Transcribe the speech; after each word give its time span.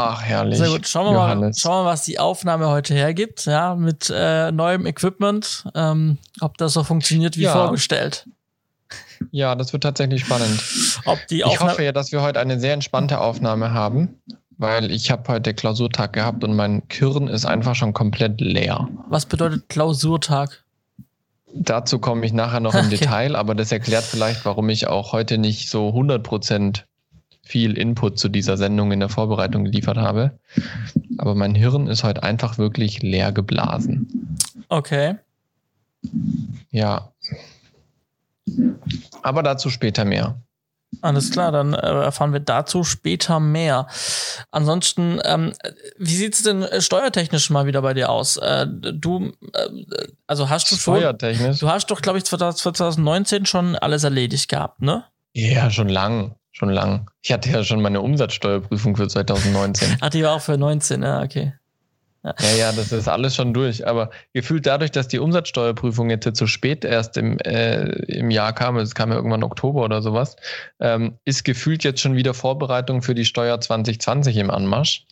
Ach, 0.00 0.22
herrlich. 0.22 0.58
Sehr 0.58 0.70
gut. 0.70 0.88
Schauen 0.88 1.06
wir, 1.06 1.12
mal, 1.12 1.54
schauen 1.54 1.80
wir 1.80 1.84
mal, 1.84 1.90
was 1.90 2.04
die 2.04 2.18
Aufnahme 2.18 2.68
heute 2.68 2.94
hergibt, 2.94 3.44
ja, 3.44 3.74
mit 3.74 4.10
äh, 4.14 4.50
neuem 4.50 4.86
Equipment, 4.86 5.64
ähm, 5.74 6.18
ob 6.40 6.56
das 6.56 6.72
so 6.72 6.84
funktioniert 6.84 7.36
wie 7.36 7.42
ja. 7.42 7.52
vorgestellt. 7.52 8.26
Ja, 9.30 9.54
das 9.54 9.72
wird 9.72 9.82
tatsächlich 9.82 10.24
spannend. 10.24 10.62
Ob 11.04 11.18
die 11.28 11.40
ich 11.40 11.60
hoffe 11.60 11.84
ja, 11.84 11.92
dass 11.92 12.12
wir 12.12 12.22
heute 12.22 12.40
eine 12.40 12.58
sehr 12.58 12.72
entspannte 12.72 13.20
Aufnahme 13.20 13.72
haben, 13.72 14.20
weil 14.56 14.90
ich 14.90 15.10
habe 15.10 15.30
heute 15.30 15.52
Klausurtag 15.52 16.14
gehabt 16.14 16.42
und 16.44 16.54
mein 16.54 16.88
Kirn 16.88 17.28
ist 17.28 17.44
einfach 17.44 17.74
schon 17.74 17.92
komplett 17.92 18.40
leer. 18.40 18.88
Was 19.08 19.26
bedeutet 19.26 19.68
Klausurtag? 19.68 20.64
Dazu 21.52 21.98
komme 21.98 22.24
ich 22.24 22.32
nachher 22.32 22.60
noch 22.60 22.74
im 22.74 22.86
okay. 22.86 22.96
Detail, 22.96 23.36
aber 23.36 23.54
das 23.54 23.70
erklärt 23.70 24.04
vielleicht, 24.04 24.44
warum 24.44 24.68
ich 24.70 24.86
auch 24.86 25.12
heute 25.12 25.36
nicht 25.36 25.68
so 25.68 25.90
100% 25.90 26.84
viel 27.50 27.76
Input 27.76 28.18
zu 28.18 28.28
dieser 28.28 28.56
Sendung 28.56 28.92
in 28.92 29.00
der 29.00 29.08
Vorbereitung 29.08 29.64
geliefert 29.64 29.96
habe. 29.96 30.38
Aber 31.18 31.34
mein 31.34 31.54
Hirn 31.54 31.88
ist 31.88 32.04
heute 32.04 32.22
einfach 32.22 32.58
wirklich 32.58 33.02
leer 33.02 33.32
geblasen. 33.32 34.38
Okay. 34.68 35.16
Ja. 36.70 37.12
Aber 39.22 39.42
dazu 39.42 39.68
später 39.68 40.04
mehr. 40.04 40.40
Alles 41.02 41.30
klar, 41.30 41.52
dann 41.52 41.72
äh, 41.72 41.86
erfahren 41.86 42.32
wir 42.32 42.40
dazu 42.40 42.82
später 42.84 43.40
mehr. 43.40 43.86
Ansonsten, 44.50 45.20
ähm, 45.24 45.52
wie 45.98 46.14
sieht's 46.14 46.42
denn 46.42 46.62
äh, 46.62 46.80
steuertechnisch 46.80 47.48
mal 47.50 47.66
wieder 47.66 47.80
bei 47.82 47.94
dir 47.94 48.10
aus? 48.10 48.36
Äh, 48.36 48.66
du, 48.68 49.32
äh, 49.52 49.68
also 50.26 50.50
hast 50.50 50.70
du 50.70 50.76
steuertechnisch? 50.76 51.58
Schon, 51.58 51.68
du 51.68 51.72
hast 51.72 51.86
doch, 51.90 52.02
glaube 52.02 52.18
ich, 52.18 52.24
2019 52.24 53.46
schon 53.46 53.76
alles 53.76 54.04
erledigt 54.04 54.48
gehabt, 54.48 54.82
ne? 54.82 55.04
Ja, 55.32 55.70
schon 55.70 55.88
lang, 55.88 56.34
schon 56.60 56.70
lang. 56.70 57.10
Ich 57.22 57.32
hatte 57.32 57.50
ja 57.50 57.64
schon 57.64 57.80
meine 57.80 58.02
Umsatzsteuerprüfung 58.02 58.94
für 58.94 59.08
2019. 59.08 59.96
Ach, 60.00 60.10
die 60.10 60.22
war 60.22 60.34
auch 60.34 60.42
für 60.42 60.58
19, 60.58 61.02
ja, 61.02 61.22
okay. 61.22 61.54
Ja. 62.22 62.34
ja, 62.58 62.72
das 62.72 62.92
ist 62.92 63.08
alles 63.08 63.34
schon 63.34 63.54
durch. 63.54 63.86
Aber 63.86 64.10
gefühlt 64.34 64.66
dadurch, 64.66 64.90
dass 64.90 65.08
die 65.08 65.18
Umsatzsteuerprüfung 65.18 66.10
jetzt 66.10 66.36
zu 66.36 66.46
spät 66.46 66.84
erst 66.84 67.16
im, 67.16 67.38
äh, 67.38 67.84
im 68.12 68.30
Jahr 68.30 68.52
kam, 68.52 68.76
es 68.76 68.94
kam 68.94 69.08
ja 69.08 69.16
irgendwann 69.16 69.42
Oktober 69.42 69.82
oder 69.82 70.02
sowas, 70.02 70.36
ähm, 70.80 71.18
ist 71.24 71.44
gefühlt 71.44 71.82
jetzt 71.82 72.02
schon 72.02 72.14
wieder 72.14 72.34
Vorbereitung 72.34 73.00
für 73.00 73.14
die 73.14 73.24
Steuer 73.24 73.58
2020 73.58 74.36
im 74.36 74.50
Anmarsch. 74.50 75.06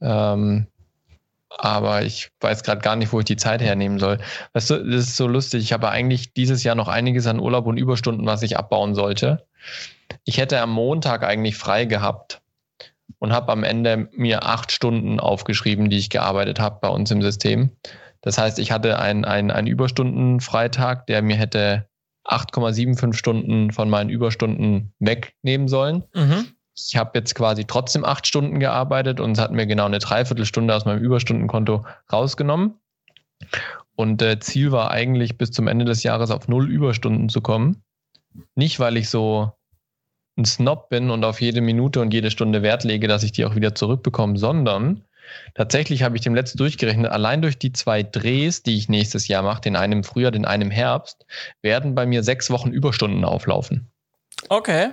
Ähm, 0.00 0.68
aber 1.50 2.02
ich 2.02 2.30
weiß 2.40 2.62
gerade 2.62 2.80
gar 2.80 2.96
nicht, 2.96 3.12
wo 3.12 3.18
ich 3.18 3.26
die 3.26 3.36
Zeit 3.36 3.60
hernehmen 3.60 3.98
soll. 3.98 4.16
Weißt 4.54 4.70
du, 4.70 4.82
das 4.82 5.08
ist 5.08 5.16
so 5.18 5.26
lustig. 5.26 5.62
Ich 5.62 5.74
habe 5.74 5.90
eigentlich 5.90 6.32
dieses 6.32 6.64
Jahr 6.64 6.76
noch 6.76 6.88
einiges 6.88 7.26
an 7.26 7.40
Urlaub 7.40 7.66
und 7.66 7.76
Überstunden, 7.76 8.24
was 8.24 8.40
ich 8.40 8.56
abbauen 8.56 8.94
sollte. 8.94 9.44
Ich 10.24 10.38
hätte 10.38 10.60
am 10.60 10.70
Montag 10.70 11.24
eigentlich 11.24 11.56
frei 11.56 11.84
gehabt 11.84 12.40
und 13.18 13.32
habe 13.32 13.52
am 13.52 13.64
Ende 13.64 14.08
mir 14.12 14.44
acht 14.44 14.72
Stunden 14.72 15.20
aufgeschrieben, 15.20 15.90
die 15.90 15.98
ich 15.98 16.10
gearbeitet 16.10 16.60
habe 16.60 16.78
bei 16.80 16.88
uns 16.88 17.10
im 17.10 17.22
System. 17.22 17.70
Das 18.20 18.38
heißt, 18.38 18.58
ich 18.58 18.72
hatte 18.72 18.98
einen, 18.98 19.24
einen, 19.24 19.66
Überstundenfreitag, 19.66 21.06
der 21.06 21.22
mir 21.22 21.36
hätte 21.36 21.86
8,75 22.24 23.14
Stunden 23.14 23.72
von 23.72 23.90
meinen 23.90 24.10
Überstunden 24.10 24.92
wegnehmen 25.00 25.68
sollen. 25.68 26.04
Mhm. 26.14 26.46
Ich 26.74 26.96
habe 26.96 27.18
jetzt 27.18 27.34
quasi 27.34 27.64
trotzdem 27.64 28.04
acht 28.04 28.26
Stunden 28.26 28.60
gearbeitet 28.60 29.20
und 29.20 29.32
es 29.32 29.38
hat 29.38 29.52
mir 29.52 29.66
genau 29.66 29.86
eine 29.86 29.98
Dreiviertelstunde 29.98 30.74
aus 30.74 30.84
meinem 30.84 31.02
Überstundenkonto 31.02 31.84
rausgenommen. 32.12 32.78
Und 33.94 34.22
äh, 34.22 34.38
Ziel 34.38 34.72
war 34.72 34.90
eigentlich 34.90 35.36
bis 35.36 35.50
zum 35.50 35.68
Ende 35.68 35.84
des 35.84 36.02
Jahres 36.02 36.30
auf 36.30 36.48
null 36.48 36.70
Überstunden 36.70 37.28
zu 37.28 37.40
kommen. 37.40 37.82
Nicht, 38.54 38.80
weil 38.80 38.96
ich 38.96 39.08
so 39.08 39.52
ein 40.36 40.44
Snob 40.44 40.88
bin 40.88 41.10
und 41.10 41.24
auf 41.24 41.40
jede 41.40 41.60
Minute 41.60 42.00
und 42.00 42.12
jede 42.12 42.30
Stunde 42.30 42.62
Wert 42.62 42.84
lege, 42.84 43.08
dass 43.08 43.22
ich 43.22 43.32
die 43.32 43.44
auch 43.44 43.54
wieder 43.54 43.74
zurückbekomme, 43.74 44.38
sondern 44.38 45.04
tatsächlich 45.54 46.02
habe 46.02 46.16
ich 46.16 46.22
dem 46.22 46.34
letzten 46.34 46.58
durchgerechnet, 46.58 47.10
allein 47.10 47.42
durch 47.42 47.58
die 47.58 47.72
zwei 47.72 48.02
Drehs, 48.02 48.62
die 48.62 48.76
ich 48.76 48.88
nächstes 48.88 49.28
Jahr 49.28 49.42
mache, 49.42 49.60
den 49.60 49.76
einen 49.76 49.92
im 49.92 50.04
Frühjahr, 50.04 50.32
den 50.32 50.44
einen 50.44 50.62
im 50.62 50.70
Herbst, 50.70 51.26
werden 51.60 51.94
bei 51.94 52.06
mir 52.06 52.22
sechs 52.22 52.50
Wochen 52.50 52.70
Überstunden 52.70 53.24
auflaufen. 53.24 53.90
Okay. 54.48 54.90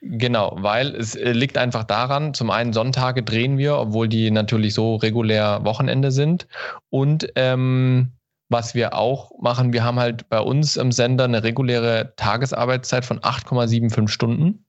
Genau, 0.00 0.56
weil 0.58 0.94
es 0.94 1.14
äh, 1.14 1.32
liegt 1.32 1.58
einfach 1.58 1.84
daran, 1.84 2.32
zum 2.32 2.50
einen 2.50 2.72
Sonntage 2.72 3.22
drehen 3.22 3.58
wir, 3.58 3.76
obwohl 3.76 4.08
die 4.08 4.30
natürlich 4.30 4.72
so 4.72 4.96
regulär 4.96 5.64
Wochenende 5.64 6.10
sind. 6.12 6.46
Und 6.88 7.30
ähm, 7.34 8.12
was 8.48 8.74
wir 8.74 8.94
auch 8.94 9.32
machen, 9.40 9.72
wir 9.72 9.82
haben 9.82 9.98
halt 9.98 10.28
bei 10.28 10.40
uns 10.40 10.76
im 10.76 10.92
Sender 10.92 11.24
eine 11.24 11.42
reguläre 11.42 12.14
Tagesarbeitszeit 12.16 13.04
von 13.04 13.20
8,75 13.20 14.08
Stunden. 14.08 14.64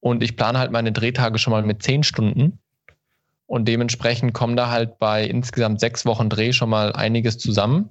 Und 0.00 0.22
ich 0.22 0.36
plane 0.36 0.58
halt 0.58 0.70
meine 0.70 0.92
Drehtage 0.92 1.38
schon 1.38 1.52
mal 1.52 1.62
mit 1.62 1.82
10 1.82 2.02
Stunden. 2.02 2.58
Und 3.46 3.66
dementsprechend 3.68 4.32
kommen 4.32 4.56
da 4.56 4.70
halt 4.70 4.98
bei 4.98 5.24
insgesamt 5.24 5.80
sechs 5.80 6.06
Wochen 6.06 6.30
Dreh 6.30 6.52
schon 6.52 6.70
mal 6.70 6.92
einiges 6.92 7.38
zusammen. 7.38 7.90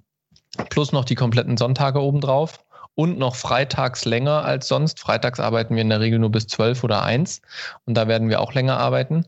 Plus 0.69 0.91
noch 0.91 1.05
die 1.05 1.15
kompletten 1.15 1.57
Sonntage 1.57 2.01
obendrauf. 2.01 2.63
Und 2.95 3.17
noch 3.17 3.35
freitags 3.35 4.05
länger 4.05 4.45
als 4.45 4.67
sonst. 4.67 4.99
Freitags 4.99 5.39
arbeiten 5.39 5.73
wir 5.75 5.81
in 5.81 5.89
der 5.89 5.99
Regel 5.99 6.19
nur 6.19 6.31
bis 6.31 6.45
12 6.47 6.83
oder 6.83 7.01
1. 7.03 7.41
Und 7.85 7.95
da 7.95 8.07
werden 8.07 8.29
wir 8.29 8.39
auch 8.39 8.53
länger 8.53 8.77
arbeiten. 8.77 9.25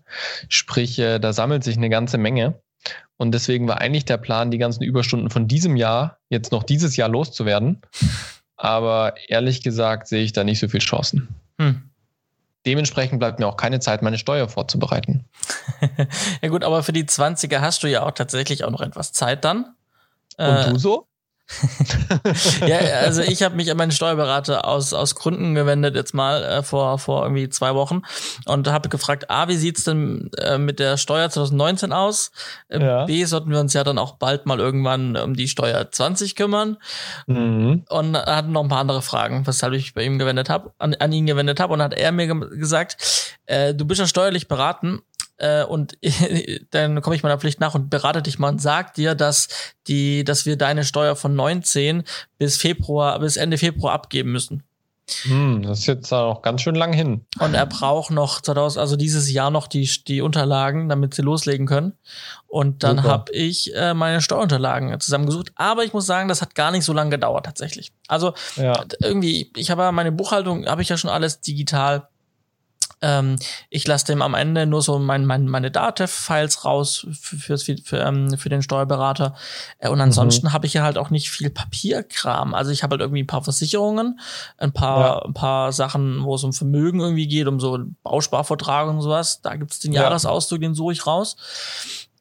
Sprich, 0.50 1.00
äh, 1.00 1.18
da 1.18 1.34
sammelt 1.34 1.64
sich 1.64 1.78
eine 1.78 1.90
ganze 1.90 2.20
Menge. 2.20 2.60
Und 3.18 3.32
deswegen 3.32 3.68
war 3.68 3.80
eigentlich 3.80 4.06
der 4.06 4.18
Plan, 4.18 4.52
die 4.52 4.58
ganzen 4.58 4.84
Überstunden 4.84 5.30
von 5.30 5.48
diesem 5.48 5.76
Jahr 5.78 6.18
jetzt 6.30 6.52
noch 6.52 6.64
dieses 6.64 6.98
Jahr 6.98 7.10
loszuwerden. 7.10 7.82
Aber 8.58 9.16
ehrlich 9.28 9.64
gesagt 9.64 10.08
sehe 10.08 10.24
ich 10.24 10.34
da 10.34 10.44
nicht 10.44 10.60
so 10.60 10.68
viele 10.68 10.84
Chancen. 10.84 11.30
Hm. 11.60 11.90
Dementsprechend 12.66 13.20
bleibt 13.20 13.40
mir 13.40 13.48
auch 13.48 13.58
keine 13.58 13.80
Zeit, 13.80 14.02
meine 14.02 14.18
Steuer 14.18 14.50
vorzubereiten. 14.50 15.26
ja 16.42 16.50
gut, 16.50 16.64
aber 16.64 16.82
für 16.84 16.94
die 16.94 17.04
20er 17.06 17.60
hast 17.60 17.84
du 17.84 17.88
ja 17.88 18.04
auch 18.04 18.12
tatsächlich 18.12 18.64
auch 18.64 18.72
noch 18.72 18.82
etwas 18.82 19.14
Zeit 19.14 19.46
dann. 19.46 19.76
Und 20.38 20.46
äh, 20.46 20.72
du 20.72 20.80
so? 20.80 21.08
ja, 22.68 22.78
also 23.02 23.22
ich 23.22 23.44
habe 23.44 23.56
mich 23.56 23.70
an 23.70 23.78
meinen 23.78 23.92
Steuerberater 23.92 24.68
aus, 24.68 24.94
aus 24.94 25.14
Gründen 25.14 25.54
gewendet 25.54 25.96
jetzt 25.96 26.14
mal 26.14 26.44
äh, 26.44 26.64
vor, 26.64 26.98
vor 26.98 27.24
irgendwie 27.24 27.50
zwei 27.50 27.76
Wochen 27.76 28.02
und 28.46 28.68
habe 28.68 28.90
gefragt, 28.90 29.30
A, 29.30 29.48
wie 29.48 29.56
sieht's 29.56 29.84
denn 29.84 30.32
äh, 30.40 30.58
mit 30.58 30.80
der 30.80 30.98
Steuer 30.98 31.30
2019 31.30 31.94
aus? 31.94 32.32
Äh, 32.68 32.84
ja. 32.84 33.06
B, 33.06 33.24
sollten 33.26 33.52
wir 33.52 33.60
uns 33.60 33.74
ja 33.74 33.84
dann 33.84 34.00
auch 34.00 34.16
bald 34.16 34.48
mal 34.48 34.60
irgendwann 34.60 35.16
um 35.18 35.36
die 35.36 35.48
Steuer 35.48 35.92
20 35.92 36.36
kümmern. 36.36 36.78
Mhm. 37.28 37.86
Und 37.90 38.18
hatten 38.18 38.52
noch 38.52 38.64
ein 38.64 38.70
paar 38.70 38.80
andere 38.80 39.04
Fragen, 39.04 39.46
weshalb 39.46 39.74
ich 39.74 39.94
bei 39.94 40.04
ihm 40.04 40.18
gewendet 40.18 40.50
habe, 40.50 40.74
an, 40.80 40.96
an 40.96 41.12
ihn 41.12 41.28
gewendet 41.28 41.60
habe 41.60 41.74
und 41.74 41.82
hat 41.82 41.94
er 41.94 42.12
mir 42.12 42.28
gesagt, 42.28 43.36
äh, 43.46 43.74
du 43.76 43.86
bist 43.86 44.00
ja 44.00 44.08
steuerlich 44.08 44.48
beraten, 44.48 45.02
äh, 45.38 45.64
und 45.64 45.98
dann 46.72 47.02
komme 47.02 47.16
ich 47.16 47.24
meiner 47.24 47.40
Pflicht 47.40 47.60
nach 47.60 47.76
und 47.76 47.90
berate 47.90 48.22
dich 48.22 48.40
mal 48.40 48.50
und 48.50 48.62
sag 48.62 48.94
dir, 48.94 49.16
dass 49.16 49.48
die, 49.88 50.24
dass 50.24 50.46
wir 50.46 50.58
deine 50.58 50.84
Steuer 50.84 51.16
von 51.16 51.36
19 51.36 52.04
bis 52.38 52.58
Februar, 52.58 53.20
bis 53.20 53.38
Ende 53.38 53.58
Februar 53.58 53.94
abgeben 53.94 54.32
müssen. 54.32 54.64
Hm, 55.24 55.62
das 55.62 55.80
ist 55.80 55.86
jetzt 55.86 56.12
auch 56.12 56.42
ganz 56.42 56.62
schön 56.62 56.74
lang 56.74 56.92
hin. 56.92 57.26
Und 57.40 57.54
er 57.54 57.68
braucht 57.68 58.10
noch 58.10 58.42
2000, 58.42 58.82
also 58.82 58.96
dieses 58.96 59.32
Jahr 59.32 59.52
noch 59.52 59.68
die, 59.68 59.88
die 60.08 60.22
Unterlagen, 60.22 60.90
damit 60.90 61.14
sie 61.14 61.22
loslegen 61.22 61.68
können. 61.68 61.94
Und 62.48 62.84
dann 62.84 63.04
habe 63.04 63.32
ich 63.32 63.76
äh, 63.76 63.94
meine 63.94 64.22
Steuerunterlagen 64.22 65.00
zusammengesucht. 65.00 65.52
Aber 65.56 65.84
ich 65.84 65.94
muss 65.94 66.08
sagen, 66.08 66.28
das 66.28 66.42
hat 66.42 66.56
gar 66.56 66.72
nicht 66.72 66.86
so 66.86 66.94
lange 66.94 67.12
gedauert 67.12 67.46
tatsächlich. 67.46 67.92
Also 68.08 68.34
ja. 68.56 68.84
irgendwie, 69.00 69.52
ich 69.56 69.70
habe 69.70 69.84
ja 69.84 69.92
meine 69.92 70.12
Buchhaltung, 70.12 70.66
habe 70.66 70.82
ich 70.82 70.90
ja 70.90 70.98
schon 70.98 71.12
alles 71.12 71.40
digital 71.40 72.08
ähm, 73.06 73.36
ich 73.70 73.86
lasse 73.88 74.08
dem 74.08 74.24
am 74.24 74.34
Ende 74.34 74.66
nur 74.66 74.82
so 74.82 74.98
mein, 74.98 75.26
mein, 75.26 75.48
meine 75.48 75.70
Datev-Files 75.70 76.66
raus 76.66 77.06
für, 77.22 77.58
für, 77.58 77.58
für, 77.58 78.00
ähm, 78.00 78.36
für 78.38 78.50
den 78.50 78.64
Steuerberater. 78.64 79.36
Äh, 79.78 79.90
und 79.90 80.02
ansonsten 80.02 80.48
mhm. 80.48 80.54
habe 80.54 80.66
ich 80.66 80.74
ja 80.74 80.82
halt 80.84 80.98
auch 80.98 81.12
nicht 81.12 81.30
viel 81.30 81.52
Papierkram. 81.52 82.56
Also 82.56 82.72
ich 82.72 82.82
habe 82.82 82.94
halt 82.94 83.02
irgendwie 83.02 83.22
ein 83.22 83.28
paar 83.28 83.44
Versicherungen, 83.44 84.20
ein 84.58 84.74
paar, 84.74 85.00
ja. 85.00 85.26
ein 85.26 85.34
paar 85.36 85.72
Sachen, 85.72 86.24
wo 86.24 86.34
es 86.34 86.44
um 86.44 86.52
Vermögen 86.52 87.00
irgendwie 87.00 87.28
geht, 87.28 87.48
um 87.48 87.60
so 87.60 87.78
Bausparvertrag 88.04 88.88
und 88.88 89.02
sowas. 89.02 89.42
Da 89.42 89.56
gibt's 89.56 89.80
den 89.80 89.94
Jahresauszug, 89.94 90.60
den 90.62 90.74
suche 90.74 90.94
ich 90.94 91.06
raus. 91.06 91.36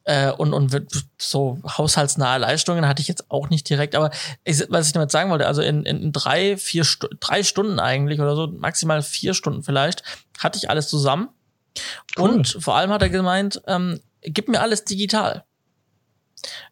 Äh, 0.07 0.33
und, 0.33 0.53
und 0.53 0.87
so 1.19 1.59
haushaltsnahe 1.67 2.39
Leistungen 2.39 2.87
hatte 2.87 3.01
ich 3.01 3.09
jetzt 3.09 3.31
auch 3.31 3.49
nicht 3.49 3.69
direkt, 3.69 3.95
aber 3.95 4.11
ich, 4.45 4.63
was 4.69 4.87
ich 4.87 4.93
damit 4.93 5.11
sagen 5.11 5.31
wollte, 5.31 5.47
also 5.47 5.63
in, 5.63 5.85
in 5.87 6.13
drei, 6.13 6.59
vier, 6.59 6.85
Stu 6.85 7.09
drei 7.21 7.43
Stunden 7.43 7.81
eigentlich 7.81 8.21
oder 8.21 8.37
so, 8.37 8.49
maximal 8.49 9.03
vier 9.03 9.33
Stunden 9.33 9.63
vielleicht, 9.63 10.03
hatte 10.39 10.59
ich 10.59 10.69
alles 10.69 10.89
zusammen. 10.89 11.31
Cool. 12.19 12.29
Und 12.29 12.57
vor 12.61 12.77
allem 12.77 12.91
hat 12.91 13.01
er 13.01 13.09
gemeint, 13.09 13.63
ähm, 13.67 14.01
gib 14.21 14.49
mir 14.49 14.61
alles 14.61 14.85
digital. 14.85 15.45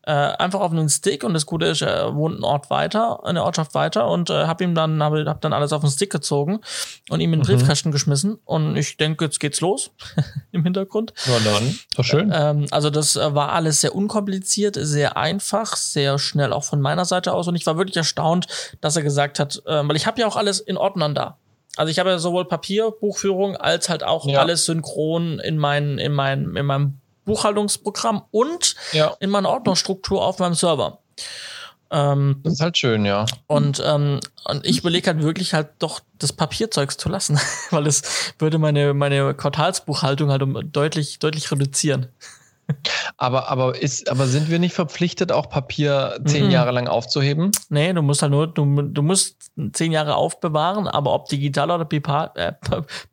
Äh, 0.02 0.12
einfach 0.12 0.60
auf 0.60 0.72
einen 0.72 0.88
Stick 0.88 1.24
und 1.24 1.34
das 1.34 1.46
Gute 1.46 1.66
ist, 1.66 1.82
er 1.82 2.14
wohnt 2.14 2.34
einen 2.34 2.44
Ort 2.44 2.70
weiter, 2.70 3.24
eine 3.24 3.42
Ortschaft 3.44 3.74
weiter 3.74 4.08
und 4.08 4.30
äh, 4.30 4.46
hab 4.46 4.60
ihm 4.60 4.74
dann, 4.74 5.02
hab, 5.02 5.12
hab 5.14 5.40
dann 5.40 5.52
alles 5.52 5.72
auf 5.72 5.80
den 5.80 5.90
Stick 5.90 6.10
gezogen 6.10 6.60
und 7.08 7.20
ihm 7.20 7.32
in 7.32 7.40
den 7.40 7.42
mhm. 7.42 7.58
Briefkasten 7.58 7.92
geschmissen 7.92 8.38
und 8.44 8.76
ich 8.76 8.96
denke, 8.96 9.24
jetzt 9.24 9.40
geht's 9.40 9.60
los 9.60 9.90
im 10.52 10.64
Hintergrund. 10.64 11.14
Ja, 11.26 11.38
dann, 11.44 11.78
doch 11.96 12.04
schön. 12.04 12.32
Ähm, 12.34 12.66
also 12.70 12.90
das 12.90 13.16
äh, 13.16 13.34
war 13.34 13.52
alles 13.52 13.80
sehr 13.80 13.94
unkompliziert, 13.94 14.76
sehr 14.78 15.16
einfach, 15.16 15.76
sehr 15.76 16.18
schnell 16.18 16.52
auch 16.52 16.64
von 16.64 16.80
meiner 16.80 17.04
Seite 17.04 17.32
aus 17.32 17.48
und 17.48 17.54
ich 17.54 17.66
war 17.66 17.76
wirklich 17.76 17.96
erstaunt, 17.96 18.46
dass 18.80 18.96
er 18.96 19.02
gesagt 19.02 19.38
hat, 19.38 19.62
äh, 19.66 19.88
weil 19.88 19.96
ich 19.96 20.06
habe 20.06 20.20
ja 20.20 20.26
auch 20.26 20.36
alles 20.36 20.60
in 20.60 20.76
Ordnern 20.76 21.14
da. 21.14 21.38
Also 21.76 21.90
ich 21.90 21.98
habe 21.98 22.10
ja 22.10 22.18
sowohl 22.18 22.44
Papierbuchführung 22.44 23.56
als 23.56 23.88
halt 23.88 24.04
auch 24.04 24.26
ja. 24.26 24.40
alles 24.40 24.66
synchron 24.66 25.38
in 25.38 25.56
mein, 25.56 25.98
in 25.98 26.12
mein, 26.12 26.54
in 26.54 26.66
meinem 26.66 26.98
Buchhaltungsprogramm 27.24 28.22
und 28.30 28.74
ja. 28.92 29.16
in 29.20 29.30
meiner 29.30 29.48
Ordnungsstruktur 29.48 30.24
auf 30.24 30.38
meinem 30.38 30.54
Server. 30.54 30.98
Ähm, 31.92 32.40
das 32.42 32.54
ist 32.54 32.60
halt 32.60 32.78
schön, 32.78 33.04
ja. 33.04 33.26
Und, 33.46 33.82
ähm, 33.84 34.20
und 34.44 34.66
ich 34.66 34.78
überlege 34.78 35.08
halt 35.08 35.22
wirklich 35.22 35.52
halt 35.52 35.68
doch 35.78 36.00
das 36.18 36.32
Papierzeugs 36.32 36.96
zu 36.96 37.10
lassen, 37.10 37.38
weil 37.70 37.86
es 37.86 38.02
würde 38.38 38.58
meine, 38.58 38.94
meine 38.94 39.34
Quartalsbuchhaltung 39.34 40.30
halt 40.30 40.42
um 40.42 40.72
deutlich, 40.72 41.18
deutlich 41.18 41.52
reduzieren. 41.52 42.08
Aber, 43.16 43.48
aber, 43.48 43.80
ist, 43.80 44.10
aber 44.10 44.26
sind 44.26 44.50
wir 44.50 44.58
nicht 44.58 44.74
verpflichtet, 44.74 45.32
auch 45.32 45.48
Papier 45.48 46.20
zehn 46.24 46.46
mhm. 46.46 46.50
Jahre 46.50 46.72
lang 46.72 46.88
aufzuheben? 46.88 47.52
Nee, 47.68 47.92
du 47.92 48.02
musst 48.02 48.22
halt 48.22 48.32
nur, 48.32 48.46
du, 48.46 48.82
du 48.82 49.02
musst 49.02 49.50
zehn 49.72 49.92
Jahre 49.92 50.16
aufbewahren, 50.16 50.88
aber 50.88 51.12
ob 51.12 51.28
digital 51.28 51.70
oder 51.70 51.84
Pipal, 51.84 52.30
äh, 52.34 52.52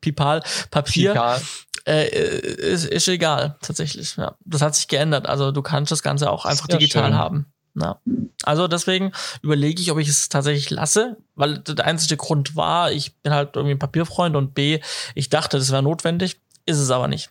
Pipal 0.00 0.42
Papier, 0.70 1.12
Pipal. 1.12 1.40
Äh, 1.86 2.08
ist, 2.08 2.84
ist 2.84 3.08
egal, 3.08 3.56
tatsächlich. 3.62 4.16
Ja. 4.16 4.34
Das 4.44 4.62
hat 4.62 4.74
sich 4.74 4.88
geändert. 4.88 5.26
Also 5.26 5.50
du 5.50 5.62
kannst 5.62 5.90
das 5.90 6.02
Ganze 6.02 6.30
auch 6.30 6.44
einfach 6.44 6.66
digital 6.66 7.06
schön. 7.06 7.14
haben. 7.14 7.46
Ja. 7.74 8.00
Also 8.42 8.68
deswegen 8.68 9.12
überlege 9.42 9.80
ich, 9.80 9.90
ob 9.90 9.98
ich 9.98 10.08
es 10.08 10.28
tatsächlich 10.28 10.70
lasse, 10.70 11.16
weil 11.36 11.58
der 11.58 11.84
einzige 11.84 12.16
Grund 12.16 12.56
war, 12.56 12.90
ich 12.90 13.16
bin 13.18 13.32
halt 13.32 13.56
irgendwie 13.56 13.74
ein 13.74 13.78
Papierfreund 13.78 14.36
und 14.36 14.54
B, 14.54 14.80
ich 15.14 15.28
dachte, 15.28 15.58
das 15.58 15.70
wäre 15.70 15.82
notwendig, 15.82 16.40
ist 16.66 16.78
es 16.78 16.90
aber 16.90 17.08
nicht. 17.08 17.30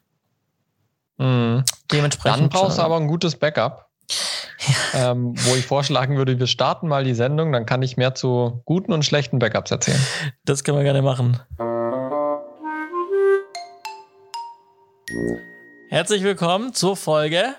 Mhm. 1.19 1.63
Dementsprechend. 1.91 2.41
Dann 2.41 2.49
brauchst 2.49 2.77
du 2.77 2.81
aber 2.81 2.97
ein 2.97 3.07
gutes 3.07 3.35
Backup. 3.35 3.87
Ja. 4.93 5.11
Ähm, 5.11 5.35
wo 5.37 5.55
ich 5.55 5.65
vorschlagen 5.65 6.17
würde, 6.17 6.39
wir 6.39 6.47
starten 6.47 6.87
mal 6.87 7.03
die 7.03 7.13
Sendung, 7.13 7.51
dann 7.51 7.65
kann 7.65 7.81
ich 7.81 7.95
mehr 7.95 8.15
zu 8.15 8.61
guten 8.65 8.91
und 8.91 9.05
schlechten 9.05 9.39
Backups 9.39 9.71
erzählen. 9.71 10.01
Das 10.45 10.63
können 10.63 10.77
wir 10.77 10.83
gerne 10.83 11.01
machen. 11.01 11.39
Herzlich 15.89 16.23
willkommen 16.23 16.73
zur 16.73 16.97
Folge 16.97 17.55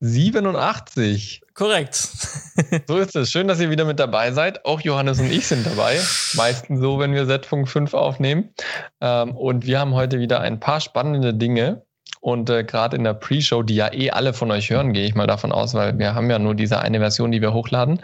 87. 0.00 1.42
Korrekt. 1.54 1.94
so 2.86 2.98
ist 2.98 3.16
es. 3.16 3.30
Schön, 3.30 3.48
dass 3.48 3.60
ihr 3.60 3.70
wieder 3.70 3.84
mit 3.84 3.98
dabei 3.98 4.32
seid. 4.32 4.64
Auch 4.66 4.80
Johannes 4.80 5.18
und 5.18 5.30
ich 5.30 5.46
sind 5.46 5.66
dabei. 5.66 5.98
Meistens 6.34 6.80
so, 6.80 6.98
wenn 6.98 7.14
wir 7.14 7.26
Z-Funk 7.26 7.68
5 7.68 7.94
aufnehmen. 7.94 8.52
Ähm, 9.00 9.36
und 9.36 9.64
wir 9.66 9.80
haben 9.80 9.94
heute 9.94 10.18
wieder 10.18 10.40
ein 10.40 10.60
paar 10.60 10.80
spannende 10.80 11.32
Dinge. 11.32 11.84
Und 12.24 12.48
äh, 12.48 12.64
gerade 12.64 12.96
in 12.96 13.04
der 13.04 13.12
Pre-Show, 13.12 13.62
die 13.64 13.74
ja 13.74 13.92
eh 13.92 14.10
alle 14.10 14.32
von 14.32 14.50
euch 14.50 14.70
hören, 14.70 14.94
gehe 14.94 15.04
ich 15.04 15.14
mal 15.14 15.26
davon 15.26 15.52
aus, 15.52 15.74
weil 15.74 15.98
wir 15.98 16.14
haben 16.14 16.30
ja 16.30 16.38
nur 16.38 16.54
diese 16.54 16.78
eine 16.78 16.98
Version, 16.98 17.30
die 17.30 17.42
wir 17.42 17.52
hochladen. 17.52 18.00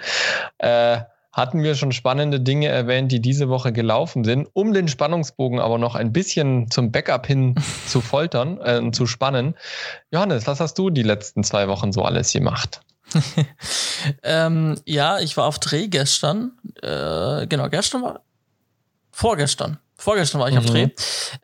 Äh, 0.58 0.98
hatten 1.32 1.62
wir 1.62 1.74
schon 1.74 1.90
spannende 1.90 2.38
Dinge 2.38 2.68
erwähnt, 2.68 3.10
die 3.12 3.20
diese 3.20 3.48
Woche 3.48 3.72
gelaufen 3.72 4.24
sind, 4.24 4.46
um 4.52 4.74
den 4.74 4.88
Spannungsbogen 4.88 5.58
aber 5.58 5.78
noch 5.78 5.94
ein 5.94 6.12
bisschen 6.12 6.70
zum 6.70 6.92
Backup 6.92 7.26
hin 7.26 7.54
zu 7.86 8.02
foltern, 8.02 8.60
äh, 8.60 8.90
zu 8.90 9.06
spannen. 9.06 9.54
Johannes, 10.10 10.46
was 10.46 10.60
hast 10.60 10.74
du 10.74 10.90
die 10.90 11.02
letzten 11.02 11.42
zwei 11.42 11.66
Wochen 11.68 11.90
so 11.90 12.02
alles 12.02 12.30
gemacht? 12.30 12.82
ähm, 14.22 14.78
ja, 14.84 15.18
ich 15.18 15.34
war 15.38 15.46
auf 15.46 15.58
Dreh 15.60 15.88
gestern. 15.88 16.52
Äh, 16.82 17.46
genau, 17.46 17.70
gestern 17.70 18.02
war. 18.02 18.20
Vorgestern 19.12 19.78
Vorgestern 20.00 20.40
war 20.40 20.48
ich 20.48 20.54
mhm. 20.54 20.60
auf 20.60 20.66
Dreh. 20.66 20.88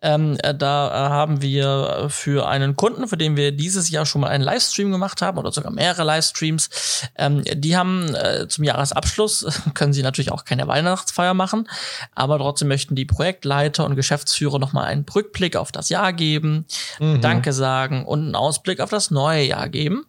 Ähm, 0.00 0.38
äh, 0.42 0.54
da 0.54 0.88
äh, 0.88 1.10
haben 1.10 1.42
wir 1.42 2.06
für 2.08 2.48
einen 2.48 2.74
Kunden, 2.74 3.06
für 3.06 3.18
den 3.18 3.36
wir 3.36 3.52
dieses 3.52 3.90
Jahr 3.90 4.06
schon 4.06 4.22
mal 4.22 4.28
einen 4.28 4.42
Livestream 4.42 4.90
gemacht 4.90 5.20
haben 5.20 5.36
oder 5.36 5.52
sogar 5.52 5.70
mehrere 5.70 6.04
Livestreams, 6.04 7.08
ähm, 7.16 7.44
die 7.44 7.76
haben 7.76 8.14
äh, 8.14 8.48
zum 8.48 8.64
Jahresabschluss, 8.64 9.60
können 9.74 9.92
sie 9.92 10.02
natürlich 10.02 10.32
auch 10.32 10.46
keine 10.46 10.66
Weihnachtsfeier 10.66 11.34
machen, 11.34 11.68
aber 12.14 12.38
trotzdem 12.38 12.68
möchten 12.68 12.94
die 12.94 13.04
Projektleiter 13.04 13.84
und 13.84 13.94
Geschäftsführer 13.94 14.58
nochmal 14.58 14.86
einen 14.86 15.04
Rückblick 15.04 15.56
auf 15.56 15.70
das 15.70 15.90
Jahr 15.90 16.14
geben, 16.14 16.64
mhm. 16.98 17.20
Danke 17.20 17.52
sagen 17.52 18.06
und 18.06 18.20
einen 18.20 18.34
Ausblick 18.34 18.80
auf 18.80 18.90
das 18.90 19.10
neue 19.10 19.42
Jahr 19.42 19.68
geben. 19.68 20.06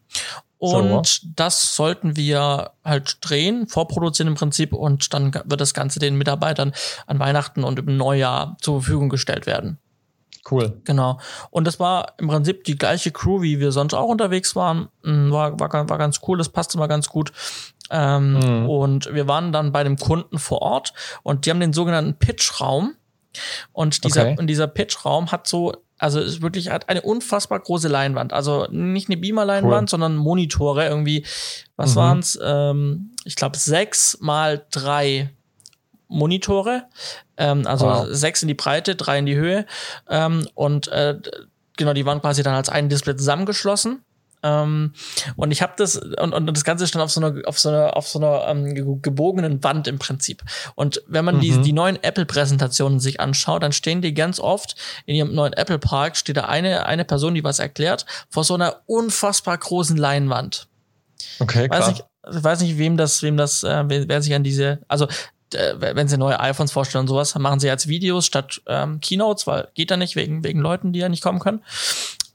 Und 0.60 1.08
so. 1.08 1.28
das 1.36 1.76
sollten 1.76 2.16
wir 2.16 2.72
halt 2.84 3.18
drehen, 3.22 3.68
vorproduzieren 3.68 4.30
im 4.30 4.36
Prinzip 4.36 4.74
und 4.74 5.14
dann 5.14 5.34
wird 5.34 5.62
das 5.62 5.74
Ganze 5.74 6.00
den 6.00 6.18
Mitarbeitern 6.18 6.74
an 7.06 7.20
Weihnachten 7.20 7.64
und 7.64 7.80
im 7.80 7.96
Neujahr 7.98 8.58
zur 8.60 8.82
Verfügung 8.82 9.10
gestellt 9.10 9.46
werden. 9.46 9.78
Cool. 10.50 10.82
Genau. 10.86 11.20
Und 11.52 11.68
das 11.68 11.80
war 11.80 12.14
im 12.18 12.28
Prinzip 12.28 12.64
die 12.64 12.78
gleiche 12.78 13.12
Crew, 13.12 13.42
wie 13.42 13.60
wir 13.60 13.72
sonst 13.72 13.94
auch 13.94 14.08
unterwegs 14.08 14.56
waren. 14.56 14.88
Mm, 15.04 15.32
war, 15.32 15.60
war, 15.60 15.90
war 15.90 15.98
ganz 15.98 16.22
cool, 16.28 16.38
das 16.38 16.50
passte 16.50 16.78
mal 16.78 16.88
ganz 16.88 17.10
gut. 17.10 17.32
Ähm, 17.90 18.34
mhm. 18.34 18.70
Und 18.70 19.14
wir 19.14 19.28
waren 19.28 19.52
dann 19.52 19.72
bei 19.72 19.84
dem 19.84 19.98
Kunden 19.98 20.40
vor 20.40 20.62
Ort 20.62 20.94
und 21.24 21.46
die 21.46 21.50
haben 21.50 21.60
den 21.60 21.74
sogenannten 21.74 22.18
Pitch-Raum. 22.18 22.96
Und 23.72 24.04
dieser, 24.04 24.22
okay. 24.24 24.36
und 24.40 24.48
dieser 24.48 24.68
Pitch-Raum 24.68 25.32
hat 25.32 25.48
so 25.48 25.74
also 25.98 26.20
es 26.20 26.34
ist 26.34 26.42
wirklich 26.42 26.70
hat 26.70 26.90
eine 26.90 27.02
unfassbar 27.02 27.60
große 27.60 27.88
Leinwand. 27.88 28.34
Also 28.34 28.68
nicht 28.70 29.10
eine 29.10 29.18
Beamer-Leinwand, 29.18 29.84
cool. 29.84 29.90
sondern 29.90 30.16
Monitore 30.16 30.88
irgendwie. 30.88 31.26
Was 31.76 31.92
mhm. 31.92 31.96
waren's? 31.96 32.40
Ähm, 32.42 33.12
ich 33.24 33.36
glaube 33.36 33.58
sechs 33.58 34.20
mal 34.20 34.66
drei 34.72 35.32
Monitore. 36.08 36.84
Ähm, 37.38 37.66
also 37.66 37.86
wow. 37.88 38.08
sechs 38.10 38.42
in 38.42 38.48
die 38.48 38.54
Breite, 38.54 38.96
drei 38.96 39.20
in 39.20 39.26
die 39.26 39.36
Höhe. 39.36 39.66
Ähm, 40.10 40.48
und 40.54 40.88
äh, 40.90 41.20
genau, 41.78 41.94
die 41.94 42.06
waren 42.06 42.22
quasi 42.22 42.44
dann 42.44 42.56
als 42.56 42.70
ein 42.70 42.90
Display 42.90 43.16
zusammengeschlossen. 43.16 44.04
Ähm, 44.48 44.94
und 45.36 45.52
ich 45.52 45.62
habe 45.62 45.74
das 45.78 45.98
und, 45.98 46.34
und 46.34 46.46
das 46.46 46.64
Ganze 46.64 46.88
stand 46.88 47.04
auf 47.04 47.12
so 47.12 47.22
einer 47.22 47.42
auf 47.46 47.60
so 47.60 47.70
einer 47.70 47.98
auf 47.98 48.08
so 48.08 48.20
einer 48.20 48.48
ähm, 48.48 49.02
gebogenen 49.02 49.64
Wand 49.64 49.88
im 49.88 50.00
Prinzip. 50.00 50.44
Und 50.76 51.02
wenn 51.08 51.26
man 51.26 51.38
mhm. 51.38 51.42
die 51.42 51.62
die 51.62 51.74
neuen 51.74 52.02
Apple 52.04 52.26
Präsentationen 52.26 53.00
sich 53.00 53.20
anschaut, 53.20 53.64
dann 53.64 53.74
stehen 53.74 54.02
die 54.02 54.14
ganz 54.14 54.40
oft 54.40 54.76
in 55.06 55.16
ihrem 55.16 55.34
neuen 55.34 55.54
Apple 55.54 55.80
Park 55.80 56.18
steht 56.18 56.38
da 56.38 56.46
eine 56.46 56.86
eine 56.86 57.06
Person, 57.06 57.36
die 57.36 57.44
was 57.44 57.60
erklärt 57.60 58.06
vor 58.30 58.44
so 58.44 58.54
einer 58.54 58.82
unfassbar 58.86 59.58
großen 59.58 59.98
Leinwand. 59.98 60.68
Okay, 61.40 61.70
weiß 61.70 61.90
nicht, 61.90 62.04
ich 62.32 62.44
weiß 62.44 62.62
nicht, 62.62 62.78
wem 62.78 62.98
das 62.98 63.22
wem 63.24 63.38
das 63.38 63.64
äh, 63.64 63.84
wer, 63.88 64.22
sich 64.22 64.34
an 64.34 64.44
diese 64.44 64.80
also 64.88 65.08
äh, 65.54 65.76
wenn 65.80 66.08
sie 66.08 66.18
neue 66.18 66.40
iPhones 66.40 66.72
vorstellen 66.72 67.02
und 67.02 67.08
sowas, 67.08 67.34
machen 67.36 67.60
sie 67.60 67.68
jetzt 67.68 67.88
Videos 67.88 68.26
statt 68.26 68.62
ähm, 68.68 69.00
Keynotes, 69.00 69.48
weil 69.48 69.70
geht 69.76 69.92
da 69.92 69.98
nicht 69.98 70.16
wegen 70.16 70.44
wegen 70.44 70.60
Leuten, 70.60 70.94
die 70.94 71.00
ja 71.00 71.10
nicht 71.10 71.24
kommen 71.24 71.40
können. 71.40 71.62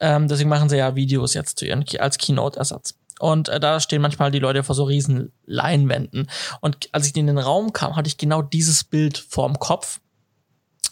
Ähm, 0.03 0.29
deswegen 0.29 0.51
machen 0.51 0.69
sie 0.69 0.77
ja 0.77 0.97
Videos 0.97 1.33
jetzt 1.33 1.59
zu 1.59 1.65
ihren, 1.65 1.85
als 1.99 2.19
Keynote-Ersatz. 2.19 2.95
Und 3.21 3.49
äh, 3.49 3.61
da 3.61 3.79
stehen 3.79 4.03
manchmal 4.03 4.33
die 4.33 4.41
Leute 4.41 4.65
vor 4.65 4.75
so 4.75 4.83
riesen 4.83 5.33
Leinwänden. 5.47 6.29
Und 6.61 6.89
als 6.91 7.07
ich 7.07 7.17
in 7.17 7.29
den 7.29 7.39
Raum 7.39 7.73
kam, 7.73 7.95
hatte 7.95 8.09
ich 8.09 8.19
genau 8.19 8.43
dieses 8.43 8.83
Bild 8.83 9.17
vorm 9.17 9.61
Kopf 9.61 10.01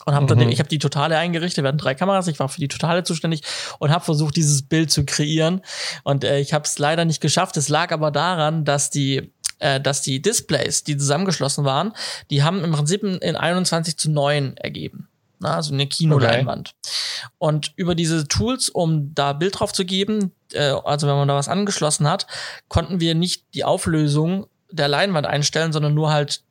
und 0.06 0.14
habe 0.14 0.26
dann 0.26 0.38
mhm. 0.38 0.48
ich 0.48 0.60
habe 0.60 0.68
die 0.68 0.78
totale 0.78 1.18
eingerichtet, 1.18 1.62
wir 1.62 1.68
hatten 1.68 1.78
drei 1.78 1.94
Kameras, 1.94 2.26
ich 2.28 2.38
war 2.38 2.48
für 2.48 2.60
die 2.60 2.68
totale 2.68 3.02
zuständig 3.02 3.42
und 3.80 3.90
habe 3.90 4.04
versucht 4.04 4.36
dieses 4.36 4.62
Bild 4.62 4.90
zu 4.90 5.04
kreieren 5.04 5.61
und 6.04 6.25
äh, 6.25 6.38
ich 6.38 6.54
habe 6.54 6.64
es 6.64 6.78
leider 6.78 7.04
nicht 7.04 7.20
geschafft. 7.20 7.56
Es 7.56 7.68
lag 7.68 7.92
aber 7.92 8.11
daran, 8.11 8.64
dass 8.64 8.90
die 8.90 9.32
äh, 9.58 9.78
dass 9.78 10.00
die 10.00 10.23
Displays, 10.23 10.85
die 10.85 10.96
zusammengeschlossen 10.96 11.64
waren, 11.64 11.92
die 12.30 12.42
haben 12.42 12.64
im 12.64 12.73
Prinzip 12.73 13.02
in 13.02 13.37
21 13.37 13.99
zu 13.99 14.11
9 14.11 14.56
ergeben. 14.56 15.10
Na, 15.40 15.56
also 15.56 15.73
eine 15.73 15.87
Kinoleinwand. 15.87 16.75
Okay. 16.75 17.28
Und 17.38 17.73
über 17.76 17.94
diese 17.94 18.28
Tools, 18.28 18.68
um 18.68 19.14
da 19.14 19.32
Bild 19.32 19.59
drauf 19.59 19.73
zu 19.73 19.85
geben, 19.87 20.32
äh, 20.52 20.75
also 20.85 21.09
wenn 21.09 21.16
man 21.16 21.28
da 21.28 21.35
was 21.35 21.49
angeschlossen 21.49 22.09
hat, 22.09 22.26
konnten 22.68 23.00
wir 23.00 23.14
nicht 23.14 23.47
die 23.54 23.64
Auflösung 23.64 24.47
der 24.70 24.88
Leinwand 24.88 25.26
einstellen, 25.26 25.73
sondern 25.73 25.94
nur 25.94 26.12
halt 26.12 26.42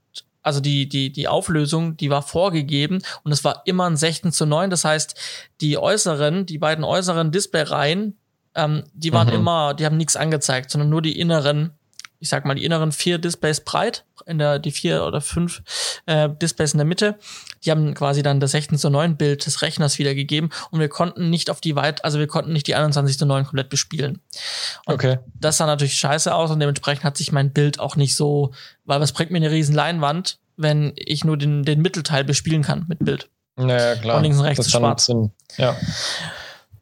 also 0.42 0.62
die, 0.62 0.88
die, 0.88 1.12
die 1.12 1.28
Auflösung, 1.28 1.98
die 1.98 2.10
war 2.10 2.22
vorgegeben 2.22 3.04
und 3.24 3.32
es 3.32 3.44
war 3.44 3.62
immer 3.66 3.88
ein 3.88 3.98
16 3.98 4.32
zu 4.32 4.46
9. 4.46 4.70
Das 4.70 4.86
heißt, 4.86 5.16
die 5.62 5.78
äußeren, 5.78 6.46
die 6.46 6.58
beiden 6.58 6.84
äußeren 6.84 7.32
Displayreihen, 7.32 8.18
ähm, 8.56 8.84
die 8.94 9.14
waren 9.14 9.28
mhm. 9.28 9.34
immer, 9.34 9.74
die 9.74 9.86
haben 9.86 9.98
nichts 9.98 10.16
angezeigt, 10.16 10.72
sondern 10.72 10.90
nur 10.90 11.02
die 11.02 11.20
inneren 11.20 11.78
ich 12.20 12.30
sag 12.30 12.46
mal, 12.46 12.56
die 12.56 12.66
inneren 12.66 12.92
vier 12.92 13.18
Displays 13.18 13.62
breit, 13.62 14.06
in 14.26 14.38
der, 14.38 14.60
die 14.60 14.72
vier 14.72 15.06
oder 15.06 15.22
fünf 15.22 15.64
äh, 16.06 16.30
Displays 16.30 16.74
in 16.74 16.78
der 16.78 16.86
Mitte. 16.86 17.18
Die 17.66 17.72
haben 17.72 17.94
quasi 17.94 18.24
dann 18.24 18.40
das 18.40 18.52
16 18.52 18.78
zu 18.78 18.90
9 18.90 19.18
Bild 19.18 19.46
des 19.46 19.62
Rechners 19.62 20.00
wiedergegeben 20.00 20.50
und 20.72 20.80
wir 20.80 20.90
konnten 20.90 21.30
nicht 21.30 21.50
auf 21.50 21.62
die 21.62 21.76
weit, 21.76 22.06
also 22.06 22.20
wir 22.20 22.28
konnten 22.28 22.54
nicht 22.54 22.68
die 22.68 22.76
21 22.76 23.18
zu 23.18 23.26
9 23.26 23.46
komplett 23.46 23.70
bespielen. 23.70 24.22
Und 24.86 24.96
okay. 24.96 25.20
Das 25.36 25.58
sah 25.58 25.66
natürlich 25.66 25.96
scheiße 25.96 26.34
aus 26.34 26.52
und 26.52 26.60
dementsprechend 26.60 27.04
hat 27.04 27.18
sich 27.18 27.32
mein 27.32 27.52
Bild 27.52 27.80
auch 27.80 27.96
nicht 27.96 28.16
so, 28.16 28.52
weil 28.86 29.02
was 29.02 29.12
bringt 29.12 29.32
mir 29.32 29.38
eine 29.38 29.52
riesen 29.52 29.76
Leinwand, 29.76 30.40
wenn 30.58 30.94
ich 30.96 31.24
nur 31.24 31.38
den, 31.38 31.64
den 31.64 31.82
Mittelteil 31.82 32.24
bespielen 32.24 32.64
kann 32.64 32.86
mit 32.88 33.00
Bild. 33.00 33.30
Naja, 33.56 33.96
klar. 33.96 34.18
Und 34.18 34.24
links 34.24 34.38
und 34.38 34.46
rechts 34.46 34.66
ist 34.66 34.72
schwarz. 34.72 35.06
Sinn. 35.06 35.32
Ja. 35.58 35.76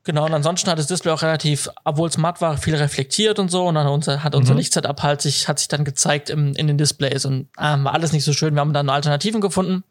Genau, 0.07 0.25
und 0.25 0.33
ansonsten 0.33 0.69
hat 0.71 0.79
das 0.79 0.87
Display 0.87 1.11
auch 1.11 1.21
relativ, 1.21 1.69
obwohl 1.83 2.07
es 2.07 2.17
matt 2.17 2.39
war, 2.39 2.57
viel 2.57 2.75
reflektiert 2.75 3.39
und 3.39 3.51
so. 3.51 3.67
Und 3.67 3.75
dann 3.75 3.87
unser, 3.87 4.23
hat 4.23 4.35
unser 4.35 4.53
mhm. 4.53 4.59
Lichtsetup 4.59 5.03
halt 5.03 5.21
sich, 5.21 5.49
hat 5.49 5.59
sich 5.59 5.67
dann 5.67 5.83
gezeigt 5.83 6.29
im, 6.29 6.53
in 6.53 6.67
den 6.67 6.77
Displays 6.77 7.25
und 7.25 7.49
äh, 7.57 7.61
war 7.61 7.93
alles 7.93 8.13
nicht 8.13 8.23
so 8.23 8.31
schön. 8.31 8.53
Wir 8.53 8.61
haben 8.61 8.71
dann 8.71 8.89
Alternativen 8.89 9.41
gefunden. 9.41 9.83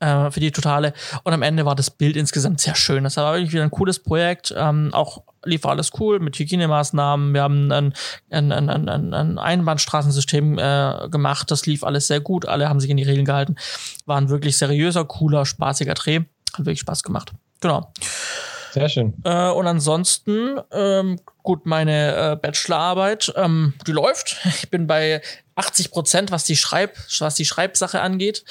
Äh, 0.00 0.30
für 0.30 0.40
die 0.40 0.50
Totale. 0.50 0.92
Und 1.22 1.32
am 1.32 1.42
Ende 1.42 1.64
war 1.64 1.74
das 1.74 1.90
Bild 1.90 2.16
insgesamt 2.16 2.60
sehr 2.60 2.74
schön. 2.74 3.04
Das 3.04 3.16
war 3.16 3.34
wirklich 3.34 3.52
wieder 3.52 3.62
ein 3.62 3.70
cooles 3.70 3.98
Projekt. 3.98 4.52
Ähm, 4.56 4.90
auch 4.92 5.22
lief 5.44 5.64
alles 5.64 5.92
cool 5.98 6.18
mit 6.20 6.38
Hygienemaßnahmen. 6.38 7.32
Wir 7.32 7.42
haben 7.42 7.70
ein, 7.70 7.94
ein, 8.30 8.52
ein, 8.52 8.88
ein, 8.88 9.14
ein 9.14 9.38
Einbahnstraßensystem 9.38 10.58
äh, 10.58 11.08
gemacht. 11.10 11.50
Das 11.50 11.66
lief 11.66 11.84
alles 11.84 12.06
sehr 12.06 12.20
gut. 12.20 12.46
Alle 12.46 12.68
haben 12.68 12.80
sich 12.80 12.90
in 12.90 12.96
die 12.96 13.04
Regeln 13.04 13.24
gehalten. 13.24 13.56
War 14.06 14.18
ein 14.18 14.28
wirklich 14.28 14.58
seriöser, 14.58 15.04
cooler, 15.04 15.46
spaßiger 15.46 15.94
Dreh. 15.94 16.20
Hat 16.52 16.66
wirklich 16.66 16.80
Spaß 16.80 17.02
gemacht. 17.02 17.32
Genau. 17.60 17.92
Sehr 18.72 18.88
schön. 18.88 19.14
Äh, 19.24 19.50
und 19.50 19.66
ansonsten, 19.66 20.60
ähm, 20.70 21.18
gut, 21.42 21.66
meine 21.66 22.32
äh, 22.32 22.36
Bachelorarbeit, 22.36 23.32
ähm, 23.36 23.74
die 23.86 23.92
läuft. 23.92 24.36
Ich 24.44 24.70
bin 24.70 24.86
bei 24.86 25.20
80 25.60 25.90
Prozent, 25.90 26.30
was 26.32 26.44
die 26.44 26.56
Schreib, 26.56 26.96
was 27.18 27.34
die 27.34 27.44
Schreibsache 27.44 28.00
angeht. 28.00 28.44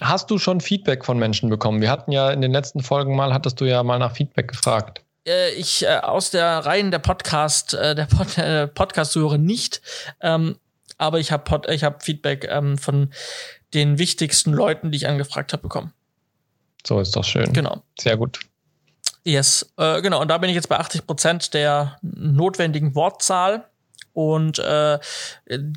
Hast 0.00 0.30
du 0.30 0.38
schon 0.38 0.60
Feedback 0.60 1.04
von 1.04 1.18
Menschen 1.18 1.50
bekommen? 1.50 1.80
Wir 1.80 1.90
hatten 1.90 2.12
ja 2.12 2.30
in 2.30 2.40
den 2.40 2.52
letzten 2.52 2.82
Folgen 2.82 3.16
mal, 3.16 3.34
hattest 3.34 3.60
du 3.60 3.64
ja 3.64 3.82
mal 3.82 3.98
nach 3.98 4.14
Feedback 4.14 4.48
gefragt. 4.48 5.02
Äh, 5.26 5.50
ich 5.54 5.84
äh, 5.84 5.98
aus 5.98 6.30
der 6.30 6.58
Reihen 6.58 6.92
der 6.92 7.00
Podcast, 7.00 7.74
äh, 7.74 7.96
der 7.96 8.06
Pod, 8.06 8.38
äh, 8.38 8.68
Podcast-Hörer 8.68 9.38
nicht. 9.38 9.82
Ähm, 10.20 10.56
aber 10.98 11.18
ich 11.18 11.32
habe 11.32 11.62
ich 11.72 11.82
hab 11.82 12.04
Feedback 12.04 12.46
ähm, 12.48 12.78
von 12.78 13.12
den 13.74 13.98
wichtigsten 13.98 14.52
Leuten, 14.52 14.92
die 14.92 14.96
ich 14.96 15.08
angefragt 15.08 15.52
habe, 15.52 15.62
bekommen. 15.62 15.92
So 16.86 17.00
ist 17.00 17.16
doch 17.16 17.24
schön. 17.24 17.52
Genau. 17.52 17.82
Sehr 17.98 18.16
gut. 18.16 18.40
Yes, 19.24 19.72
äh, 19.76 20.00
genau. 20.00 20.20
Und 20.20 20.28
da 20.28 20.38
bin 20.38 20.48
ich 20.48 20.56
jetzt 20.56 20.68
bei 20.68 20.78
80 20.78 21.06
Prozent 21.06 21.54
der 21.54 21.98
notwendigen 22.02 22.94
Wortzahl 22.94 23.69
und 24.12 24.58
äh, 24.58 24.98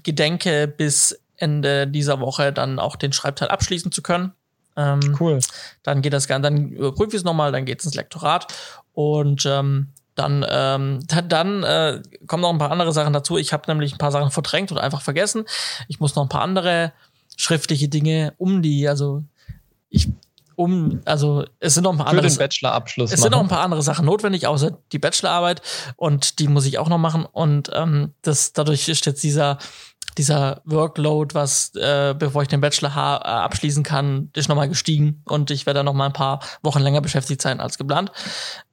gedenke 0.03 0.67
bis 0.67 1.19
Ende 1.37 1.87
dieser 1.87 2.19
Woche 2.19 2.53
dann 2.53 2.79
auch 2.79 2.95
den 2.95 3.13
Schreibteil 3.13 3.49
abschließen 3.49 3.91
zu 3.91 4.01
können. 4.01 4.33
Ähm, 4.75 5.15
cool. 5.19 5.39
Dann 5.83 6.01
geht 6.01 6.13
das 6.13 6.27
Ganze, 6.27 6.49
dann 6.49 6.69
überprüfe 6.69 7.09
ich 7.09 7.17
es 7.21 7.23
nochmal, 7.23 7.51
dann 7.51 7.65
geht 7.65 7.79
es 7.79 7.85
ins 7.85 7.95
Lektorat 7.95 8.53
und 8.93 9.45
ähm, 9.45 9.89
dann, 10.15 10.45
ähm, 10.47 10.99
dann, 11.07 11.63
äh, 11.63 12.01
kommen 12.27 12.41
noch 12.41 12.51
ein 12.51 12.59
paar 12.59 12.71
andere 12.71 12.91
Sachen 12.91 13.13
dazu. 13.13 13.37
Ich 13.37 13.51
habe 13.53 13.63
nämlich 13.67 13.93
ein 13.93 13.97
paar 13.97 14.11
Sachen 14.11 14.31
verdrängt 14.31 14.71
oder 14.71 14.81
einfach 14.81 15.01
vergessen. 15.01 15.45
Ich 15.87 15.99
muss 15.99 16.15
noch 16.15 16.23
ein 16.23 16.29
paar 16.29 16.41
andere 16.41 16.93
schriftliche 17.35 17.89
Dinge 17.89 18.33
um 18.37 18.61
die, 18.61 18.87
also 18.87 19.23
ich 19.89 20.09
um, 20.55 21.01
also 21.05 21.45
es 21.59 21.73
sind 21.73 21.83
noch 21.83 21.91
ein 21.91 21.97
paar 21.97 22.07
Für 22.07 22.17
andere. 22.17 22.27
den 22.27 22.37
Bachelorabschluss. 22.37 23.11
Es 23.11 23.19
machen. 23.19 23.23
sind 23.23 23.31
noch 23.31 23.41
ein 23.41 23.47
paar 23.47 23.61
andere 23.61 23.81
Sachen 23.81 24.05
notwendig, 24.05 24.47
außer 24.47 24.77
die 24.91 24.99
Bachelorarbeit 24.99 25.61
und 25.95 26.39
die 26.39 26.47
muss 26.47 26.65
ich 26.65 26.77
auch 26.79 26.89
noch 26.89 26.97
machen 26.97 27.25
und 27.25 27.69
ähm, 27.73 28.13
das 28.21 28.53
dadurch 28.53 28.87
ist 28.87 29.05
jetzt 29.05 29.23
dieser 29.23 29.57
dieser 30.17 30.61
Workload, 30.65 31.33
was 31.33 31.73
äh, 31.75 32.13
bevor 32.17 32.43
ich 32.43 32.47
den 32.47 32.61
Bachelor 32.61 32.91
äh, 32.95 33.27
abschließen 33.27 33.83
kann, 33.83 34.29
ist 34.35 34.47
nochmal 34.47 34.69
gestiegen 34.69 35.21
und 35.25 35.51
ich 35.51 35.65
werde 35.65 35.79
dann 35.79 35.85
noch 35.85 35.93
mal 35.93 36.07
ein 36.07 36.13
paar 36.13 36.39
Wochen 36.61 36.79
länger 36.79 37.01
beschäftigt 37.01 37.41
sein 37.41 37.59
als 37.59 37.77
geplant. 37.77 38.11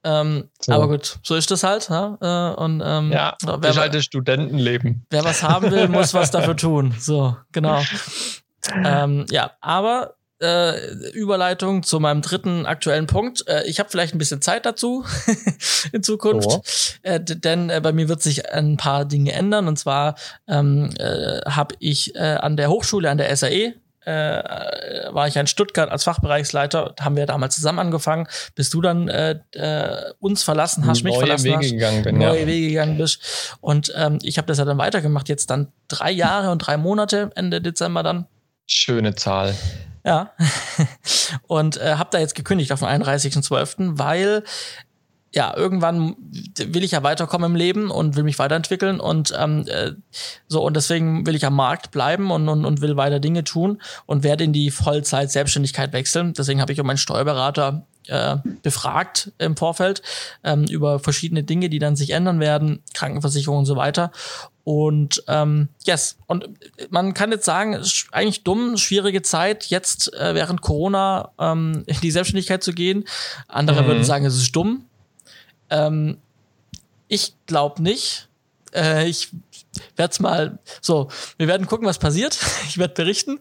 Ähm, 0.05 0.51
so. 0.61 0.73
Aber 0.73 0.89
gut, 0.89 1.19
so 1.23 1.35
ist 1.35 1.51
das 1.51 1.63
halt. 1.63 1.89
Ja, 1.89 2.19
äh, 2.21 2.55
und, 2.57 2.83
ähm, 2.85 3.13
ja 3.13 3.37
wer, 3.43 3.71
ist 3.71 3.79
halt 3.79 3.95
das 3.95 4.05
Studentenleben. 4.05 5.07
Wer 5.11 5.25
was 5.25 5.43
haben 5.43 5.71
will, 5.71 5.89
muss 5.89 6.15
was 6.15 6.31
dafür 6.31 6.57
tun. 6.57 6.95
So, 6.99 7.37
genau. 7.53 7.83
ähm, 8.85 9.27
ja, 9.31 9.53
aber 9.61 10.15
äh, 10.40 11.11
Überleitung 11.11 11.82
zu 11.82 12.00
meinem 12.00 12.23
dritten 12.23 12.66
aktuellen 12.66 13.06
Punkt. 13.06 13.47
Äh, 13.49 13.64
ich 13.66 13.78
habe 13.78 13.88
vielleicht 13.90 14.14
ein 14.14 14.18
bisschen 14.18 14.42
Zeit 14.42 14.66
dazu 14.66 15.04
in 15.92 16.02
Zukunft, 16.02 16.49
oh. 16.50 16.62
äh, 17.02 17.20
denn 17.20 17.70
äh, 17.70 17.80
bei 17.82 17.92
mir 17.92 18.09
wird 18.09 18.23
sich 18.23 18.52
ein 18.52 18.76
paar 18.76 19.04
Dinge 19.04 19.32
ändern. 19.32 19.68
Und 19.68 19.78
zwar 19.78 20.16
ähm, 20.49 20.90
äh, 20.99 21.40
habe 21.49 21.75
ich 21.78 22.14
äh, 22.14 22.18
an 22.18 22.56
der 22.56 22.70
Hochschule, 22.70 23.11
an 23.11 23.18
der 23.18 23.35
SAE, 23.37 23.75
äh, 24.04 25.12
war 25.12 25.28
ich 25.28 25.37
in 25.37 25.47
Stuttgart 25.47 25.90
als 25.90 26.04
Fachbereichsleiter, 26.04 26.94
haben 27.00 27.16
wir 27.16 27.26
damals 27.26 27.56
zusammen 27.56 27.78
angefangen, 27.78 28.26
bis 28.54 28.70
du 28.70 28.80
dann 28.80 29.09
äh, 29.09 29.38
äh, 29.52 30.12
uns 30.20 30.42
verlassen 30.42 30.87
hast, 30.87 31.02
neue 31.02 31.12
mich 31.12 31.18
verlassen 31.18 31.44
Wege 31.44 31.56
hast, 31.59 31.70
gegangen 31.70 32.02
bin, 32.02 32.18
neue 32.18 32.40
ja. 32.40 32.47
Wege 32.47 32.68
gegangen 32.68 32.97
bist. 32.97 33.56
Und 33.61 33.92
ähm, 33.97 34.18
ich 34.23 34.38
habe 34.38 34.47
das 34.47 34.59
ja 34.59 34.64
dann 34.64 34.78
weitergemacht, 34.78 35.28
jetzt 35.28 35.50
dann 35.50 35.68
drei 35.88 36.11
Jahre 36.11 36.50
und 36.50 36.59
drei 36.59 36.76
Monate, 36.76 37.30
Ende 37.35 37.61
Dezember 37.61 38.02
dann. 38.02 38.26
Schöne 38.66 39.14
Zahl. 39.14 39.54
Ja. 40.04 40.33
und 41.47 41.76
äh, 41.76 41.95
habe 41.97 42.11
da 42.12 42.19
jetzt 42.19 42.35
gekündigt 42.35 42.73
auf 42.73 42.80
den 42.80 42.88
31.12., 42.88 43.99
weil 43.99 44.45
ja, 45.33 45.57
irgendwann 45.57 46.16
will 46.59 46.83
ich 46.83 46.90
ja 46.90 47.04
weiterkommen 47.04 47.52
im 47.52 47.57
Leben 47.57 47.90
und 47.90 48.16
will 48.16 48.25
mich 48.25 48.38
weiterentwickeln 48.40 48.99
und 48.99 49.33
ähm, 49.38 49.64
äh, 49.69 49.92
so 50.49 50.64
und 50.64 50.75
deswegen 50.75 51.25
will 51.25 51.37
ich 51.37 51.47
am 51.47 51.54
Markt 51.54 51.92
bleiben 51.92 52.33
und, 52.33 52.49
und, 52.49 52.64
und 52.64 52.80
will 52.80 52.97
weiter 52.97 53.21
Dinge 53.21 53.45
tun 53.45 53.80
und 54.07 54.25
werde 54.25 54.42
in 54.42 54.52
die 54.52 54.73
Vollzeit 54.73 55.30
Selbstständigkeit 55.30 55.92
wechseln. 55.92 56.35
Deswegen 56.35 56.61
habe 56.61 56.73
ich 56.73 56.80
um 56.80 56.87
meinen 56.87 56.97
Steuerberater 56.97 57.87
äh, 58.09 58.38
befragt 58.62 59.30
im 59.38 59.57
Vorfeld 59.57 60.02
ähm, 60.42 60.64
über 60.64 60.99
verschiedene 60.99 61.45
Dinge, 61.45 61.69
die 61.69 61.78
dann 61.78 61.95
sich 61.95 62.11
ändern 62.11 62.40
werden, 62.40 62.83
Krankenversicherung 62.95 63.61
und 63.61 63.66
so 63.66 63.76
weiter. 63.76 64.11
Und 64.71 65.25
ähm, 65.27 65.69
yes, 65.83 66.17
und 66.29 66.49
man 66.91 67.12
kann 67.12 67.33
jetzt 67.33 67.45
sagen, 67.45 67.75
es 67.75 67.87
ist 67.89 68.07
eigentlich 68.12 68.45
dumm, 68.45 68.77
schwierige 68.77 69.21
Zeit, 69.21 69.65
jetzt 69.65 70.15
äh, 70.15 70.33
während 70.37 70.61
Corona 70.61 71.33
ähm, 71.41 71.83
in 71.87 72.00
die 72.00 72.12
Selbstständigkeit 72.12 72.62
zu 72.62 72.73
gehen. 72.73 73.05
Andere 73.49 73.83
Mhm. 73.83 73.87
würden 73.89 74.05
sagen, 74.05 74.25
es 74.27 74.37
ist 74.37 74.55
dumm. 74.55 74.85
Ähm, 75.71 76.19
ich 77.09 77.35
glaube 77.47 77.83
nicht. 77.83 78.29
Äh, 78.75 79.09
ich 79.09 79.29
werde 79.97 80.11
es 80.11 80.21
mal 80.21 80.59
so, 80.81 81.09
wir 81.37 81.47
werden 81.47 81.67
gucken, 81.67 81.87
was 81.87 81.99
passiert. 81.99 82.39
Ich 82.71 82.79
werde 82.79 82.95
berichten. 82.95 83.41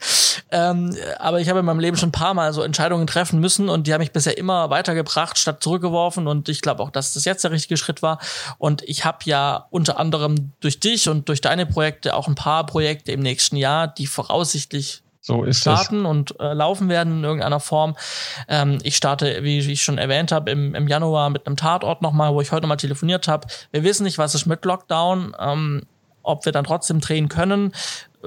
Ähm, 0.49 0.95
aber 1.19 1.39
ich 1.39 1.49
habe 1.49 1.59
in 1.59 1.65
meinem 1.65 1.79
Leben 1.79 1.97
schon 1.97 2.09
ein 2.09 2.13
paar 2.13 2.33
Mal 2.33 2.51
so 2.51 2.63
Entscheidungen 2.63 3.05
treffen 3.05 3.39
müssen 3.39 3.69
und 3.69 3.85
die 3.85 3.93
haben 3.93 3.99
mich 3.99 4.11
bisher 4.11 4.39
immer 4.39 4.71
weitergebracht, 4.71 5.37
statt 5.37 5.61
zurückgeworfen. 5.61 6.25
Und 6.25 6.49
ich 6.49 6.61
glaube 6.61 6.81
auch, 6.81 6.89
dass 6.89 7.13
das 7.13 7.25
jetzt 7.25 7.43
der 7.43 7.51
richtige 7.51 7.77
Schritt 7.77 8.01
war. 8.01 8.19
Und 8.57 8.81
ich 8.83 9.05
habe 9.05 9.19
ja 9.25 9.67
unter 9.69 9.99
anderem 9.99 10.53
durch 10.61 10.79
dich 10.79 11.09
und 11.09 11.29
durch 11.29 11.41
deine 11.41 11.67
Projekte 11.67 12.15
auch 12.15 12.27
ein 12.27 12.33
paar 12.33 12.65
Projekte 12.65 13.11
im 13.11 13.19
nächsten 13.19 13.55
Jahr, 13.55 13.87
die 13.87 14.07
voraussichtlich 14.07 15.03
So 15.29 15.43
ist 15.43 15.57
es. 15.57 15.61
starten 15.61 16.05
und 16.05 16.39
äh, 16.39 16.53
laufen 16.53 16.89
werden 16.89 17.19
in 17.19 17.23
irgendeiner 17.23 17.59
Form. 17.59 17.95
Ähm, 18.47 18.79
ich 18.83 18.95
starte, 18.95 19.43
wie 19.43 19.59
ich 19.59 19.83
schon 19.83 19.97
erwähnt 19.97 20.31
habe, 20.31 20.51
im, 20.51 20.75
im 20.75 20.87
Januar 20.87 21.29
mit 21.29 21.45
einem 21.45 21.55
Tatort 21.55 22.01
nochmal, 22.01 22.33
wo 22.33 22.41
ich 22.41 22.51
heute 22.51 22.67
mal 22.67 22.77
telefoniert 22.77 23.27
habe. 23.27 23.47
Wir 23.71 23.83
wissen 23.83 24.03
nicht, 24.03 24.17
was 24.17 24.35
ist 24.35 24.45
mit 24.45 24.65
Lockdown, 24.65 25.35
ähm, 25.39 25.83
ob 26.23 26.45
wir 26.45 26.51
dann 26.51 26.65
trotzdem 26.65 26.99
drehen 26.99 27.29
können. 27.29 27.73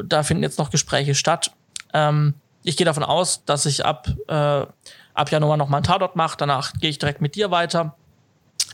Da 0.02 0.22
finden 0.22 0.42
jetzt 0.42 0.58
noch 0.58 0.70
Gespräche 0.70 1.14
statt. 1.14 1.52
Ähm, 1.92 2.34
ich 2.64 2.76
gehe 2.76 2.84
davon 2.84 3.02
aus, 3.02 3.44
dass 3.44 3.66
ich 3.66 3.84
ab, 3.84 4.08
äh, 4.28 4.34
ab 5.14 5.30
Januar 5.30 5.56
nochmal 5.56 5.78
einen 5.78 5.86
Tatort 5.86 6.16
mache. 6.16 6.36
Danach 6.38 6.72
gehe 6.74 6.90
ich 6.90 6.98
direkt 6.98 7.20
mit 7.20 7.34
dir 7.34 7.50
weiter. 7.50 7.96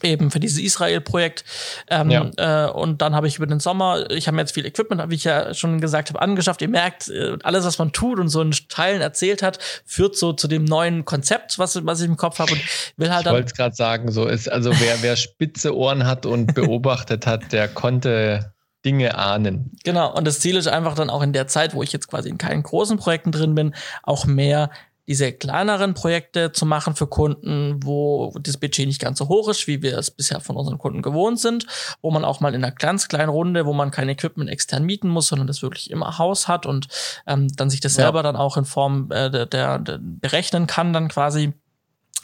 Eben 0.02 0.30
für 0.30 0.40
dieses 0.40 0.58
Israel-Projekt. 0.58 1.44
Ähm, 1.88 2.10
Ja. 2.10 2.66
äh, 2.66 2.70
und 2.70 3.02
dann 3.02 3.14
habe 3.14 3.26
ich 3.26 3.36
über 3.36 3.46
den 3.46 3.60
Sommer, 3.60 4.10
ich 4.10 4.26
habe 4.26 4.34
mir 4.36 4.42
jetzt 4.42 4.54
viel 4.54 4.66
Equipment, 4.66 5.10
wie 5.10 5.14
ich 5.14 5.24
ja 5.24 5.54
schon 5.54 5.80
gesagt 5.80 6.08
habe, 6.10 6.20
angeschafft. 6.20 6.62
Ihr 6.62 6.68
merkt, 6.68 7.08
äh, 7.08 7.36
alles, 7.42 7.64
was 7.64 7.78
man 7.78 7.92
tut 7.92 8.18
und 8.18 8.28
so 8.28 8.40
in 8.40 8.52
Teilen 8.68 9.00
erzählt 9.00 9.42
hat, 9.42 9.58
führt 9.84 10.16
so 10.16 10.32
zu 10.32 10.48
dem 10.48 10.64
neuen 10.64 11.04
Konzept, 11.04 11.58
was, 11.58 11.84
was 11.84 12.00
ich 12.00 12.06
im 12.06 12.16
Kopf 12.16 12.38
habe 12.38 12.52
und 12.52 12.60
will 12.96 13.10
halt 13.12 13.26
Ich 13.26 13.32
wollte 13.32 13.46
es 13.46 13.54
gerade 13.54 13.74
sagen, 13.74 14.10
so 14.12 14.26
ist, 14.26 14.50
also 14.50 14.70
wer, 14.80 15.02
wer 15.02 15.16
spitze 15.16 15.76
Ohren 15.76 16.06
hat 16.06 16.26
und 16.26 16.54
beobachtet 16.54 17.26
hat, 17.26 17.52
der 17.52 17.68
konnte 17.68 18.52
Dinge 18.84 19.18
ahnen. 19.18 19.72
Genau, 19.84 20.14
und 20.14 20.24
das 20.26 20.38
Ziel 20.40 20.56
ist 20.56 20.68
einfach 20.68 20.94
dann 20.94 21.10
auch 21.10 21.22
in 21.22 21.32
der 21.32 21.48
Zeit, 21.48 21.74
wo 21.74 21.82
ich 21.82 21.92
jetzt 21.92 22.08
quasi 22.08 22.28
in 22.28 22.38
keinen 22.38 22.62
großen 22.62 22.96
Projekten 22.96 23.32
drin 23.32 23.54
bin, 23.54 23.74
auch 24.04 24.24
mehr 24.24 24.70
diese 25.08 25.32
kleineren 25.32 25.94
Projekte 25.94 26.52
zu 26.52 26.66
machen 26.66 26.94
für 26.94 27.06
Kunden, 27.06 27.80
wo 27.82 28.32
das 28.40 28.58
Budget 28.58 28.86
nicht 28.86 29.00
ganz 29.00 29.18
so 29.18 29.28
hoch 29.28 29.48
ist, 29.48 29.66
wie 29.66 29.82
wir 29.82 29.96
es 29.98 30.10
bisher 30.10 30.40
von 30.40 30.54
unseren 30.56 30.78
Kunden 30.78 31.00
gewohnt 31.02 31.40
sind, 31.40 31.66
wo 32.02 32.10
man 32.10 32.24
auch 32.24 32.40
mal 32.40 32.54
in 32.54 32.62
einer 32.62 32.74
ganz 32.74 33.08
kleinen 33.08 33.30
Runde, 33.30 33.64
wo 33.66 33.72
man 33.72 33.90
kein 33.90 34.08
Equipment 34.10 34.50
extern 34.50 34.84
mieten 34.84 35.08
muss, 35.08 35.28
sondern 35.28 35.46
das 35.46 35.62
wirklich 35.62 35.90
im 35.90 36.04
Haus 36.18 36.46
hat 36.46 36.66
und 36.66 36.88
ähm, 37.26 37.48
dann 37.56 37.70
sich 37.70 37.80
das 37.80 37.96
Ja. 37.96 38.04
selber 38.04 38.22
dann 38.22 38.36
auch 38.36 38.56
in 38.58 38.66
Form 38.66 39.10
äh, 39.10 39.30
der, 39.46 39.78
der 39.78 39.98
berechnen 40.00 40.66
kann, 40.66 40.92
dann 40.92 41.08
quasi 41.08 41.54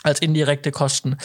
als 0.04 0.20
indirekte 0.20 0.70
Kosten, 0.70 1.16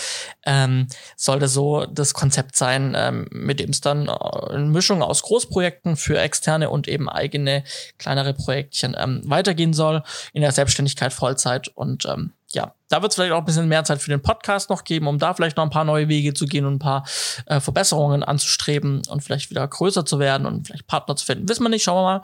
ähm, 0.46 0.88
sollte 1.16 1.48
so 1.48 1.86
das 1.86 2.14
Konzept 2.14 2.56
sein, 2.56 2.94
ähm, 2.96 3.28
mit 3.32 3.60
dem 3.60 3.70
es 3.70 3.82
dann 3.82 4.08
äh, 4.08 4.12
eine 4.12 4.66
Mischung 4.66 5.04
aus 5.04 5.22
Großprojekten 5.22 5.98
für 5.98 6.20
externe 6.20 6.70
und 6.70 6.88
eben 6.88 7.10
eigene 7.10 7.64
kleinere 7.98 8.34
Projektchen 8.34 8.96
ähm, 8.98 9.22
weitergehen 9.26 9.74
soll 9.74 10.02
in 10.34 10.42
der 10.42 10.52
Selbstständigkeit 10.52 11.14
Vollzeit 11.14 11.68
und 11.68 12.06
ähm, 12.06 12.34
ja, 12.52 12.74
da 12.88 13.02
wird 13.02 13.12
es 13.12 13.16
vielleicht 13.16 13.34
auch 13.34 13.40
ein 13.40 13.46
bisschen 13.46 13.68
mehr 13.68 13.84
Zeit 13.84 14.02
für 14.02 14.10
den 14.10 14.22
Podcast 14.22 14.70
noch 14.72 14.84
geben, 14.84 15.08
um 15.08 15.20
da 15.20 15.34
vielleicht 15.34 15.58
noch 15.58 15.64
ein 15.64 15.70
paar 15.70 15.84
neue 15.84 16.08
Wege 16.08 16.34
zu 16.34 16.48
gehen 16.48 16.66
und 16.66 16.76
ein 16.76 16.80
paar 16.80 17.06
äh, 17.46 17.60
Verbesserungen 17.60 18.24
anzustreben 18.24 19.04
und 19.08 19.22
vielleicht 19.22 19.52
wieder 19.52 19.68
größer 19.68 20.06
zu 20.06 20.18
werden 20.18 20.48
und 20.48 20.66
vielleicht 20.66 20.88
Partner 20.88 21.16
zu 21.16 21.26
finden. 21.26 21.48
Wissen 21.48 21.64
wir 21.64 21.70
nicht, 21.70 21.84
schauen 21.84 21.98
wir 21.98 22.20
mal. 22.20 22.22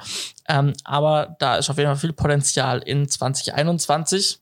Ähm, 0.48 0.74
aber 0.84 1.36
da 1.38 1.58
ist 1.58 1.70
auf 1.70 1.78
jeden 1.78 1.90
Fall 1.90 1.98
viel 1.98 2.14
Potenzial 2.14 2.80
in 2.80 3.08
2021. 3.08 4.40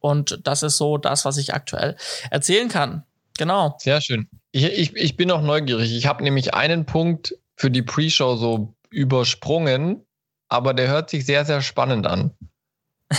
Und 0.00 0.40
das 0.44 0.62
ist 0.62 0.76
so 0.76 0.98
das, 0.98 1.24
was 1.24 1.36
ich 1.36 1.54
aktuell 1.54 1.96
erzählen 2.30 2.68
kann. 2.68 3.04
Genau. 3.38 3.76
Sehr 3.78 4.00
schön. 4.00 4.28
Ich, 4.52 4.64
ich, 4.64 4.96
ich 4.96 5.16
bin 5.16 5.28
noch 5.28 5.42
neugierig. 5.42 5.94
Ich 5.94 6.06
habe 6.06 6.22
nämlich 6.22 6.54
einen 6.54 6.86
Punkt 6.86 7.36
für 7.56 7.70
die 7.70 7.82
Pre-Show 7.82 8.36
so 8.36 8.74
übersprungen, 8.90 10.06
aber 10.48 10.74
der 10.74 10.88
hört 10.88 11.10
sich 11.10 11.26
sehr, 11.26 11.44
sehr 11.44 11.62
spannend 11.62 12.06
an. 12.06 12.32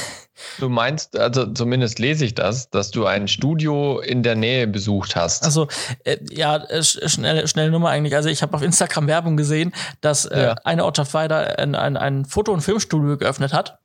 Du 0.60 0.70
meinst, 0.70 1.18
also 1.18 1.46
zumindest 1.52 2.00
lese 2.00 2.26
ich 2.26 2.36
das, 2.36 2.70
dass 2.70 2.92
du 2.92 3.06
ein 3.06 3.28
Studio 3.28 4.00
in 4.00 4.24
der 4.24 4.36
Nähe 4.36 4.68
besucht 4.68 5.16
hast. 5.16 5.44
Also 5.44 5.68
äh, 6.04 6.18
ja, 6.32 6.58
äh, 6.58 6.84
schnelle, 6.84 7.48
schnelle 7.48 7.72
Nummer 7.72 7.90
eigentlich. 7.90 8.16
Also 8.16 8.30
ich 8.30 8.42
habe 8.42 8.56
auf 8.56 8.62
Instagram 8.62 9.08
Werbung 9.08 9.38
gesehen, 9.38 9.74
dass 10.02 10.26
äh, 10.26 10.42
ja. 10.42 10.56
eine 10.64 10.84
weiter 10.84 11.60
ein, 11.60 11.76
ein, 11.76 11.98
ein 11.98 12.26
Foto- 12.26 12.54
und 12.54 12.62
Filmstudio 12.62 13.18
geöffnet 13.18 13.54
hat. 13.54 13.77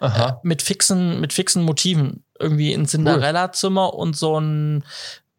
Äh, 0.00 0.32
mit 0.42 0.62
fixen, 0.62 1.20
mit 1.20 1.32
fixen 1.32 1.62
Motiven. 1.62 2.24
Irgendwie 2.38 2.72
ein 2.72 2.86
Cinderella-Zimmer 2.86 3.94
und 3.94 4.16
so 4.16 4.38
ein 4.40 4.84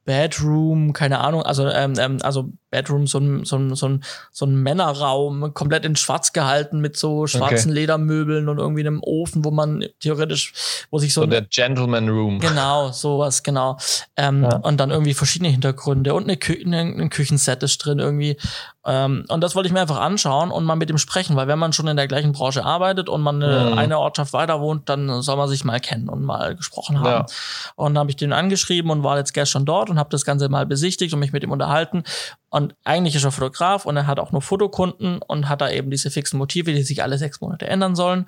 Bedroom, 0.05 0.94
keine 0.94 1.20
Ahnung, 1.20 1.41
also 1.41 1.67
ähm, 1.67 1.96
ähm, 1.98 2.20
also 2.22 2.51
Bedroom, 2.75 3.08
so 3.08 3.20
ein, 3.20 3.46
so 3.46 3.55
ein, 3.55 3.74
so 3.75 3.88
ein, 3.88 4.03
so 4.32 4.46
ein 4.46 4.55
Männerraum, 4.55 5.53
komplett 5.53 5.86
in 5.86 5.96
schwarz 5.96 6.34
gehalten 6.34 6.82
mit 6.82 6.98
so 6.98 7.25
schwarzen 7.25 7.72
okay. 7.72 7.79
Ledermöbeln 7.79 8.50
und 8.50 8.58
irgendwie 8.58 8.82
einem 8.82 9.01
Ofen, 9.01 9.46
wo 9.46 9.51
man 9.51 9.86
theoretisch, 10.01 10.53
wo 10.91 11.00
sich 11.00 11.13
so. 11.13 11.22
So 11.22 11.27
der 11.27 11.44
Gentleman 11.44 12.10
Room. 12.10 12.39
Genau, 12.39 12.91
sowas, 12.91 13.44
genau. 13.44 13.77
Ähm, 14.17 14.44
ja. 14.44 14.58
Und 14.58 14.77
dann 14.77 14.91
irgendwie 14.91 15.13
verschiedene 15.13 15.50
Hintergründe 15.50 16.13
und 16.13 16.24
eine, 16.24 16.36
Kü 16.36 16.62
eine, 16.65 16.79
ein 16.79 17.10
Küchenset 17.10 17.63
ist 17.63 17.77
drin 17.77 18.00
irgendwie. 18.00 18.38
Ähm, 18.86 19.25
und 19.29 19.41
das 19.41 19.55
wollte 19.55 19.67
ich 19.67 19.74
mir 19.74 19.82
einfach 19.82 20.00
anschauen 20.00 20.51
und 20.51 20.63
mal 20.63 20.75
mit 20.75 20.89
ihm 20.89 21.00
sprechen, 21.00 21.36
weil 21.36 21.48
wenn 21.48 21.58
man 21.58 21.74
schon 21.74 21.88
in 21.88 21.98
der 21.98 22.08
gleichen 22.08 22.34
Branche 22.34 22.63
arbeitet 22.63 23.10
und 23.10 23.22
man 23.22 23.41
eine, 23.41 23.72
mhm. 23.72 23.77
eine 23.77 24.00
Ortschaft 24.00 24.34
weiter 24.34 24.62
wohnt, 24.62 24.89
dann 24.89 25.22
soll 25.22 25.38
man 25.38 25.50
sich 25.50 25.63
mal 25.63 25.79
kennen 25.79 26.08
und 26.08 26.24
mal 26.24 26.55
gesprochen 26.55 27.00
haben. 27.00 27.08
Ja. 27.08 27.25
Und 27.75 27.96
dann 27.96 28.01
habe 28.01 28.12
ich 28.12 28.15
den 28.15 28.32
angeschrieben 28.32 28.91
und 28.91 29.03
war 29.03 29.17
jetzt 29.17 29.34
gestern 29.34 29.65
dort 29.65 29.89
und 29.89 29.98
habe 29.98 30.10
das 30.12 30.24
Ganze 30.24 30.50
mal 30.50 30.65
besichtigt 30.67 31.13
und 31.13 31.20
mich 31.20 31.32
mit 31.32 31.44
ihm 31.44 31.51
unterhalten. 31.51 32.03
Und 32.50 32.75
eigentlich 32.84 33.16
ist 33.16 33.24
er 33.24 33.32
Fotograf 33.32 33.86
und 33.86 33.98
er 33.98 34.08
hat 34.08 34.20
auch 34.20 34.32
nur 34.32 34.42
Fotokunden 34.42 35.20
und 35.22 35.50
hat 35.50 35.62
da 35.62 35.70
eben 35.70 35.92
diese 35.92 36.10
fixen 36.10 36.38
Motive, 36.38 36.74
die 36.74 36.84
sich 36.84 37.04
alle 37.04 37.18
sechs 37.18 37.42
Monate 37.42 37.68
ändern 37.68 37.96
sollen. 37.96 38.28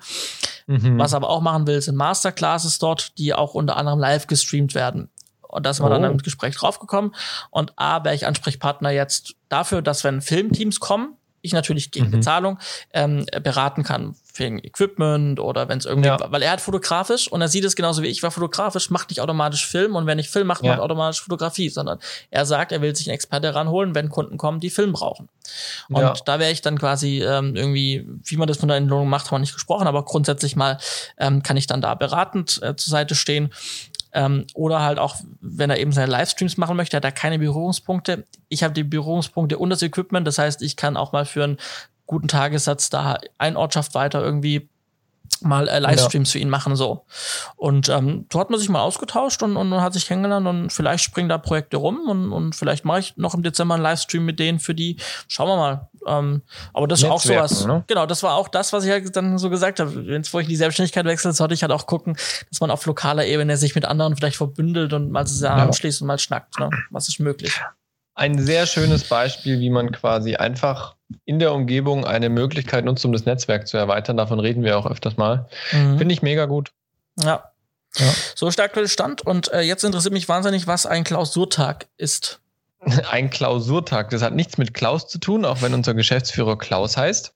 Mhm. 0.66 0.98
Was 0.98 1.12
er 1.12 1.16
aber 1.16 1.30
auch 1.30 1.40
machen 1.40 1.66
will, 1.66 1.80
sind 1.80 1.96
Masterclasses 1.96 2.78
dort, 2.78 3.16
die 3.18 3.32
auch 3.32 3.54
unter 3.54 3.76
anderem 3.76 3.98
live 3.98 4.26
gestreamt 4.26 4.74
werden. 4.74 5.08
Und 5.40 5.64
da 5.64 5.72
sind 5.72 5.84
wir 5.84 5.90
oh. 5.90 5.94
dann 5.94 6.04
im 6.04 6.18
Gespräch 6.18 6.56
draufgekommen. 6.56 7.14
Und 7.50 7.72
A, 7.76 8.04
wäre 8.04 8.14
ich 8.14 8.26
Ansprechpartner 8.26 8.90
jetzt 8.90 9.34
dafür, 9.48 9.80
dass 9.80 10.04
wenn 10.04 10.20
Filmteams 10.20 10.78
kommen, 10.78 11.14
ich 11.40 11.52
natürlich 11.52 11.90
gegen 11.90 12.08
mhm. 12.08 12.12
Bezahlung 12.12 12.58
ähm, 12.92 13.24
beraten 13.42 13.82
kann 13.82 14.14
für 14.38 14.44
Equipment 14.44 15.40
oder 15.40 15.68
wenn 15.68 15.78
es 15.78 15.84
irgendwie, 15.84 16.08
ja. 16.08 16.18
weil 16.30 16.42
er 16.42 16.52
hat 16.52 16.60
fotografisch 16.60 17.26
und 17.30 17.40
er 17.40 17.48
sieht 17.48 17.64
es 17.64 17.74
genauso 17.74 18.04
wie 18.04 18.06
ich, 18.06 18.22
war 18.22 18.30
fotografisch, 18.30 18.88
macht 18.88 19.10
nicht 19.10 19.20
automatisch 19.20 19.66
Film 19.66 19.96
und 19.96 20.06
wenn 20.06 20.20
ich 20.20 20.30
Film 20.30 20.46
mache, 20.46 20.64
ja. 20.64 20.72
macht 20.72 20.80
automatisch 20.80 21.20
Fotografie, 21.20 21.68
sondern 21.68 21.98
er 22.30 22.46
sagt, 22.46 22.70
er 22.70 22.80
will 22.80 22.94
sich 22.94 23.08
einen 23.08 23.14
Experte 23.14 23.52
ranholen, 23.52 23.96
wenn 23.96 24.10
Kunden 24.10 24.38
kommen, 24.38 24.60
die 24.60 24.70
Film 24.70 24.92
brauchen. 24.92 25.28
Und 25.88 26.00
ja. 26.00 26.14
da 26.24 26.38
wäre 26.38 26.52
ich 26.52 26.62
dann 26.62 26.78
quasi 26.78 27.20
ähm, 27.20 27.56
irgendwie, 27.56 28.06
wie 28.24 28.36
man 28.36 28.46
das 28.46 28.58
von 28.58 28.68
der 28.68 28.76
Entlohnung 28.76 29.08
macht, 29.08 29.26
haben 29.26 29.34
wir 29.34 29.40
nicht 29.40 29.54
gesprochen, 29.54 29.88
aber 29.88 30.04
grundsätzlich 30.04 30.54
mal 30.54 30.78
ähm, 31.18 31.42
kann 31.42 31.56
ich 31.56 31.66
dann 31.66 31.80
da 31.80 31.96
beratend 31.96 32.62
äh, 32.62 32.76
zur 32.76 32.92
Seite 32.92 33.16
stehen 33.16 33.50
ähm, 34.12 34.46
oder 34.54 34.82
halt 34.82 35.00
auch, 35.00 35.16
wenn 35.40 35.70
er 35.70 35.78
eben 35.78 35.90
seine 35.92 36.10
Livestreams 36.12 36.56
machen 36.58 36.76
möchte, 36.76 36.96
hat 36.96 37.04
er 37.04 37.12
keine 37.12 37.40
Berührungspunkte. 37.40 38.24
Ich 38.48 38.62
habe 38.62 38.74
die 38.74 38.84
Berührungspunkte 38.84 39.58
und 39.58 39.70
das 39.70 39.82
Equipment. 39.82 40.26
Das 40.26 40.38
heißt, 40.38 40.62
ich 40.62 40.76
kann 40.76 40.96
auch 40.96 41.12
mal 41.12 41.26
für 41.26 41.44
einen 41.44 41.58
guten 42.08 42.26
Tagessatz 42.26 42.90
da 42.90 43.18
ein 43.36 43.56
Ortschaft 43.56 43.94
weiter 43.94 44.20
irgendwie 44.20 44.68
mal 45.40 45.68
äh, 45.68 45.78
Livestreams 45.78 46.30
ja. 46.30 46.32
für 46.32 46.42
ihn 46.42 46.48
machen 46.48 46.74
so. 46.74 47.04
Und 47.54 47.88
ähm, 47.88 48.26
so 48.32 48.40
hat 48.40 48.50
man 48.50 48.58
sich 48.58 48.68
mal 48.68 48.80
ausgetauscht 48.80 49.42
und, 49.42 49.56
und, 49.56 49.72
hat 49.80 49.92
sich 49.92 50.06
kennengelernt 50.06 50.46
und 50.46 50.72
vielleicht 50.72 51.04
springen 51.04 51.28
da 51.28 51.38
Projekte 51.38 51.76
rum 51.76 52.08
und, 52.08 52.32
und 52.32 52.56
vielleicht 52.56 52.84
mache 52.84 53.00
ich 53.00 53.16
noch 53.16 53.34
im 53.34 53.42
Dezember 53.42 53.74
einen 53.74 53.82
Livestream 53.82 54.24
mit 54.24 54.40
denen 54.40 54.58
für 54.58 54.74
die. 54.74 54.96
Schauen 55.28 55.48
wir 55.48 55.56
mal. 55.56 55.88
Ähm, 56.06 56.42
aber 56.72 56.88
das 56.88 57.02
ist 57.02 57.08
auch 57.08 57.20
sowas. 57.20 57.66
Ne? 57.66 57.84
Genau, 57.86 58.06
das 58.06 58.22
war 58.22 58.34
auch 58.34 58.48
das, 58.48 58.72
was 58.72 58.84
ich 58.84 58.90
halt 58.90 59.14
dann 59.14 59.38
so 59.38 59.50
gesagt 59.50 59.78
habe. 59.78 60.06
Wenn 60.06 60.24
wo 60.32 60.40
ich 60.40 60.46
in 60.46 60.50
die 60.50 60.56
Selbstständigkeit 60.56 61.04
wechsle, 61.04 61.32
sollte 61.32 61.54
ich 61.54 61.62
halt 61.62 61.72
auch 61.72 61.86
gucken, 61.86 62.16
dass 62.48 62.60
man 62.60 62.70
auf 62.70 62.84
lokaler 62.86 63.26
Ebene 63.26 63.56
sich 63.56 63.74
mit 63.74 63.84
anderen 63.84 64.16
vielleicht 64.16 64.36
verbündelt 64.36 64.92
und 64.92 65.10
mal 65.10 65.26
zusammenschließt 65.26 66.00
ja. 66.00 66.04
und 66.04 66.08
mal 66.08 66.18
schnackt. 66.18 66.58
Ne? 66.58 66.70
Was 66.90 67.08
ist 67.08 67.20
möglich? 67.20 67.60
Ein 68.14 68.38
sehr 68.40 68.66
schönes 68.66 69.04
Beispiel, 69.04 69.60
wie 69.60 69.70
man 69.70 69.92
quasi 69.92 70.34
einfach 70.34 70.96
in 71.24 71.38
der 71.38 71.52
Umgebung 71.52 72.04
eine 72.04 72.28
Möglichkeit 72.28 72.84
nutzt, 72.84 73.04
um 73.04 73.12
das 73.12 73.24
Netzwerk 73.24 73.66
zu 73.66 73.76
erweitern. 73.76 74.16
Davon 74.16 74.40
reden 74.40 74.62
wir 74.62 74.78
auch 74.78 74.86
öfters 74.86 75.16
mal. 75.16 75.48
Mhm. 75.72 75.98
Finde 75.98 76.12
ich 76.12 76.22
mega 76.22 76.46
gut. 76.46 76.72
Ja. 77.16 77.50
ja. 77.96 78.14
So 78.34 78.46
ist 78.46 78.58
der 78.58 78.66
aktuelle 78.66 78.88
Stand. 78.88 79.22
Und 79.22 79.52
äh, 79.52 79.62
jetzt 79.62 79.84
interessiert 79.84 80.12
mich 80.12 80.28
wahnsinnig, 80.28 80.66
was 80.66 80.86
ein 80.86 81.04
Klausurtag 81.04 81.86
ist. 81.96 82.40
Ein 83.10 83.30
Klausurtag. 83.30 84.10
Das 84.10 84.22
hat 84.22 84.34
nichts 84.34 84.56
mit 84.56 84.72
Klaus 84.72 85.08
zu 85.08 85.18
tun, 85.18 85.44
auch 85.44 85.62
wenn 85.62 85.74
unser 85.74 85.94
Geschäftsführer 85.94 86.56
Klaus 86.56 86.96
heißt. 86.96 87.34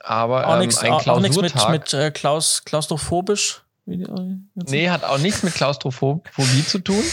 Aber 0.00 0.46
auch 0.46 0.54
ähm, 0.54 0.60
nix, 0.60 0.78
ein 0.78 0.98
Klausurtag. 0.98 1.16
Auch 1.16 1.20
nichts 1.20 1.36
mit, 1.36 1.68
mit 1.70 1.94
äh, 1.94 2.10
Klaus, 2.12 2.62
klaustrophobisch. 2.64 3.62
Nee, 3.86 4.90
hat 4.90 5.04
auch 5.04 5.18
nichts 5.18 5.42
mit 5.42 5.54
Klaustrophobie 5.54 6.64
zu 6.66 6.78
tun. 6.78 7.02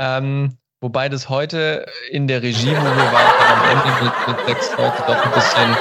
Ähm, 0.00 0.56
Wobei 0.80 1.08
das 1.08 1.28
heute 1.28 1.86
in 2.10 2.28
der 2.28 2.42
Regie, 2.42 2.70
wo 2.70 2.84
wir 2.84 3.12
waren, 3.12 3.52
am 3.52 3.78
Ende 3.78 4.04
mit, 4.04 4.28
mit 4.28 4.46
sechs 4.46 4.70
Leuten 4.76 5.02
doch 5.06 5.24
ein 5.24 5.32
bisschen. 5.32 5.76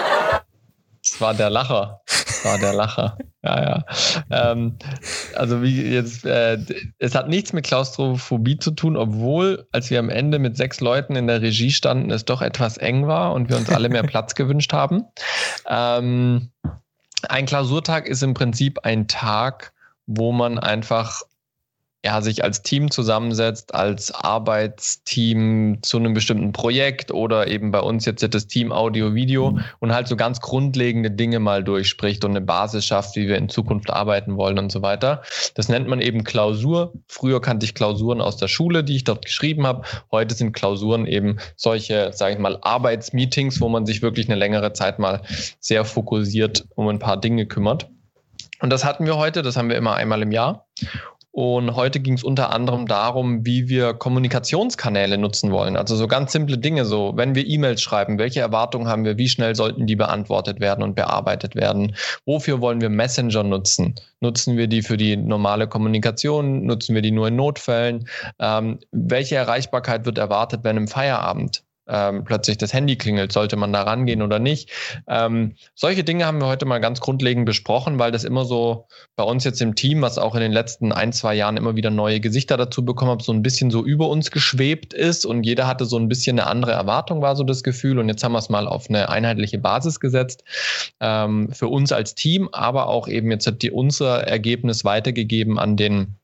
Das 1.03 1.21
war 1.21 1.33
der 1.35 1.49
Lacher. 1.51 2.01
Das 2.07 2.45
war 2.45 2.57
der 2.57 2.73
Lacher. 2.73 3.17
Ja, 3.43 3.61
ja. 3.61 3.85
Ähm, 4.31 4.77
also 5.35 5.61
wie 5.61 5.83
jetzt, 5.83 6.25
äh, 6.25 6.57
es 6.97 7.13
hat 7.13 7.29
nichts 7.29 7.53
mit 7.53 7.65
Klaustrophobie 7.65 8.57
zu 8.57 8.71
tun, 8.71 8.97
obwohl, 8.97 9.67
als 9.71 9.91
wir 9.91 9.99
am 9.99 10.09
Ende 10.09 10.39
mit 10.39 10.57
sechs 10.57 10.81
Leuten 10.81 11.15
in 11.15 11.27
der 11.27 11.41
Regie 11.43 11.71
standen, 11.71 12.09
es 12.09 12.25
doch 12.25 12.41
etwas 12.41 12.77
eng 12.77 13.07
war 13.07 13.33
und 13.33 13.49
wir 13.49 13.57
uns 13.57 13.69
alle 13.69 13.89
mehr 13.89 14.03
Platz 14.03 14.33
gewünscht 14.35 14.73
haben. 14.73 15.05
Ähm, 15.67 16.51
ein 17.29 17.45
Klausurtag 17.45 18.07
ist 18.07 18.23
im 18.23 18.33
Prinzip 18.33 18.79
ein 18.83 19.07
Tag, 19.07 19.73
wo 20.07 20.31
man 20.31 20.57
einfach 20.57 21.21
ja, 22.07 22.21
sich 22.21 22.41
als 22.41 22.61
Team 22.61 22.89
zusammensetzt, 22.89 23.75
als 23.75 24.13
Arbeitsteam 24.13 25.79
zu 25.81 25.97
einem 25.97 26.13
bestimmten 26.13 26.53
Projekt 26.53 27.11
oder 27.11 27.47
eben 27.47 27.71
bei 27.71 27.81
uns 27.81 28.05
jetzt 28.05 28.25
das 28.33 28.47
Team 28.47 28.71
Audio, 28.71 29.13
Video 29.13 29.51
mhm. 29.51 29.63
und 29.79 29.93
halt 29.93 30.07
so 30.07 30.15
ganz 30.15 30.39
grundlegende 30.39 31.11
Dinge 31.11 31.39
mal 31.39 31.65
durchspricht 31.65 32.23
und 32.23 32.31
eine 32.31 32.39
Basis 32.39 32.85
schafft, 32.85 33.17
wie 33.17 33.27
wir 33.27 33.37
in 33.37 33.49
Zukunft 33.49 33.89
arbeiten 33.89 34.37
wollen 34.37 34.57
und 34.57 34.71
so 34.71 34.81
weiter. 34.81 35.21
Das 35.55 35.67
nennt 35.67 35.89
man 35.89 35.99
eben 35.99 36.23
Klausur. 36.23 36.93
Früher 37.09 37.41
kannte 37.41 37.65
ich 37.65 37.75
Klausuren 37.75 38.21
aus 38.21 38.37
der 38.37 38.47
Schule, 38.47 38.85
die 38.85 38.95
ich 38.95 39.03
dort 39.03 39.25
geschrieben 39.25 39.67
habe. 39.67 39.81
Heute 40.09 40.33
sind 40.33 40.53
Klausuren 40.53 41.07
eben 41.07 41.39
solche, 41.57 42.13
sage 42.13 42.35
ich 42.35 42.39
mal, 42.39 42.57
Arbeitsmeetings, 42.61 43.59
wo 43.59 43.67
man 43.67 43.85
sich 43.85 44.01
wirklich 44.01 44.29
eine 44.29 44.39
längere 44.39 44.71
Zeit 44.71 44.97
mal 44.97 45.23
sehr 45.59 45.83
fokussiert 45.83 46.67
um 46.75 46.87
ein 46.87 46.99
paar 46.99 47.19
Dinge 47.19 47.47
kümmert. 47.47 47.89
Und 48.61 48.71
das 48.71 48.85
hatten 48.85 49.05
wir 49.05 49.17
heute, 49.17 49.41
das 49.41 49.55
haben 49.55 49.69
wir 49.69 49.75
immer 49.75 49.95
einmal 49.95 50.21
im 50.21 50.31
Jahr. 50.31 50.67
Und 51.37 51.75
heute 51.75 51.99
ging 51.99 52.15
es 52.15 52.23
unter 52.23 52.51
anderem 52.51 52.87
darum, 52.87 53.45
wie 53.45 53.69
wir 53.69 53.93
Kommunikationskanäle 53.93 55.19
nutzen 55.19 55.51
wollen. 55.51 55.77
Also 55.77 55.95
so 55.95 56.07
ganz 56.07 56.31
simple 56.31 56.57
Dinge, 56.57 56.83
so 56.83 57.13
wenn 57.15 57.35
wir 57.35 57.45
E-Mails 57.45 57.79
schreiben, 57.79 58.17
welche 58.17 58.39
Erwartungen 58.39 58.87
haben 58.87 59.05
wir, 59.05 59.19
wie 59.19 59.29
schnell 59.29 59.53
sollten 59.53 59.85
die 59.85 59.95
beantwortet 59.95 60.59
werden 60.59 60.83
und 60.83 60.95
bearbeitet 60.95 61.53
werden? 61.53 61.95
Wofür 62.25 62.59
wollen 62.59 62.81
wir 62.81 62.89
Messenger 62.89 63.43
nutzen? 63.43 63.93
Nutzen 64.19 64.57
wir 64.57 64.65
die 64.65 64.81
für 64.81 64.97
die 64.97 65.15
normale 65.15 65.67
Kommunikation? 65.67 66.65
Nutzen 66.65 66.95
wir 66.95 67.03
die 67.03 67.11
nur 67.11 67.27
in 67.27 67.35
Notfällen? 67.35 68.07
Ähm, 68.39 68.79
welche 68.91 69.35
Erreichbarkeit 69.35 70.07
wird 70.07 70.17
erwartet, 70.17 70.61
wenn 70.63 70.75
im 70.75 70.87
Feierabend 70.87 71.61
ähm, 71.87 72.23
plötzlich 72.23 72.57
das 72.57 72.73
Handy 72.73 72.95
klingelt, 72.97 73.31
sollte 73.31 73.55
man 73.55 73.73
da 73.73 73.83
rangehen 73.83 74.21
oder 74.21 74.39
nicht. 74.39 74.69
Ähm, 75.07 75.55
solche 75.75 76.03
Dinge 76.03 76.25
haben 76.25 76.39
wir 76.39 76.47
heute 76.47 76.65
mal 76.65 76.79
ganz 76.79 76.99
grundlegend 76.99 77.45
besprochen, 77.45 77.99
weil 77.99 78.11
das 78.11 78.23
immer 78.23 78.45
so 78.45 78.87
bei 79.15 79.23
uns 79.23 79.43
jetzt 79.43 79.61
im 79.61 79.75
Team, 79.75 80.01
was 80.01 80.17
auch 80.17 80.35
in 80.35 80.41
den 80.41 80.51
letzten 80.51 80.91
ein, 80.91 81.13
zwei 81.13 81.35
Jahren 81.35 81.57
immer 81.57 81.75
wieder 81.75 81.89
neue 81.89 82.19
Gesichter 82.19 82.57
dazu 82.57 82.83
bekommen 82.83 83.11
hat, 83.11 83.21
so 83.21 83.31
ein 83.31 83.41
bisschen 83.41 83.71
so 83.71 83.85
über 83.85 84.09
uns 84.09 84.31
geschwebt 84.31 84.93
ist 84.93 85.25
und 85.25 85.43
jeder 85.43 85.67
hatte 85.67 85.85
so 85.85 85.97
ein 85.97 86.07
bisschen 86.07 86.39
eine 86.39 86.49
andere 86.49 86.71
Erwartung, 86.71 87.21
war 87.21 87.35
so 87.35 87.43
das 87.43 87.63
Gefühl. 87.63 87.99
Und 87.99 88.09
jetzt 88.09 88.23
haben 88.23 88.33
wir 88.33 88.39
es 88.39 88.49
mal 88.49 88.67
auf 88.67 88.89
eine 88.89 89.09
einheitliche 89.09 89.57
Basis 89.57 89.99
gesetzt 89.99 90.43
ähm, 90.99 91.49
für 91.51 91.67
uns 91.67 91.91
als 91.91 92.15
Team, 92.15 92.49
aber 92.51 92.87
auch 92.87 93.07
eben 93.07 93.31
jetzt 93.31 93.47
hat 93.47 93.61
die 93.61 93.71
unser 93.71 94.23
Ergebnis 94.23 94.83
weitergegeben 94.83 95.59
an 95.59 95.77
den 95.77 96.17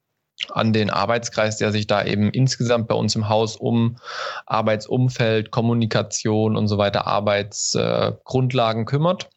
an 0.50 0.74
den 0.74 0.89
Arbeitskreis, 0.89 1.58
der 1.58 1.72
sich 1.72 1.88
da 1.88 2.04
eben 2.04 2.30
insgesamt 2.30 2.88
bei 2.88 2.96
uns 2.96 3.15
im 3.15 3.30
Haus 3.30 3.56
um 3.56 3.98
Arbeitsumfeld, 4.46 5.52
Kommunikation 5.52 6.56
und 6.56 6.67
so 6.67 6.78
weiter, 6.78 7.08
Arbeitsgrundlagen 7.08 8.84
äh, 8.84 8.86
kümmert. 8.86 9.30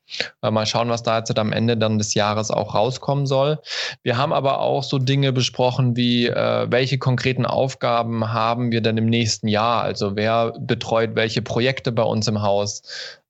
Äh, 0.42 0.50
mal 0.50 0.66
schauen, 0.66 0.88
was 0.88 1.02
da 1.02 1.18
jetzt 1.18 1.36
am 1.38 1.52
Ende 1.52 1.76
dann 1.76 1.98
des 1.98 2.14
Jahres 2.14 2.50
auch 2.50 2.74
rauskommen 2.74 3.26
soll. 3.26 3.58
Wir 4.02 4.16
haben 4.16 4.32
aber 4.32 4.60
auch 4.60 4.82
so 4.82 4.98
Dinge 4.98 5.32
besprochen 5.32 5.96
wie, 5.96 6.26
äh, 6.26 6.66
welche 6.70 6.98
konkreten 6.98 7.46
Aufgaben 7.46 8.32
haben 8.32 8.70
wir 8.70 8.80
denn 8.80 8.96
im 8.96 9.06
nächsten 9.06 9.48
Jahr? 9.48 9.82
Also 9.82 10.16
wer 10.16 10.52
betreut 10.58 11.14
welche 11.14 11.42
Projekte 11.42 11.92
bei 11.92 12.04
uns 12.04 12.28
im 12.28 12.42
Haus? 12.42 12.82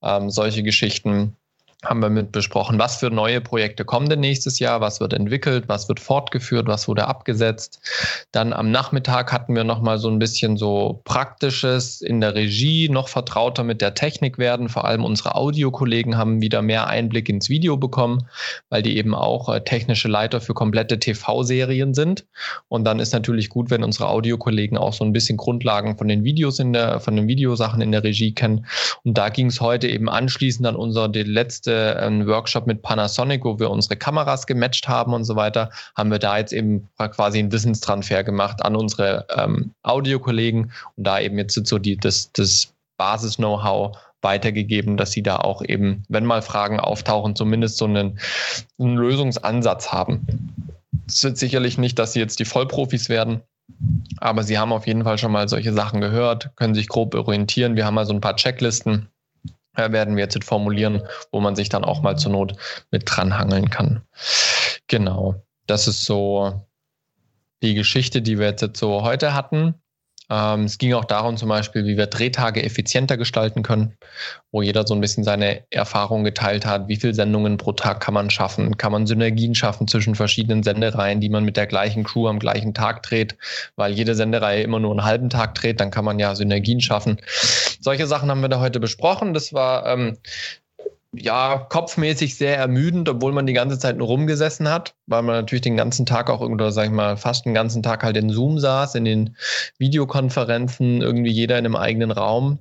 Ähm, 0.03 0.31
solche 0.31 0.63
Geschichten. 0.63 1.37
Haben 1.85 2.01
wir 2.01 2.09
mit 2.09 2.33
besprochen, 2.33 2.79
was 2.79 2.97
für 2.97 3.11
neue 3.11 3.41
Projekte 3.41 3.85
kommen 3.85 4.09
denn 4.09 4.21
nächstes 4.21 4.59
Jahr, 4.59 4.81
was 4.81 5.01
wird 5.01 5.13
entwickelt, 5.13 5.69
was 5.69 5.89
wird 5.89 6.01
fortgeführt, 6.01 6.67
was 6.67 6.89
wurde 6.89 7.07
abgesetzt. 7.07 7.81
Dann 8.33 8.53
am 8.53 8.71
Nachmittag 8.71 9.33
hatten 9.33 9.55
wir 9.55 9.65
nochmal 9.65 9.99
so 9.99 10.09
ein 10.09 10.19
bisschen 10.19 10.57
so 10.57 11.01
praktisches 11.05 12.01
in 12.01 12.21
der 12.21 12.35
Regie, 12.35 12.89
noch 12.89 13.09
vertrauter 13.09 13.63
mit 13.63 13.81
der 13.81 13.95
Technik 13.95 14.39
werden. 14.39 14.69
Vor 14.69 14.85
allem 14.87 15.05
unsere 15.05 15.35
Audiokollegen 15.35 16.17
haben 16.17 16.41
wieder 16.41 16.63
mehr 16.63 16.87
Einblick 16.87 17.29
ins 17.29 17.49
Video 17.49 17.77
bekommen, 17.77 18.27
weil 18.71 18.83
die 18.83 18.97
eben 18.97 19.15
auch 19.15 19.49
äh, 19.49 19.63
technische 19.63 20.09
Leiter 20.09 20.41
für 20.41 20.55
komplette 20.55 20.99
TV-Serien 20.99 21.95
sind. 21.95 22.27
Und 22.69 22.85
dann 22.85 23.01
ist 23.01 23.13
natürlich 23.13 23.49
gut, 23.49 23.71
wenn 23.71 23.85
unsere 23.85 24.09
Audiokollegen 24.09 24.79
auch 24.79 24.93
so 24.93 25.05
ein 25.05 25.13
bisschen 25.13 25.37
Grundlagen 25.37 25.99
von 25.99 26.09
den 26.09 26.25
Videos 26.25 26.59
in 26.59 26.73
der, 26.73 27.01
von 27.01 27.17
den 27.17 27.29
Videosachen 27.29 27.83
in 27.83 27.93
der 27.93 28.03
Regie 28.03 28.33
kennen. 28.33 28.67
Und 29.05 29.19
da 29.19 29.29
ging 29.29 29.47
es 29.47 29.61
heute 29.61 29.89
eben 29.89 30.09
anschließend 30.09 30.67
an 30.67 30.77
unser 30.77 31.09
letzte 31.09 31.66
einen 31.75 32.27
Workshop 32.27 32.67
mit 32.67 32.83
Panasonic, 32.83 33.45
wo 33.45 33.59
wir 33.59 33.71
unsere 33.71 33.97
Kameras 33.97 34.47
gematcht 34.47 34.89
haben 34.89 35.15
und 35.15 35.25
so 35.25 35.37
weiter, 35.37 35.71
haben 35.97 36.11
wir 36.11 36.19
da 36.19 36.39
jetzt 36.39 36.53
eben 36.53 36.89
quasi 36.97 37.39
einen 37.39 37.53
Wissenstransfer 37.53 38.25
gemacht 38.25 38.65
an 38.65 38.77
unsere 38.77 39.27
ähm, 39.37 39.73
Audiokollegen 39.83 40.73
und 40.97 41.05
da 41.05 41.21
eben 41.21 41.39
jetzt 41.39 41.55
so 41.67 41.79
die, 41.79 41.97
das, 41.97 42.33
das 42.33 42.73
Basis-Know-how 42.97 43.97
weitergegeben, 44.23 44.97
dass 44.97 45.13
sie 45.13 45.23
da 45.23 45.37
auch 45.37 45.63
eben, 45.63 46.03
wenn 46.09 46.25
mal 46.25 46.43
Fragen 46.43 46.81
auftauchen, 46.81 47.37
zumindest 47.37 47.77
so 47.77 47.85
einen, 47.85 48.19
einen 48.79 48.97
Lösungsansatz 48.97 49.93
haben. 49.93 50.77
Es 51.07 51.23
wird 51.23 51.37
sicherlich 51.37 51.79
nicht, 51.79 51.99
dass 51.99 52.13
sie 52.13 52.21
jetzt 52.21 52.41
die 52.41 52.45
Vollprofis 52.45 53.09
werden, 53.09 53.43
aber 54.19 54.43
sie 54.43 54.59
haben 54.59 54.73
auf 54.73 54.87
jeden 54.87 55.05
Fall 55.05 55.19
schon 55.19 55.33
mal 55.33 55.49
solche 55.49 55.73
Sachen 55.73 56.01
gehört, 56.01 56.51
können 56.57 56.75
sich 56.75 56.89
grob 56.89 57.15
orientieren. 57.15 57.77
Wir 57.77 57.85
haben 57.85 57.95
mal 57.95 58.07
so 58.07 58.15
ein 58.15 58.21
paar 58.21 58.37
Checklisten, 58.37 59.09
werden 59.77 60.17
wir 60.17 60.25
jetzt 60.25 60.43
formulieren, 60.45 61.03
wo 61.33 61.41
man 61.41 61.57
sich 61.57 61.69
dann 61.69 61.85
auch 61.85 62.03
mal 62.03 62.17
zur 62.17 62.33
Not 62.33 62.55
mit 62.91 63.03
dranhangeln 63.07 63.71
kann. 63.71 64.03
Genau, 64.87 65.43
das 65.67 65.89
ist 65.89 66.05
so 66.05 66.67
die 67.63 67.75
Geschichte, 67.75 68.23
die 68.23 68.39
wir 68.39 68.47
jetzt 68.47 68.77
so 68.77 69.03
heute 69.03 69.35
hatten. 69.35 69.75
Ähm, 70.29 70.65
es 70.65 70.79
ging 70.79 70.93
auch 70.95 71.05
darum 71.05 71.37
zum 71.37 71.49
Beispiel, 71.49 71.85
wie 71.85 71.97
wir 71.97 72.07
Drehtage 72.07 72.63
effizienter 72.63 73.17
gestalten 73.17 73.63
können, 73.63 73.97
wo 74.51 74.63
jeder 74.63 74.87
so 74.87 74.95
ein 74.95 75.01
bisschen 75.01 75.23
seine 75.23 75.65
Erfahrungen 75.71 76.25
geteilt 76.25 76.67
hat. 76.67 76.89
Wie 76.89 76.97
viele 76.97 77.15
Sendungen 77.15 77.59
pro 77.59 77.73
Tag 77.73 78.01
kann 78.01 78.15
man 78.15 78.31
schaffen? 78.31 78.77
Kann 78.77 78.93
man 78.93 79.07
Synergien 79.07 79.55
schaffen 79.55 79.87
zwischen 79.87 80.15
verschiedenen 80.15 80.63
Sendereien, 80.63 81.21
die 81.21 81.29
man 81.29 81.45
mit 81.45 81.57
der 81.57 81.67
gleichen 81.67 82.03
Crew 82.03 82.27
am 82.27 82.39
gleichen 82.39 82.75
Tag 82.75 83.03
dreht? 83.05 83.37
Weil 83.77 83.93
jede 83.93 84.15
Sendereihe 84.15 84.63
immer 84.63 84.81
nur 84.81 84.91
einen 84.91 85.05
halben 85.05 85.31
Tag 85.31 85.55
dreht, 85.55 85.81
dann 85.81 85.91
kann 85.91 86.05
man 86.05 86.19
ja 86.19 86.35
Synergien 86.35 86.81
schaffen. 86.81 87.19
Solche 87.81 88.07
Sachen 88.07 88.31
haben 88.31 88.41
wir 88.41 88.49
da 88.49 88.61
heute 88.61 88.81
besprochen. 88.81 89.33
Das 89.33 89.53
war 89.53 89.87
ähm, 89.87 90.19
ja, 91.19 91.59
kopfmäßig 91.59 92.37
sehr 92.37 92.57
ermüdend, 92.57 93.09
obwohl 93.09 93.33
man 93.33 93.47
die 93.47 93.53
ganze 93.53 93.79
Zeit 93.79 93.97
nur 93.97 94.07
rumgesessen 94.07 94.69
hat, 94.69 94.95
weil 95.07 95.23
man 95.23 95.35
natürlich 95.37 95.63
den 95.63 95.77
ganzen 95.77 96.07
Tag 96.07 96.31
auch 96.31 96.41
oder 96.41 96.73
sag 96.73 96.87
ich 96.87 96.93
mal, 96.93 97.17
fast 97.17 97.45
den 97.45 97.55
ganzen 97.55 97.83
Tag 97.83 98.03
halt 98.03 98.17
in 98.17 98.31
Zoom 98.31 98.59
saß, 98.59 98.95
in 98.95 99.05
den 99.05 99.37
Videokonferenzen, 99.79 101.03
irgendwie 101.03 101.31
jeder 101.31 101.59
in 101.59 101.67
einem 101.67 101.77
eigenen 101.77 102.11
Raum. 102.11 102.61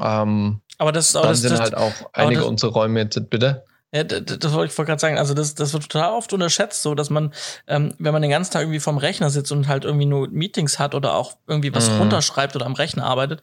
Ähm, 0.00 0.60
aber 0.78 0.92
das 0.92 1.16
aber 1.16 1.26
dann 1.26 1.32
das, 1.32 1.40
sind 1.40 1.52
das, 1.52 1.60
halt 1.60 1.76
auch 1.76 1.92
einige 2.12 2.40
das, 2.40 2.48
unserer 2.48 2.72
Räume 2.72 3.00
jetzt, 3.00 3.30
bitte. 3.30 3.64
Ja, 3.92 4.04
das, 4.04 4.38
das 4.38 4.52
wollte 4.52 4.70
ich 4.70 4.76
gerade 4.76 5.00
sagen. 5.00 5.16
Also 5.16 5.32
das, 5.32 5.54
das 5.54 5.72
wird 5.72 5.88
total 5.88 6.12
oft 6.12 6.32
unterschätzt, 6.32 6.82
so 6.82 6.94
dass 6.94 7.08
man, 7.08 7.32
ähm, 7.66 7.94
wenn 7.98 8.12
man 8.12 8.22
den 8.22 8.30
ganzen 8.30 8.52
Tag 8.52 8.62
irgendwie 8.62 8.80
vorm 8.80 8.98
Rechner 8.98 9.30
sitzt 9.30 9.52
und 9.52 9.68
halt 9.68 9.84
irgendwie 9.84 10.06
nur 10.06 10.28
Meetings 10.28 10.78
hat 10.78 10.94
oder 10.94 11.14
auch 11.14 11.36
irgendwie 11.46 11.74
was 11.74 11.90
mhm. 11.90 11.98
runterschreibt 11.98 12.56
oder 12.56 12.66
am 12.66 12.74
Rechner 12.74 13.04
arbeitet, 13.04 13.42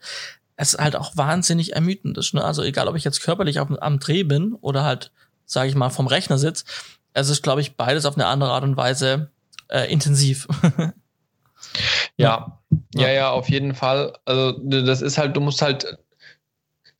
es 0.56 0.76
halt 0.78 0.96
auch 0.96 1.16
wahnsinnig 1.16 1.74
ermüdend 1.74 2.16
ist. 2.18 2.34
Ne? 2.34 2.44
Also 2.44 2.62
egal, 2.62 2.88
ob 2.88 2.96
ich 2.96 3.04
jetzt 3.04 3.22
körperlich 3.22 3.60
auf, 3.60 3.68
am 3.80 3.98
Dreh 3.98 4.22
bin 4.22 4.54
oder 4.54 4.84
halt, 4.84 5.12
sage 5.46 5.68
ich 5.68 5.74
mal, 5.74 5.90
vom 5.90 6.06
Rechner 6.06 6.38
sitz, 6.38 6.64
es 7.12 7.28
ist, 7.28 7.42
glaube 7.42 7.60
ich, 7.60 7.76
beides 7.76 8.06
auf 8.06 8.14
eine 8.14 8.26
andere 8.26 8.52
Art 8.52 8.64
und 8.64 8.76
Weise 8.76 9.30
äh, 9.68 9.90
intensiv. 9.90 10.46
ja. 12.16 12.60
ja, 12.94 13.08
ja, 13.08 13.30
auf 13.30 13.48
jeden 13.48 13.74
Fall. 13.74 14.16
Also 14.24 14.52
das 14.52 15.02
ist 15.02 15.18
halt, 15.18 15.36
du 15.36 15.40
musst 15.40 15.62
halt 15.62 15.98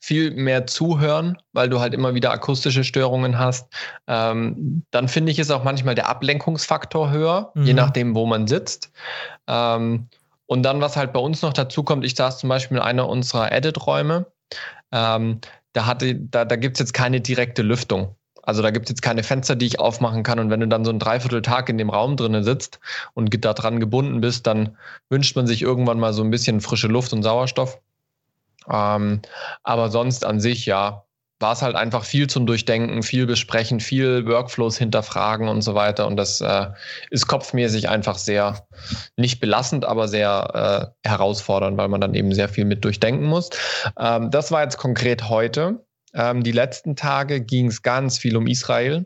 viel 0.04 0.32
mehr 0.32 0.66
zuhören, 0.66 1.38
weil 1.52 1.70
du 1.70 1.80
halt 1.80 1.94
immer 1.94 2.14
wieder 2.14 2.30
akustische 2.30 2.84
Störungen 2.84 3.38
hast. 3.38 3.72
Ähm, 4.06 4.82
dann 4.90 5.08
finde 5.08 5.32
ich, 5.32 5.38
ist 5.38 5.50
auch 5.50 5.64
manchmal 5.64 5.94
der 5.94 6.08
Ablenkungsfaktor 6.10 7.10
höher, 7.10 7.52
mhm. 7.54 7.64
je 7.64 7.72
nachdem, 7.72 8.14
wo 8.14 8.26
man 8.26 8.46
sitzt. 8.46 8.92
Ähm, 9.46 10.08
und 10.46 10.62
dann, 10.62 10.80
was 10.80 10.96
halt 10.96 11.12
bei 11.12 11.20
uns 11.20 11.42
noch 11.42 11.52
dazu 11.52 11.82
kommt, 11.82 12.04
ich 12.04 12.14
saß 12.14 12.38
zum 12.38 12.48
Beispiel 12.48 12.76
in 12.76 12.82
einer 12.82 13.08
unserer 13.08 13.52
Edit-Räume. 13.52 14.26
Ähm, 14.92 15.40
da, 15.72 15.86
hatte, 15.86 16.14
da, 16.14 16.44
da 16.44 16.56
gibt 16.56 16.76
es 16.76 16.80
jetzt 16.80 16.94
keine 16.94 17.20
direkte 17.20 17.62
Lüftung. 17.62 18.14
Also 18.42 18.60
da 18.60 18.70
gibt 18.70 18.86
es 18.86 18.90
jetzt 18.90 19.02
keine 19.02 19.22
Fenster, 19.22 19.56
die 19.56 19.66
ich 19.66 19.80
aufmachen 19.80 20.22
kann. 20.22 20.38
Und 20.38 20.50
wenn 20.50 20.60
du 20.60 20.68
dann 20.68 20.84
so 20.84 20.90
ein 20.90 20.98
Dreivierteltag 20.98 21.70
in 21.70 21.78
dem 21.78 21.88
Raum 21.88 22.16
drinnen 22.16 22.44
sitzt 22.44 22.78
und 23.14 23.44
da 23.44 23.54
dran 23.54 23.80
gebunden 23.80 24.20
bist, 24.20 24.46
dann 24.46 24.76
wünscht 25.08 25.34
man 25.34 25.46
sich 25.46 25.62
irgendwann 25.62 25.98
mal 25.98 26.12
so 26.12 26.22
ein 26.22 26.30
bisschen 26.30 26.60
frische 26.60 26.88
Luft 26.88 27.12
und 27.14 27.22
Sauerstoff. 27.22 27.80
Ähm, 28.68 29.22
aber 29.62 29.90
sonst 29.90 30.26
an 30.26 30.40
sich, 30.40 30.66
ja, 30.66 31.03
war 31.44 31.52
es 31.52 31.60
halt 31.60 31.76
einfach 31.76 32.04
viel 32.04 32.26
zum 32.26 32.46
Durchdenken, 32.46 33.02
viel 33.02 33.26
besprechen, 33.26 33.78
viel 33.78 34.24
Workflows 34.24 34.78
hinterfragen 34.78 35.46
und 35.46 35.60
so 35.60 35.74
weiter. 35.74 36.06
Und 36.06 36.16
das 36.16 36.40
äh, 36.40 36.68
ist 37.10 37.26
kopfmäßig 37.26 37.90
einfach 37.90 38.16
sehr 38.16 38.66
nicht 39.18 39.40
belastend, 39.40 39.84
aber 39.84 40.08
sehr 40.08 40.94
äh, 41.04 41.06
herausfordernd, 41.06 41.76
weil 41.76 41.88
man 41.88 42.00
dann 42.00 42.14
eben 42.14 42.32
sehr 42.32 42.48
viel 42.48 42.64
mit 42.64 42.82
durchdenken 42.82 43.26
muss. 43.26 43.50
Ähm, 43.98 44.30
das 44.30 44.52
war 44.52 44.62
jetzt 44.62 44.78
konkret 44.78 45.28
heute. 45.28 45.84
Ähm, 46.14 46.42
die 46.42 46.52
letzten 46.52 46.96
Tage 46.96 47.42
ging 47.42 47.66
es 47.66 47.82
ganz 47.82 48.16
viel 48.16 48.38
um 48.38 48.46
Israel. 48.46 49.04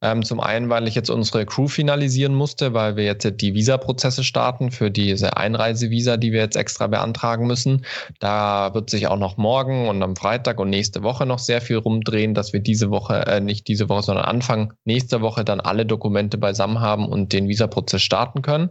Ähm, 0.00 0.22
zum 0.22 0.40
einen, 0.40 0.68
weil 0.68 0.86
ich 0.86 0.94
jetzt 0.94 1.10
unsere 1.10 1.46
Crew 1.46 1.66
finalisieren 1.66 2.34
musste, 2.34 2.74
weil 2.74 2.96
wir 2.96 3.04
jetzt 3.04 3.40
die 3.40 3.54
Visa-Prozesse 3.54 4.22
starten 4.22 4.70
für 4.70 4.90
diese 4.90 5.36
Einreisevisa, 5.36 6.16
die 6.16 6.32
wir 6.32 6.40
jetzt 6.40 6.56
extra 6.56 6.86
beantragen 6.86 7.46
müssen. 7.46 7.84
Da 8.20 8.74
wird 8.74 8.90
sich 8.90 9.06
auch 9.06 9.16
noch 9.16 9.36
morgen 9.36 9.88
und 9.88 10.02
am 10.02 10.16
Freitag 10.16 10.60
und 10.60 10.70
nächste 10.70 11.02
Woche 11.02 11.26
noch 11.26 11.38
sehr 11.38 11.60
viel 11.60 11.76
rumdrehen, 11.76 12.34
dass 12.34 12.52
wir 12.52 12.60
diese 12.60 12.90
Woche, 12.90 13.26
äh, 13.26 13.40
nicht 13.40 13.68
diese 13.68 13.88
Woche, 13.88 14.02
sondern 14.02 14.24
Anfang 14.26 14.74
nächster 14.84 15.20
Woche 15.20 15.44
dann 15.44 15.60
alle 15.60 15.86
Dokumente 15.86 16.38
beisammen 16.38 16.80
haben 16.80 17.08
und 17.08 17.32
den 17.32 17.48
Visa-Prozess 17.48 18.02
starten 18.02 18.42
können. 18.42 18.70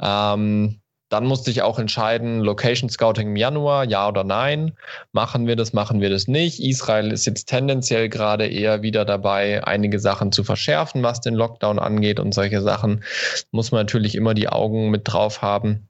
Ähm, 0.00 0.81
dann 1.12 1.26
musste 1.26 1.50
ich 1.50 1.60
auch 1.60 1.78
entscheiden, 1.78 2.40
Location 2.40 2.88
Scouting 2.88 3.28
im 3.28 3.36
Januar, 3.36 3.84
ja 3.84 4.08
oder 4.08 4.24
nein. 4.24 4.72
Machen 5.12 5.46
wir 5.46 5.56
das, 5.56 5.74
machen 5.74 6.00
wir 6.00 6.08
das 6.08 6.26
nicht. 6.26 6.58
Israel 6.58 7.12
ist 7.12 7.26
jetzt 7.26 7.50
tendenziell 7.50 8.08
gerade 8.08 8.46
eher 8.46 8.80
wieder 8.80 9.04
dabei, 9.04 9.62
einige 9.62 9.98
Sachen 9.98 10.32
zu 10.32 10.42
verschärfen, 10.42 11.02
was 11.02 11.20
den 11.20 11.34
Lockdown 11.34 11.78
angeht 11.78 12.18
und 12.18 12.32
solche 12.32 12.62
Sachen. 12.62 13.04
Muss 13.50 13.72
man 13.72 13.80
natürlich 13.80 14.14
immer 14.14 14.32
die 14.32 14.48
Augen 14.48 14.88
mit 14.88 15.02
drauf 15.04 15.42
haben. 15.42 15.86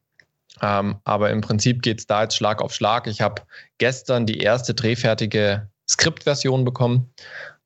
Ähm, 0.61 0.97
aber 1.05 1.31
im 1.31 1.41
Prinzip 1.41 1.83
geht 1.83 2.01
es 2.01 2.07
da 2.09 2.25
jetzt 2.25 2.37
Schlag 2.37 2.61
auf 2.61 2.75
Schlag. 2.75 3.07
Ich 3.07 3.21
habe 3.21 3.43
gestern 3.79 4.27
die 4.27 4.39
erste 4.39 4.75
drehfertige 4.75 5.69
Skriptversion 5.89 6.65
bekommen. 6.65 7.13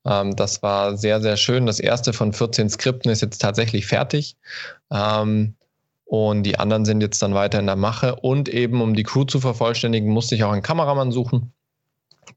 Ähm, 0.05 0.35
das 0.35 0.61
war 0.61 0.95
sehr, 0.95 1.21
sehr 1.21 1.37
schön. 1.37 1.65
Das 1.65 1.79
erste 1.79 2.13
von 2.13 2.33
14 2.33 2.69
Skripten 2.69 3.11
ist 3.11 3.21
jetzt 3.21 3.39
tatsächlich 3.39 3.87
fertig. 3.87 4.35
Ähm, 4.91 5.55
und 6.07 6.43
die 6.43 6.57
anderen 6.57 6.85
sind 6.85 7.01
jetzt 7.01 7.21
dann 7.21 7.33
weiter 7.33 7.59
in 7.59 7.65
der 7.65 7.75
Mache. 7.75 8.15
Und 8.15 8.47
eben, 8.47 8.81
um 8.81 8.95
die 8.95 9.03
Crew 9.03 9.25
zu 9.25 9.41
vervollständigen, 9.41 10.09
musste 10.09 10.35
ich 10.35 10.43
auch 10.45 10.53
einen 10.53 10.61
Kameramann 10.61 11.11
suchen. 11.11 11.51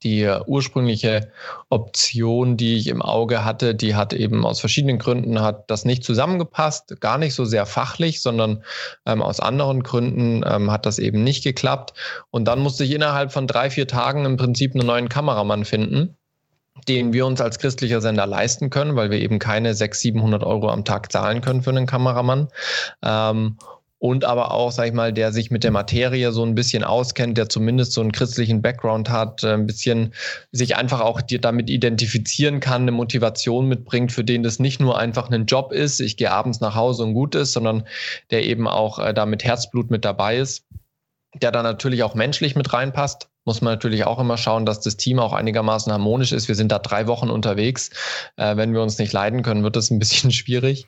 Die 0.02 0.28
ursprüngliche 0.46 1.30
Option, 1.68 2.56
die 2.56 2.76
ich 2.76 2.88
im 2.88 3.00
Auge 3.00 3.44
hatte, 3.44 3.76
die 3.76 3.94
hat 3.94 4.12
eben 4.12 4.44
aus 4.44 4.59
verschiedenen 4.59 4.98
Gründen 4.98 5.40
hat 5.40 5.70
das 5.70 5.85
nicht 5.85 6.02
zusammengepasst, 6.04 7.00
gar 7.00 7.18
nicht 7.18 7.35
so 7.35 7.44
sehr 7.44 7.66
fachlich, 7.66 8.22
sondern 8.22 8.64
ähm, 9.06 9.22
aus 9.22 9.40
anderen 9.40 9.83
Gründen 9.83 10.42
ähm, 10.46 10.70
hat 10.70 10.87
das 10.87 10.98
eben 10.98 11.22
nicht 11.22 11.44
geklappt. 11.44 11.94
Und 12.30 12.46
dann 12.46 12.61
musste 12.61 12.85
ich 12.85 12.92
innerhalb 12.92 13.33
von 13.33 13.46
drei, 13.46 13.70
vier 13.70 13.87
Tagen 13.87 14.24
im 14.24 14.37
Prinzip 14.37 14.74
einen 14.74 14.87
neuen 14.87 15.09
Kameramann 15.09 15.64
finden 15.64 16.16
den 16.90 17.12
wir 17.12 17.24
uns 17.24 17.40
als 17.40 17.61
christlicher 17.61 18.00
Sender 18.00 18.26
leisten 18.26 18.68
können, 18.68 18.96
weil 18.96 19.12
wir 19.12 19.20
eben 19.20 19.38
keine 19.38 19.74
600, 19.74 20.00
700 20.00 20.42
Euro 20.42 20.70
am 20.70 20.85
Tag 20.85 21.12
zahlen 21.12 21.40
können 21.40 21.62
für 21.62 21.70
einen 21.70 21.87
Kameramann. 21.87 22.48
Ähm, 23.05 23.57
und 24.00 24.24
aber 24.24 24.53
auch, 24.53 24.72
sag 24.72 24.88
ich 24.88 24.92
mal, 24.92 25.12
der 25.12 25.31
sich 25.31 25.53
mit 25.53 25.62
der 25.62 25.70
Materie 25.70 26.33
so 26.33 26.42
ein 26.42 26.57
bisschen 26.57 26.83
auskennt, 26.83 27.38
der 27.38 27.48
zumindest 27.48 27.92
so 27.92 28.00
einen 28.00 28.11
christlichen 28.11 28.61
Background 28.61 29.09
hat, 29.09 29.44
äh, 29.44 29.53
ein 29.53 29.66
bisschen 29.66 30.14
sich 30.50 30.74
einfach 30.76 31.00
auch 31.00 31.20
damit 31.22 31.70
identifizieren 31.70 32.59
kann, 32.59 32.83
eine 32.83 32.92
Motivation 32.92 33.66
mitbringt, 33.66 34.11
für 34.11 34.24
den 34.24 34.42
das 34.42 34.59
nicht 34.59 34.81
nur 34.81 34.98
einfach 34.98 35.31
ein 35.31 35.46
Job 35.46 35.70
ist, 35.70 36.00
ich 36.00 36.16
gehe 36.16 36.33
abends 36.33 36.61
nach 36.61 36.74
Hause 36.74 37.05
und 37.05 37.14
gut 37.14 37.37
ist, 37.37 37.53
sondern 37.53 37.85
der 38.33 38.44
eben 38.44 38.66
auch 38.66 38.98
äh, 38.98 39.14
da 39.14 39.26
mit 39.26 39.44
Herzblut 39.44 39.92
mit 39.92 40.05
dabei 40.05 40.38
ist, 40.38 40.64
der 41.40 41.53
da 41.53 41.62
natürlich 41.62 42.03
auch 42.03 42.16
menschlich 42.16 42.57
mit 42.57 42.72
reinpasst 42.72 43.29
muss 43.50 43.62
man 43.62 43.72
natürlich 43.72 44.04
auch 44.04 44.20
immer 44.20 44.36
schauen, 44.36 44.64
dass 44.64 44.78
das 44.78 44.96
Team 44.96 45.18
auch 45.18 45.32
einigermaßen 45.32 45.92
harmonisch 45.92 46.30
ist. 46.30 46.46
Wir 46.46 46.54
sind 46.54 46.70
da 46.70 46.78
drei 46.78 47.08
Wochen 47.08 47.30
unterwegs. 47.30 47.90
Äh, 48.36 48.56
wenn 48.56 48.72
wir 48.72 48.80
uns 48.80 48.96
nicht 48.98 49.12
leiden 49.12 49.42
können, 49.42 49.64
wird 49.64 49.74
das 49.74 49.90
ein 49.90 49.98
bisschen 49.98 50.30
schwierig. 50.30 50.86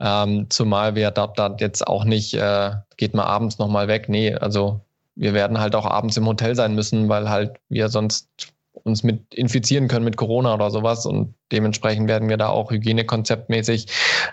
Ähm, 0.00 0.46
zumal 0.48 0.94
wir 0.94 1.10
da, 1.10 1.26
da 1.26 1.54
jetzt 1.60 1.86
auch 1.86 2.04
nicht, 2.04 2.32
äh, 2.32 2.70
geht 2.96 3.12
mal 3.12 3.24
abends 3.24 3.58
nochmal 3.58 3.88
weg. 3.88 4.08
Nee, 4.08 4.34
also 4.34 4.80
wir 5.16 5.34
werden 5.34 5.60
halt 5.60 5.74
auch 5.74 5.84
abends 5.84 6.16
im 6.16 6.26
Hotel 6.26 6.54
sein 6.54 6.74
müssen, 6.74 7.10
weil 7.10 7.28
halt 7.28 7.56
wir 7.68 7.90
sonst 7.90 8.26
uns 8.72 9.02
mit 9.02 9.34
infizieren 9.34 9.86
können 9.86 10.06
mit 10.06 10.16
Corona 10.16 10.54
oder 10.54 10.70
sowas. 10.70 11.04
Und 11.04 11.34
dementsprechend 11.52 12.08
werden 12.08 12.30
wir 12.30 12.38
da 12.38 12.48
auch 12.48 12.70
hygienekonzeptmäßig 12.70 13.86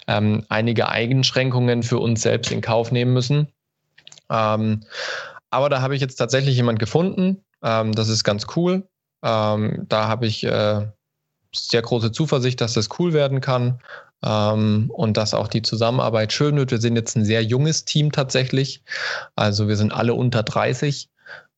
ähm, 0.08 0.46
einige 0.48 0.88
Einschränkungen 0.88 1.84
für 1.84 2.00
uns 2.00 2.22
selbst 2.22 2.54
in 2.54 2.62
Kauf 2.62 2.94
nehmen 2.94 3.12
müssen. 3.12 3.50
Ähm, 4.32 4.80
aber 5.56 5.70
da 5.70 5.82
habe 5.82 5.96
ich 5.96 6.02
jetzt 6.02 6.18
tatsächlich 6.18 6.58
jemand 6.58 6.80
gefunden. 6.80 7.45
Ähm, 7.66 7.92
das 7.94 8.08
ist 8.08 8.24
ganz 8.24 8.46
cool. 8.56 8.88
Ähm, 9.24 9.86
da 9.90 10.08
habe 10.08 10.28
ich 10.28 10.44
äh, 10.46 10.88
sehr 11.54 11.82
große 11.82 12.12
Zuversicht, 12.12 12.62
dass 12.62 12.74
das 12.74 12.90
cool 13.00 13.12
werden 13.12 13.42
kann 13.42 13.82
ähm, 14.24 14.92
und 14.94 15.18
dass 15.18 15.34
auch 15.34 15.48
die 15.48 15.64
Zusammenarbeit 15.64 16.32
schön 16.32 16.56
wird. 16.58 16.72
Wir 16.72 16.80
sind 16.80 16.96
jetzt 16.96 17.18
ein 17.18 17.26
sehr 17.26 17.44
junges 17.44 17.86
Team 17.86 18.12
tatsächlich. 18.12 18.84
Also 19.36 19.68
wir 19.68 19.76
sind 19.76 19.92
alle 19.92 20.14
unter 20.14 20.44
30, 20.44 21.10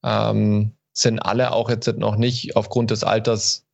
ähm, 0.04 0.74
sind 0.94 1.20
alle 1.20 1.52
auch 1.52 1.70
jetzt 1.70 1.88
noch 1.98 2.16
nicht 2.16 2.56
aufgrund 2.56 2.90
des 2.90 3.04
Alters 3.04 3.67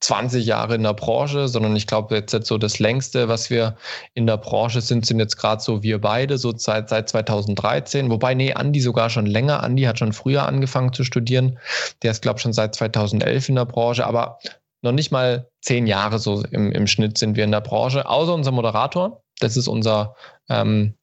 20 0.00 0.46
Jahre 0.46 0.76
in 0.76 0.84
der 0.84 0.94
Branche, 0.94 1.48
sondern 1.48 1.74
ich 1.74 1.86
glaube 1.86 2.14
jetzt, 2.14 2.32
jetzt 2.32 2.46
so 2.46 2.56
das 2.56 2.78
längste, 2.78 3.28
was 3.28 3.50
wir 3.50 3.76
in 4.14 4.26
der 4.26 4.36
Branche 4.36 4.80
sind, 4.80 5.04
sind 5.04 5.18
jetzt 5.18 5.36
gerade 5.36 5.60
so 5.60 5.82
wir 5.82 6.00
beide, 6.00 6.38
so 6.38 6.56
seit, 6.56 6.88
seit 6.88 7.08
2013. 7.08 8.10
Wobei, 8.10 8.34
nee, 8.34 8.52
Andi 8.52 8.80
sogar 8.80 9.10
schon 9.10 9.26
länger. 9.26 9.62
Andi 9.62 9.82
hat 9.82 9.98
schon 9.98 10.12
früher 10.12 10.46
angefangen 10.46 10.92
zu 10.92 11.02
studieren. 11.02 11.58
Der 12.02 12.12
ist, 12.12 12.22
glaube 12.22 12.38
ich, 12.38 12.42
schon 12.42 12.52
seit 12.52 12.74
2011 12.76 13.48
in 13.48 13.56
der 13.56 13.64
Branche. 13.64 14.06
Aber 14.06 14.38
noch 14.82 14.92
nicht 14.92 15.10
mal 15.10 15.48
zehn 15.60 15.86
Jahre 15.86 16.18
so 16.18 16.44
im, 16.50 16.70
im 16.70 16.86
Schnitt 16.86 17.18
sind 17.18 17.36
wir 17.36 17.44
in 17.44 17.52
der 17.52 17.60
Branche, 17.60 18.08
außer 18.08 18.32
unser 18.32 18.52
Moderator. 18.52 19.22
Das 19.40 19.56
ist 19.56 19.66
unser 19.66 20.14
ähm, 20.48 20.94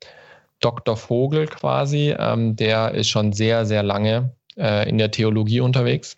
Dr. 0.62 0.96
Vogel 0.96 1.48
quasi. 1.48 2.16
Ähm, 2.18 2.56
der 2.56 2.94
ist 2.94 3.10
schon 3.10 3.34
sehr, 3.34 3.66
sehr 3.66 3.84
lange 3.84 4.32
äh, 4.58 4.88
in 4.88 4.98
der 4.98 5.12
Theologie 5.12 5.60
unterwegs. 5.60 6.18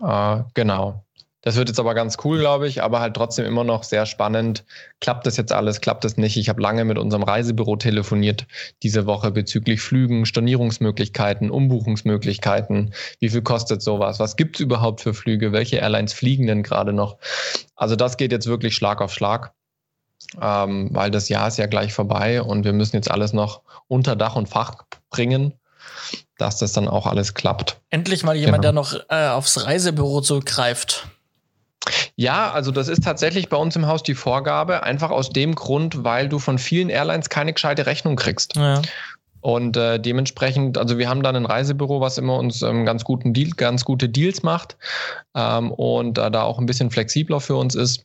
Äh, 0.00 0.38
genau. 0.54 1.04
Das 1.42 1.56
wird 1.56 1.68
jetzt 1.68 1.80
aber 1.80 1.94
ganz 1.94 2.18
cool, 2.24 2.38
glaube 2.38 2.68
ich, 2.68 2.82
aber 2.82 3.00
halt 3.00 3.14
trotzdem 3.14 3.46
immer 3.46 3.64
noch 3.64 3.82
sehr 3.82 4.04
spannend. 4.04 4.64
Klappt 5.00 5.26
das 5.26 5.38
jetzt 5.38 5.52
alles? 5.52 5.80
Klappt 5.80 6.04
das 6.04 6.18
nicht? 6.18 6.36
Ich 6.36 6.50
habe 6.50 6.60
lange 6.60 6.84
mit 6.84 6.98
unserem 6.98 7.22
Reisebüro 7.22 7.76
telefoniert 7.76 8.46
diese 8.82 9.06
Woche 9.06 9.30
bezüglich 9.30 9.80
Flügen, 9.80 10.26
Stornierungsmöglichkeiten, 10.26 11.50
Umbuchungsmöglichkeiten. 11.50 12.92
Wie 13.20 13.30
viel 13.30 13.40
kostet 13.40 13.80
sowas? 13.80 14.20
Was 14.20 14.36
gibt 14.36 14.56
es 14.56 14.60
überhaupt 14.60 15.00
für 15.00 15.14
Flüge? 15.14 15.52
Welche 15.52 15.76
Airlines 15.76 16.12
fliegen 16.12 16.46
denn 16.46 16.62
gerade 16.62 16.92
noch? 16.92 17.16
Also 17.74 17.96
das 17.96 18.18
geht 18.18 18.32
jetzt 18.32 18.46
wirklich 18.46 18.74
Schlag 18.74 19.00
auf 19.00 19.12
Schlag, 19.12 19.54
ähm, 20.40 20.90
weil 20.92 21.10
das 21.10 21.30
Jahr 21.30 21.48
ist 21.48 21.56
ja 21.56 21.66
gleich 21.66 21.94
vorbei 21.94 22.42
und 22.42 22.64
wir 22.64 22.74
müssen 22.74 22.96
jetzt 22.96 23.10
alles 23.10 23.32
noch 23.32 23.62
unter 23.88 24.14
Dach 24.14 24.36
und 24.36 24.48
Fach 24.48 24.84
bringen 25.08 25.54
dass 26.36 26.56
das 26.56 26.72
dann 26.72 26.88
auch 26.88 27.06
alles 27.06 27.34
klappt. 27.34 27.80
Endlich 27.90 28.22
mal 28.22 28.34
jemand, 28.34 28.62
genau. 28.62 28.62
der 28.62 28.72
noch 28.72 28.94
äh, 29.10 29.28
aufs 29.28 29.64
Reisebüro 29.64 30.20
zurückgreift. 30.22 31.08
Ja, 32.16 32.50
also 32.50 32.70
das 32.70 32.88
ist 32.88 33.04
tatsächlich 33.04 33.48
bei 33.48 33.56
uns 33.56 33.76
im 33.76 33.86
Haus 33.86 34.02
die 34.02 34.14
Vorgabe, 34.14 34.82
einfach 34.82 35.10
aus 35.10 35.30
dem 35.30 35.54
Grund, 35.54 36.04
weil 36.04 36.28
du 36.28 36.38
von 36.38 36.58
vielen 36.58 36.88
Airlines 36.88 37.28
keine 37.28 37.52
gescheite 37.52 37.86
Rechnung 37.86 38.16
kriegst. 38.16 38.56
Ja. 38.56 38.82
Und 39.40 39.76
äh, 39.76 39.98
dementsprechend, 39.98 40.76
also 40.76 40.98
wir 40.98 41.08
haben 41.08 41.22
dann 41.22 41.34
ein 41.34 41.46
Reisebüro, 41.46 42.00
was 42.00 42.18
immer 42.18 42.36
uns 42.36 42.60
ähm, 42.62 42.84
ganz 42.84 43.04
guten 43.04 43.32
Deal, 43.32 43.50
ganz 43.50 43.84
gute 43.84 44.08
Deals 44.08 44.42
macht 44.42 44.76
ähm, 45.34 45.72
und 45.72 46.18
äh, 46.18 46.30
da 46.30 46.42
auch 46.42 46.58
ein 46.58 46.66
bisschen 46.66 46.90
flexibler 46.90 47.40
für 47.40 47.56
uns 47.56 47.74
ist. 47.74 48.04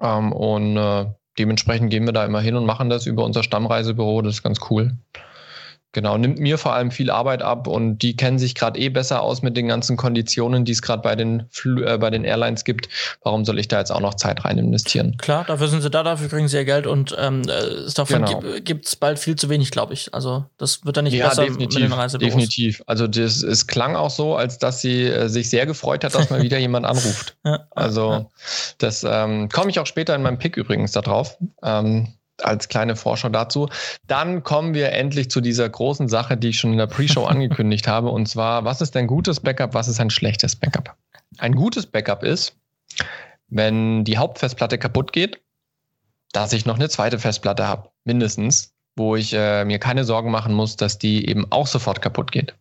Ähm, 0.00 0.32
und 0.32 0.76
äh, 0.76 1.06
dementsprechend 1.38 1.90
gehen 1.90 2.04
wir 2.04 2.12
da 2.12 2.24
immer 2.24 2.40
hin 2.40 2.56
und 2.56 2.66
machen 2.66 2.90
das 2.90 3.06
über 3.06 3.24
unser 3.24 3.42
Stammreisebüro. 3.42 4.20
Das 4.20 4.34
ist 4.34 4.42
ganz 4.42 4.58
cool. 4.70 4.92
Genau, 5.94 6.18
nimmt 6.18 6.40
mir 6.40 6.58
vor 6.58 6.74
allem 6.74 6.90
viel 6.90 7.08
Arbeit 7.08 7.40
ab 7.40 7.68
und 7.68 7.98
die 7.98 8.16
kennen 8.16 8.40
sich 8.40 8.56
gerade 8.56 8.80
eh 8.80 8.88
besser 8.88 9.22
aus 9.22 9.42
mit 9.42 9.56
den 9.56 9.68
ganzen 9.68 9.96
Konditionen, 9.96 10.64
die 10.64 10.72
es 10.72 10.82
gerade 10.82 11.02
bei 11.02 11.14
den 11.14 11.48
äh, 11.64 11.98
bei 11.98 12.10
den 12.10 12.24
Airlines 12.24 12.64
gibt. 12.64 12.88
Warum 13.22 13.44
soll 13.44 13.60
ich 13.60 13.68
da 13.68 13.78
jetzt 13.78 13.92
auch 13.92 14.00
noch 14.00 14.14
Zeit 14.14 14.44
rein 14.44 14.58
investieren? 14.58 15.16
Klar, 15.18 15.44
dafür 15.44 15.68
sind 15.68 15.82
sie 15.82 15.90
da, 15.90 16.02
dafür 16.02 16.28
kriegen 16.28 16.48
sie 16.48 16.56
ihr 16.56 16.64
Geld 16.64 16.88
und 16.88 17.14
ähm, 17.16 17.42
äh, 17.42 17.88
davon 17.94 18.24
genau. 18.24 18.42
gibt 18.64 18.86
es 18.86 18.96
bald 18.96 19.20
viel 19.20 19.36
zu 19.36 19.48
wenig, 19.48 19.70
glaube 19.70 19.94
ich. 19.94 20.12
Also 20.12 20.46
das 20.58 20.84
wird 20.84 20.96
dann 20.96 21.04
nicht 21.04 21.14
ja, 21.14 21.28
besser 21.28 21.42
definitiv, 21.44 21.80
mit 21.80 21.88
den 21.88 21.92
Reisebüros. 21.92 22.34
Definitiv. 22.34 22.82
Also 22.88 23.06
das, 23.06 23.44
es 23.44 23.68
klang 23.68 23.94
auch 23.94 24.10
so, 24.10 24.34
als 24.34 24.58
dass 24.58 24.80
sie 24.80 25.04
äh, 25.04 25.28
sich 25.28 25.48
sehr 25.48 25.64
gefreut 25.64 26.02
hat, 26.02 26.16
dass 26.16 26.28
mal 26.28 26.42
wieder 26.42 26.58
jemand 26.64 26.86
anruft. 26.86 27.36
Ja, 27.44 27.68
also 27.70 28.10
ja. 28.10 28.26
das 28.78 29.06
ähm, 29.08 29.48
komme 29.48 29.70
ich 29.70 29.78
auch 29.78 29.86
später 29.86 30.16
in 30.16 30.22
meinem 30.22 30.38
Pick 30.38 30.56
übrigens 30.56 30.90
da 30.90 31.02
drauf. 31.02 31.38
Ähm, 31.62 32.14
als 32.42 32.68
kleine 32.68 32.96
Vorschau 32.96 33.28
dazu. 33.28 33.68
Dann 34.06 34.42
kommen 34.42 34.74
wir 34.74 34.92
endlich 34.92 35.30
zu 35.30 35.40
dieser 35.40 35.68
großen 35.68 36.08
Sache, 36.08 36.36
die 36.36 36.48
ich 36.48 36.58
schon 36.58 36.72
in 36.72 36.78
der 36.78 36.86
Pre-Show 36.86 37.24
angekündigt 37.26 37.86
habe. 37.86 38.08
Und 38.08 38.26
zwar, 38.26 38.64
was 38.64 38.80
ist 38.80 38.96
ein 38.96 39.06
gutes 39.06 39.40
Backup, 39.40 39.74
was 39.74 39.88
ist 39.88 40.00
ein 40.00 40.10
schlechtes 40.10 40.56
Backup? 40.56 40.96
Ein 41.38 41.54
gutes 41.54 41.86
Backup 41.86 42.22
ist, 42.22 42.56
wenn 43.48 44.04
die 44.04 44.18
Hauptfestplatte 44.18 44.78
kaputt 44.78 45.12
geht, 45.12 45.40
dass 46.32 46.52
ich 46.52 46.66
noch 46.66 46.76
eine 46.76 46.88
zweite 46.88 47.18
Festplatte 47.18 47.66
habe, 47.66 47.90
mindestens, 48.04 48.72
wo 48.96 49.16
ich 49.16 49.32
äh, 49.32 49.64
mir 49.64 49.78
keine 49.78 50.04
Sorgen 50.04 50.30
machen 50.30 50.54
muss, 50.54 50.76
dass 50.76 50.98
die 50.98 51.28
eben 51.28 51.50
auch 51.50 51.66
sofort 51.66 52.02
kaputt 52.02 52.32
geht. 52.32 52.54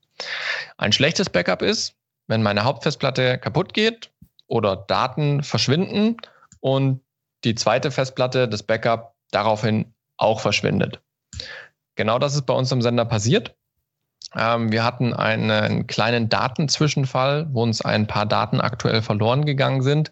Ein 0.77 0.91
schlechtes 0.91 1.29
Backup 1.29 1.61
ist, 1.61 1.95
wenn 2.27 2.43
meine 2.43 2.63
Hauptfestplatte 2.63 3.37
kaputt 3.37 3.73
geht 3.73 4.11
oder 4.47 4.75
Daten 4.75 5.43
verschwinden 5.43 6.17
und 6.59 7.01
die 7.43 7.55
zweite 7.55 7.91
Festplatte, 7.91 8.47
das 8.47 8.63
Backup, 8.63 9.12
daraufhin 9.33 9.93
auch 10.17 10.39
verschwindet. 10.39 11.01
Genau 11.95 12.19
das 12.19 12.35
ist 12.35 12.45
bei 12.45 12.53
uns 12.53 12.71
im 12.71 12.81
Sender 12.81 13.05
passiert. 13.05 13.55
Ähm, 14.35 14.71
wir 14.71 14.83
hatten 14.83 15.13
einen 15.13 15.87
kleinen 15.87 16.29
Datenzwischenfall, 16.29 17.47
wo 17.51 17.63
uns 17.63 17.81
ein 17.81 18.07
paar 18.07 18.25
Daten 18.25 18.61
aktuell 18.61 19.01
verloren 19.01 19.45
gegangen 19.45 19.81
sind. 19.81 20.11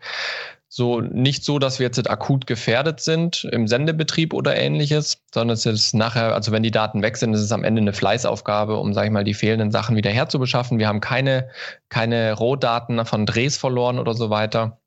So 0.74 1.02
nicht 1.02 1.44
so, 1.44 1.60
dass 1.60 1.80
wir 1.80 1.88
jetzt 1.88 2.10
akut 2.10 2.48
gefährdet 2.48 3.02
sind 3.02 3.44
im 3.52 3.68
Sendebetrieb 3.68 4.34
oder 4.34 4.56
ähnliches, 4.56 5.22
sondern 5.34 5.56
es 5.56 5.66
ist 5.66 5.94
nachher, 5.94 6.34
also 6.34 6.54
wenn 6.54 6.64
die 6.64 6.72
Daten 6.72 7.02
weg 7.02 7.18
sind, 7.18 7.34
ist 7.34 7.42
es 7.42 7.52
am 7.52 7.66
Ende 7.66 7.82
eine 7.82 7.92
Fleißaufgabe, 7.92 8.78
um, 8.78 8.94
sage 8.94 9.08
ich 9.08 9.12
mal, 9.12 9.26
die 9.26 9.34
fehlenden 9.34 9.72
Sachen 9.72 9.98
wieder 9.98 10.12
herzubeschaffen. 10.12 10.80
Wir 10.80 10.88
haben 10.88 11.02
keine, 11.02 11.50
keine 11.90 12.34
Rohdaten 12.34 13.06
von 13.06 13.26
Drehs 13.26 13.58
verloren 13.58 14.00
oder 14.00 14.14
so 14.14 14.30
weiter. 14.30 14.81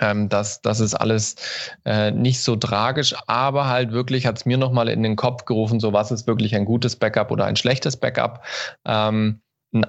Ähm, 0.00 0.28
das, 0.28 0.60
das 0.62 0.80
ist 0.80 0.94
alles 0.94 1.36
äh, 1.84 2.10
nicht 2.10 2.40
so 2.40 2.56
tragisch, 2.56 3.14
aber 3.26 3.68
halt 3.68 3.92
wirklich 3.92 4.26
hat 4.26 4.38
es 4.38 4.46
mir 4.46 4.56
nochmal 4.56 4.88
in 4.88 5.02
den 5.02 5.16
Kopf 5.16 5.44
gerufen, 5.44 5.80
so 5.80 5.92
was 5.92 6.10
ist 6.10 6.26
wirklich 6.26 6.54
ein 6.54 6.64
gutes 6.64 6.96
Backup 6.96 7.30
oder 7.30 7.44
ein 7.44 7.56
schlechtes 7.56 7.96
Backup. 7.96 8.44
Ähm, 8.84 9.40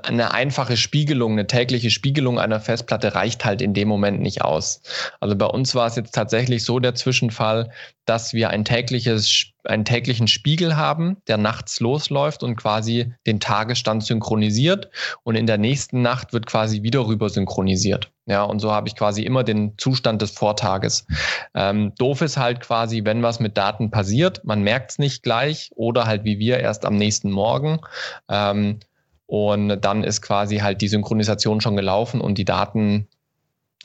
eine 0.04 0.34
einfache 0.34 0.78
Spiegelung, 0.78 1.34
eine 1.34 1.48
tägliche 1.48 1.92
Spiegelung 1.92 2.40
einer 2.40 2.60
Festplatte 2.60 3.14
reicht 3.14 3.46
halt 3.46 3.62
in 3.62 3.74
dem 3.74 3.88
Moment 3.88 4.20
nicht 4.20 4.42
aus. 4.42 4.82
Also 5.20 5.36
bei 5.36 5.46
uns 5.46 5.76
war 5.76 5.88
es 5.88 5.96
jetzt 5.96 6.16
tatsächlich 6.16 6.66
so 6.66 6.80
der 6.80 6.96
Zwischenfall, 6.96 7.72
dass 8.06 8.34
wir 8.34 8.50
ein 8.50 8.66
tägliches, 8.66 9.46
einen 9.68 9.86
täglichen 9.86 10.28
Spiegel 10.28 10.76
haben, 10.76 11.18
der 11.28 11.38
nachts 11.38 11.80
losläuft 11.80 12.44
und 12.44 12.56
quasi 12.56 13.14
den 13.26 13.40
Tagesstand 13.40 14.04
synchronisiert 14.04 14.90
und 15.24 15.36
in 15.36 15.48
der 15.48 15.58
nächsten 15.58 16.02
Nacht 16.02 16.34
wird 16.34 16.46
quasi 16.46 16.84
wieder 16.84 17.08
rüber 17.08 17.30
synchronisiert. 17.30 18.12
Ja, 18.28 18.44
und 18.44 18.60
so 18.60 18.72
habe 18.72 18.88
ich 18.88 18.96
quasi 18.96 19.22
immer 19.22 19.44
den 19.44 19.78
Zustand 19.78 20.22
des 20.22 20.32
Vortages. 20.32 21.06
Ähm, 21.54 21.94
doof 21.98 22.22
ist 22.22 22.38
halt 22.38 22.60
quasi, 22.60 23.06
wenn 23.06 23.22
was 23.22 23.40
mit 23.40 23.56
Daten 23.56 23.92
passiert, 23.92 24.44
man 24.46 24.64
merkt 24.64 24.92
es 24.92 25.00
nicht 25.00 25.22
gleich 25.22 25.70
oder 25.76 26.06
halt 26.06 26.24
wie 26.24 26.40
wir 26.40 26.60
erst 26.60 26.86
am 26.86 26.96
nächsten 26.96 27.30
Morgen. 27.30 27.80
Ähm, 28.28 28.80
und 29.28 29.80
dann 29.82 30.04
ist 30.04 30.22
quasi 30.22 30.58
halt 30.58 30.82
die 30.82 30.88
Synchronisation 30.88 31.62
schon 31.62 31.76
gelaufen 31.76 32.22
und 32.22 32.38
die 32.38 32.46
Daten, 32.46 33.08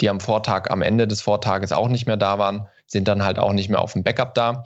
die 0.00 0.08
am 0.08 0.20
Vortag, 0.20 0.70
am 0.70 0.82
Ende 0.82 1.06
des 1.06 1.22
Vortages 1.22 1.72
auch 1.72 1.88
nicht 1.88 2.06
mehr 2.06 2.16
da 2.16 2.38
waren, 2.38 2.66
sind 2.86 3.08
dann 3.08 3.22
halt 3.22 3.38
auch 3.38 3.52
nicht 3.52 3.68
mehr 3.68 3.80
auf 3.80 3.92
dem 3.92 4.02
Backup 4.02 4.34
da. 4.34 4.64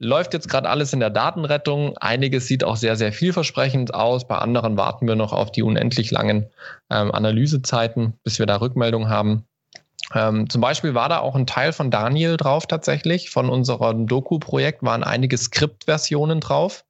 Läuft 0.00 0.34
jetzt 0.34 0.48
gerade 0.48 0.68
alles 0.68 0.92
in 0.92 1.00
der 1.00 1.10
Datenrettung. 1.10 1.96
Einiges 1.98 2.46
sieht 2.46 2.64
auch 2.64 2.76
sehr, 2.76 2.96
sehr 2.96 3.12
vielversprechend 3.12 3.94
aus. 3.94 4.26
Bei 4.26 4.38
anderen 4.38 4.76
warten 4.76 5.06
wir 5.06 5.14
noch 5.14 5.32
auf 5.32 5.52
die 5.52 5.62
unendlich 5.62 6.10
langen 6.10 6.50
ähm, 6.90 7.12
Analysezeiten, 7.12 8.14
bis 8.24 8.38
wir 8.38 8.46
da 8.46 8.56
Rückmeldung 8.56 9.08
haben. 9.08 9.46
Ähm, 10.12 10.50
zum 10.50 10.60
Beispiel 10.60 10.94
war 10.94 11.08
da 11.08 11.20
auch 11.20 11.34
ein 11.34 11.46
Teil 11.46 11.72
von 11.72 11.90
Daniel 11.90 12.36
drauf 12.36 12.66
tatsächlich. 12.66 13.30
Von 13.30 13.48
unserem 13.48 14.06
Doku-Projekt 14.06 14.82
waren 14.82 15.02
einige 15.02 15.38
Skriptversionen 15.38 16.40
drauf. 16.40 16.84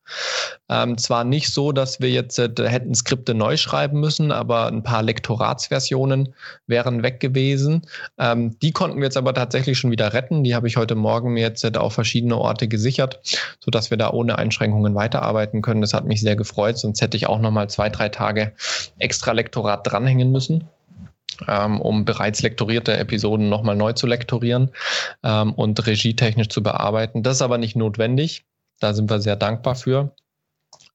Ähm, 0.69 0.99
zwar 0.99 1.25
nicht 1.25 1.53
so, 1.53 1.73
dass 1.73 2.01
wir 2.01 2.11
jetzt 2.11 2.39
äh, 2.39 2.51
hätten 2.69 2.95
Skripte 2.95 3.35
neu 3.35 3.57
schreiben 3.57 4.01
müssen, 4.01 4.33
aber 4.33 4.67
ein 4.67 4.83
paar 4.83 5.03
Lektoratsversionen 5.03 6.35
wären 6.67 7.03
weg 7.03 7.21
gewesen. 7.21 7.83
Ähm, 8.19 8.59
die 8.61 8.73
konnten 8.73 8.99
wir 8.99 9.05
jetzt 9.05 9.17
aber 9.17 9.33
tatsächlich 9.33 9.79
schon 9.79 9.91
wieder 9.91 10.13
retten. 10.13 10.45
Die 10.45 10.55
habe 10.55 10.67
ich 10.67 10.77
heute 10.77 10.95
Morgen 10.95 11.33
mir 11.33 11.43
jetzt 11.43 11.65
äh, 11.65 11.73
auf 11.77 11.95
verschiedene 11.95 12.37
Orte 12.37 12.69
gesichert, 12.69 13.21
sodass 13.61 13.91
wir 13.91 13.97
da 13.97 14.11
ohne 14.11 14.37
Einschränkungen 14.39 14.95
weiterarbeiten 14.95 15.63
können. 15.63 15.81
Das 15.81 15.95
hat 15.95 16.05
mich 16.05 16.21
sehr 16.21 16.37
gefreut, 16.37 16.79
sonst 16.79 17.01
hätte 17.01 17.17
ich 17.17 17.27
auch 17.29 17.39
nochmal 17.39 17.71
zwei, 17.71 17.89
drei 17.89 18.09
Tage 18.09 18.53
extra 18.99 19.33
Lektorat 19.33 19.87
dranhängen 19.87 20.33
müssen 20.33 20.69
ähm, 21.49 21.81
um 21.81 22.05
bereits 22.05 22.43
lektorierte 22.43 22.97
Episoden 22.97 23.49
nochmal 23.49 23.77
neu 23.77 23.93
zu 23.93 24.07
lektorieren 24.07 24.71
ähm, 25.23 25.53
und 25.55 25.87
regietechnisch 25.87 26.49
zu 26.49 26.63
bearbeiten. 26.63 27.23
Das 27.23 27.37
ist 27.37 27.43
aber 27.43 27.59
nicht 27.59 27.77
notwendig. 27.77 28.45
Da 28.81 28.93
sind 28.95 29.11
wir 29.11 29.21
sehr 29.21 29.37
dankbar 29.37 29.75
für. 29.77 30.15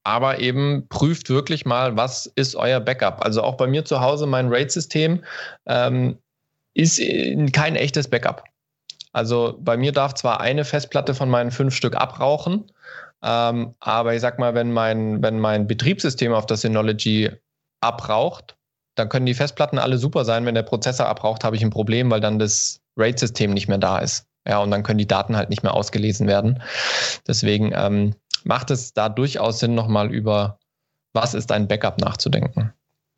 aber 0.03 0.39
eben 0.39 0.87
prüft 0.89 1.29
wirklich 1.29 1.65
mal, 1.65 1.95
was 1.97 2.25
ist 2.25 2.55
euer 2.55 2.79
Backup. 2.79 3.23
Also 3.23 3.43
auch 3.43 3.57
bei 3.57 3.67
mir 3.67 3.85
zu 3.85 4.01
Hause, 4.01 4.25
mein 4.25 4.49
RAID-System 4.49 5.23
ähm, 5.67 6.17
ist 6.73 7.01
kein 7.51 7.75
echtes 7.75 8.09
Backup. 8.09 8.43
Also 9.11 9.57
bei 9.59 9.75
mir 9.77 9.91
darf 9.91 10.13
zwar 10.13 10.39
eine 10.39 10.65
Festplatte 10.65 11.13
von 11.13 11.29
meinen 11.29 11.51
fünf 11.51 11.75
Stück 11.75 11.95
abrauchen, 11.95 12.71
ähm, 13.23 13.73
aber 13.79 14.13
ich 14.13 14.21
sag 14.21 14.39
mal, 14.39 14.53
wenn 14.55 14.71
mein, 14.71 15.21
wenn 15.21 15.39
mein 15.39 15.67
Betriebssystem 15.67 16.31
auf 16.33 16.45
das 16.45 16.61
Synology 16.61 17.31
abraucht, 17.81 18.55
dann 18.95 19.09
können 19.09 19.25
die 19.25 19.33
Festplatten 19.33 19.79
alle 19.79 19.97
super 19.97 20.25
sein. 20.25 20.45
Wenn 20.45 20.55
der 20.55 20.63
Prozessor 20.63 21.07
abraucht, 21.07 21.43
habe 21.43 21.55
ich 21.55 21.63
ein 21.63 21.69
Problem, 21.69 22.09
weil 22.11 22.21
dann 22.21 22.39
das 22.39 22.81
RAID-System 22.97 23.51
nicht 23.51 23.67
mehr 23.67 23.77
da 23.77 23.99
ist. 23.99 24.25
Ja, 24.47 24.59
und 24.59 24.71
dann 24.71 24.83
können 24.83 24.97
die 24.97 25.07
Daten 25.07 25.35
halt 25.35 25.49
nicht 25.49 25.63
mehr 25.63 25.73
ausgelesen 25.73 26.27
werden. 26.27 26.61
Deswegen 27.27 27.71
ähm, 27.75 28.15
macht 28.43 28.71
es 28.71 28.93
da 28.93 29.09
durchaus 29.09 29.59
Sinn, 29.59 29.75
nochmal 29.75 30.11
über 30.11 30.59
was 31.13 31.33
ist 31.33 31.51
ein 31.51 31.67
Backup 31.67 31.99
nachzudenken. 31.99 32.73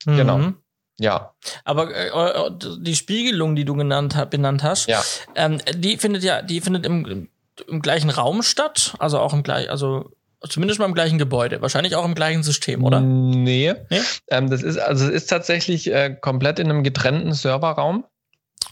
Mhm. 0.05 0.17
Genau. 0.17 0.53
Ja. 0.99 1.33
Aber 1.65 1.93
äh, 1.93 2.51
die 2.79 2.95
Spiegelung, 2.95 3.55
die 3.55 3.65
du 3.65 3.75
genannt, 3.75 4.15
benannt 4.29 4.63
hast, 4.63 4.87
ja. 4.87 5.01
ähm, 5.35 5.59
die 5.75 5.97
findet 5.97 6.23
ja, 6.23 6.41
die 6.41 6.61
findet 6.61 6.85
im, 6.85 7.29
im 7.67 7.81
gleichen 7.81 8.09
Raum 8.09 8.43
statt, 8.43 8.95
also 8.99 9.19
auch 9.19 9.33
im 9.33 9.43
gleichen, 9.43 9.69
also 9.69 10.11
zumindest 10.47 10.79
mal 10.79 10.85
im 10.85 10.93
gleichen 10.93 11.17
Gebäude, 11.17 11.61
wahrscheinlich 11.61 11.95
auch 11.95 12.05
im 12.05 12.15
gleichen 12.15 12.43
System, 12.43 12.83
oder? 12.83 12.99
Nee. 12.99 13.73
nee? 13.89 13.99
Ähm, 14.29 14.49
das 14.49 14.63
ist, 14.63 14.77
also 14.77 15.05
es 15.05 15.11
ist 15.11 15.27
tatsächlich 15.27 15.91
äh, 15.91 16.15
komplett 16.19 16.59
in 16.59 16.69
einem 16.69 16.83
getrennten 16.83 17.33
Serverraum. 17.33 18.05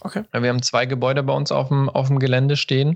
Okay. 0.01 0.23
Wir 0.31 0.49
haben 0.49 0.61
zwei 0.61 0.85
Gebäude 0.85 1.23
bei 1.23 1.33
uns 1.33 1.51
auf 1.51 1.67
dem, 1.67 1.89
auf 1.89 2.07
dem 2.07 2.19
Gelände 2.19 2.55
stehen. 2.55 2.95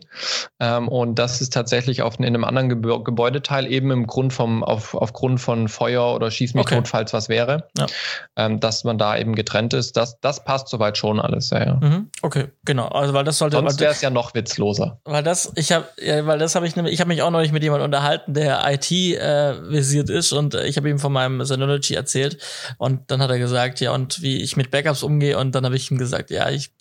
Ähm, 0.60 0.88
und 0.88 1.20
das 1.20 1.42
ist 1.42 1.54
tatsächlich 1.54 2.02
auf, 2.02 2.20
in 2.20 2.26
einem 2.26 2.44
anderen 2.44 2.70
Gebä 2.70 3.04
Gebäudeteil, 3.04 3.72
eben 3.72 3.92
im 3.92 4.08
Grund 4.08 4.34
vom, 4.34 4.64
auf, 4.64 4.94
aufgrund 4.94 5.42
von 5.42 5.68
Feuer 5.68 6.14
oder 6.14 6.32
Schieß 6.32 6.54
mich 6.54 6.66
okay. 6.66 6.76
tot, 6.76 6.88
falls 6.88 7.14
was 7.14 7.30
wäre. 7.30 7.70
Ja. 7.78 7.88
Ähm, 8.36 8.60
dass 8.60 8.84
man 8.84 8.98
da 8.98 9.18
eben 9.18 9.36
getrennt 9.36 9.74
ist. 9.74 9.98
Das, 9.98 10.20
das 10.20 10.44
passt 10.44 10.70
soweit 10.70 10.98
schon 10.98 11.20
alles, 11.20 11.50
ja, 11.50 11.66
ja. 11.66 11.74
Mhm. 11.76 12.10
Okay, 12.22 12.48
genau. 12.66 12.88
Also 12.88 13.14
weil 13.14 13.24
das 13.24 13.38
sollte. 13.38 13.58
Sonst 13.58 13.80
wäre 13.80 13.92
es 13.92 14.02
ja 14.02 14.10
noch 14.10 14.34
witzloser. 14.34 15.00
Weil 15.06 15.24
das, 15.24 15.52
ich 15.56 15.72
habe, 15.72 15.86
ja, 16.02 16.26
weil 16.26 16.40
das 16.40 16.56
habe 16.56 16.68
ich 16.68 16.76
nämlich, 16.76 16.94
ich 16.94 17.00
habe 17.00 17.10
mich 17.10 17.22
auch 17.22 17.32
neulich 17.32 17.52
mit 17.52 17.64
jemandem 17.64 17.86
unterhalten, 17.86 18.34
der 18.34 18.62
IT 18.72 18.92
äh, 18.92 19.70
visiert 19.70 20.10
ist 20.10 20.32
und 20.32 20.56
ich 20.56 20.78
habe 20.78 20.90
ihm 20.90 21.00
von 21.00 21.12
meinem 21.12 21.44
Synology 21.44 21.96
erzählt 21.96 22.38
und 22.78 23.12
dann 23.12 23.22
hat 23.22 23.30
er 23.30 23.40
gesagt, 23.40 23.80
ja, 23.80 23.92
und 23.92 24.22
wie 24.22 24.42
ich 24.42 24.58
mit 24.58 24.72
Backups 24.72 25.04
umgehe 25.04 25.38
und 25.38 25.54
dann 25.56 25.66
habe 25.66 25.76
ich 25.76 25.90
ihm 25.92 25.98
gesagt, 25.98 26.30
ja, 26.30 26.50
ich 26.50 26.72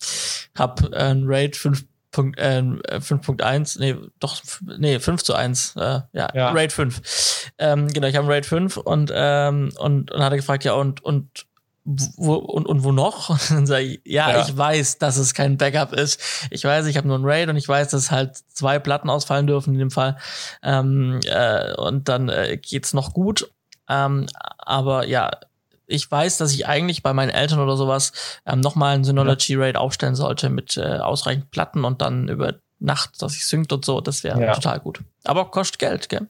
hab 0.55 0.83
äh, 0.93 0.95
ein 0.95 1.23
Raid 1.25 1.55
5. 1.55 1.85
Äh, 2.15 2.61
5.1, 2.61 3.79
nee, 3.79 3.95
doch, 4.19 4.39
nee, 4.77 4.99
5 4.99 5.23
zu 5.23 5.33
1, 5.33 5.75
äh, 5.77 6.01
ja, 6.11 6.29
ja, 6.35 6.51
Raid 6.51 6.71
5. 6.71 7.51
Ähm, 7.57 7.87
genau, 7.87 8.05
ich 8.05 8.15
habe 8.15 8.27
Raid 8.27 8.45
5 8.45 8.77
und, 8.77 9.11
ähm, 9.11 9.71
und, 9.79 10.11
und 10.11 10.23
hat 10.23 10.31
er 10.31 10.37
gefragt, 10.37 10.63
ja, 10.63 10.73
und, 10.73 11.03
und, 11.03 11.47
wo, 11.85 12.35
und, 12.35 12.67
und 12.67 12.83
wo 12.83 12.91
noch? 12.91 13.29
Und 13.51 13.51
dann 13.51 13.65
sage 13.65 13.83
ich, 13.83 14.01
ja, 14.05 14.29
ja, 14.29 14.41
ich 14.41 14.55
weiß, 14.55 14.99
dass 14.99 15.17
es 15.17 15.33
kein 15.33 15.57
Backup 15.57 15.93
ist. 15.93 16.21
Ich 16.49 16.63
weiß, 16.63 16.85
ich 16.85 16.97
habe 16.97 17.07
nur 17.07 17.17
ein 17.17 17.25
Raid 17.25 17.49
und 17.49 17.57
ich 17.57 17.67
weiß, 17.67 17.89
dass 17.89 18.11
halt 18.11 18.37
zwei 18.37 18.79
Platten 18.79 19.09
ausfallen 19.09 19.47
dürfen 19.47 19.73
in 19.73 19.79
dem 19.79 19.91
Fall. 19.91 20.17
Ähm, 20.61 21.19
äh, 21.25 21.73
und 21.73 22.07
dann 22.09 22.29
äh, 22.29 22.57
geht's 22.57 22.93
noch 22.93 23.13
gut. 23.13 23.49
Ähm, 23.89 24.27
aber 24.57 25.07
ja, 25.07 25.31
ich 25.93 26.09
weiß, 26.09 26.37
dass 26.37 26.53
ich 26.53 26.67
eigentlich 26.67 27.03
bei 27.03 27.13
meinen 27.13 27.29
Eltern 27.29 27.59
oder 27.59 27.77
sowas 27.77 28.11
ähm, 28.45 28.59
nochmal 28.59 28.95
ein 28.95 29.03
Synology 29.03 29.55
RAID 29.55 29.77
aufstellen 29.77 30.15
sollte 30.15 30.49
mit 30.49 30.75
äh, 30.75 30.97
ausreichend 30.97 31.51
Platten 31.51 31.85
und 31.85 32.01
dann 32.01 32.27
über 32.27 32.55
Nacht, 32.79 33.21
dass 33.21 33.35
ich 33.35 33.45
synkt 33.45 33.71
und 33.71 33.85
so. 33.85 34.01
Das 34.01 34.23
wäre 34.23 34.41
ja. 34.41 34.53
total 34.53 34.79
gut. 34.79 35.01
Aber 35.23 35.45
kostet 35.51 35.79
Geld, 35.79 36.09
gell? 36.09 36.27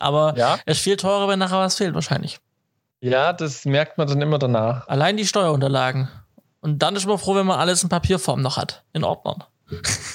Aber 0.00 0.36
ja. 0.36 0.58
es 0.66 0.78
ist 0.78 0.82
viel 0.82 0.96
teurer, 0.96 1.28
wenn 1.28 1.38
nachher 1.38 1.58
was 1.58 1.76
fehlt, 1.76 1.94
wahrscheinlich. 1.94 2.40
Ja, 3.00 3.32
das 3.32 3.64
merkt 3.64 3.98
man 3.98 4.08
dann 4.08 4.20
immer 4.20 4.38
danach. 4.38 4.88
Allein 4.88 5.16
die 5.16 5.26
Steuerunterlagen. 5.26 6.08
Und 6.60 6.82
dann 6.82 6.96
ist 6.96 7.06
man 7.06 7.18
froh, 7.18 7.36
wenn 7.36 7.46
man 7.46 7.58
alles 7.58 7.82
in 7.84 7.88
Papierform 7.88 8.42
noch 8.42 8.56
hat. 8.56 8.82
In 8.92 9.04
Ordnung. 9.04 9.44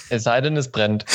Es 0.09 0.23
sei 0.23 0.41
denn, 0.41 0.57
es 0.57 0.71
brennt. 0.71 1.05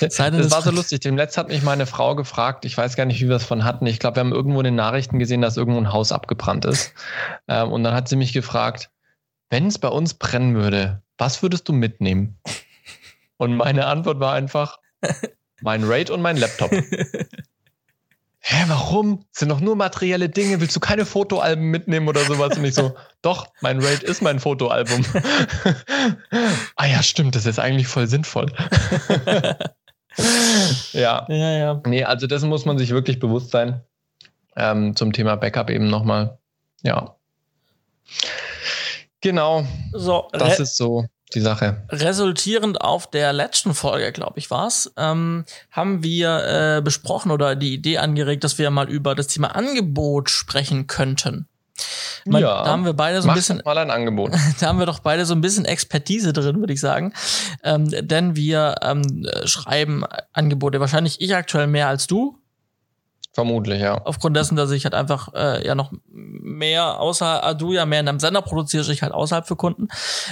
Es 0.00 0.16
sei 0.16 0.30
denn, 0.30 0.40
das 0.40 0.50
war 0.50 0.62
so 0.62 0.70
lustig. 0.70 1.00
Dem 1.00 1.16
Letzt 1.16 1.36
hat 1.36 1.48
mich 1.48 1.62
meine 1.62 1.86
Frau 1.86 2.14
gefragt, 2.14 2.64
ich 2.64 2.76
weiß 2.76 2.96
gar 2.96 3.04
nicht, 3.04 3.20
wie 3.20 3.28
wir 3.28 3.36
es 3.36 3.44
von 3.44 3.64
hatten. 3.64 3.86
Ich 3.86 3.98
glaube, 3.98 4.16
wir 4.16 4.20
haben 4.20 4.32
irgendwo 4.32 4.60
in 4.60 4.64
den 4.64 4.74
Nachrichten 4.74 5.18
gesehen, 5.18 5.42
dass 5.42 5.56
irgendwo 5.56 5.80
ein 5.80 5.92
Haus 5.92 6.12
abgebrannt 6.12 6.64
ist. 6.64 6.94
Ähm, 7.48 7.70
und 7.70 7.84
dann 7.84 7.94
hat 7.94 8.08
sie 8.08 8.16
mich 8.16 8.32
gefragt, 8.32 8.90
wenn 9.50 9.66
es 9.66 9.78
bei 9.78 9.88
uns 9.88 10.14
brennen 10.14 10.54
würde, 10.54 11.02
was 11.18 11.42
würdest 11.42 11.68
du 11.68 11.72
mitnehmen? 11.72 12.38
Und 13.36 13.56
meine 13.56 13.86
Antwort 13.86 14.20
war 14.20 14.32
einfach, 14.34 14.78
mein 15.60 15.84
Raid 15.84 16.10
und 16.10 16.22
mein 16.22 16.36
Laptop. 16.36 16.70
hä, 18.42 18.64
warum? 18.66 19.24
Das 19.30 19.40
sind 19.40 19.48
doch 19.48 19.60
nur 19.60 19.76
materielle 19.76 20.28
Dinge. 20.28 20.60
Willst 20.60 20.74
du 20.76 20.80
keine 20.80 21.06
Fotoalben 21.06 21.70
mitnehmen 21.70 22.08
oder 22.08 22.20
sowas? 22.24 22.58
Und 22.58 22.64
ich 22.64 22.74
so, 22.74 22.94
doch, 23.22 23.46
mein 23.60 23.80
Raid 23.80 24.02
ist 24.02 24.20
mein 24.20 24.40
Fotoalbum. 24.40 25.04
ah 26.76 26.86
ja, 26.86 27.02
stimmt, 27.02 27.36
das 27.36 27.46
ist 27.46 27.58
eigentlich 27.58 27.86
voll 27.86 28.08
sinnvoll. 28.08 28.46
ja. 30.92 31.26
Ja, 31.28 31.50
ja. 31.52 31.80
Nee, 31.86 32.04
also 32.04 32.26
dessen 32.26 32.48
muss 32.48 32.64
man 32.64 32.78
sich 32.78 32.90
wirklich 32.90 33.20
bewusst 33.20 33.50
sein. 33.50 33.80
Ähm, 34.56 34.96
zum 34.96 35.12
Thema 35.12 35.36
Backup 35.36 35.70
eben 35.70 35.88
nochmal. 35.88 36.38
Ja. 36.82 37.16
Genau. 39.20 39.64
So, 39.92 40.28
das 40.32 40.58
ist 40.58 40.76
so 40.76 41.06
die 41.34 41.40
Sache. 41.40 41.82
Resultierend 41.90 42.80
auf 42.80 43.10
der 43.10 43.32
letzten 43.32 43.74
Folge, 43.74 44.12
glaube 44.12 44.38
ich, 44.38 44.50
war's, 44.50 44.92
ähm, 44.96 45.44
haben 45.70 46.02
wir 46.02 46.76
äh, 46.78 46.82
besprochen 46.82 47.30
oder 47.30 47.56
die 47.56 47.74
Idee 47.74 47.98
angeregt, 47.98 48.44
dass 48.44 48.58
wir 48.58 48.70
mal 48.70 48.88
über 48.88 49.14
das 49.14 49.28
Thema 49.28 49.54
Angebot 49.56 50.30
sprechen 50.30 50.86
könnten. 50.86 51.46
Man, 52.24 52.42
ja, 52.42 52.62
da 52.62 52.70
haben 52.70 52.84
wir 52.84 52.92
beide 52.92 53.20
so 53.20 53.28
ein 53.28 53.34
bisschen 53.34 53.62
mal 53.64 53.78
ein 53.78 53.90
Angebot. 53.90 54.32
da 54.60 54.66
haben 54.66 54.78
wir 54.78 54.86
doch 54.86 55.00
beide 55.00 55.24
so 55.24 55.34
ein 55.34 55.40
bisschen 55.40 55.64
Expertise 55.64 56.32
drin, 56.32 56.60
würde 56.60 56.72
ich 56.72 56.80
sagen, 56.80 57.12
ähm, 57.64 57.88
denn 57.90 58.36
wir 58.36 58.76
ähm, 58.82 59.26
schreiben 59.44 60.04
Angebote. 60.32 60.80
Wahrscheinlich 60.80 61.20
ich 61.20 61.34
aktuell 61.34 61.66
mehr 61.66 61.88
als 61.88 62.06
du, 62.06 62.38
Vermutlich, 63.34 63.80
ja. 63.80 64.00
Aufgrund 64.04 64.36
dessen, 64.36 64.56
dass 64.56 64.70
ich 64.70 64.84
halt 64.84 64.94
einfach 64.94 65.32
äh, 65.34 65.66
ja 65.66 65.74
noch 65.74 65.90
mehr 66.06 67.00
außer 67.00 67.42
äh, 67.50 67.56
du 67.56 67.72
ja 67.72 67.86
mehr 67.86 68.00
in 68.00 68.08
einem 68.08 68.20
Sender 68.20 68.42
produzierst, 68.42 68.90
ich 68.90 69.02
halt 69.02 69.12
außerhalb 69.12 69.46
für 69.46 69.56
Kunden. 69.56 69.88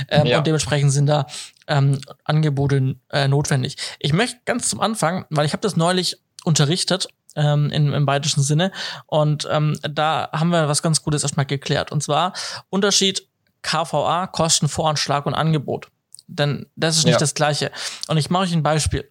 Ähm, 0.09 0.27
ja. 0.27 0.39
Und 0.39 0.47
dementsprechend 0.47 0.93
sind 0.93 1.07
da 1.07 1.27
ähm, 1.67 1.99
Angebote 2.25 2.97
äh, 3.11 3.27
notwendig. 3.27 3.77
Ich 4.01 4.13
möchte 4.13 4.41
ganz 4.45 4.69
zum 4.69 4.81
Anfang, 4.81 5.25
weil 5.31 5.47
ich 5.47 5.53
habe 5.53 5.63
das 5.63 5.77
neulich 5.77 6.19
unterrichtet, 6.45 7.09
ähm, 7.37 7.71
in, 7.71 7.93
im 7.93 8.05
bayerischen 8.05 8.43
Sinne. 8.43 8.71
Und 9.07 9.49
ähm, 9.51 9.79
da 9.83 10.29
haben 10.33 10.51
wir 10.51 10.69
was 10.69 10.83
ganz 10.83 11.03
Gutes 11.03 11.23
erstmal 11.23 11.47
geklärt. 11.47 11.93
Und 11.93 12.03
zwar 12.03 12.35
Unterschied 12.69 13.27
KVA, 13.63 14.27
Kostenvoranschlag 14.27 15.27
und 15.27 15.35
Angebot. 15.35 15.89
Denn 16.33 16.66
das 16.77 16.97
ist 16.97 17.05
nicht 17.05 17.14
ja. 17.14 17.19
das 17.19 17.35
Gleiche. 17.35 17.73
Und 18.07 18.16
ich 18.16 18.31
mache 18.31 18.45
euch 18.45 18.53
ein 18.53 18.62
Beispiel. 18.62 19.11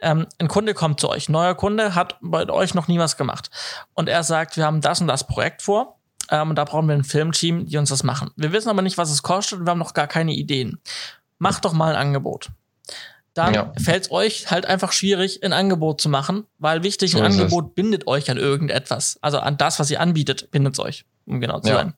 Ähm, 0.00 0.26
ein 0.38 0.48
Kunde 0.48 0.74
kommt 0.74 1.00
zu 1.00 1.08
euch, 1.08 1.28
neuer 1.30 1.54
Kunde 1.54 1.94
hat 1.94 2.18
bei 2.20 2.48
euch 2.50 2.74
noch 2.74 2.88
nie 2.88 2.98
was 2.98 3.16
gemacht. 3.16 3.50
Und 3.94 4.08
er 4.08 4.22
sagt, 4.22 4.56
wir 4.58 4.66
haben 4.66 4.82
das 4.82 5.00
und 5.00 5.06
das 5.06 5.26
Projekt 5.26 5.62
vor. 5.62 5.98
Ähm, 6.30 6.50
und 6.50 6.56
da 6.56 6.64
brauchen 6.64 6.86
wir 6.86 6.94
ein 6.94 7.04
Filmteam, 7.04 7.66
die 7.66 7.78
uns 7.78 7.88
das 7.88 8.02
machen. 8.02 8.30
Wir 8.36 8.52
wissen 8.52 8.68
aber 8.68 8.82
nicht, 8.82 8.98
was 8.98 9.10
es 9.10 9.22
kostet 9.22 9.60
und 9.60 9.66
wir 9.66 9.70
haben 9.70 9.78
noch 9.78 9.94
gar 9.94 10.06
keine 10.06 10.34
Ideen. 10.34 10.78
Macht 11.38 11.64
doch 11.64 11.72
mal 11.72 11.94
ein 11.94 12.00
Angebot. 12.00 12.50
Dann 13.32 13.54
ja. 13.54 13.72
fällt 13.82 14.04
es 14.04 14.10
euch 14.10 14.50
halt 14.50 14.66
einfach 14.66 14.92
schwierig, 14.92 15.42
ein 15.42 15.54
Angebot 15.54 16.00
zu 16.00 16.08
machen, 16.08 16.44
weil 16.58 16.82
wichtig, 16.82 17.12
so 17.12 17.18
ein 17.18 17.24
Angebot 17.24 17.68
es. 17.68 17.74
bindet 17.74 18.06
euch 18.06 18.30
an 18.30 18.36
irgendetwas. 18.36 19.18
Also 19.22 19.38
an 19.38 19.56
das, 19.56 19.78
was 19.78 19.90
ihr 19.90 20.00
anbietet, 20.00 20.50
bindet 20.50 20.74
es 20.74 20.80
euch, 20.80 21.06
um 21.24 21.40
genau 21.40 21.60
zu 21.60 21.70
ja. 21.70 21.76
sein. 21.76 21.94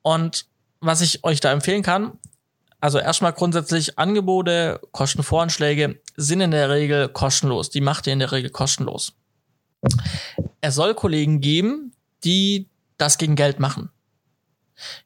Und 0.00 0.46
was 0.80 1.00
ich 1.00 1.24
euch 1.24 1.40
da 1.40 1.52
empfehlen 1.52 1.82
kann, 1.82 2.12
also 2.80 2.98
erstmal 2.98 3.32
grundsätzlich 3.32 3.98
Angebote, 3.98 4.80
Kostenvoranschläge 4.92 6.00
sind 6.16 6.40
in 6.40 6.52
der 6.52 6.70
Regel 6.70 7.08
kostenlos. 7.08 7.70
Die 7.70 7.80
macht 7.80 8.06
ihr 8.06 8.12
in 8.12 8.20
der 8.20 8.32
Regel 8.32 8.50
kostenlos. 8.50 9.14
Es 10.60 10.74
soll 10.74 10.94
Kollegen 10.94 11.40
geben, 11.40 11.92
die 12.24 12.68
das 12.96 13.18
gegen 13.18 13.36
Geld 13.36 13.58
machen. 13.60 13.90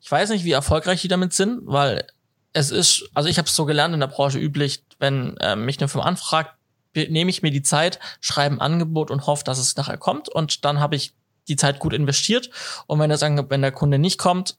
Ich 0.00 0.10
weiß 0.10 0.30
nicht, 0.30 0.44
wie 0.44 0.52
erfolgreich 0.52 1.00
die 1.00 1.08
damit 1.08 1.32
sind, 1.32 1.60
weil 1.64 2.06
es 2.52 2.70
ist, 2.70 3.08
also 3.14 3.28
ich 3.28 3.38
habe 3.38 3.48
es 3.48 3.56
so 3.56 3.64
gelernt 3.64 3.94
in 3.94 4.00
der 4.00 4.06
Branche 4.06 4.38
üblich, 4.38 4.84
wenn 4.98 5.36
äh, 5.38 5.56
mich 5.56 5.78
eine 5.78 5.88
Firma 5.88 6.06
anfragt, 6.06 6.54
nehme 6.94 7.30
ich 7.30 7.40
mir 7.40 7.50
die 7.50 7.62
Zeit, 7.62 7.98
schreibe 8.20 8.56
ein 8.56 8.60
Angebot 8.60 9.10
und 9.10 9.26
hoffe, 9.26 9.44
dass 9.44 9.58
es 9.58 9.76
nachher 9.76 9.96
kommt 9.96 10.28
und 10.28 10.66
dann 10.66 10.78
habe 10.78 10.96
ich 10.96 11.14
die 11.48 11.56
Zeit 11.56 11.78
gut 11.78 11.94
investiert 11.94 12.50
und 12.86 12.98
wenn 12.98 13.08
das 13.08 13.22
wenn 13.22 13.62
der 13.62 13.72
Kunde 13.72 13.98
nicht 13.98 14.18
kommt, 14.18 14.58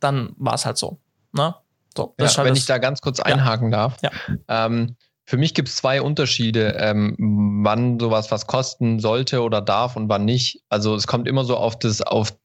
dann 0.00 0.34
war 0.36 0.54
es 0.54 0.66
halt 0.66 0.76
so. 0.76 0.98
Ne? 1.32 1.54
So, 1.96 2.14
ja, 2.18 2.44
wenn 2.44 2.56
ich 2.56 2.66
da 2.66 2.78
ganz 2.78 3.00
kurz 3.00 3.20
einhaken 3.20 3.70
ja. 3.70 3.78
darf. 3.78 3.96
Ja. 4.02 4.10
Ähm, 4.48 4.96
für 5.24 5.36
mich 5.36 5.54
gibt 5.54 5.68
es 5.68 5.76
zwei 5.76 6.02
Unterschiede, 6.02 6.76
ähm, 6.78 7.16
wann 7.64 8.00
sowas 8.00 8.30
was 8.30 8.46
kosten 8.46 8.98
sollte 8.98 9.42
oder 9.42 9.60
darf 9.60 9.96
und 9.96 10.08
wann 10.08 10.24
nicht. 10.24 10.62
Also 10.68 10.94
es 10.94 11.06
kommt 11.06 11.28
immer 11.28 11.44
so 11.44 11.56
auf 11.56 11.78
das, 11.78 12.02
auf 12.02 12.36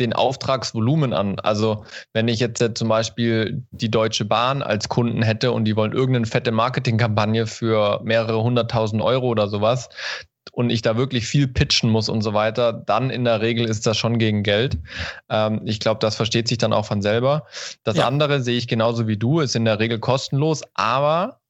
den 0.00 0.12
Auftragsvolumen 0.12 1.12
an. 1.12 1.38
Also 1.38 1.84
wenn 2.12 2.26
ich 2.26 2.40
jetzt 2.40 2.62
zum 2.76 2.88
Beispiel 2.88 3.64
die 3.70 3.90
Deutsche 3.90 4.24
Bahn 4.24 4.62
als 4.62 4.88
Kunden 4.88 5.22
hätte 5.22 5.52
und 5.52 5.64
die 5.64 5.76
wollen 5.76 5.92
irgendeine 5.92 6.26
fette 6.26 6.50
Marketingkampagne 6.50 7.46
für 7.46 8.00
mehrere 8.02 8.42
hunderttausend 8.42 9.00
Euro 9.00 9.28
oder 9.28 9.48
sowas, 9.48 9.88
und 10.52 10.70
ich 10.70 10.82
da 10.82 10.96
wirklich 10.96 11.26
viel 11.26 11.48
pitchen 11.48 11.90
muss 11.90 12.08
und 12.08 12.22
so 12.22 12.34
weiter, 12.34 12.72
dann 12.72 13.10
in 13.10 13.24
der 13.24 13.40
Regel 13.40 13.68
ist 13.68 13.86
das 13.86 13.96
schon 13.96 14.18
gegen 14.18 14.42
Geld. 14.42 14.78
Ähm, 15.28 15.62
ich 15.64 15.80
glaube, 15.80 16.00
das 16.00 16.16
versteht 16.16 16.48
sich 16.48 16.58
dann 16.58 16.72
auch 16.72 16.86
von 16.86 17.02
selber. 17.02 17.46
Das 17.82 17.96
ja. 17.96 18.06
andere 18.06 18.40
sehe 18.40 18.56
ich 18.56 18.68
genauso 18.68 19.06
wie 19.06 19.16
du, 19.16 19.40
ist 19.40 19.56
in 19.56 19.64
der 19.64 19.78
Regel 19.78 19.98
kostenlos, 19.98 20.62
aber 20.74 21.40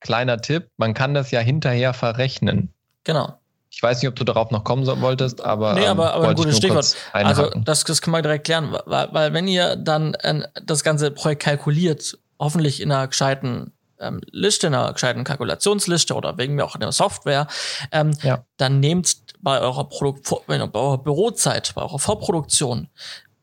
kleiner 0.00 0.40
Tipp, 0.40 0.70
man 0.76 0.94
kann 0.94 1.14
das 1.14 1.30
ja 1.30 1.40
hinterher 1.40 1.94
verrechnen. 1.94 2.72
Genau. 3.04 3.38
Ich 3.70 3.82
weiß 3.82 4.00
nicht, 4.00 4.08
ob 4.08 4.16
du 4.16 4.24
darauf 4.24 4.50
noch 4.50 4.64
kommen 4.64 4.86
wolltest, 4.86 5.42
aber. 5.42 5.74
Nee, 5.74 5.86
aber, 5.86 6.06
ähm, 6.06 6.20
aber 6.20 6.28
ein 6.28 6.34
gutes 6.36 6.56
Stichwort. 6.56 6.96
Also, 7.12 7.50
das, 7.50 7.84
das 7.84 8.00
kann 8.00 8.12
man 8.12 8.22
direkt 8.22 8.44
klären, 8.44 8.74
weil, 8.86 9.08
weil 9.12 9.32
wenn 9.34 9.46
ihr 9.46 9.76
dann 9.76 10.14
äh, 10.14 10.42
das 10.64 10.82
ganze 10.82 11.10
Projekt 11.10 11.42
kalkuliert, 11.42 12.18
hoffentlich 12.38 12.80
in 12.80 12.90
einer 12.90 13.06
gescheiten 13.08 13.72
ähm, 14.00 14.20
Liste, 14.30 14.68
in 14.68 14.74
einer 14.74 14.92
gescheiten 14.92 15.24
Kalkulationsliste 15.24 16.14
oder 16.14 16.38
wegen 16.38 16.54
mir 16.54 16.64
auch 16.64 16.74
in 16.74 16.80
der 16.80 16.92
Software, 16.92 17.46
ähm, 17.92 18.12
ja. 18.22 18.44
dann 18.56 18.80
nehmt 18.80 19.16
bei 19.40 19.60
eurer, 19.60 19.88
Produkt, 19.88 20.28
bei 20.46 20.58
eurer 20.58 20.98
Bürozeit, 20.98 21.72
bei 21.74 21.82
eurer 21.82 21.98
Vorproduktion, 21.98 22.88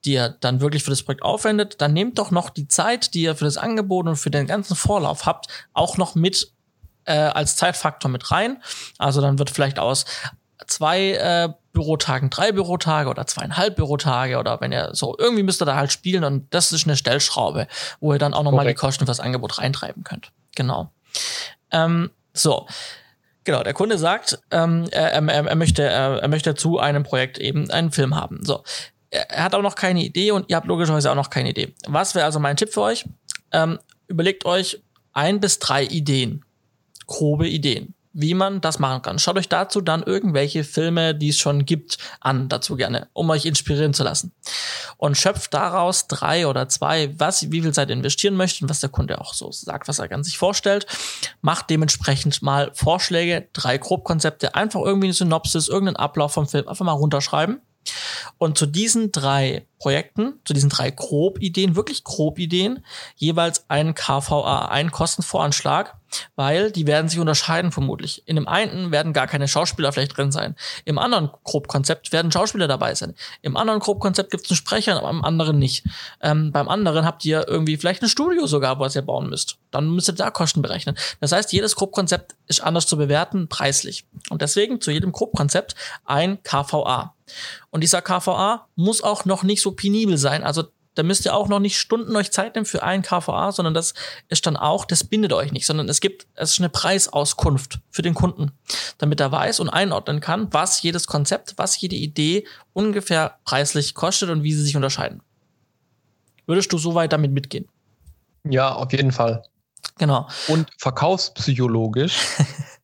die 0.03 0.13
ihr 0.13 0.29
dann 0.29 0.61
wirklich 0.61 0.83
für 0.83 0.91
das 0.91 1.03
Projekt 1.03 1.23
aufwendet, 1.23 1.81
dann 1.81 1.93
nehmt 1.93 2.19
doch 2.19 2.31
noch 2.31 2.49
die 2.49 2.67
Zeit, 2.67 3.13
die 3.13 3.23
ihr 3.23 3.35
für 3.35 3.45
das 3.45 3.57
Angebot 3.57 4.07
und 4.07 4.17
für 4.17 4.31
den 4.31 4.47
ganzen 4.47 4.75
Vorlauf 4.75 5.25
habt, 5.25 5.47
auch 5.73 5.97
noch 5.97 6.15
mit 6.15 6.51
äh, 7.05 7.13
als 7.13 7.55
Zeitfaktor 7.55 8.09
mit 8.09 8.31
rein. 8.31 8.61
Also 8.97 9.21
dann 9.21 9.39
wird 9.39 9.49
vielleicht 9.49 9.79
aus 9.79 10.05
zwei 10.67 11.11
äh, 11.13 11.49
Bürotagen 11.73 12.29
drei 12.29 12.51
Bürotage 12.51 13.09
oder 13.09 13.27
zweieinhalb 13.27 13.75
Bürotage 13.75 14.37
oder 14.37 14.61
wenn 14.61 14.71
ihr 14.71 14.91
so 14.93 15.15
irgendwie 15.17 15.43
müsst 15.43 15.61
ihr 15.61 15.65
da 15.65 15.75
halt 15.75 15.91
spielen 15.91 16.23
und 16.23 16.53
das 16.53 16.71
ist 16.71 16.87
eine 16.87 16.95
Stellschraube, 16.95 17.67
wo 17.99 18.13
ihr 18.13 18.19
dann 18.19 18.33
auch 18.33 18.43
nochmal 18.43 18.65
die 18.65 18.73
Kosten 18.73 19.05
fürs 19.05 19.19
Angebot 19.19 19.59
reintreiben 19.59 20.03
könnt. 20.03 20.31
Genau. 20.55 20.91
Ähm, 21.71 22.11
so. 22.33 22.67
Genau, 23.43 23.61
der 23.61 23.73
Kunde 23.73 23.97
sagt, 23.97 24.39
ähm, 24.49 24.87
er, 24.91 25.11
er, 25.11 25.27
er, 25.29 25.55
möchte, 25.55 25.83
er, 25.83 26.21
er 26.21 26.27
möchte 26.27 26.55
zu 26.55 26.79
einem 26.79 27.03
Projekt 27.03 27.37
eben 27.37 27.69
einen 27.69 27.91
Film 27.91 28.15
haben. 28.15 28.43
So. 28.43 28.63
Er 29.11 29.43
hat 29.43 29.53
auch 29.53 29.61
noch 29.61 29.75
keine 29.75 30.03
Idee 30.03 30.31
und 30.31 30.49
ihr 30.49 30.55
habt 30.55 30.67
logischerweise 30.67 31.11
auch 31.11 31.15
noch 31.15 31.29
keine 31.29 31.51
Idee. 31.51 31.75
Was 31.87 32.15
wäre 32.15 32.25
also 32.25 32.39
mein 32.39 32.57
Tipp 32.57 32.73
für 32.73 32.81
euch? 32.81 33.05
Ähm, 33.51 33.79
überlegt 34.07 34.45
euch 34.45 34.81
ein 35.13 35.39
bis 35.39 35.59
drei 35.59 35.83
Ideen 35.83 36.43
grobe 37.07 37.47
Ideen, 37.47 37.93
wie 38.15 38.33
man 38.33 38.61
das 38.61 38.79
machen 38.79 39.01
kann. 39.01 39.19
Schaut 39.19 39.37
euch 39.37 39.49
dazu 39.49 39.81
dann 39.81 40.01
irgendwelche 40.01 40.63
Filme, 40.63 41.13
die 41.13 41.29
es 41.29 41.37
schon 41.37 41.65
gibt, 41.65 41.97
an, 42.21 42.47
dazu 42.47 42.77
gerne, 42.77 43.09
um 43.11 43.29
euch 43.29 43.45
inspirieren 43.45 43.93
zu 43.93 44.03
lassen. 44.03 44.31
Und 44.97 45.17
schöpft 45.17 45.53
daraus 45.53 46.07
drei 46.07 46.47
oder 46.47 46.69
zwei, 46.69 47.13
was, 47.19 47.51
wie 47.51 47.61
viel 47.61 47.73
Zeit 47.73 47.89
investieren 47.89 48.37
möchtet 48.37 48.63
und 48.63 48.69
was 48.69 48.79
der 48.79 48.89
Kunde 48.89 49.19
auch 49.19 49.33
so 49.33 49.51
sagt, 49.51 49.89
was 49.89 49.99
er 49.99 50.07
ganz 50.07 50.27
sich 50.27 50.37
vorstellt. 50.37 50.87
Macht 51.41 51.69
dementsprechend 51.69 52.41
mal 52.41 52.71
Vorschläge, 52.73 53.49
drei 53.51 53.77
Grobkonzepte, 53.77 54.55
einfach 54.55 54.79
irgendwie 54.79 55.07
eine 55.07 55.13
Synopsis, 55.13 55.67
irgendeinen 55.67 55.97
Ablauf 55.97 56.31
vom 56.31 56.47
Film, 56.47 56.69
einfach 56.69 56.85
mal 56.85 56.93
runterschreiben. 56.93 57.59
Und 58.37 58.57
zu 58.57 58.65
diesen 58.65 59.11
drei 59.11 59.65
Projekten, 59.79 60.39
zu 60.45 60.53
diesen 60.53 60.69
drei 60.69 60.89
Grobideen, 60.89 61.75
wirklich 61.75 62.03
Grobideen, 62.03 62.83
jeweils 63.17 63.69
ein 63.69 63.93
KVA, 63.93 64.67
ein 64.69 64.91
Kostenvoranschlag, 64.91 65.95
weil 66.35 66.71
die 66.71 66.87
werden 66.87 67.09
sich 67.09 67.19
unterscheiden 67.19 67.71
vermutlich. 67.71 68.23
In 68.25 68.35
dem 68.35 68.47
einen 68.47 68.91
werden 68.91 69.13
gar 69.13 69.27
keine 69.27 69.47
Schauspieler 69.47 69.91
vielleicht 69.91 70.17
drin 70.17 70.31
sein. 70.31 70.55
Im 70.85 70.97
anderen 70.97 71.29
Grobkonzept 71.43 72.11
werden 72.11 72.31
Schauspieler 72.31 72.67
dabei 72.67 72.95
sein. 72.95 73.15
Im 73.41 73.57
anderen 73.57 73.79
Grobkonzept 73.79 74.31
gibt 74.31 74.45
es 74.45 74.51
einen 74.51 74.57
Sprecher, 74.57 74.97
aber 74.97 75.09
im 75.09 75.23
anderen 75.23 75.59
nicht. 75.59 75.85
Ähm, 76.21 76.51
beim 76.51 76.69
anderen 76.69 77.05
habt 77.05 77.25
ihr 77.25 77.47
irgendwie 77.47 77.77
vielleicht 77.77 78.01
ein 78.01 78.09
Studio 78.09 78.47
sogar, 78.47 78.79
was 78.79 78.95
ihr 78.95 79.01
bauen 79.01 79.29
müsst. 79.29 79.57
Dann 79.71 79.89
müsst 79.89 80.09
ihr 80.09 80.13
da 80.13 80.31
Kosten 80.31 80.61
berechnen. 80.61 80.97
Das 81.19 81.31
heißt, 81.31 81.51
jedes 81.51 81.75
Grobkonzept 81.75 82.35
ist 82.47 82.63
anders 82.63 82.87
zu 82.87 82.97
bewerten, 82.97 83.49
preislich. 83.49 84.05
Und 84.29 84.41
deswegen 84.41 84.81
zu 84.81 84.91
jedem 84.91 85.11
Grobkonzept 85.11 85.75
ein 86.05 86.41
KVA. 86.43 87.14
Und 87.69 87.81
dieser 87.81 88.01
KVA 88.01 88.67
muss 88.75 89.01
auch 89.01 89.25
noch 89.25 89.43
nicht 89.43 89.61
so 89.61 89.71
penibel 89.71 90.17
sein. 90.17 90.43
Also 90.43 90.65
da 90.95 91.03
müsst 91.03 91.25
ihr 91.25 91.35
auch 91.35 91.47
noch 91.47 91.59
nicht 91.59 91.77
Stunden 91.77 92.15
euch 92.15 92.31
Zeit 92.31 92.55
nehmen 92.55 92.65
für 92.65 92.81
ein 92.81 93.01
KVA, 93.01 93.51
sondern 93.51 93.73
das 93.73 93.93
ist 94.29 94.45
dann 94.45 94.57
auch, 94.57 94.85
das 94.85 95.03
bindet 95.03 95.33
euch 95.33 95.51
nicht, 95.51 95.65
sondern 95.65 95.89
es 95.89 95.99
gibt, 95.99 96.25
es 96.35 96.53
ist 96.53 96.59
eine 96.59 96.69
Preisauskunft 96.69 97.79
für 97.91 98.01
den 98.01 98.13
Kunden, 98.13 98.51
damit 98.97 99.19
er 99.19 99.31
weiß 99.31 99.59
und 99.59 99.69
einordnen 99.69 100.21
kann, 100.21 100.47
was 100.51 100.81
jedes 100.81 101.07
Konzept, 101.07 101.53
was 101.57 101.79
jede 101.79 101.95
Idee 101.95 102.47
ungefähr 102.73 103.37
preislich 103.43 103.93
kostet 103.93 104.29
und 104.29 104.43
wie 104.43 104.53
sie 104.53 104.63
sich 104.63 104.75
unterscheiden. 104.75 105.21
Würdest 106.47 106.71
du 106.71 106.77
so 106.77 106.95
weit 106.95 107.11
damit 107.11 107.31
mitgehen? 107.31 107.67
Ja, 108.43 108.73
auf 108.73 108.91
jeden 108.91 109.11
Fall. 109.11 109.43
Genau. 109.97 110.27
Und 110.47 110.69
verkaufspsychologisch 110.77 112.17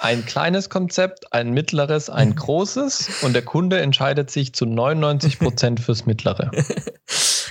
ein 0.00 0.24
kleines 0.24 0.70
Konzept, 0.70 1.32
ein 1.32 1.50
mittleres, 1.50 2.08
ein 2.08 2.34
großes 2.34 3.22
und 3.22 3.34
der 3.34 3.42
Kunde 3.42 3.80
entscheidet 3.80 4.30
sich 4.30 4.54
zu 4.54 4.66
99 4.66 5.38
Prozent 5.38 5.80
fürs 5.80 6.06
mittlere. 6.06 6.50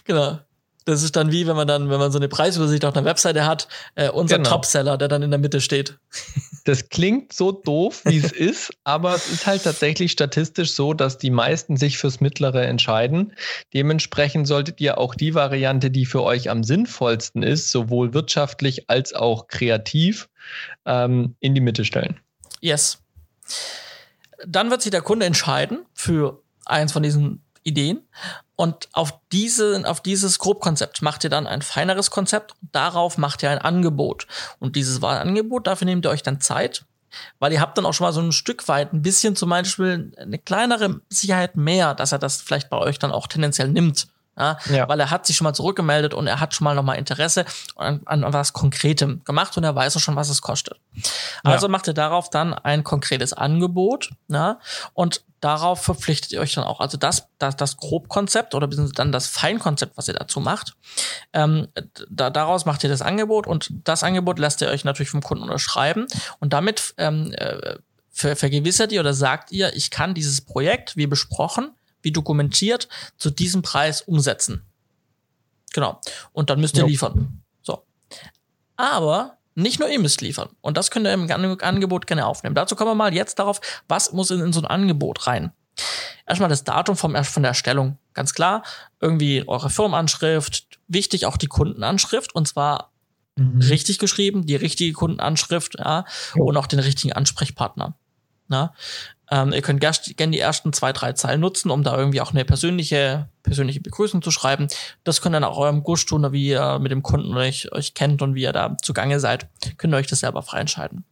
genau. 0.04 0.39
Das 0.86 1.04
ist 1.04 1.16
dann 1.16 1.32
wie, 1.32 1.45
wenn 1.45 1.56
man 1.56 1.68
dann, 1.68 1.91
wenn 1.91 2.00
man 2.00 2.12
so 2.12 2.18
eine 2.18 2.30
Preisübersicht 2.30 2.84
auf 2.84 2.95
einer 2.95 3.06
Webseite 3.06 3.45
hat, 3.45 3.68
äh, 3.93 4.10
unser 4.10 4.38
genau. 4.38 4.50
Topseller, 4.50 4.97
der 4.97 5.08
dann 5.08 5.22
in 5.22 5.30
der 5.30 5.39
Mitte 5.39 5.62
steht. 5.62 5.97
Das 6.66 6.89
klingt 6.89 7.34
so 7.34 7.52
doof, 7.52 8.02
wie 8.06 8.18
es 8.18 8.32
ist, 8.32 8.72
aber 8.84 9.16
es 9.16 9.32
ist 9.32 9.47
halt 9.47 9.64
tatsächlich 9.64 10.12
statistisch 10.12 10.74
so, 10.74 10.93
dass 10.93 11.18
die 11.18 11.32
meisten 11.32 11.78
sich 11.78 11.97
fürs 11.97 12.20
Mittlere 12.20 12.64
entscheiden. 12.68 13.34
Dementsprechend 13.74 14.45
solltet 14.45 14.80
ihr 14.80 15.00
auch 15.00 15.16
die 15.16 15.34
Variante, 15.34 15.89
die 15.89 16.06
für 16.06 16.22
euch 16.22 16.50
am 16.50 16.64
sinnvollsten 16.64 17.41
ist, 17.41 17.72
sowohl 17.72 18.14
wirtschaftlich 18.14 18.88
als 18.88 19.14
auch 19.14 19.47
kreativ, 19.47 20.30
ähm, 20.86 21.36
in 21.39 21.56
die 21.56 21.62
Mitte 21.62 21.86
stellen. 21.86 22.20
Yes. 22.60 22.99
Dann 24.45 24.70
wird 24.70 24.82
sich 24.82 24.91
der 24.91 25.01
Kunde 25.01 25.26
entscheiden 25.26 25.86
für 25.93 26.41
eins 26.66 26.91
von 26.91 27.03
diesen 27.03 27.43
Ideen 27.64 28.07
und 28.55 28.89
auf 28.91 29.14
diese, 29.32 29.84
auf 29.86 30.01
dieses 30.01 30.39
Grobkonzept 30.39 31.01
macht 31.01 31.24
ihr 31.24 31.30
dann 31.30 31.47
ein 31.47 31.62
feineres 31.62 32.12
Konzept 32.12 32.55
und 32.62 32.76
darauf 32.76 33.18
macht 33.18 33.41
ihr 33.41 33.49
ein 33.51 33.60
Angebot. 33.60 34.28
Und 34.60 34.76
dieses 34.76 35.01
Angebot, 35.01 35.66
dafür 35.66 35.86
nehmt 35.86 36.05
ihr 36.05 36.10
euch 36.10 36.24
dann 36.24 36.41
Zeit, 36.41 36.84
weil 37.39 37.53
ihr 37.53 37.62
habt 37.62 37.78
dann 37.78 37.86
auch 37.86 37.93
schon 37.93 38.05
mal 38.05 38.12
so 38.12 38.22
ein 38.22 38.34
Stück 38.34 38.68
weit 38.68 38.93
ein 38.93 39.01
bisschen 39.01 39.38
zum 39.38 39.49
Beispiel 39.49 40.12
eine 40.18 40.39
kleinere 40.39 41.01
Sicherheit 41.10 41.55
mehr, 41.55 41.95
dass 41.95 42.12
er 42.12 42.20
das 42.20 42.41
vielleicht 42.41 42.70
bei 42.70 42.78
euch 42.78 42.99
dann 42.99 43.14
auch 43.14 43.28
tendenziell 43.28 43.70
nimmt. 43.70 44.07
Ja, 44.40 44.58
ja. 44.70 44.88
Weil 44.88 45.00
er 45.02 45.12
hat 45.12 45.26
sich 45.26 45.36
schon 45.36 45.44
mal 45.46 45.54
zurückgemeldet 45.54 46.14
und 46.14 46.28
er 46.28 46.40
hat 46.40 46.56
schon 46.56 46.64
mal 46.64 46.74
nochmal 46.74 46.98
Interesse 46.98 47.46
an, 47.76 48.02
an 48.06 48.24
was 48.34 48.54
Konkretem 48.54 49.22
gemacht 49.26 49.58
und 49.58 49.66
er 49.66 49.76
weiß 49.76 49.98
auch 49.98 50.00
schon, 50.00 50.16
was 50.16 50.30
es 50.30 50.42
kostet. 50.42 50.80
Also 51.44 51.68
ja. 51.68 51.72
macht 51.72 51.88
ihr 51.88 51.94
darauf 51.94 52.30
dann 52.30 52.54
ein 52.54 52.84
konkretes 52.84 53.34
Angebot 53.34 54.12
ja, 54.30 54.60
und 54.94 55.24
darauf 55.42 55.82
verpflichtet 55.82 56.32
ihr 56.32 56.40
euch 56.40 56.54
dann 56.54 56.64
auch. 56.64 56.80
Also 56.80 56.98
das, 56.98 57.28
das, 57.38 57.56
das 57.56 57.78
Grobkonzept 57.78 58.56
oder 58.56 58.68
dann 58.68 59.12
das 59.12 59.28
Feinkonzept, 59.28 59.98
was 59.98 60.08
ihr 60.08 60.14
dazu 60.14 60.40
macht, 60.40 60.74
ähm, 61.34 61.68
da, 62.10 62.30
daraus 62.30 62.66
macht 62.66 62.84
ihr 62.84 62.90
das 62.90 63.02
Angebot 63.02 63.46
und 63.46 63.70
das 63.84 64.04
Angebot 64.04 64.40
lasst 64.40 64.62
ihr 64.62 64.70
euch 64.70 64.86
natürlich 64.86 65.10
vom 65.10 65.22
Kunden 65.22 65.44
unterschreiben 65.44 66.08
und 66.40 66.54
damit 66.54 66.94
ähm, 66.98 67.34
äh, 67.34 67.76
ver 68.10 68.36
vergewissert 68.36 68.92
ihr 68.92 69.00
oder 69.00 69.14
sagt 69.14 69.52
ihr, 69.52 69.76
ich 69.76 69.92
kann 69.92 70.14
dieses 70.14 70.42
Projekt, 70.42 70.98
wie 70.98 71.08
besprochen, 71.08 71.72
wie 72.02 72.12
dokumentiert, 72.12 72.88
zu 73.18 73.30
diesem 73.30 73.62
Preis 73.62 74.02
umsetzen. 74.02 74.64
Genau. 75.74 76.00
Und 76.32 76.50
dann 76.50 76.60
müsst 76.60 76.76
ihr 76.76 76.84
ja. 76.84 76.88
liefern. 76.88 77.41
So. 77.62 77.84
Aber 78.76 79.38
nicht 79.56 79.80
nur 79.80 79.89
ihr 79.89 80.00
müsst 80.00 80.22
liefern. 80.22 80.50
Und 80.62 80.78
das 80.78 80.91
könnt 80.91 81.06
ihr 81.06 81.14
im 81.14 81.30
Angebot 81.62 82.08
gerne 82.08 82.26
aufnehmen. 82.26 82.56
Dazu 82.56 82.76
kommen 82.76 82.91
wir 82.91 82.95
mal 82.95 83.14
jetzt 83.14 83.39
darauf, 83.39 83.60
was 83.88 84.14
muss 84.14 84.32
in, 84.32 84.39
in 84.39 84.54
so 84.54 84.62
ein 84.62 84.66
Angebot 84.66 85.28
rein. 85.28 85.52
Erstmal 86.26 86.50
das 86.50 86.64
Datum 86.64 86.95
vom, 86.95 87.16
von 87.24 87.43
der 87.43 87.50
Erstellung. 87.50 87.97
Ganz 88.14 88.34
klar. 88.34 88.64
Irgendwie 89.00 89.47
eure 89.47 89.70
Firmenanschrift. 89.70 90.80
Wichtig 90.88 91.26
auch 91.26 91.38
die 91.38 91.47
Kundenanschrift. 91.47 92.34
Und 92.34 92.47
zwar 92.47 92.91
mhm. 93.36 93.62
richtig 93.62 94.00
geschrieben, 94.00 94.45
die 94.45 94.56
richtige 94.56 94.93
Kundenanschrift, 94.93 95.76
ja. 95.78 96.06
Oh. 96.36 96.45
Und 96.45 96.58
auch 96.58 96.68
den 96.68 96.80
richtigen 96.80 97.14
Ansprechpartner. 97.14 97.95
Na? 98.47 98.74
Ähm, 99.32 99.54
ihr 99.54 99.62
könnt 99.62 99.80
gerne 99.80 100.32
die 100.32 100.40
ersten 100.40 100.74
zwei, 100.74 100.92
drei 100.92 101.14
Zeilen 101.14 101.42
nutzen, 101.42 101.70
um 101.70 101.84
da 101.84 101.96
irgendwie 101.98 102.22
auch 102.22 102.32
eine 102.32 102.46
persönliche, 102.46 103.30
persönliche 103.44 103.80
Begrüßung 103.80 104.22
zu 104.22 104.32
schreiben. 104.32 104.68
Das 105.04 105.22
könnt 105.22 105.36
ihr 105.36 105.40
dann 105.40 105.50
auch 105.50 105.58
eurem 105.58 105.84
Gusch 105.84 106.06
tun, 106.06 106.32
wie 106.32 106.48
ihr 106.50 106.80
mit 106.80 106.92
dem 106.92 107.04
Kunden 107.04 107.36
euch, 107.38 107.72
euch 107.72 107.94
kennt 107.94 108.22
und 108.22 108.36
wie 108.36 108.44
ihr 108.44 108.54
da 108.54 108.78
zugange 108.82 109.20
seid. 109.20 109.48
Könnt 109.78 109.94
ihr 109.94 109.98
euch 109.98 110.08
das 110.08 110.22
selber 110.22 110.42
frei 110.42 110.62
entscheiden. 110.62 111.06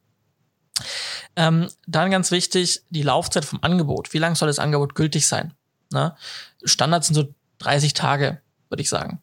Ähm, 1.36 1.70
dann 1.86 2.11
ganz 2.11 2.32
wichtig, 2.32 2.82
die 2.89 3.03
Laufzeit 3.03 3.45
vom 3.45 3.59
Angebot. 3.61 4.13
Wie 4.13 4.20
lange 4.20 4.36
soll 4.36 4.47
das 4.47 4.59
Angebot 4.59 4.95
gültig 4.95 5.28
sein? 5.28 5.53
Na? 5.91 6.18
Standard 6.63 7.05
sind 7.05 7.15
so 7.15 7.34
30 7.59 7.93
Tage, 7.93 8.41
würde 8.70 8.82
ich 8.82 8.89
sagen. 8.89 9.22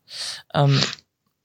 Ähm, 0.53 0.81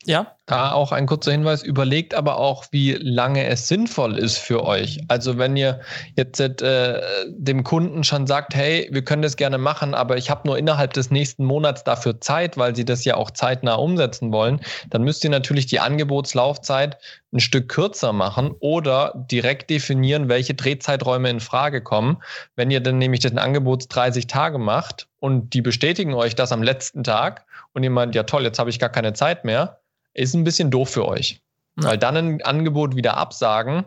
ja. 0.06 0.36
Da 0.45 0.72
auch 0.72 0.91
ein 0.93 1.06
kurzer 1.06 1.32
Hinweis, 1.32 1.62
überlegt 1.62 2.16
aber 2.16 2.38
auch, 2.38 2.66
wie 2.72 2.93
lange 2.93 3.45
es 3.45 3.68
sinnvoll 3.68 4.18
ist 4.18 4.38
für 4.38 4.64
euch. 4.64 5.00
Also 5.10 5.38
wenn 5.38 5.56
ihr 5.58 5.82
jetzt 6.16 6.39
äh, 6.39 7.02
dem 7.28 7.64
Kunden 7.64 8.04
schon 8.04 8.26
sagt, 8.26 8.56
hey, 8.56 8.88
wir 8.91 9.04
können 9.04 9.22
das 9.22 9.36
gerne 9.36 9.58
machen, 9.58 9.93
aber 9.93 10.18
ich 10.18 10.30
habe 10.30 10.47
nur 10.47 10.58
innerhalb 10.58 10.93
des 10.93 11.12
nächsten 11.12 11.43
Monats 11.43 11.84
dafür 11.84 12.22
Zeit, 12.22 12.58
weil 12.58 12.76
sie 12.76 12.86
das 12.86 13.04
ja 13.06 13.16
auch 13.16 13.30
zeitnah 13.30 13.76
umsetzen 13.76 14.32
wollen, 14.32 14.62
dann 14.89 15.04
müsst 15.04 15.24
ihr 15.24 15.30
natürlich 15.30 15.68
die 15.68 15.82
Angebotslaufzeit 15.82 16.97
ein 17.32 17.41
Stück 17.41 17.70
kürzer 17.70 18.14
machen 18.14 18.56
oder 18.60 19.14
direkt 19.30 19.70
definieren, 19.70 20.30
welche 20.30 20.56
Drehzeiträume 20.56 21.30
in 21.30 21.41
Frage 21.41 21.84
kommen. 21.84 22.24
Wenn 22.56 22.72
ihr 22.72 22.80
dann 22.80 22.97
nämlich 22.97 23.20
den 23.20 23.38
Angebots 23.38 23.88
30 23.89 24.28
Tage 24.28 24.58
macht 24.58 25.08
und 25.20 25.54
die 25.54 25.62
bestätigen 25.62 26.14
euch 26.14 26.34
das 26.34 26.52
am 26.52 26.64
letzten 26.64 27.04
Tag 27.04 27.45
und 27.74 27.84
ihr 27.84 27.91
meint, 27.91 28.16
ja 28.16 28.24
toll, 28.24 28.43
jetzt 28.43 28.58
habe 28.58 28.70
ich 28.70 28.80
gar 28.80 28.89
keine 28.89 29.14
Zeit 29.14 29.45
mehr, 29.45 29.78
ist 30.20 30.34
ein 30.34 30.43
bisschen 30.43 30.72
doof 30.72 30.89
für 30.89 31.07
euch. 31.07 31.41
Ja. 31.80 31.89
Weil 31.89 31.97
dann 31.97 32.17
ein 32.17 32.41
Angebot 32.41 32.95
wieder 32.95 33.17
absagen, 33.17 33.86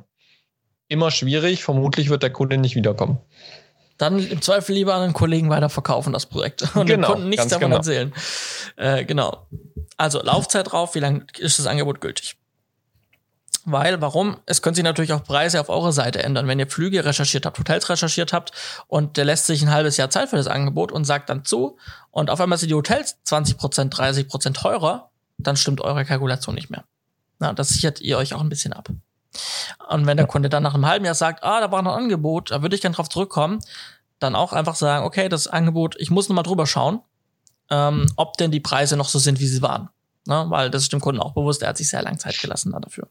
immer 0.88 1.10
schwierig, 1.10 1.62
vermutlich 1.62 2.08
wird 2.08 2.22
der 2.22 2.30
Kunde 2.30 2.58
nicht 2.58 2.74
wiederkommen. 2.74 3.18
Dann 3.98 4.18
im 4.18 4.42
Zweifel 4.42 4.74
lieber 4.74 4.94
an 4.94 5.02
einen 5.02 5.12
Kollegen 5.12 5.50
weiterverkaufen, 5.50 6.12
das 6.12 6.26
Projekt. 6.26 6.62
Und 6.74 6.86
genau, 6.86 7.08
dem 7.08 7.14
Kunden 7.14 7.28
nichts 7.28 7.48
davon 7.48 7.68
genau. 7.68 7.76
erzählen. 7.76 8.12
Äh, 8.76 9.04
genau. 9.04 9.46
Also 9.96 10.22
Laufzeit 10.22 10.72
drauf, 10.72 10.94
wie 10.94 11.00
lange 11.00 11.26
ist 11.38 11.58
das 11.58 11.66
Angebot 11.66 12.00
gültig? 12.00 12.36
Weil, 13.64 14.00
warum? 14.00 14.38
Es 14.44 14.60
können 14.60 14.74
sich 14.74 14.82
natürlich 14.82 15.12
auch 15.12 15.22
Preise 15.22 15.60
auf 15.60 15.68
eurer 15.68 15.92
Seite 15.92 16.22
ändern. 16.22 16.48
Wenn 16.48 16.58
ihr 16.58 16.66
Flüge 16.66 17.04
recherchiert 17.04 17.46
habt, 17.46 17.58
Hotels 17.60 17.88
recherchiert 17.88 18.32
habt 18.32 18.50
und 18.88 19.16
der 19.16 19.24
lässt 19.24 19.46
sich 19.46 19.62
ein 19.62 19.70
halbes 19.70 19.96
Jahr 19.98 20.10
Zeit 20.10 20.30
für 20.30 20.36
das 20.36 20.48
Angebot 20.48 20.90
und 20.90 21.04
sagt 21.04 21.30
dann 21.30 21.44
zu 21.44 21.76
und 22.10 22.28
auf 22.28 22.40
einmal 22.40 22.58
sind 22.58 22.70
die 22.70 22.74
Hotels 22.74 23.18
20% 23.24 23.92
30% 23.92 24.54
teurer, 24.54 25.11
dann 25.42 25.56
stimmt 25.56 25.80
eure 25.80 26.04
Kalkulation 26.04 26.54
nicht 26.54 26.70
mehr. 26.70 26.84
Na, 27.38 27.52
das 27.52 27.70
sichert 27.70 28.00
ihr 28.00 28.18
euch 28.18 28.34
auch 28.34 28.40
ein 28.40 28.48
bisschen 28.48 28.72
ab. 28.72 28.88
Und 29.88 30.06
wenn 30.06 30.16
der 30.16 30.26
Kunde 30.26 30.48
dann 30.48 30.62
nach 30.62 30.74
einem 30.74 30.86
halben 30.86 31.04
Jahr 31.04 31.14
sagt, 31.14 31.42
ah, 31.42 31.60
da 31.60 31.72
war 31.72 31.82
noch 31.82 31.94
ein 31.96 32.04
Angebot, 32.04 32.50
da 32.50 32.62
würde 32.62 32.74
ich 32.76 32.82
gerne 32.82 32.94
drauf 32.94 33.08
zurückkommen, 33.08 33.60
dann 34.18 34.34
auch 34.34 34.52
einfach 34.52 34.74
sagen, 34.74 35.04
okay, 35.04 35.28
das 35.28 35.46
Angebot, 35.46 35.96
ich 35.98 36.10
muss 36.10 36.28
nochmal 36.28 36.44
drüber 36.44 36.66
schauen, 36.66 37.00
ähm, 37.70 38.06
ob 38.16 38.36
denn 38.36 38.50
die 38.50 38.60
Preise 38.60 38.96
noch 38.96 39.08
so 39.08 39.18
sind, 39.18 39.40
wie 39.40 39.46
sie 39.46 39.62
waren. 39.62 39.88
Na, 40.26 40.48
weil 40.50 40.70
das 40.70 40.82
ist 40.82 40.92
dem 40.92 41.00
Kunden 41.00 41.20
auch 41.20 41.32
bewusst, 41.32 41.62
er 41.62 41.70
hat 41.70 41.76
sich 41.76 41.88
sehr 41.88 42.02
lange 42.02 42.18
Zeit 42.18 42.38
gelassen 42.38 42.74
dafür. 42.80 43.08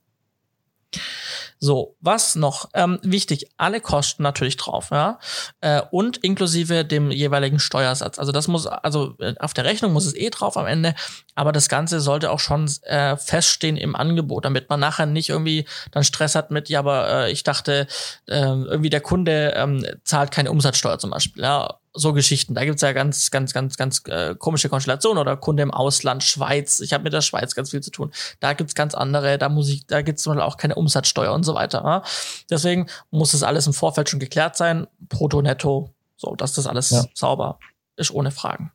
So, 1.64 1.96
was 2.02 2.34
noch? 2.34 2.70
Ähm, 2.74 2.98
wichtig, 3.04 3.52
alle 3.58 3.82
Kosten 3.82 4.24
natürlich 4.24 4.58
drauf, 4.58 4.90
ja. 4.90 5.20
Äh, 5.62 5.84
und 5.92 6.18
inklusive 6.18 6.84
dem 6.84 7.12
jeweiligen 7.12 7.60
Steuersatz. 7.60 8.18
Also 8.18 8.32
das 8.32 8.48
muss, 8.48 8.66
also 8.66 9.14
äh, 9.20 9.36
auf 9.40 9.54
der 9.54 9.66
Rechnung 9.66 9.94
muss 9.94 10.08
es 10.08 10.16
eh 10.16 10.32
drauf 10.32 10.58
am 10.58 10.66
Ende, 10.66 10.96
aber 11.36 11.52
das 11.52 11.70
Ganze 11.70 12.00
sollte 12.00 12.32
auch 12.32 12.40
schon 12.40 12.68
äh, 12.82 13.16
feststehen 13.16 13.78
im 13.78 13.96
Angebot, 13.96 14.44
damit 14.46 14.70
man 14.70 14.80
nachher 14.80 15.06
nicht 15.06 15.30
irgendwie 15.30 15.68
dann 15.92 16.04
Stress 16.04 16.34
hat 16.34 16.50
mit, 16.50 16.68
ja, 16.68 16.80
aber 16.80 17.08
äh, 17.28 17.32
ich 17.32 17.44
dachte, 17.44 17.86
äh, 18.26 18.40
irgendwie 18.40 18.90
der 18.90 19.02
Kunde 19.02 19.54
ähm, 19.56 19.86
zahlt 20.04 20.32
keine 20.32 20.50
Umsatzsteuer 20.50 20.98
zum 20.98 21.12
Beispiel, 21.12 21.44
ja 21.44 21.81
so 21.94 22.14
Geschichten. 22.14 22.54
Da 22.54 22.66
gibt's 22.66 22.82
ja 22.82 22.94
ganz, 22.94 23.32
ganz, 23.32 23.54
ganz, 23.54 23.78
ganz 23.78 24.02
äh, 24.08 24.36
komische 24.36 24.70
Konstellationen 24.70 25.20
oder 25.20 25.38
Kunde 25.38 25.64
im 25.64 25.72
Ausland, 25.72 26.24
Schweiz. 26.24 26.80
Ich 26.80 26.94
habe 26.94 27.04
mit 27.04 27.14
der 27.14 27.22
Schweiz 27.22 27.56
ganz 27.56 27.72
viel 27.72 27.82
zu 27.82 27.92
tun. 27.92 28.12
Da 28.40 28.54
gibt's 28.54 28.76
ganz 28.76 28.96
andere, 28.96 29.38
da 29.38 29.50
muss 29.50 29.70
ich, 29.70 29.86
da 29.88 30.02
gibt's 30.02 30.28
auch 30.28 30.58
keine 30.58 30.76
Umsatzsteuer 30.76 31.34
und 31.34 31.44
so 31.44 31.54
weiter. 31.54 31.84
Ja? 31.84 32.04
Deswegen 32.50 32.88
muss 33.10 33.32
das 33.32 33.44
alles 33.44 33.68
im 33.68 33.74
Vorfeld 33.74 34.10
schon 34.10 34.20
geklärt 34.20 34.56
sein. 34.56 34.88
Brutto, 35.00 35.42
netto, 35.42 35.94
so, 36.16 36.36
dass 36.36 36.54
das 36.54 36.68
alles 36.68 36.92
ja. 36.92 37.04
sauber 37.14 37.60
ist, 37.98 38.12
ohne 38.12 38.32
Fragen. 38.32 38.72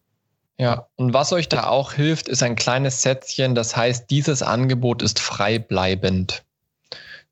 Ja, 0.58 0.86
und 0.96 1.12
was 1.12 1.32
euch 1.32 1.48
da 1.48 1.66
auch 1.66 1.92
hilft, 1.92 2.28
ist 2.28 2.42
ein 2.42 2.56
kleines 2.56 3.02
Sätzchen, 3.02 3.54
das 3.54 3.76
heißt, 3.76 4.08
dieses 4.08 4.42
Angebot 4.42 5.02
ist 5.02 5.18
frei 5.18 5.58
bleibend. 5.58 6.44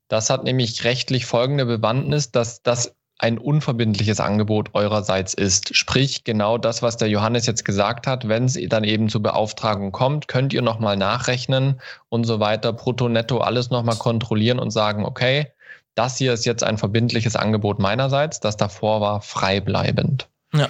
Das 0.07 0.29
hat 0.29 0.43
nämlich 0.43 0.83
rechtlich 0.83 1.25
folgende 1.25 1.65
Bewandtnis, 1.65 2.29
dass 2.29 2.61
das 2.61 2.93
ein 3.17 3.37
unverbindliches 3.37 4.19
Angebot 4.19 4.69
eurerseits 4.73 5.33
ist. 5.33 5.75
Sprich, 5.75 6.23
genau 6.23 6.57
das, 6.57 6.81
was 6.81 6.97
der 6.97 7.07
Johannes 7.09 7.45
jetzt 7.45 7.63
gesagt 7.63 8.07
hat, 8.07 8.27
wenn 8.27 8.45
es 8.45 8.57
dann 8.67 8.83
eben 8.83 9.07
zur 9.09 9.23
Beauftragung 9.23 9.91
kommt, 9.91 10.27
könnt 10.27 10.53
ihr 10.53 10.61
nochmal 10.61 10.97
nachrechnen 10.97 11.79
und 12.09 12.25
so 12.25 12.39
weiter, 12.39 12.73
brutto, 12.73 13.07
netto, 13.07 13.39
alles 13.39 13.69
nochmal 13.69 13.95
kontrollieren 13.95 14.59
und 14.59 14.71
sagen, 14.71 15.05
okay, 15.05 15.51
das 15.95 16.17
hier 16.17 16.33
ist 16.33 16.45
jetzt 16.45 16.63
ein 16.63 16.77
verbindliches 16.77 17.37
Angebot 17.37 17.79
meinerseits, 17.79 18.41
das 18.41 18.57
davor 18.57 18.99
war 18.99 19.21
frei 19.21 19.61
bleibend. 19.61 20.27
Ja, 20.53 20.67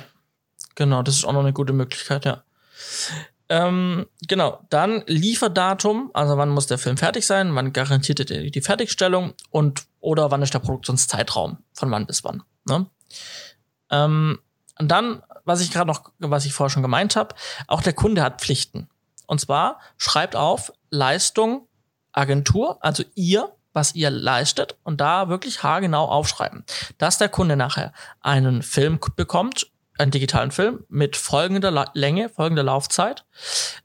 genau, 0.76 1.02
das 1.02 1.16
ist 1.16 1.26
auch 1.26 1.34
noch 1.34 1.40
eine 1.40 1.54
gute 1.54 1.74
Möglichkeit, 1.74 2.26
ja. 2.26 2.44
Ähm, 3.48 4.08
genau, 4.28 4.60
dann 4.70 5.04
Lieferdatum, 5.06 6.10
also 6.14 6.38
wann 6.38 6.50
muss 6.50 6.68
der 6.68 6.80
Film 6.80 6.98
fertig 6.98 7.26
sein, 7.26 7.54
wann 7.54 7.74
garantiert 7.74 8.20
er 8.20 8.50
die 8.50 8.62
Fertigstellung 8.62 9.34
und 9.52 9.86
oder 10.06 10.32
wann 10.32 10.42
ist 10.42 10.54
der 10.54 10.60
Produktionszeitraum, 10.60 11.58
von 11.74 11.92
wann 11.92 12.06
bis 12.06 12.24
wann. 12.24 12.44
Ne? 12.68 12.86
Ähm, 13.90 14.40
und 14.80 14.88
dann, 14.90 15.24
was 15.44 15.62
ich 15.62 15.72
gerade 15.72 15.88
noch, 15.88 16.12
was 16.20 16.46
ich 16.46 16.54
vorher 16.54 16.70
schon 16.70 16.84
gemeint 16.84 17.16
habe, 17.16 17.36
auch 17.68 17.82
der 17.82 17.94
Kunde 17.94 18.22
hat 18.22 18.42
Pflichten. 18.42 18.88
Und 19.26 19.42
zwar 19.42 19.80
schreibt 19.98 20.36
auf 20.36 20.72
Leistung, 20.92 21.68
Agentur, 22.12 22.78
also 22.82 23.04
ihr, 23.16 23.52
was 23.74 23.96
ihr 23.96 24.10
leistet 24.10 24.78
und 24.84 25.02
da 25.02 25.28
wirklich 25.28 25.64
haargenau 25.64 26.06
aufschreiben, 26.06 26.64
dass 26.98 27.18
der 27.18 27.28
Kunde 27.28 27.58
nachher 27.58 27.92
einen 28.22 28.62
Film 28.62 29.00
bekommt 29.16 29.68
einen 29.98 30.12
digitalen 30.12 30.52
Film 30.52 30.84
mit 30.90 31.16
folgender 31.16 31.72
La 31.72 31.90
Länge, 31.94 32.30
folgender 32.30 32.64
Laufzeit, 32.64 33.26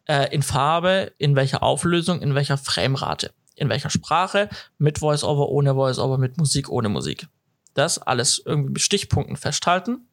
äh, 0.06 0.32
in 0.34 0.42
Farbe, 0.42 1.12
in 1.18 1.36
welcher 1.36 1.62
Auflösung, 1.62 2.20
in 2.20 2.34
welcher 2.34 2.58
Framerate, 2.58 3.32
in 3.61 3.68
welcher 3.68 3.90
Sprache, 3.90 4.48
mit 4.78 4.98
Voice-Over, 4.98 5.48
ohne 5.48 5.74
Voice-Over, 5.74 6.18
mit 6.18 6.38
Musik, 6.38 6.68
ohne 6.68 6.88
Musik. 6.88 7.28
Das 7.74 7.98
alles 7.98 8.42
irgendwie 8.44 8.72
mit 8.72 8.82
Stichpunkten 8.82 9.36
festhalten. 9.36 10.08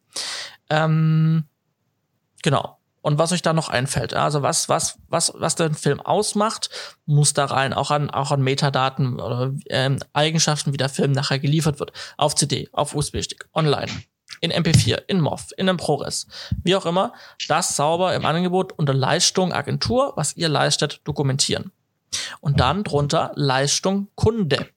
Ähm, 0.70 1.44
genau. 2.42 2.78
Und 3.00 3.18
was 3.18 3.32
euch 3.32 3.42
da 3.42 3.52
noch 3.52 3.68
einfällt, 3.68 4.12
also 4.12 4.42
was, 4.42 4.68
was, 4.68 4.98
was, 5.08 5.32
was 5.34 5.54
den 5.54 5.74
Film 5.74 6.00
ausmacht, 6.00 6.68
muss 7.06 7.32
da 7.32 7.46
rein, 7.46 7.72
auch 7.72 7.90
an, 7.90 8.10
auch 8.10 8.32
an 8.32 8.42
Metadaten 8.42 9.18
oder 9.20 9.54
ähm, 9.70 9.98
Eigenschaften, 10.12 10.72
wie 10.72 10.78
der 10.78 10.88
Film 10.88 11.12
nachher 11.12 11.38
geliefert 11.38 11.80
wird. 11.80 11.92
Auf 12.16 12.34
CD, 12.34 12.68
auf 12.72 12.94
USB-Stick, 12.94 13.48
online 13.54 13.90
in 14.40 14.52
MP4, 14.52 15.02
in 15.08 15.20
MOV, 15.20 15.52
in 15.56 15.68
einem 15.68 15.78
ProRes, 15.78 16.26
wie 16.62 16.76
auch 16.76 16.86
immer, 16.86 17.12
das 17.48 17.76
sauber 17.76 18.14
im 18.14 18.24
Angebot 18.24 18.72
unter 18.72 18.94
Leistung 18.94 19.52
Agentur, 19.52 20.12
was 20.16 20.36
ihr 20.36 20.48
leistet, 20.48 21.00
dokumentieren. 21.04 21.72
Und 22.40 22.60
dann 22.60 22.84
drunter 22.84 23.32
Leistung 23.34 24.08
Kunde. 24.14 24.68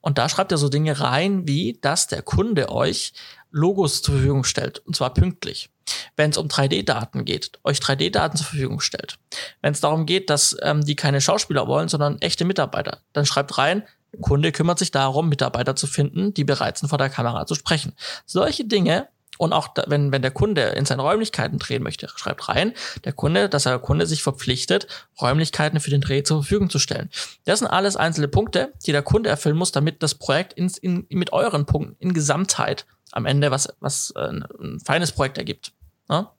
Und 0.00 0.18
da 0.18 0.28
schreibt 0.28 0.52
ihr 0.52 0.58
so 0.58 0.68
Dinge 0.68 1.00
rein, 1.00 1.46
wie 1.46 1.78
dass 1.80 2.06
der 2.06 2.22
Kunde 2.22 2.70
euch 2.70 3.12
Logos 3.50 4.02
zur 4.02 4.14
Verfügung 4.14 4.44
stellt, 4.44 4.78
und 4.86 4.96
zwar 4.96 5.12
pünktlich. 5.12 5.70
Wenn 6.16 6.30
es 6.30 6.36
um 6.36 6.46
3D-Daten 6.46 7.24
geht, 7.24 7.58
euch 7.64 7.78
3D-Daten 7.78 8.36
zur 8.36 8.46
Verfügung 8.46 8.80
stellt. 8.80 9.18
Wenn 9.60 9.72
es 9.72 9.80
darum 9.80 10.06
geht, 10.06 10.30
dass 10.30 10.56
ähm, 10.62 10.84
die 10.84 10.94
keine 10.94 11.20
Schauspieler 11.20 11.66
wollen, 11.66 11.88
sondern 11.88 12.18
echte 12.18 12.44
Mitarbeiter, 12.44 13.00
dann 13.12 13.26
schreibt 13.26 13.58
rein, 13.58 13.82
Kunde 14.20 14.52
kümmert 14.52 14.78
sich 14.78 14.90
darum, 14.90 15.28
Mitarbeiter 15.28 15.76
zu 15.76 15.86
finden, 15.86 16.34
die 16.34 16.44
bereit 16.44 16.78
sind, 16.78 16.88
vor 16.88 16.98
der 16.98 17.10
Kamera 17.10 17.46
zu 17.46 17.54
sprechen. 17.54 17.92
Solche 18.26 18.64
Dinge 18.64 19.08
und 19.40 19.54
auch 19.54 19.68
da, 19.68 19.84
wenn, 19.86 20.12
wenn 20.12 20.20
der 20.20 20.32
Kunde 20.32 20.60
in 20.60 20.84
seinen 20.84 21.00
Räumlichkeiten 21.00 21.58
drehen 21.58 21.82
möchte, 21.82 22.08
schreibt 22.14 22.50
rein, 22.50 22.74
der 23.04 23.14
Kunde, 23.14 23.48
dass 23.48 23.62
der 23.62 23.78
Kunde 23.78 24.04
sich 24.04 24.22
verpflichtet, 24.22 24.86
Räumlichkeiten 25.18 25.80
für 25.80 25.88
den 25.88 26.02
Dreh 26.02 26.22
zur 26.22 26.42
Verfügung 26.42 26.68
zu 26.68 26.78
stellen. 26.78 27.08
Das 27.46 27.60
sind 27.60 27.68
alles 27.68 27.96
einzelne 27.96 28.28
Punkte, 28.28 28.74
die 28.84 28.92
der 28.92 29.00
Kunde 29.00 29.30
erfüllen 29.30 29.56
muss, 29.56 29.72
damit 29.72 30.02
das 30.02 30.14
Projekt 30.14 30.52
ins, 30.52 30.76
in, 30.76 31.06
mit 31.08 31.32
euren 31.32 31.64
Punkten 31.64 31.96
in 32.00 32.12
Gesamtheit 32.12 32.84
am 33.12 33.24
Ende 33.24 33.50
was, 33.50 33.74
was 33.80 34.12
äh, 34.14 34.28
ein 34.28 34.78
feines 34.84 35.12
Projekt 35.12 35.38
ergibt. 35.38 35.72
Ja? 36.10 36.34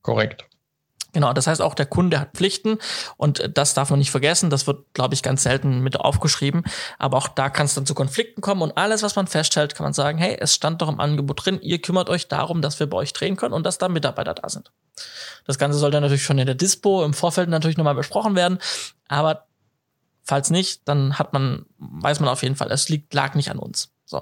Korrekt. 0.00 0.46
Genau, 1.16 1.32
das 1.32 1.46
heißt 1.46 1.62
auch 1.62 1.72
der 1.72 1.86
Kunde 1.86 2.20
hat 2.20 2.34
Pflichten 2.34 2.76
und 3.16 3.50
das 3.54 3.72
darf 3.72 3.88
man 3.88 4.00
nicht 4.00 4.10
vergessen. 4.10 4.50
Das 4.50 4.66
wird, 4.66 4.92
glaube 4.92 5.14
ich, 5.14 5.22
ganz 5.22 5.44
selten 5.44 5.80
mit 5.80 5.98
aufgeschrieben. 5.98 6.62
Aber 6.98 7.16
auch 7.16 7.28
da 7.28 7.48
kann 7.48 7.64
es 7.64 7.72
dann 7.72 7.86
zu 7.86 7.94
Konflikten 7.94 8.42
kommen 8.42 8.60
und 8.60 8.76
alles, 8.76 9.02
was 9.02 9.16
man 9.16 9.26
feststellt, 9.26 9.74
kann 9.74 9.84
man 9.84 9.94
sagen, 9.94 10.18
hey, 10.18 10.36
es 10.38 10.54
stand 10.54 10.82
doch 10.82 10.90
im 10.90 11.00
Angebot 11.00 11.46
drin, 11.46 11.58
ihr 11.62 11.80
kümmert 11.80 12.10
euch 12.10 12.28
darum, 12.28 12.60
dass 12.60 12.80
wir 12.80 12.86
bei 12.86 12.98
euch 12.98 13.14
drehen 13.14 13.36
können 13.36 13.54
und 13.54 13.64
dass 13.64 13.78
da 13.78 13.88
Mitarbeiter 13.88 14.34
da 14.34 14.46
sind. 14.50 14.72
Das 15.46 15.56
Ganze 15.56 15.78
soll 15.78 15.90
dann 15.90 16.02
natürlich 16.02 16.22
schon 16.22 16.36
in 16.36 16.44
der 16.44 16.54
Dispo 16.54 17.02
im 17.02 17.14
Vorfeld 17.14 17.48
natürlich 17.48 17.78
nochmal 17.78 17.94
besprochen 17.94 18.36
werden. 18.36 18.58
Aber 19.08 19.46
falls 20.22 20.50
nicht, 20.50 20.86
dann 20.86 21.18
hat 21.18 21.32
man, 21.32 21.64
weiß 21.78 22.20
man 22.20 22.28
auf 22.28 22.42
jeden 22.42 22.56
Fall, 22.56 22.70
es 22.70 22.90
liegt, 22.90 23.14
lag 23.14 23.34
nicht 23.34 23.50
an 23.50 23.58
uns. 23.58 23.90
So 24.04 24.20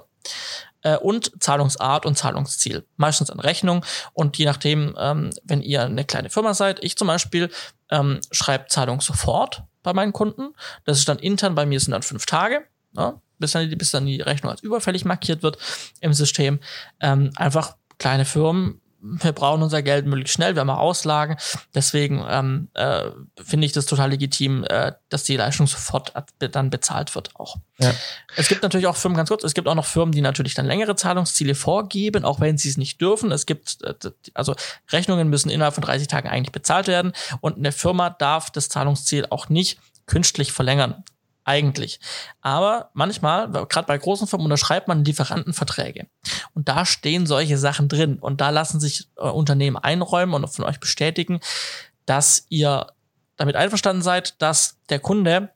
äh, 0.85 0.97
und 0.97 1.31
Zahlungsart 1.41 2.05
und 2.05 2.17
Zahlungsziel. 2.17 2.85
Meistens 2.95 3.29
an 3.29 3.39
Rechnung 3.39 3.83
und 4.13 4.37
je 4.37 4.45
nachdem, 4.45 4.95
ähm, 4.97 5.31
wenn 5.43 5.61
ihr 5.61 5.81
eine 5.81 6.05
kleine 6.05 6.29
Firma 6.29 6.53
seid, 6.53 6.83
ich 6.83 6.95
zum 6.95 7.07
Beispiel 7.07 7.49
ähm, 7.89 8.21
schreibe 8.31 8.67
Zahlung 8.67 9.01
sofort 9.01 9.63
bei 9.83 9.93
meinen 9.93 10.13
Kunden. 10.13 10.53
Das 10.85 10.99
ist 10.99 11.09
dann 11.09 11.19
intern, 11.19 11.55
bei 11.55 11.65
mir 11.65 11.79
sind 11.79 11.91
dann 11.91 12.03
fünf 12.03 12.25
Tage. 12.25 12.63
Ja, 12.95 13.19
bis 13.39 13.51
dann, 13.51 13.69
bis 13.77 13.91
dann 13.91 14.05
die 14.05 14.21
Rechnung 14.21 14.51
als 14.51 14.63
überfällig 14.63 15.03
markiert 15.03 15.43
wird 15.43 15.57
im 15.99 16.13
System. 16.13 16.59
Ähm, 17.01 17.31
einfach 17.35 17.75
kleine 17.97 18.25
Firmen 18.25 18.79
wir 19.21 19.31
brauchen 19.31 19.61
unser 19.61 19.81
Geld 19.81 20.05
möglichst 20.05 20.33
schnell, 20.33 20.55
wir 20.55 20.61
haben 20.61 20.69
Auslagen. 20.69 21.37
Deswegen 21.73 22.25
ähm, 22.27 22.69
äh, 22.73 23.11
finde 23.43 23.65
ich 23.65 23.71
das 23.71 23.85
total 23.85 24.09
legitim, 24.09 24.63
äh, 24.63 24.93
dass 25.09 25.23
die 25.23 25.37
Leistung 25.37 25.67
sofort 25.67 26.13
dann 26.39 26.69
bezahlt 26.69 27.13
wird 27.15 27.35
auch. 27.35 27.57
Ja. 27.77 27.93
Es 28.35 28.47
gibt 28.47 28.63
natürlich 28.63 28.87
auch 28.87 28.95
Firmen, 28.95 29.17
ganz 29.17 29.29
kurz, 29.29 29.43
es 29.43 29.53
gibt 29.53 29.67
auch 29.67 29.75
noch 29.75 29.85
Firmen, 29.85 30.11
die 30.11 30.21
natürlich 30.21 30.53
dann 30.53 30.65
längere 30.65 30.95
Zahlungsziele 30.95 31.55
vorgeben, 31.55 32.25
auch 32.25 32.39
wenn 32.39 32.57
sie 32.57 32.69
es 32.69 32.77
nicht 32.77 32.99
dürfen. 32.99 33.31
Es 33.31 33.45
gibt, 33.45 33.83
äh, 33.83 33.93
also 34.33 34.55
Rechnungen 34.91 35.29
müssen 35.29 35.49
innerhalb 35.49 35.75
von 35.75 35.83
30 35.83 36.07
Tagen 36.07 36.29
eigentlich 36.29 36.51
bezahlt 36.51 36.87
werden 36.87 37.13
und 37.41 37.57
eine 37.57 37.71
Firma 37.71 38.09
darf 38.09 38.49
das 38.49 38.69
Zahlungsziel 38.69 39.27
auch 39.29 39.49
nicht 39.49 39.79
künstlich 40.07 40.51
verlängern. 40.51 41.03
Eigentlich. 41.45 41.99
Aber 42.41 42.89
manchmal, 42.93 43.49
gerade 43.51 43.87
bei 43.87 43.97
großen 43.97 44.27
Firmen, 44.27 44.45
unterschreibt 44.45 44.87
man 44.87 45.05
Lieferantenverträge. 45.05 46.07
Und 46.53 46.67
da 46.67 46.85
stehen 46.85 47.25
solche 47.25 47.57
Sachen 47.57 47.87
drin. 47.87 48.19
Und 48.19 48.41
da 48.41 48.49
lassen 48.49 48.79
sich 48.79 49.07
äh, 49.17 49.21
Unternehmen 49.21 49.77
einräumen 49.77 50.35
und 50.35 50.49
von 50.49 50.65
euch 50.65 50.79
bestätigen, 50.79 51.39
dass 52.05 52.45
ihr 52.49 52.87
damit 53.37 53.55
einverstanden 53.55 54.01
seid, 54.01 54.41
dass 54.41 54.77
der 54.89 54.99
Kunde 54.99 55.49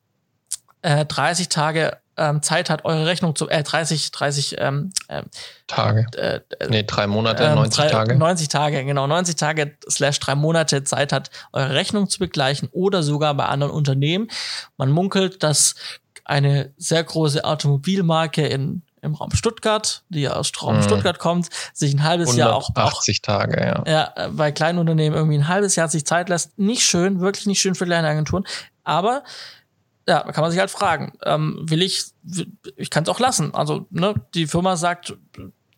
äh, 0.81 1.05
30 1.05 1.49
Tage 1.49 1.97
ähm, 2.19 2.43
Zeit 2.43 2.69
hat, 2.69 2.85
eure 2.85 3.05
Rechnung 3.05 3.35
zu, 3.35 3.49
äh, 3.49 3.63
30, 3.63 4.11
30 4.11 4.55
ähm, 4.59 4.91
ähm, 5.07 5.25
Tage. 5.67 6.05
Äh, 6.15 6.41
äh, 6.59 6.67
nee, 6.69 6.83
drei 6.83 7.07
Monate, 7.07 7.43
ähm, 7.43 7.55
90 7.55 7.75
drei, 7.75 7.87
Tage. 7.89 8.15
90 8.15 8.47
Tage, 8.49 8.85
genau, 8.85 9.07
90 9.07 9.35
Tage 9.35 9.77
slash 9.89 10.19
drei 10.19 10.35
Monate 10.35 10.83
Zeit 10.83 11.13
hat, 11.13 11.31
eure 11.53 11.73
Rechnung 11.73 12.09
zu 12.09 12.19
begleichen 12.19 12.69
oder 12.71 13.01
sogar 13.01 13.33
bei 13.33 13.45
anderen 13.45 13.71
Unternehmen. 13.71 14.29
Man 14.77 14.91
munkelt, 14.91 15.41
dass 15.43 15.75
eine 16.25 16.73
sehr 16.77 17.03
große 17.03 17.43
Automobilmarke 17.43 18.45
in 18.45 18.83
im 19.01 19.15
Raum 19.15 19.31
Stuttgart, 19.31 20.03
die 20.09 20.27
aus 20.27 20.51
Raum 20.61 20.77
mhm. 20.77 20.83
Stuttgart 20.83 21.19
kommt, 21.19 21.47
sich 21.73 21.93
ein 21.93 22.03
halbes 22.03 22.35
Jahr 22.35 22.53
auch 22.53 22.69
80 22.75 23.21
Tage, 23.21 23.57
ja. 23.65 23.83
Ja, 23.87 24.29
bei 24.31 24.51
kleinen 24.51 24.77
Unternehmen 24.77 25.15
irgendwie 25.15 25.37
ein 25.37 25.47
halbes 25.47 25.77
Jahr 25.77 25.87
sich 25.87 26.05
Zeit 26.05 26.27
lässt. 26.27 26.59
Nicht 26.59 26.83
schön, 26.83 27.21
wirklich 27.21 27.45
nicht 27.45 27.61
schön 27.61 27.75
für 27.75 27.85
kleine 27.85 28.09
Agenturen. 28.09 28.43
Aber 28.83 29.23
ja, 30.09 30.23
kann 30.23 30.41
man 30.41 30.51
sich 30.51 30.59
halt 30.59 30.71
fragen, 30.71 31.13
ähm, 31.23 31.59
will 31.61 31.81
ich, 31.81 32.05
ich 32.75 32.89
kann 32.89 33.03
es 33.03 33.09
auch 33.09 33.19
lassen. 33.19 33.53
Also, 33.53 33.85
ne, 33.91 34.15
die 34.33 34.47
Firma 34.47 34.75
sagt, 34.75 35.15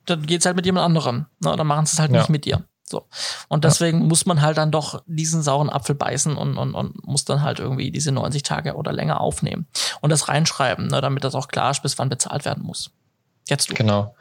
dann 0.06 0.26
geht's 0.26 0.46
halt 0.46 0.56
mit 0.56 0.66
jemand 0.66 0.86
anderem. 0.86 1.28
Ne, 1.40 1.56
dann 1.56 1.68
machen 1.68 1.86
sie 1.86 1.94
es 1.94 2.00
halt 2.00 2.12
ja. 2.12 2.20
nicht 2.20 2.30
mit 2.30 2.46
dir. 2.46 2.64
So. 2.92 3.08
Und 3.48 3.64
deswegen 3.64 4.02
ja. 4.02 4.08
muss 4.08 4.26
man 4.26 4.42
halt 4.42 4.58
dann 4.58 4.72
doch 4.72 5.04
diesen 5.06 5.42
sauren 5.44 5.70
Apfel 5.70 5.96
beißen 5.96 6.36
und, 6.36 6.58
und, 6.58 6.74
und 6.74 7.08
muss 7.08 7.26
dann 7.26 7.42
halt 7.42 7.60
irgendwie 7.60 7.92
diese 7.92 8.12
90 8.12 8.44
Tage 8.44 8.76
oder 8.76 8.92
länger 8.92 9.22
aufnehmen 9.22 9.68
und 10.02 10.10
das 10.10 10.28
reinschreiben, 10.28 10.88
ne, 10.88 11.02
damit 11.02 11.24
das 11.24 11.36
auch 11.36 11.48
klar 11.48 11.72
ist, 11.72 11.84
bis 11.84 11.98
wann 11.98 12.10
bezahlt 12.10 12.46
werden 12.46 12.64
muss. 12.64 12.92
Jetzt 13.48 13.70
du. 13.70 13.74
Genau. 13.74 14.16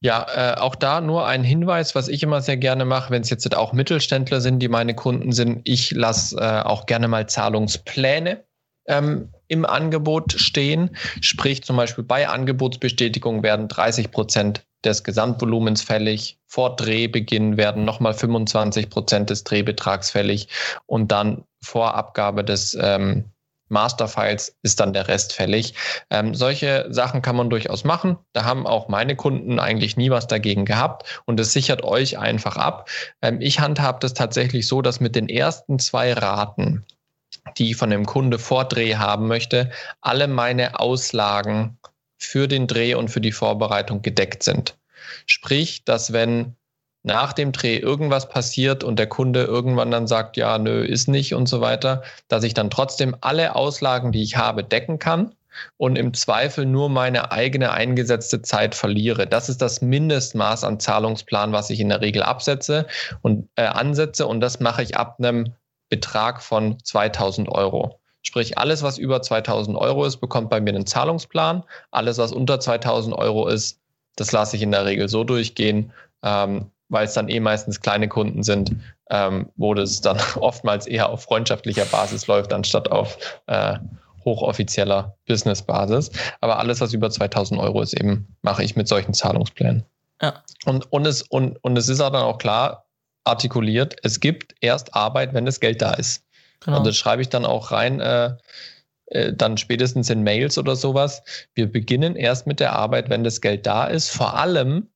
Ja, 0.00 0.26
äh, 0.34 0.58
auch 0.58 0.74
da 0.74 1.00
nur 1.00 1.26
ein 1.26 1.44
Hinweis, 1.44 1.94
was 1.94 2.08
ich 2.08 2.22
immer 2.22 2.40
sehr 2.40 2.56
gerne 2.56 2.84
mache, 2.84 3.10
wenn 3.10 3.22
es 3.22 3.30
jetzt 3.30 3.54
auch 3.54 3.72
Mittelständler 3.72 4.40
sind, 4.40 4.58
die 4.58 4.68
meine 4.68 4.94
Kunden 4.94 5.32
sind. 5.32 5.60
Ich 5.64 5.92
lasse 5.92 6.36
äh, 6.36 6.62
auch 6.62 6.86
gerne 6.86 7.08
mal 7.08 7.28
Zahlungspläne 7.28 8.45
ähm, 8.88 9.30
im 9.48 9.64
Angebot 9.64 10.32
stehen. 10.32 10.96
Sprich 11.20 11.62
zum 11.64 11.76
Beispiel 11.76 12.04
bei 12.04 12.28
Angebotsbestätigung 12.28 13.42
werden 13.42 13.68
30 13.68 14.10
Prozent 14.10 14.64
des 14.84 15.04
Gesamtvolumens 15.04 15.82
fällig. 15.82 16.38
Vor 16.46 16.76
Drehbeginn 16.76 17.56
werden 17.56 17.84
nochmal 17.84 18.14
25 18.14 18.88
Prozent 18.90 19.30
des 19.30 19.44
Drehbetrags 19.44 20.10
fällig 20.10 20.48
und 20.86 21.12
dann 21.12 21.44
vor 21.62 21.94
Abgabe 21.94 22.44
des 22.44 22.76
ähm, 22.80 23.30
Masterfiles 23.68 24.56
ist 24.62 24.78
dann 24.80 24.92
der 24.92 25.08
Rest 25.08 25.32
fällig. 25.32 25.74
Ähm, 26.10 26.34
solche 26.34 26.86
Sachen 26.90 27.22
kann 27.22 27.36
man 27.36 27.50
durchaus 27.50 27.84
machen. 27.84 28.16
Da 28.32 28.44
haben 28.44 28.66
auch 28.66 28.88
meine 28.88 29.16
Kunden 29.16 29.58
eigentlich 29.58 29.96
nie 29.96 30.10
was 30.10 30.28
dagegen 30.28 30.64
gehabt 30.64 31.20
und 31.24 31.40
es 31.40 31.52
sichert 31.52 31.82
euch 31.82 32.18
einfach 32.18 32.56
ab. 32.56 32.88
Ähm, 33.22 33.40
ich 33.40 33.60
handhabe 33.60 33.98
das 34.00 34.14
tatsächlich 34.14 34.68
so, 34.68 34.82
dass 34.82 35.00
mit 35.00 35.16
den 35.16 35.28
ersten 35.28 35.78
zwei 35.78 36.12
Raten 36.12 36.84
die 37.58 37.70
ich 37.70 37.76
von 37.76 37.90
dem 37.90 38.06
Kunde 38.06 38.38
vor 38.38 38.64
Dreh 38.64 38.96
haben 38.96 39.26
möchte, 39.26 39.70
alle 40.00 40.28
meine 40.28 40.78
Auslagen 40.78 41.78
für 42.18 42.48
den 42.48 42.66
Dreh 42.66 42.94
und 42.94 43.08
für 43.08 43.20
die 43.20 43.32
Vorbereitung 43.32 44.02
gedeckt 44.02 44.42
sind. 44.42 44.76
Sprich, 45.26 45.84
dass 45.84 46.12
wenn 46.12 46.56
nach 47.02 47.32
dem 47.32 47.52
Dreh 47.52 47.76
irgendwas 47.76 48.28
passiert 48.28 48.82
und 48.82 48.98
der 48.98 49.06
Kunde 49.06 49.44
irgendwann 49.44 49.92
dann 49.92 50.08
sagt, 50.08 50.36
ja, 50.36 50.58
nö, 50.58 50.84
ist 50.84 51.06
nicht 51.06 51.34
und 51.34 51.48
so 51.48 51.60
weiter, 51.60 52.02
dass 52.26 52.42
ich 52.42 52.52
dann 52.52 52.68
trotzdem 52.68 53.16
alle 53.20 53.54
Auslagen, 53.54 54.10
die 54.10 54.22
ich 54.22 54.36
habe, 54.36 54.64
decken 54.64 54.98
kann 54.98 55.32
und 55.76 55.96
im 55.96 56.14
Zweifel 56.14 56.66
nur 56.66 56.88
meine 56.88 57.30
eigene 57.30 57.70
eingesetzte 57.70 58.42
Zeit 58.42 58.74
verliere. 58.74 59.28
Das 59.28 59.48
ist 59.48 59.62
das 59.62 59.80
Mindestmaß 59.80 60.64
an 60.64 60.80
Zahlungsplan, 60.80 61.52
was 61.52 61.70
ich 61.70 61.78
in 61.78 61.90
der 61.90 62.00
Regel 62.00 62.24
absetze 62.24 62.86
und 63.22 63.48
äh, 63.54 63.62
ansetze 63.62 64.26
und 64.26 64.40
das 64.40 64.58
mache 64.58 64.82
ich 64.82 64.96
ab 64.96 65.16
einem 65.18 65.54
Betrag 65.88 66.42
von 66.42 66.78
2000 66.82 67.48
Euro. 67.48 68.00
Sprich, 68.22 68.58
alles, 68.58 68.82
was 68.82 68.98
über 68.98 69.22
2000 69.22 69.78
Euro 69.78 70.04
ist, 70.04 70.16
bekommt 70.16 70.50
bei 70.50 70.60
mir 70.60 70.70
einen 70.70 70.86
Zahlungsplan. 70.86 71.62
Alles, 71.92 72.18
was 72.18 72.32
unter 72.32 72.58
2000 72.58 73.14
Euro 73.14 73.46
ist, 73.46 73.78
das 74.16 74.32
lasse 74.32 74.56
ich 74.56 74.62
in 74.62 74.72
der 74.72 74.84
Regel 74.84 75.08
so 75.08 75.22
durchgehen, 75.22 75.92
ähm, 76.24 76.70
weil 76.88 77.06
es 77.06 77.14
dann 77.14 77.28
eh 77.28 77.38
meistens 77.38 77.80
kleine 77.80 78.08
Kunden 78.08 78.42
sind, 78.42 78.74
ähm, 79.10 79.50
wo 79.56 79.74
das 79.74 80.00
dann 80.00 80.18
oftmals 80.40 80.86
eher 80.86 81.08
auf 81.10 81.22
freundschaftlicher 81.22 81.84
Basis 81.84 82.26
läuft, 82.26 82.52
anstatt 82.52 82.90
auf 82.90 83.16
äh, 83.46 83.78
hochoffizieller 84.24 85.16
Business-Basis. 85.28 86.10
Aber 86.40 86.58
alles, 86.58 86.80
was 86.80 86.92
über 86.92 87.10
2000 87.10 87.60
Euro 87.60 87.80
ist, 87.80 87.94
eben 87.94 88.36
mache 88.42 88.64
ich 88.64 88.74
mit 88.74 88.88
solchen 88.88 89.14
Zahlungsplänen. 89.14 89.84
Ja. 90.20 90.42
Und, 90.64 90.90
und, 90.92 91.06
es, 91.06 91.22
und, 91.22 91.62
und 91.62 91.78
es 91.78 91.88
ist 91.88 92.00
auch 92.00 92.10
dann 92.10 92.24
auch 92.24 92.38
klar, 92.38 92.85
artikuliert, 93.26 93.96
es 94.02 94.20
gibt 94.20 94.54
erst 94.60 94.94
Arbeit, 94.94 95.34
wenn 95.34 95.46
das 95.46 95.60
Geld 95.60 95.82
da 95.82 95.94
ist. 95.94 96.24
Genau. 96.60 96.78
Und 96.78 96.86
das 96.86 96.96
schreibe 96.96 97.22
ich 97.22 97.28
dann 97.28 97.44
auch 97.44 97.70
rein, 97.70 98.00
äh, 98.00 98.36
äh, 99.06 99.32
dann 99.32 99.56
spätestens 99.56 100.10
in 100.10 100.22
Mails 100.22 100.58
oder 100.58 100.76
sowas. 100.76 101.22
Wir 101.54 101.70
beginnen 101.70 102.16
erst 102.16 102.46
mit 102.46 102.60
der 102.60 102.72
Arbeit, 102.72 103.08
wenn 103.08 103.24
das 103.24 103.40
Geld 103.40 103.66
da 103.66 103.86
ist, 103.86 104.10
vor 104.10 104.36
allem, 104.36 104.88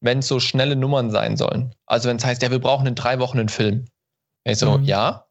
wenn 0.00 0.18
es 0.18 0.28
so 0.28 0.40
schnelle 0.40 0.76
Nummern 0.76 1.10
sein 1.10 1.36
sollen. 1.36 1.74
Also 1.86 2.08
wenn 2.08 2.16
es 2.16 2.24
heißt, 2.24 2.42
ja, 2.42 2.50
wir 2.50 2.58
brauchen 2.58 2.86
in 2.86 2.94
drei 2.94 3.18
Wochen 3.18 3.38
einen 3.38 3.48
Film. 3.48 3.86
Ich 4.44 4.58
so, 4.58 4.78
mhm. 4.78 4.84
ja, 4.84 5.26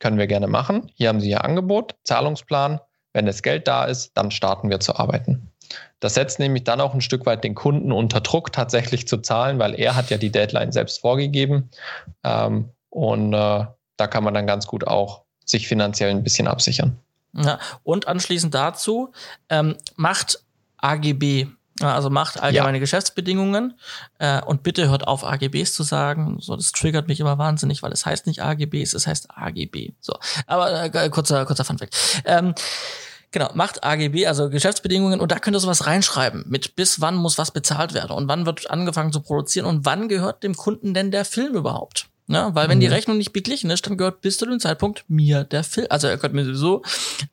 können 0.00 0.18
wir 0.18 0.26
gerne 0.26 0.48
machen. 0.48 0.90
Hier 0.94 1.08
haben 1.08 1.20
Sie 1.20 1.30
Ihr 1.30 1.44
Angebot, 1.44 1.94
Zahlungsplan. 2.04 2.80
Wenn 3.12 3.26
das 3.26 3.42
Geld 3.42 3.68
da 3.68 3.84
ist, 3.84 4.12
dann 4.16 4.30
starten 4.30 4.70
wir 4.70 4.80
zu 4.80 4.96
arbeiten. 4.96 5.41
Das 6.00 6.14
setzt 6.14 6.38
nämlich 6.38 6.64
dann 6.64 6.80
auch 6.80 6.94
ein 6.94 7.00
Stück 7.00 7.26
weit 7.26 7.44
den 7.44 7.54
Kunden 7.54 7.92
unter 7.92 8.20
Druck, 8.20 8.52
tatsächlich 8.52 9.06
zu 9.06 9.18
zahlen, 9.18 9.58
weil 9.58 9.78
er 9.78 9.94
hat 9.94 10.10
ja 10.10 10.18
die 10.18 10.30
Deadline 10.30 10.72
selbst 10.72 11.00
vorgegeben. 11.00 11.70
Ähm, 12.24 12.70
und 12.90 13.32
äh, 13.32 13.66
da 13.96 14.06
kann 14.08 14.24
man 14.24 14.34
dann 14.34 14.46
ganz 14.46 14.66
gut 14.66 14.86
auch 14.86 15.22
sich 15.44 15.68
finanziell 15.68 16.10
ein 16.10 16.22
bisschen 16.22 16.48
absichern. 16.48 16.98
Ja, 17.34 17.58
und 17.82 18.08
anschließend 18.08 18.54
dazu 18.54 19.12
ähm, 19.48 19.76
macht 19.96 20.42
AGB, 20.76 21.46
also 21.80 22.10
macht 22.10 22.40
allgemeine 22.40 22.76
ja. 22.78 22.80
Geschäftsbedingungen 22.80 23.78
äh, 24.18 24.42
und 24.42 24.62
bitte 24.62 24.90
hört 24.90 25.06
auf, 25.06 25.24
AGBs 25.24 25.72
zu 25.72 25.82
sagen. 25.82 26.38
So, 26.40 26.56
das 26.56 26.72
triggert 26.72 27.08
mich 27.08 27.20
immer 27.20 27.38
wahnsinnig, 27.38 27.82
weil 27.82 27.92
es 27.92 28.04
heißt 28.04 28.26
nicht 28.26 28.42
AGBs, 28.42 28.92
es 28.92 29.06
heißt 29.06 29.28
AGB. 29.30 29.92
So, 30.00 30.14
aber 30.46 30.84
äh, 30.84 31.08
kurzer, 31.08 31.46
kurzer 31.46 31.64
Funfact. 31.64 32.22
Ähm, 32.24 32.54
Genau, 33.32 33.50
macht 33.54 33.82
AGB, 33.82 34.26
also 34.26 34.50
Geschäftsbedingungen, 34.50 35.18
und 35.18 35.32
da 35.32 35.38
könnt 35.38 35.56
ihr 35.56 35.60
sowas 35.60 35.86
reinschreiben, 35.86 36.44
mit 36.48 36.76
bis 36.76 37.00
wann 37.00 37.16
muss 37.16 37.38
was 37.38 37.50
bezahlt 37.50 37.94
werden 37.94 38.12
und 38.12 38.28
wann 38.28 38.44
wird 38.44 38.70
angefangen 38.70 39.12
zu 39.12 39.20
produzieren 39.20 39.64
und 39.64 39.86
wann 39.86 40.08
gehört 40.08 40.42
dem 40.42 40.54
Kunden 40.54 40.92
denn 40.92 41.10
der 41.10 41.24
Film 41.24 41.54
überhaupt. 41.54 42.08
Ja, 42.28 42.54
weil 42.54 42.68
wenn 42.68 42.78
mhm. 42.78 42.82
die 42.82 42.86
Rechnung 42.88 43.18
nicht 43.18 43.32
beglichen 43.32 43.70
ist, 43.70 43.86
dann 43.86 43.96
gehört 43.96 44.20
bis 44.20 44.38
zu 44.38 44.46
dem 44.46 44.60
Zeitpunkt 44.60 45.04
mir 45.08 45.44
der 45.44 45.64
Film. 45.64 45.86
Also 45.90 46.06
er 46.06 46.16
gehört 46.16 46.34
mir 46.34 46.44
sowieso, 46.44 46.82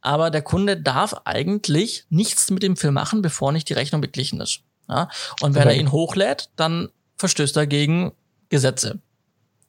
aber 0.02 0.32
der 0.32 0.42
Kunde 0.42 0.78
darf 0.78 1.22
eigentlich 1.26 2.06
nichts 2.10 2.50
mit 2.50 2.64
dem 2.64 2.76
Film 2.76 2.96
machen, 2.96 3.22
bevor 3.22 3.52
nicht 3.52 3.70
die 3.70 3.74
Rechnung 3.74 4.02
beglichen 4.02 4.42
ist. 4.42 4.62
Ja, 4.88 5.10
und 5.42 5.54
wenn 5.54 5.64
okay. 5.64 5.76
er 5.76 5.80
ihn 5.80 5.92
hochlädt, 5.92 6.50
dann 6.56 6.90
verstößt 7.18 7.56
er 7.58 7.68
gegen 7.68 8.14
Gesetze. 8.50 9.00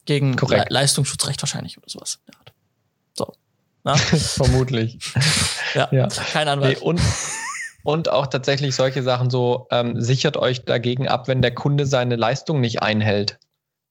Gegen 0.07 0.37
Le 0.37 0.65
Leistungsschutzrecht 0.69 1.43
wahrscheinlich 1.43 1.77
oder 1.77 1.89
sowas. 1.89 2.21
So. 3.15 3.35
Vermutlich. 3.95 4.99
ja, 5.75 5.89
ja, 5.91 6.09
kein 6.09 6.49
Anwalt. 6.49 6.79
Nee, 6.79 6.85
und, 6.85 7.01
und 7.83 8.11
auch 8.11 8.27
tatsächlich 8.27 8.75
solche 8.75 9.03
Sachen 9.03 9.31
so, 9.31 9.67
ähm, 9.71 10.01
sichert 10.01 10.37
euch 10.37 10.65
dagegen 10.65 11.09
ab, 11.09 11.29
wenn 11.29 11.43
der 11.43 11.55
Kunde 11.55 11.87
seine 11.87 12.17
Leistung 12.17 12.61
nicht 12.61 12.83
einhält. 12.83 13.39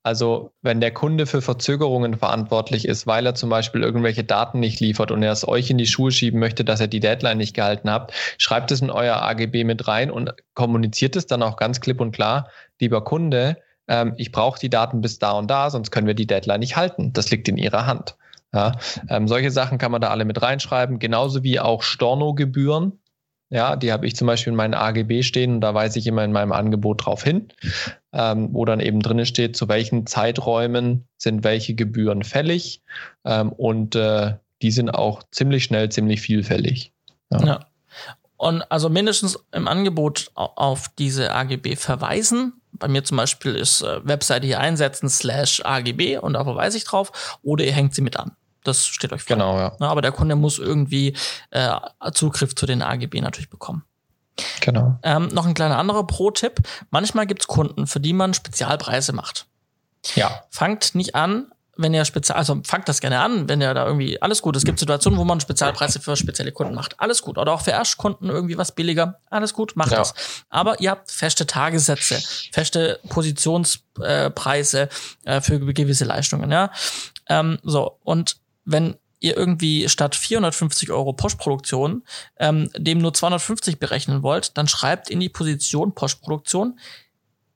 Also 0.02 0.52
wenn 0.62 0.80
der 0.80 0.92
Kunde 0.92 1.26
für 1.26 1.42
Verzögerungen 1.42 2.18
verantwortlich 2.18 2.88
ist, 2.88 3.06
weil 3.06 3.26
er 3.26 3.36
zum 3.36 3.50
Beispiel 3.50 3.84
irgendwelche 3.84 4.24
Daten 4.24 4.60
nicht 4.60 4.80
liefert 4.80 5.12
und 5.12 5.22
er 5.24 5.34
es 5.34 5.46
euch 5.46 5.70
in 5.70 5.78
die 5.78 5.88
Schuhe 5.88 6.12
schieben 6.12 6.40
möchte, 6.40 6.64
dass 6.64 6.80
er 6.80 6.88
die 6.88 7.02
Deadline 7.02 7.38
nicht 7.38 7.54
gehalten 7.54 7.92
hat, 7.92 8.14
schreibt 8.38 8.72
es 8.72 8.82
in 8.82 8.92
euer 8.92 9.22
AGB 9.22 9.66
mit 9.66 9.88
rein 9.90 10.10
und 10.10 10.34
kommuniziert 10.54 11.18
es 11.18 11.28
dann 11.28 11.44
auch 11.44 11.58
ganz 11.58 11.82
klipp 11.82 12.00
und 12.00 12.14
klar, 12.14 12.50
lieber 12.80 13.04
Kunde, 13.04 13.58
ähm, 13.90 14.14
ich 14.16 14.32
brauche 14.32 14.60
die 14.60 14.70
Daten 14.70 15.02
bis 15.02 15.20
da 15.20 15.32
und 15.32 15.52
da, 15.52 15.70
sonst 15.70 15.92
können 15.92 16.08
wir 16.08 16.14
die 16.14 16.28
Deadline 16.28 16.62
nicht 16.62 16.78
halten. 16.78 17.12
Das 17.12 17.30
liegt 17.30 17.50
in 17.50 17.58
Ihrer 17.58 17.86
Hand. 17.86 18.16
Ja, 18.54 18.74
ähm, 19.10 19.28
solche 19.28 19.52
Sachen 19.52 19.78
kann 19.78 19.92
man 19.92 20.02
da 20.02 20.10
alle 20.10 20.26
mit 20.26 20.42
reinschreiben, 20.42 21.00
genauso 21.00 21.44
wie 21.44 21.60
auch 21.60 21.84
Storno-Gebühren. 21.84 23.00
Ja, 23.52 23.76
die 23.76 23.92
habe 23.92 24.06
ich 24.06 24.16
zum 24.16 24.28
Beispiel 24.28 24.52
in 24.52 24.58
meinen 24.58 24.76
AGB 24.76 25.24
stehen 25.24 25.56
und 25.56 25.62
da 25.62 25.74
weise 25.74 25.98
ich 25.98 26.06
immer 26.06 26.24
in 26.24 26.32
meinem 26.32 26.52
Angebot 26.52 27.06
drauf 27.06 27.24
hin, 27.24 27.48
ähm, 28.14 28.50
wo 28.54 28.64
dann 28.64 28.80
eben 28.80 29.02
drin 29.02 29.26
steht, 29.26 29.56
zu 29.56 29.68
welchen 29.68 30.06
Zeiträumen 30.06 31.08
sind 31.18 31.44
welche 31.44 31.74
Gebühren 31.74 32.24
fällig 32.24 32.84
ähm, 33.26 33.52
und 33.52 33.96
äh, 33.96 34.36
die 34.62 34.72
sind 34.72 34.92
auch 34.92 35.24
ziemlich 35.32 35.64
schnell, 35.64 35.90
ziemlich 35.90 36.22
vielfällig. 36.22 36.94
Ja. 37.32 37.44
ja. 37.44 37.60
Und 38.38 38.62
also 38.72 38.88
mindestens 38.88 39.38
im 39.52 39.68
Angebot 39.68 40.32
auf 40.36 40.88
diese 40.98 41.34
AGB 41.34 41.76
verweisen. 41.76 42.54
Bei 42.72 42.88
mir 42.88 43.04
zum 43.04 43.18
Beispiel 43.18 43.56
ist 43.56 43.82
äh, 43.82 44.00
Webseite 44.08 44.46
hier 44.46 44.60
einsetzen 44.60 45.10
slash 45.10 45.62
AGB 45.66 46.20
und 46.20 46.34
da 46.34 46.44
verweise 46.44 46.78
ich 46.78 46.86
drauf 46.86 47.40
oder 47.42 47.66
ihr 47.66 47.74
hängt 47.74 47.96
sie 47.96 48.02
mit 48.02 48.18
an. 48.18 48.32
Das 48.64 48.86
steht 48.86 49.14
euch 49.14 49.24
frei. 49.24 49.36
Genau, 49.36 49.58
ja. 49.58 49.76
Aber 49.80 50.02
der 50.02 50.12
Kunde 50.12 50.36
muss 50.36 50.60
irgendwie 50.60 51.16
äh, 51.52 51.76
Zugriff 52.14 52.56
zu 52.56 52.66
den 52.66 52.82
AGB 52.82 53.22
natürlich 53.22 53.50
bekommen. 53.50 53.84
Genau. 54.62 54.98
Ähm, 55.04 55.28
noch 55.30 55.46
ein 55.46 55.54
kleiner 55.54 55.78
anderer 55.78 56.06
Pro-Tipp. 56.06 56.62
Manchmal 56.92 57.28
gibt's 57.28 57.48
Kunden, 57.48 57.88
für 57.88 58.00
die 58.00 58.14
man 58.14 58.34
Spezialpreise 58.34 59.14
macht. 59.14 59.48
Ja. 60.16 60.44
Fangt 60.50 60.96
nicht 60.96 61.16
an, 61.16 61.52
wenn 61.76 61.94
ihr 61.94 62.04
spezial, 62.04 62.38
also 62.38 62.60
fangt 62.66 62.90
das 62.90 63.00
gerne 63.00 63.20
an, 63.22 63.48
wenn 63.48 63.62
ihr 63.62 63.74
da 63.74 63.86
irgendwie 63.86 64.22
alles 64.22 64.42
gut. 64.42 64.56
Es 64.58 64.66
gibt 64.66 64.80
Situationen, 64.80 65.18
wo 65.18 65.24
man 65.24 65.40
Spezialpreise 65.40 66.02
für 66.02 66.16
spezielle 66.18 66.52
Kunden 66.52 66.76
macht. 66.76 67.00
Alles 67.00 67.22
gut. 67.22 67.38
Oder 67.38 67.54
auch 67.54 67.62
für 67.62 67.72
Erstkunden 67.72 68.30
irgendwie 68.30 68.58
was 68.58 68.74
billiger. 68.74 69.20
Alles 69.30 69.54
gut, 69.54 69.76
macht 69.78 69.92
Ja. 69.92 70.00
das. 70.00 70.14
Aber 70.50 70.80
ihr 70.82 70.92
habt 70.92 71.10
feste 71.10 71.46
Tagessätze, 71.48 72.22
feste 72.52 73.00
Positionspreise 73.08 74.90
äh, 75.26 75.42
für 75.42 75.60
gewisse 75.60 76.06
Leistungen, 76.06 76.52
ja. 76.52 76.72
Ähm, 77.28 77.60
so. 77.64 77.98
Und 78.04 78.38
wenn 78.72 78.96
ihr 79.20 79.36
irgendwie 79.36 79.90
statt 79.90 80.16
450 80.16 80.92
Euro 80.92 81.14
Postproduktion 81.14 82.04
ähm, 82.38 82.70
dem 82.76 83.00
nur 83.00 83.14
250 83.14 83.80
berechnen 83.80 84.24
wollt, 84.24 84.58
dann 84.58 84.68
schreibt 84.68 85.10
in 85.10 85.20
die 85.20 85.30
Position 85.30 85.94
Postproduktion 85.94 86.80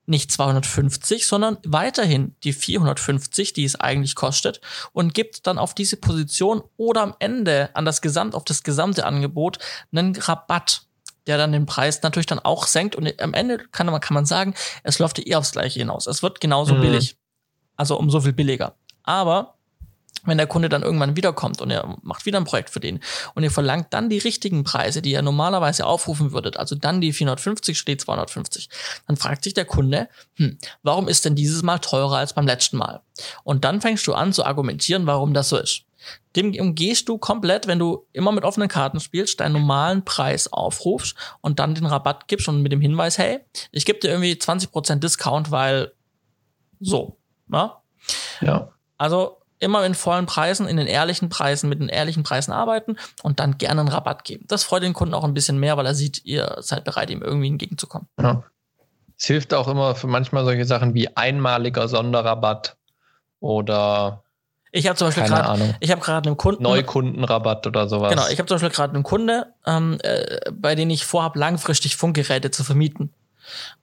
nicht 0.05 0.32
250, 0.34 1.26
sondern 1.26 1.57
weiterhin 1.66 2.36
die 2.43 2.51
450, 2.51 3.53
die 3.53 3.64
es 3.64 3.76
eigentlich 3.80 4.16
kostet 4.16 4.59
und 4.91 5.14
gibt 5.14 5.47
dann 5.47 5.57
auf 5.57 5.74
diese 5.74 5.95
Position 5.95 6.61
oder 6.76 7.01
am 7.01 7.16
Ende 7.20 7.70
an 7.74 7.86
das 7.86 8.01
Gesamt, 8.01 8.36
auf 8.36 8.43
das 8.43 8.64
gesamte 8.64 9.05
Angebot 9.05 9.59
einen 9.93 10.14
Rabatt, 10.18 10.82
der 11.26 11.38
dann 11.38 11.53
den 11.53 11.66
Preis 11.66 12.01
natürlich 12.01 12.26
dann 12.26 12.39
auch 12.39 12.68
senkt 12.68 12.97
und 12.97 13.22
am 13.22 13.34
Ende 13.34 13.59
kann 13.72 13.88
man, 13.88 14.01
kann 14.01 14.14
man 14.14 14.26
sagen, 14.26 14.53
es 14.84 14.99
läuft 14.99 15.26
eh 15.26 15.36
aufs 15.36 15.53
Gleiche 15.53 15.80
hinaus. 15.80 16.05
Es 16.07 16.22
wird 16.22 16.41
genauso 16.41 16.76
Mhm. 16.76 16.82
billig. 16.82 17.16
Also 17.78 17.97
um 17.97 18.09
so 18.09 18.20
viel 18.20 18.34
billiger. 18.34 18.76
Aber 19.03 19.55
wenn 20.26 20.38
der 20.38 20.47
Kunde 20.47 20.69
dann 20.69 20.84
irgendwann 20.84 21.15
wiederkommt 21.15 21.61
und 21.61 21.71
er 21.71 21.97
macht 22.01 22.26
wieder 22.26 22.39
ein 22.39 22.45
Projekt 22.45 22.69
für 22.69 22.80
den 22.80 22.99
und 23.36 23.43
ihr 23.43 23.51
verlangt 23.51 23.88
dann 23.91 24.09
die 24.09 24.19
richtigen 24.19 24.63
Preise, 24.63 25.01
die 25.01 25.11
ihr 25.11 25.21
normalerweise 25.21 25.86
aufrufen 25.86 26.32
würdet, 26.32 26.57
also 26.57 26.76
dann 26.76 27.01
die 27.01 27.13
450 27.13 27.78
steht 27.78 28.01
250, 28.01 28.69
dann 29.07 29.17
fragt 29.17 29.43
sich 29.43 29.53
der 29.53 29.65
Kunde, 29.65 30.09
hm, 30.36 30.57
warum 30.82 31.07
ist 31.07 31.26
denn 31.26 31.36
dieses 31.36 31.63
Mal 31.63 31.80
teurer 31.80 32.17
als 32.17 32.34
beim 32.34 32.47
letzten 32.47 32.78
Mal? 32.78 33.01
Und 33.43 33.65
dann 33.65 33.82
fängst 33.82 34.07
du 34.07 34.13
an 34.13 34.34
zu 34.34 34.45
argumentieren, 34.45 35.05
warum 35.05 35.34
das 35.34 35.49
so 35.49 35.57
ist. 35.57 35.84
Dem 36.36 36.53
umgehst 36.59 37.07
du 37.07 37.17
komplett, 37.17 37.67
wenn 37.67 37.80
du 37.80 38.05
immer 38.11 38.32
mit 38.32 38.43
offenen 38.43 38.67
Karten 38.67 38.99
spielst, 38.99 39.39
deinen 39.39 39.53
normalen 39.53 40.03
Preis 40.03 40.51
aufrufst 40.51 41.15
und 41.41 41.59
dann 41.59 41.76
den 41.76 41.86
Rabatt 41.86 42.28
gibst 42.28 42.47
und 42.47 42.61
mit 42.61 42.71
dem 42.71 42.82
Hinweis, 42.82 43.17
hey, 43.17 43.39
ich 43.71 43.86
gebe 43.86 43.99
dir 43.99 44.09
irgendwie 44.09 44.34
20% 44.34 44.95
Discount, 44.95 45.51
weil 45.51 45.93
so. 46.80 47.17
Na? 47.47 47.82
Ja. 48.41 48.74
Also 48.97 49.42
immer 49.64 49.86
in 49.86 49.95
vollen 49.95 50.26
Preisen, 50.28 50.68
in 50.68 50.78
den 50.78 50.88
ehrlichen 50.88 51.30
Preisen, 51.30 51.70
mit 51.70 51.80
den 51.80 51.89
ehrlichen 51.89 52.24
Preisen 52.24 52.51
arbeiten 52.51 52.97
und 53.24 53.39
dann 53.39 53.57
gerne 53.57 53.82
einen 53.82 53.89
Rabatt 53.89 54.24
geben. 54.24 54.45
Das 54.47 54.64
freut 54.64 54.84
den 54.84 54.93
Kunden 54.93 55.14
auch 55.14 55.24
ein 55.24 55.34
bisschen 55.34 55.59
mehr, 55.59 55.78
weil 55.78 55.86
er 55.86 55.95
sieht, 55.95 56.24
ihr 56.26 56.57
seid 56.59 56.84
bereit, 56.84 57.09
ihm 57.09 57.22
irgendwie 57.22 57.47
entgegenzukommen. 57.47 58.07
ja. 58.22 58.43
Es 59.18 59.28
hilft 59.28 59.53
auch 59.53 59.70
immer 59.70 59.95
für 59.95 60.07
manchmal 60.07 60.43
solche 60.43 60.66
Sachen 60.66 60.95
wie 60.95 61.16
einmaliger 61.16 61.88
Sonderrabatt 61.88 62.76
oder 63.39 64.22
Ich 64.72 64.86
habe 64.86 64.97
zum 64.97 65.07
Beispiel 65.07 65.24
gerade, 65.24 65.78
ich 65.80 65.91
habe 65.91 66.01
gerade 66.01 66.28
einen 66.28 66.36
Kunden, 66.36 66.64
Neukundenrabatt 66.64 67.66
oder 67.66 67.88
sowas. 67.88 68.09
genau, 68.09 68.28
ich 68.28 68.38
habe 68.39 68.47
zum 68.47 68.55
Beispiel 68.55 68.72
gerade 68.72 68.93
einen 68.95 69.03
Kunde, 69.03 69.53
ähm, 69.66 69.97
äh, 70.03 70.51
bei 70.51 70.76
dem 70.76 70.89
ich 70.89 71.05
vorhabe, 71.05 71.39
langfristig 71.39 71.95
Funkgeräte 71.95 72.51
zu 72.51 72.66
vermieten. 72.66 73.14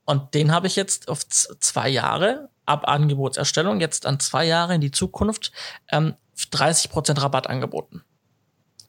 Und 0.04 0.34
den 0.34 0.52
habe 0.52 0.66
ich 0.66 0.76
jetzt 0.76 1.08
auf 1.08 1.26
zwei 1.26 1.88
Jahre 1.88 2.49
ab 2.70 2.88
Angebotserstellung 2.88 3.80
jetzt 3.80 4.06
an 4.06 4.20
zwei 4.20 4.46
Jahre 4.46 4.74
in 4.74 4.80
die 4.80 4.92
Zukunft 4.92 5.52
ähm, 5.90 6.14
30% 6.36 7.20
Rabatt 7.20 7.48
angeboten. 7.48 8.02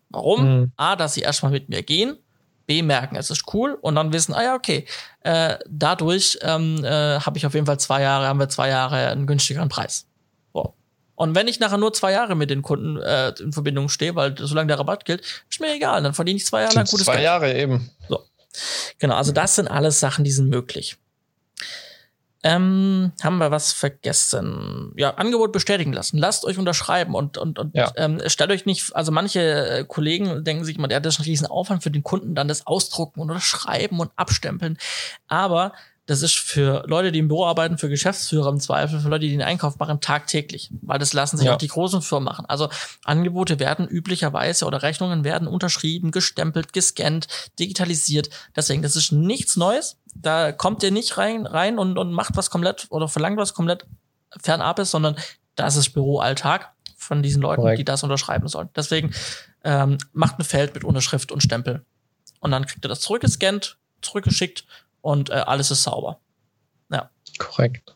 Warum? 0.09 0.43
Mhm. 0.43 0.71
A, 0.77 0.95
dass 0.95 1.15
sie 1.15 1.21
erstmal 1.21 1.51
mit 1.51 1.69
mir 1.69 1.83
gehen, 1.83 2.17
B, 2.67 2.83
merken, 2.83 3.15
es 3.15 3.29
ist 3.29 3.53
cool 3.53 3.77
und 3.81 3.95
dann 3.95 4.13
wissen, 4.13 4.33
ah 4.33 4.43
ja, 4.43 4.55
okay, 4.55 4.85
äh, 5.21 5.57
dadurch 5.67 6.37
ähm, 6.41 6.83
äh, 6.83 7.19
habe 7.19 7.37
ich 7.37 7.45
auf 7.45 7.53
jeden 7.53 7.65
Fall 7.65 7.79
zwei 7.79 8.01
Jahre, 8.01 8.27
haben 8.27 8.39
wir 8.39 8.49
zwei 8.49 8.69
Jahre 8.69 9.07
einen 9.07 9.25
günstigeren 9.25 9.67
Preis. 9.67 10.05
So. 10.53 10.75
Und 11.15 11.35
wenn 11.35 11.47
ich 11.47 11.59
nachher 11.59 11.77
nur 11.77 11.91
zwei 11.93 12.11
Jahre 12.11 12.35
mit 12.35 12.49
den 12.49 12.61
Kunden 12.61 12.97
äh, 12.97 13.29
in 13.39 13.51
Verbindung 13.51 13.89
stehe, 13.89 14.15
weil 14.15 14.37
solange 14.37 14.67
der 14.67 14.79
Rabatt 14.79 15.05
gilt, 15.05 15.21
ist 15.49 15.59
mir 15.59 15.73
egal, 15.73 16.03
dann 16.03 16.13
verdiene 16.13 16.37
ich 16.37 16.45
zwei 16.45 16.61
Jahre 16.61 16.75
lang 16.75 16.85
gutes 16.85 17.05
zwei 17.05 17.13
Geld. 17.13 17.25
Jahre 17.25 17.57
eben. 17.57 17.89
Genau, 18.99 19.15
also 19.15 19.31
das 19.31 19.55
sind 19.55 19.67
alles 19.67 19.99
Sachen, 19.99 20.23
die 20.23 20.31
sind 20.31 20.49
möglich. 20.49 20.97
Ähm, 22.43 23.11
haben 23.21 23.37
wir 23.37 23.51
was 23.51 23.71
vergessen? 23.71 24.93
Ja, 24.97 25.11
Angebot 25.15 25.51
bestätigen 25.51 25.93
lassen. 25.93 26.17
Lasst 26.17 26.43
euch 26.45 26.57
unterschreiben 26.57 27.13
und, 27.13 27.37
und, 27.37 27.59
und 27.59 27.75
Ja. 27.75 27.91
ähm, 27.97 28.19
stellt 28.27 28.51
euch 28.51 28.65
nicht, 28.65 28.95
also 28.95 29.11
manche 29.11 29.39
äh, 29.41 29.85
Kollegen 29.87 30.43
denken 30.43 30.65
sich 30.65 30.77
immer, 30.77 30.87
der 30.87 30.97
hat 30.97 31.05
das 31.05 31.15
ist 31.15 31.19
ein 31.19 31.25
riesen 31.25 31.47
Aufwand 31.47 31.83
für 31.83 31.91
den 31.91 32.03
Kunden, 32.03 32.33
dann 32.33 32.47
das 32.47 32.65
ausdrucken 32.65 33.19
und 33.21 33.29
unterschreiben 33.29 33.99
und 33.99 34.11
abstempeln. 34.15 34.77
Aber 35.27 35.73
das 36.07 36.23
ist 36.23 36.37
für 36.37 36.83
Leute, 36.87 37.11
die 37.11 37.19
im 37.19 37.27
Büro 37.27 37.45
arbeiten, 37.45 37.77
für 37.77 37.87
Geschäftsführer 37.87 38.49
im 38.49 38.59
Zweifel, 38.59 38.99
für 38.99 39.07
Leute, 39.07 39.21
die 39.25 39.29
den 39.31 39.43
Einkauf 39.43 39.77
machen, 39.77 40.01
tagtäglich. 40.01 40.69
Weil 40.81 40.97
das 40.99 41.13
lassen 41.13 41.37
sich 41.37 41.45
Ja. 41.45 41.53
auch 41.53 41.57
die 41.59 41.67
großen 41.67 42.01
Firmen 42.01 42.25
machen. 42.25 42.45
Also 42.47 42.69
Angebote 43.05 43.59
werden 43.59 43.87
üblicherweise 43.87 44.65
oder 44.65 44.81
Rechnungen 44.81 45.23
werden 45.23 45.47
unterschrieben, 45.47 46.11
gestempelt, 46.11 46.73
gescannt, 46.73 47.27
digitalisiert. 47.59 48.29
Deswegen, 48.55 48.81
das 48.81 48.95
ist 48.95 49.11
nichts 49.11 49.55
Neues. 49.55 49.97
Da 50.15 50.51
kommt 50.51 50.83
ihr 50.83 50.91
nicht 50.91 51.17
rein, 51.17 51.45
rein 51.45 51.79
und, 51.79 51.97
und 51.97 52.11
macht 52.11 52.35
was 52.35 52.49
komplett 52.49 52.87
oder 52.89 53.07
verlangt 53.07 53.37
was 53.37 53.53
komplett 53.53 53.85
fernab 54.41 54.79
ist, 54.79 54.91
sondern 54.91 55.15
das 55.55 55.75
ist 55.75 55.91
Büroalltag 55.91 56.71
von 56.97 57.23
diesen 57.23 57.41
Leuten, 57.41 57.61
Korrekt. 57.61 57.79
die 57.79 57.85
das 57.85 58.03
unterschreiben 58.03 58.47
sollen. 58.47 58.69
Deswegen 58.75 59.13
ähm, 59.63 59.97
macht 60.13 60.39
ein 60.39 60.45
Feld 60.45 60.73
mit 60.73 60.83
Unterschrift 60.83 61.31
und 61.31 61.41
Stempel. 61.41 61.85
Und 62.39 62.51
dann 62.51 62.65
kriegt 62.65 62.85
ihr 62.85 62.89
das 62.89 63.01
zurückgescannt, 63.01 63.77
zurückgeschickt 64.01 64.65
und 65.01 65.29
äh, 65.29 65.33
alles 65.33 65.71
ist 65.71 65.83
sauber. 65.83 66.19
Korrekt. 67.37 67.93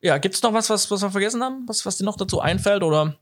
Ja, 0.00 0.18
gibt's 0.18 0.42
noch 0.42 0.52
was, 0.52 0.70
was, 0.70 0.90
was 0.90 1.02
wir 1.02 1.10
vergessen 1.10 1.42
haben? 1.42 1.64
Was, 1.66 1.84
was 1.84 1.96
dir 1.96 2.04
noch 2.04 2.16
dazu 2.16 2.40
einfällt? 2.40 2.82
Oder 2.82 3.16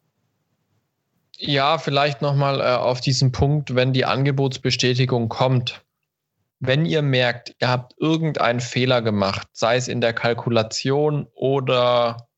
Ja, 1.38 1.78
vielleicht 1.78 2.22
nochmal 2.22 2.60
äh, 2.60 2.76
auf 2.76 3.00
diesen 3.00 3.32
Punkt, 3.32 3.74
wenn 3.74 3.92
die 3.92 4.04
Angebotsbestätigung 4.04 5.28
kommt. 5.28 5.82
Wenn 6.58 6.86
ihr 6.86 7.02
merkt, 7.02 7.54
ihr 7.60 7.68
habt 7.68 7.94
irgendeinen 7.98 8.60
Fehler 8.60 9.02
gemacht, 9.02 9.48
sei 9.52 9.76
es 9.76 9.88
in 9.88 10.00
der 10.00 10.12
Kalkulation 10.12 11.26
oder 11.34 12.28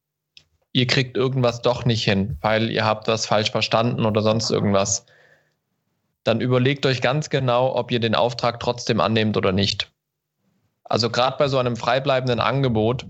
ihr 0.73 0.87
kriegt 0.87 1.17
irgendwas 1.17 1.63
doch 1.63 1.85
nicht 1.85 2.05
hin, 2.05 2.37
weil 2.41 2.71
ihr 2.71 2.85
habt 2.85 3.09
das 3.09 3.27
falsch 3.27 3.51
verstanden 3.51 4.05
oder 4.05 4.23
sonst 4.23 4.51
irgendwas, 4.51 5.07
dann 6.25 6.41
überlegt 6.41 6.85
euch 6.85 7.01
ganz 7.01 7.31
genau, 7.31 7.75
ob 7.75 7.91
ihr 7.91 8.01
den 8.01 8.15
Auftrag 8.15 8.61
trotzdem 8.61 9.01
annehmt 9.01 9.37
oder 9.37 9.53
nicht. 9.53 9.91
Also 10.85 11.11
gerade 11.11 11.37
bei 11.39 11.49
so 11.49 11.59
einem 11.59 11.77
freibleibenden 11.77 12.41
Angebot 12.41 13.07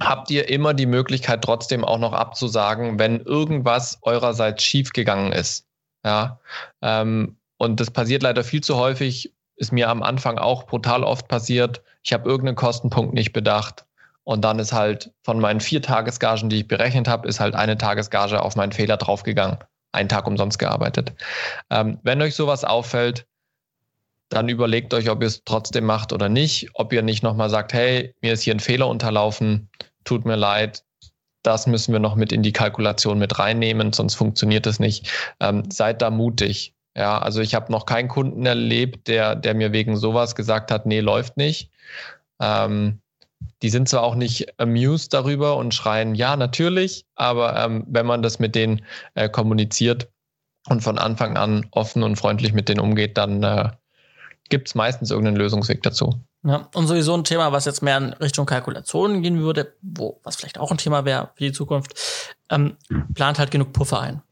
habt 0.00 0.30
ihr 0.30 0.48
immer 0.48 0.74
die 0.74 0.86
Möglichkeit, 0.86 1.42
trotzdem 1.42 1.84
auch 1.84 1.98
noch 1.98 2.12
abzusagen, 2.12 2.98
wenn 2.98 3.20
irgendwas 3.20 3.98
eurerseits 4.02 4.62
schiefgegangen 4.64 5.32
ist. 5.32 5.66
Ja, 6.04 6.40
ähm, 6.80 7.36
und 7.58 7.78
das 7.78 7.90
passiert 7.90 8.22
leider 8.22 8.42
viel 8.42 8.60
zu 8.60 8.76
häufig, 8.76 9.32
ist 9.62 9.72
mir 9.72 9.88
am 9.88 10.02
Anfang 10.02 10.38
auch 10.38 10.66
brutal 10.66 11.04
oft 11.04 11.28
passiert. 11.28 11.82
Ich 12.02 12.12
habe 12.12 12.28
irgendeinen 12.28 12.56
Kostenpunkt 12.56 13.14
nicht 13.14 13.32
bedacht 13.32 13.86
und 14.24 14.44
dann 14.44 14.58
ist 14.58 14.72
halt 14.72 15.12
von 15.22 15.38
meinen 15.38 15.60
vier 15.60 15.80
Tagesgagen, 15.80 16.50
die 16.50 16.58
ich 16.58 16.68
berechnet 16.68 17.06
habe, 17.06 17.28
ist 17.28 17.38
halt 17.38 17.54
eine 17.54 17.78
Tagesgage 17.78 18.42
auf 18.42 18.56
meinen 18.56 18.72
Fehler 18.72 18.96
draufgegangen. 18.96 19.58
Einen 19.92 20.08
Tag 20.08 20.26
umsonst 20.26 20.58
gearbeitet. 20.58 21.12
Ähm, 21.70 22.00
wenn 22.02 22.20
euch 22.22 22.34
sowas 22.34 22.64
auffällt, 22.64 23.26
dann 24.30 24.48
überlegt 24.48 24.94
euch, 24.94 25.08
ob 25.08 25.20
ihr 25.20 25.28
es 25.28 25.44
trotzdem 25.44 25.84
macht 25.84 26.12
oder 26.12 26.28
nicht. 26.28 26.70
Ob 26.74 26.92
ihr 26.92 27.02
nicht 27.02 27.22
nochmal 27.22 27.48
sagt, 27.48 27.72
hey, 27.72 28.14
mir 28.20 28.32
ist 28.32 28.42
hier 28.42 28.54
ein 28.54 28.60
Fehler 28.60 28.88
unterlaufen, 28.88 29.68
tut 30.02 30.24
mir 30.24 30.36
leid, 30.36 30.82
das 31.44 31.68
müssen 31.68 31.92
wir 31.92 32.00
noch 32.00 32.16
mit 32.16 32.32
in 32.32 32.42
die 32.42 32.52
Kalkulation 32.52 33.18
mit 33.18 33.38
reinnehmen, 33.38 33.92
sonst 33.92 34.16
funktioniert 34.16 34.66
es 34.66 34.80
nicht. 34.80 35.08
Ähm, 35.38 35.70
seid 35.70 36.02
da 36.02 36.10
mutig. 36.10 36.74
Ja, 36.94 37.18
also 37.18 37.40
ich 37.40 37.54
habe 37.54 37.72
noch 37.72 37.86
keinen 37.86 38.08
Kunden 38.08 38.44
erlebt, 38.44 39.08
der, 39.08 39.34
der 39.34 39.54
mir 39.54 39.72
wegen 39.72 39.96
sowas 39.96 40.34
gesagt 40.34 40.70
hat, 40.70 40.86
nee, 40.86 41.00
läuft 41.00 41.36
nicht. 41.36 41.70
Ähm, 42.40 43.00
die 43.62 43.70
sind 43.70 43.88
zwar 43.88 44.02
auch 44.02 44.14
nicht 44.14 44.60
amused 44.60 45.14
darüber 45.14 45.56
und 45.56 45.74
schreien, 45.74 46.14
ja, 46.14 46.36
natürlich, 46.36 47.06
aber 47.14 47.56
ähm, 47.56 47.84
wenn 47.88 48.06
man 48.06 48.22
das 48.22 48.38
mit 48.38 48.54
denen 48.54 48.84
äh, 49.14 49.28
kommuniziert 49.28 50.10
und 50.68 50.82
von 50.82 50.98
Anfang 50.98 51.36
an 51.36 51.66
offen 51.70 52.02
und 52.02 52.16
freundlich 52.16 52.52
mit 52.52 52.68
denen 52.68 52.80
umgeht, 52.80 53.16
dann 53.16 53.42
äh, 53.42 53.70
gibt 54.48 54.68
es 54.68 54.74
meistens 54.74 55.10
irgendeinen 55.10 55.36
Lösungsweg 55.36 55.82
dazu. 55.82 56.20
Ja, 56.44 56.68
und 56.74 56.88
sowieso 56.88 57.14
ein 57.14 57.24
Thema, 57.24 57.52
was 57.52 57.64
jetzt 57.64 57.82
mehr 57.82 57.96
in 57.98 58.12
Richtung 58.14 58.46
Kalkulationen 58.46 59.22
gehen 59.22 59.40
würde, 59.40 59.74
wo, 59.80 60.20
was 60.24 60.36
vielleicht 60.36 60.58
auch 60.58 60.70
ein 60.70 60.78
Thema 60.78 61.04
wäre 61.04 61.30
für 61.36 61.44
die 61.44 61.52
Zukunft, 61.52 61.94
ähm, 62.50 62.76
plant 63.14 63.38
halt 63.38 63.50
genug 63.50 63.72
Puffer 63.72 64.00
ein. 64.00 64.22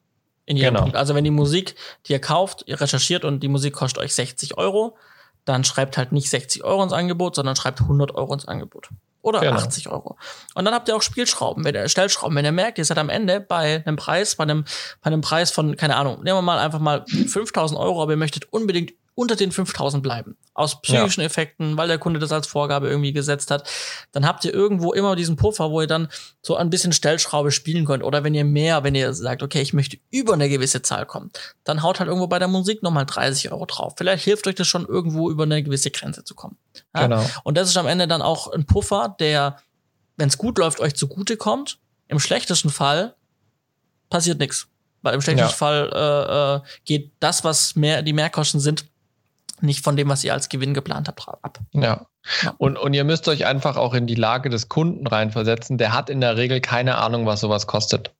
In 0.47 0.57
jedem 0.57 0.75
Genau. 0.75 0.83
Punkt. 0.83 0.97
Also 0.97 1.15
wenn 1.15 1.25
die 1.25 1.31
Musik, 1.31 1.75
die 2.07 2.13
ihr 2.13 2.21
kauft, 2.21 2.65
ihr 2.67 2.81
recherchiert 2.81 3.25
und 3.25 3.41
die 3.41 3.49
Musik 3.49 3.75
kostet 3.75 4.03
euch 4.03 4.15
60 4.15 4.57
Euro, 4.59 4.97
dann 5.45 5.65
schreibt 5.65 5.97
halt 5.97 6.13
nicht 6.13 6.29
60 6.29 6.65
Euro 6.65 6.83
ins 6.83 6.93
Angebot, 6.93 7.35
sondern 7.35 7.57
schreibt 7.57 7.81
100 7.81 8.15
Euro 8.15 8.33
ins 8.35 8.47
Angebot. 8.47 8.89
oder 9.23 9.41
genau. 9.41 9.57
80 9.57 9.89
Euro. 9.89 10.17
Und 10.55 10.65
dann 10.65 10.73
habt 10.75 10.89
ihr 10.89 10.97
auch 10.97 11.03
Spielschrauben, 11.03 11.63
wenn 11.65 11.75
ihr 11.75 11.89
Stellschrauben. 11.89 12.35
Wenn 12.37 12.45
ihr 12.47 12.53
merkt, 12.53 12.79
ihr 12.79 12.85
seid 12.87 12.97
am 12.99 13.11
Ende 13.11 13.41
bei 13.41 13.83
einem 13.85 13.97
Preis, 13.97 14.35
bei 14.37 14.45
einem, 14.45 14.65
bei 15.03 15.09
einem 15.09 15.21
Preis 15.21 15.51
von, 15.51 15.77
keine 15.77 15.97
Ahnung, 15.97 16.23
nehmen 16.23 16.39
wir 16.39 16.43
mal 16.43 16.59
einfach 16.59 16.79
mal 16.79 17.05
5000 17.07 17.79
Euro, 17.79 18.03
aber 18.03 18.13
ihr 18.13 18.17
möchtet 18.17 18.51
unbedingt 18.53 18.93
unter 19.21 19.37
den 19.37 19.53
5000 19.53 20.03
bleiben. 20.03 20.39
Aus 20.55 20.81
psychischen 20.81 21.21
ja. 21.21 21.27
Effekten, 21.27 21.77
weil 21.77 21.89
der 21.89 21.99
Kunde 21.99 22.19
das 22.19 22.33
als 22.33 22.47
Vorgabe 22.47 22.89
irgendwie 22.89 23.13
gesetzt 23.13 23.51
hat. 23.51 23.69
Dann 24.13 24.27
habt 24.27 24.47
ihr 24.47 24.55
irgendwo 24.55 24.95
immer 24.95 25.15
diesen 25.15 25.37
Puffer, 25.37 25.71
wo 25.71 25.83
ihr 25.83 25.87
dann 25.87 26.09
so 26.41 26.57
ein 26.57 26.71
bisschen 26.71 26.95
Stellschraube 26.95 27.51
spielen 27.53 27.85
könnt. 27.85 28.03
Oder 28.03 28.25
wenn 28.25 28.33
ihr 28.33 28.47
mehr, 28.47 28.83
wenn 28.83 28.95
ihr 28.95 29.13
sagt, 29.13 29.43
okay, 29.43 29.61
ich 29.61 29.75
möchte 29.75 29.99
über 30.11 30.33
eine 30.33 30.49
gewisse 30.49 30.81
Zahl 30.81 31.05
kommen, 31.05 31.31
dann 31.65 31.83
haut 31.83 32.01
halt 32.01 32.09
irgendwo 32.09 32.29
bei 32.29 32.39
der 32.39 32.49
Musik 32.49 32.83
nochmal 32.83 33.05
30 33.05 33.53
Euro 33.53 33.67
drauf. 33.67 33.93
Vielleicht 33.99 34.25
hilft 34.25 34.47
euch 34.47 34.55
das 34.55 34.67
schon 34.67 34.87
irgendwo 34.87 35.31
über 35.31 35.43
eine 35.43 35.63
gewisse 35.63 35.91
Grenze 35.91 36.25
zu 36.25 36.35
kommen. 36.35 36.57
Ja? 36.95 37.03
Genau. 37.03 37.27
Und 37.45 37.59
das 37.59 37.69
ist 37.69 37.77
am 37.77 37.87
Ende 37.87 38.09
dann 38.09 38.23
auch 38.23 38.51
ein 38.51 38.65
Puffer, 38.65 39.15
der, 39.21 39.59
wenn 40.17 40.29
es 40.29 40.39
gut 40.39 40.57
läuft, 40.57 40.81
euch 40.81 40.95
zugute 40.95 41.37
kommt. 41.37 41.79
Im 42.09 42.21
schlechtesten 42.21 42.71
Fall 42.71 43.17
passiert 44.09 44.39
nichts. 44.39 44.67
Weil 45.03 45.13
im 45.13 45.21
schlechtesten 45.21 45.51
ja. 45.51 45.57
Fall 45.57 45.91
äh, 45.93 46.57
äh, 46.57 46.79
geht 46.87 47.13
das, 47.21 47.45
was 47.45 47.77
mehr 47.77 48.01
die 48.01 48.15
Mehrkosten 48.15 48.61
sind, 48.61 48.87
nicht 49.63 49.85
von 49.85 49.97
dem, 49.97 50.09
was 50.09 50.25
ihr 50.25 50.33
als 50.33 50.49
Gewinn 50.49 50.75
geplant 50.75 51.09
habt, 51.09 51.29
ab. 51.29 51.59
Ja. 51.73 52.07
ja. 52.43 52.55
Und, 52.59 52.77
und 52.77 52.95
ihr 52.95 53.05
müsst 53.05 53.29
euch 53.29 53.47
einfach 53.47 53.77
auch 53.77 53.95
in 53.95 54.07
die 54.07 54.15
Lage 54.15 54.51
des 54.51 54.69
Kunden 54.69 55.07
reinversetzen. 55.07 55.79
Der 55.79 55.93
hat 55.93 56.11
in 56.11 56.21
der 56.21 56.37
Regel 56.37 56.61
keine 56.61 56.99
Ahnung, 56.99 57.27
was 57.27 57.41
sowas 57.41 57.67
kostet. 57.67 58.15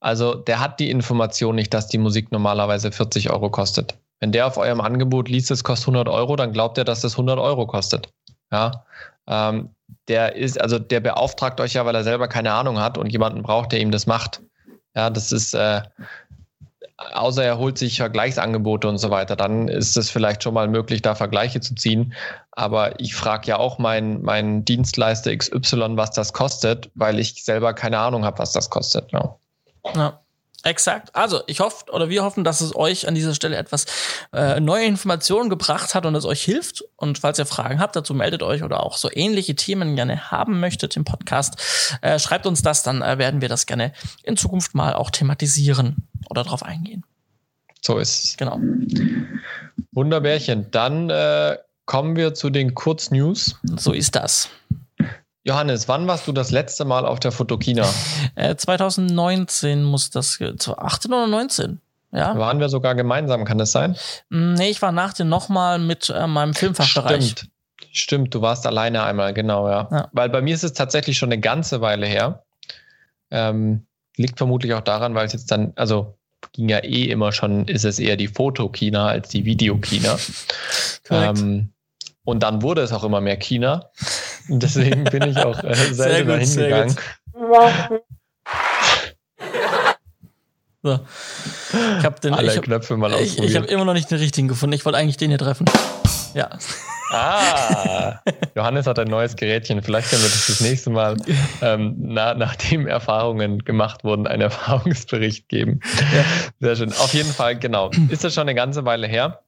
Also 0.00 0.34
der 0.34 0.60
hat 0.60 0.80
die 0.80 0.90
Information 0.90 1.54
nicht, 1.54 1.72
dass 1.72 1.86
die 1.86 1.98
Musik 1.98 2.32
normalerweise 2.32 2.90
40 2.90 3.30
Euro 3.30 3.50
kostet. 3.50 3.96
Wenn 4.20 4.32
der 4.32 4.46
auf 4.46 4.56
eurem 4.56 4.80
Angebot 4.80 5.28
liest, 5.28 5.50
es 5.50 5.64
kostet 5.64 5.88
100 5.88 6.08
Euro, 6.08 6.36
dann 6.36 6.52
glaubt 6.52 6.78
er, 6.78 6.84
dass 6.84 7.00
das 7.00 7.14
100 7.14 7.38
Euro 7.38 7.66
kostet. 7.66 8.08
Ja. 8.50 8.84
Ähm, 9.26 9.70
der 10.08 10.34
ist, 10.34 10.60
also 10.60 10.78
der 10.78 11.00
beauftragt 11.00 11.60
euch 11.60 11.74
ja, 11.74 11.86
weil 11.86 11.94
er 11.94 12.04
selber 12.04 12.28
keine 12.28 12.52
Ahnung 12.52 12.80
hat 12.80 12.98
und 12.98 13.12
jemanden 13.12 13.42
braucht, 13.42 13.72
der 13.72 13.80
ihm 13.80 13.90
das 13.90 14.06
macht. 14.06 14.42
Ja, 14.94 15.10
das 15.10 15.32
ist, 15.32 15.54
äh, 15.54 15.82
außer 17.12 17.44
er 17.44 17.58
holt 17.58 17.78
sich 17.78 17.96
Vergleichsangebote 17.98 18.88
und 18.88 18.98
so 18.98 19.10
weiter, 19.10 19.36
dann 19.36 19.68
ist 19.68 19.96
es 19.96 20.10
vielleicht 20.10 20.42
schon 20.42 20.54
mal 20.54 20.68
möglich, 20.68 21.02
da 21.02 21.14
Vergleiche 21.14 21.60
zu 21.60 21.74
ziehen. 21.74 22.14
Aber 22.50 23.00
ich 23.00 23.14
frage 23.14 23.48
ja 23.48 23.58
auch 23.58 23.78
meinen 23.78 24.22
mein 24.22 24.64
Dienstleister 24.64 25.36
XY, 25.36 25.96
was 25.96 26.12
das 26.12 26.32
kostet, 26.32 26.90
weil 26.94 27.18
ich 27.18 27.44
selber 27.44 27.74
keine 27.74 27.98
Ahnung 27.98 28.24
habe, 28.24 28.38
was 28.38 28.52
das 28.52 28.70
kostet. 28.70 29.12
Ja. 29.12 29.36
ja. 29.94 30.21
Exakt. 30.64 31.14
Also 31.14 31.40
ich 31.46 31.60
hoffe 31.60 31.86
oder 31.90 32.08
wir 32.08 32.22
hoffen, 32.22 32.44
dass 32.44 32.60
es 32.60 32.76
euch 32.76 33.08
an 33.08 33.14
dieser 33.14 33.34
Stelle 33.34 33.56
etwas 33.56 33.86
äh, 34.32 34.60
neue 34.60 34.84
Informationen 34.84 35.50
gebracht 35.50 35.94
hat 35.94 36.06
und 36.06 36.14
es 36.14 36.24
euch 36.24 36.42
hilft. 36.42 36.84
Und 36.96 37.18
falls 37.18 37.38
ihr 37.38 37.46
Fragen 37.46 37.80
habt, 37.80 37.96
dazu 37.96 38.14
meldet 38.14 38.42
euch 38.42 38.62
oder 38.62 38.84
auch 38.84 38.96
so 38.96 39.08
ähnliche 39.12 39.56
Themen 39.56 39.96
gerne 39.96 40.30
haben 40.30 40.60
möchtet 40.60 40.96
im 40.96 41.04
Podcast, 41.04 41.98
äh, 42.00 42.18
schreibt 42.18 42.46
uns 42.46 42.62
das, 42.62 42.82
dann 42.84 43.02
äh, 43.02 43.18
werden 43.18 43.40
wir 43.40 43.48
das 43.48 43.66
gerne 43.66 43.92
in 44.22 44.36
Zukunft 44.36 44.74
mal 44.74 44.94
auch 44.94 45.10
thematisieren 45.10 46.08
oder 46.30 46.44
drauf 46.44 46.62
eingehen. 46.62 47.04
So 47.80 47.98
ist 47.98 48.24
es. 48.24 48.36
Genau. 48.36 48.60
Wunderbärchen. 49.90 50.70
Dann 50.70 51.10
äh, 51.10 51.58
kommen 51.86 52.14
wir 52.14 52.34
zu 52.34 52.50
den 52.50 52.74
Kurznews. 52.74 53.58
So 53.76 53.92
ist 53.92 54.14
das. 54.14 54.48
Johannes, 55.44 55.88
wann 55.88 56.06
warst 56.06 56.26
du 56.28 56.32
das 56.32 56.50
letzte 56.50 56.84
Mal 56.84 57.04
auf 57.04 57.20
der 57.20 57.32
Fotokina? 57.32 57.88
Äh, 58.34 58.56
2019 58.56 59.84
muss 59.84 60.08
das, 60.08 60.40
18 60.40 61.12
oder 61.12 61.26
19. 61.26 61.80
Ja. 62.12 62.36
Waren 62.38 62.60
wir 62.60 62.70
sogar 62.70 62.94
gemeinsam, 62.94 63.44
kann 63.44 63.58
das 63.58 63.72
sein? 63.72 63.94
Mm, 64.30 64.54
nee, 64.54 64.70
ich 64.70 64.80
war 64.80 64.90
nach 64.90 65.12
dir 65.12 65.24
nochmal 65.24 65.78
mit 65.78 66.08
äh, 66.08 66.26
meinem 66.26 66.54
Filmfachbereich. 66.54 67.30
Stimmt. 67.30 67.50
Stimmt, 67.90 68.34
du 68.34 68.40
warst 68.40 68.66
alleine 68.66 69.02
einmal, 69.02 69.34
genau, 69.34 69.68
ja. 69.68 69.88
ja. 69.90 70.08
Weil 70.12 70.30
bei 70.30 70.40
mir 70.40 70.54
ist 70.54 70.64
es 70.64 70.72
tatsächlich 70.72 71.18
schon 71.18 71.30
eine 71.30 71.40
ganze 71.40 71.82
Weile 71.82 72.06
her. 72.06 72.44
Ähm, 73.30 73.86
liegt 74.16 74.38
vermutlich 74.38 74.72
auch 74.72 74.80
daran, 74.80 75.14
weil 75.14 75.26
es 75.26 75.32
jetzt 75.34 75.50
dann, 75.50 75.72
also 75.76 76.16
ging 76.52 76.68
ja 76.68 76.78
eh 76.78 77.04
immer 77.04 77.32
schon, 77.32 77.66
ist 77.66 77.84
es 77.84 77.98
eher 77.98 78.16
die 78.16 78.28
Fotokina 78.28 79.08
als 79.08 79.28
die 79.28 79.44
Videokina. 79.44 80.18
ähm, 81.10 81.72
und 82.24 82.42
dann 82.42 82.62
wurde 82.62 82.82
es 82.82 82.92
auch 82.92 83.04
immer 83.04 83.20
mehr 83.20 83.36
China. 83.36 83.90
Deswegen 84.48 85.04
bin 85.04 85.22
ich 85.22 85.38
auch 85.38 85.62
äh, 85.62 85.74
seltener 85.74 86.38
hingegangen. 86.38 86.96
So. 90.82 90.98
Ich 91.98 92.04
habe 92.04 92.20
den 92.20 92.34
Alle 92.34 92.50
ich 92.50 92.56
hab, 92.56 92.64
Knöpfe 92.64 92.96
mal 92.96 93.12
Ich, 93.20 93.38
ich 93.38 93.54
habe 93.54 93.66
immer 93.66 93.84
noch 93.84 93.94
nicht 93.94 94.10
den 94.10 94.18
richtigen 94.18 94.48
gefunden. 94.48 94.74
Ich 94.74 94.84
wollte 94.84 94.98
eigentlich 94.98 95.16
den 95.16 95.30
hier 95.30 95.38
treffen. 95.38 95.66
Ja. 96.34 96.50
Ah, 97.12 98.20
Johannes 98.56 98.86
hat 98.86 98.98
ein 98.98 99.08
neues 99.08 99.36
Gerätchen. 99.36 99.82
Vielleicht 99.82 100.10
können 100.10 100.22
wir 100.22 100.30
das 100.30 100.46
das 100.46 100.60
nächste 100.60 100.90
Mal, 100.90 101.16
ähm, 101.60 101.94
na, 101.98 102.32
nachdem 102.34 102.86
Erfahrungen 102.86 103.58
gemacht 103.58 104.02
wurden, 104.02 104.26
einen 104.26 104.42
Erfahrungsbericht 104.42 105.48
geben. 105.48 105.80
Ja. 106.14 106.24
Sehr 106.60 106.76
schön. 106.76 106.92
Auf 106.92 107.12
jeden 107.12 107.30
Fall, 107.30 107.58
genau. 107.58 107.90
Ist 108.08 108.24
das 108.24 108.34
schon 108.34 108.42
eine 108.42 108.54
ganze 108.54 108.84
Weile 108.86 109.06
her? 109.06 109.42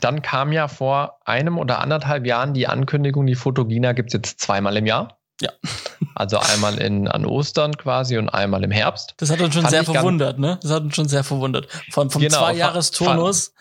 Dann 0.00 0.22
kam 0.22 0.52
ja 0.52 0.68
vor 0.68 1.20
einem 1.24 1.58
oder 1.58 1.80
anderthalb 1.80 2.26
Jahren 2.26 2.54
die 2.54 2.66
Ankündigung, 2.66 3.26
die 3.26 3.34
Fotogina 3.34 3.92
gibt 3.92 4.08
es 4.08 4.14
jetzt 4.14 4.40
zweimal 4.40 4.76
im 4.76 4.86
Jahr. 4.86 5.18
Ja. 5.40 5.50
Also 6.16 6.38
einmal 6.38 6.78
in, 6.78 7.08
an 7.08 7.26
Ostern 7.26 7.76
quasi 7.76 8.18
und 8.18 8.28
einmal 8.28 8.62
im 8.62 8.70
Herbst. 8.70 9.14
Das 9.16 9.30
hat 9.30 9.40
uns 9.40 9.52
schon 9.52 9.62
fand 9.62 9.72
sehr 9.72 9.82
verwundert, 9.82 10.38
ne? 10.38 10.60
Das 10.62 10.70
hat 10.70 10.84
uns 10.84 10.94
schon 10.94 11.08
sehr 11.08 11.24
verwundert. 11.24 11.66
Von, 11.90 12.08
vom 12.08 12.22
genau, 12.22 12.38
Zwei-Jahres-Turnus. 12.38 13.52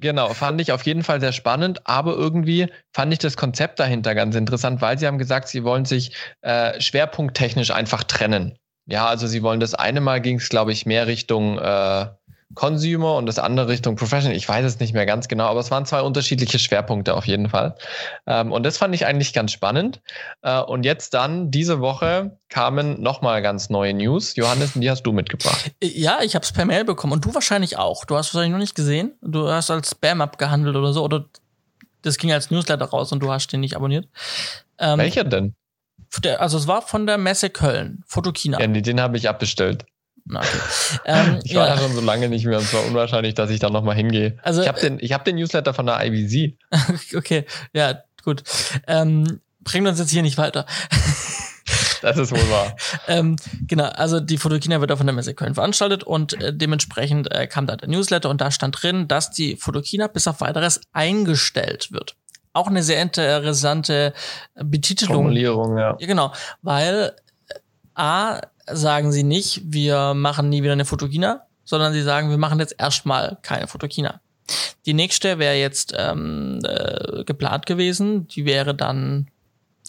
Genau, 0.00 0.32
fand 0.32 0.60
ich 0.60 0.70
auf 0.70 0.82
jeden 0.82 1.02
Fall 1.02 1.20
sehr 1.20 1.32
spannend, 1.32 1.86
aber 1.86 2.14
irgendwie 2.14 2.68
fand 2.92 3.12
ich 3.12 3.18
das 3.18 3.36
Konzept 3.36 3.80
dahinter 3.80 4.14
ganz 4.14 4.36
interessant, 4.36 4.80
weil 4.80 4.96
sie 4.98 5.06
haben 5.08 5.18
gesagt, 5.18 5.48
sie 5.48 5.64
wollen 5.64 5.86
sich 5.86 6.12
äh, 6.40 6.80
schwerpunkttechnisch 6.80 7.72
einfach 7.72 8.04
trennen. 8.04 8.58
Ja, 8.86 9.06
also 9.06 9.26
sie 9.26 9.42
wollen 9.42 9.58
das 9.58 9.74
eine 9.74 10.00
Mal 10.00 10.20
ging 10.20 10.36
es, 10.36 10.48
glaube 10.50 10.72
ich, 10.72 10.86
mehr 10.86 11.08
Richtung 11.08 11.58
äh, 11.58 12.06
Consumer 12.54 13.16
und 13.16 13.26
das 13.26 13.38
andere 13.38 13.68
Richtung 13.68 13.96
Professional. 13.96 14.36
Ich 14.36 14.48
weiß 14.48 14.64
es 14.64 14.80
nicht 14.80 14.94
mehr 14.94 15.04
ganz 15.04 15.28
genau, 15.28 15.44
aber 15.46 15.60
es 15.60 15.70
waren 15.70 15.84
zwei 15.84 16.00
unterschiedliche 16.00 16.58
Schwerpunkte 16.58 17.14
auf 17.14 17.26
jeden 17.26 17.50
Fall. 17.50 17.76
Ähm, 18.26 18.52
und 18.52 18.62
das 18.62 18.78
fand 18.78 18.94
ich 18.94 19.04
eigentlich 19.04 19.32
ganz 19.32 19.52
spannend. 19.52 20.00
Äh, 20.42 20.60
und 20.60 20.84
jetzt 20.84 21.12
dann, 21.12 21.50
diese 21.50 21.80
Woche 21.80 22.38
kamen 22.48 23.02
nochmal 23.02 23.42
ganz 23.42 23.68
neue 23.68 23.92
News. 23.92 24.34
Johannes, 24.36 24.72
die 24.74 24.90
hast 24.90 25.02
du 25.02 25.12
mitgebracht. 25.12 25.72
Ja, 25.82 26.20
ich 26.22 26.34
habe 26.34 26.44
es 26.44 26.52
per 26.52 26.64
Mail 26.64 26.84
bekommen 26.84 27.12
und 27.12 27.24
du 27.24 27.34
wahrscheinlich 27.34 27.76
auch. 27.76 28.06
Du 28.06 28.16
hast 28.16 28.28
es 28.28 28.34
wahrscheinlich 28.34 28.52
noch 28.52 28.60
nicht 28.60 28.74
gesehen. 28.74 29.12
Du 29.20 29.48
hast 29.48 29.70
als 29.70 29.90
Spam 29.90 30.22
abgehandelt 30.22 30.74
oder 30.74 30.92
so 30.92 31.04
oder 31.04 31.26
das 32.02 32.16
ging 32.16 32.32
als 32.32 32.50
Newsletter 32.50 32.86
raus 32.86 33.12
und 33.12 33.20
du 33.20 33.30
hast 33.30 33.52
den 33.52 33.60
nicht 33.60 33.76
abonniert. 33.76 34.08
Ähm, 34.78 34.98
Welcher 34.98 35.24
denn? 35.24 35.54
Der, 36.22 36.40
also 36.40 36.56
es 36.56 36.66
war 36.66 36.80
von 36.80 37.06
der 37.06 37.18
Messe 37.18 37.50
Köln, 37.50 38.02
Fotokina. 38.06 38.58
Ja, 38.58 38.66
den 38.66 39.00
habe 39.00 39.18
ich 39.18 39.28
abbestellt. 39.28 39.84
Na, 40.28 40.40
okay. 40.40 40.58
ähm, 41.06 41.40
ich 41.44 41.54
war 41.54 41.66
ja. 41.66 41.74
da 41.74 41.80
schon 41.80 41.94
so 41.94 42.00
lange 42.00 42.28
nicht 42.28 42.44
mehr 42.44 42.58
und 42.58 42.64
es 42.64 42.74
war 42.74 42.84
unwahrscheinlich, 42.84 43.34
dass 43.34 43.50
ich 43.50 43.60
da 43.60 43.70
nochmal 43.70 43.96
hingehe. 43.96 44.38
Also, 44.42 44.62
ich 44.62 44.68
habe 44.68 44.80
den, 44.80 44.98
hab 44.98 45.24
den 45.24 45.36
Newsletter 45.36 45.74
von 45.74 45.86
der 45.86 46.04
IBC. 46.04 46.56
okay, 47.16 47.44
ja, 47.72 48.02
gut. 48.22 48.42
Ähm, 48.86 49.40
bringt 49.64 49.88
uns 49.88 49.98
jetzt 49.98 50.10
hier 50.10 50.22
nicht 50.22 50.38
weiter. 50.38 50.66
Das 52.00 52.16
ist 52.16 52.30
wohl 52.30 52.50
wahr. 52.50 52.76
ähm, 53.08 53.34
genau, 53.66 53.86
also 53.86 54.20
die 54.20 54.38
Fotokina 54.38 54.80
wird 54.80 54.92
auch 54.92 54.98
von 54.98 55.06
der 55.06 55.14
Messe 55.14 55.34
Köln 55.34 55.54
veranstaltet 55.54 56.04
und 56.04 56.40
äh, 56.40 56.54
dementsprechend 56.54 57.30
äh, 57.32 57.48
kam 57.48 57.66
da 57.66 57.74
der 57.74 57.88
Newsletter 57.88 58.30
und 58.30 58.40
da 58.40 58.52
stand 58.52 58.80
drin, 58.80 59.08
dass 59.08 59.32
die 59.32 59.56
Fotokina 59.56 60.06
bis 60.06 60.28
auf 60.28 60.40
weiteres 60.40 60.80
eingestellt 60.92 61.90
wird. 61.90 62.14
Auch 62.52 62.68
eine 62.68 62.84
sehr 62.84 63.02
interessante 63.02 64.14
Betitelung. 64.54 65.16
Formulierung, 65.16 65.76
ja. 65.76 65.96
ja 65.98 66.06
genau, 66.06 66.32
weil 66.62 67.16
äh, 67.48 67.54
A, 67.96 68.40
sagen 68.72 69.12
sie 69.12 69.22
nicht, 69.22 69.62
wir 69.64 70.14
machen 70.14 70.48
nie 70.48 70.62
wieder 70.62 70.72
eine 70.72 70.84
Fotokina, 70.84 71.42
sondern 71.64 71.92
sie 71.92 72.02
sagen, 72.02 72.30
wir 72.30 72.38
machen 72.38 72.60
jetzt 72.60 72.74
erstmal 72.78 73.38
keine 73.42 73.66
Fotokina. 73.66 74.20
Die 74.86 74.94
nächste 74.94 75.38
wäre 75.38 75.56
jetzt 75.56 75.94
ähm, 75.96 76.60
äh, 76.64 77.24
geplant 77.24 77.66
gewesen, 77.66 78.26
die 78.28 78.46
wäre 78.46 78.74
dann 78.74 79.28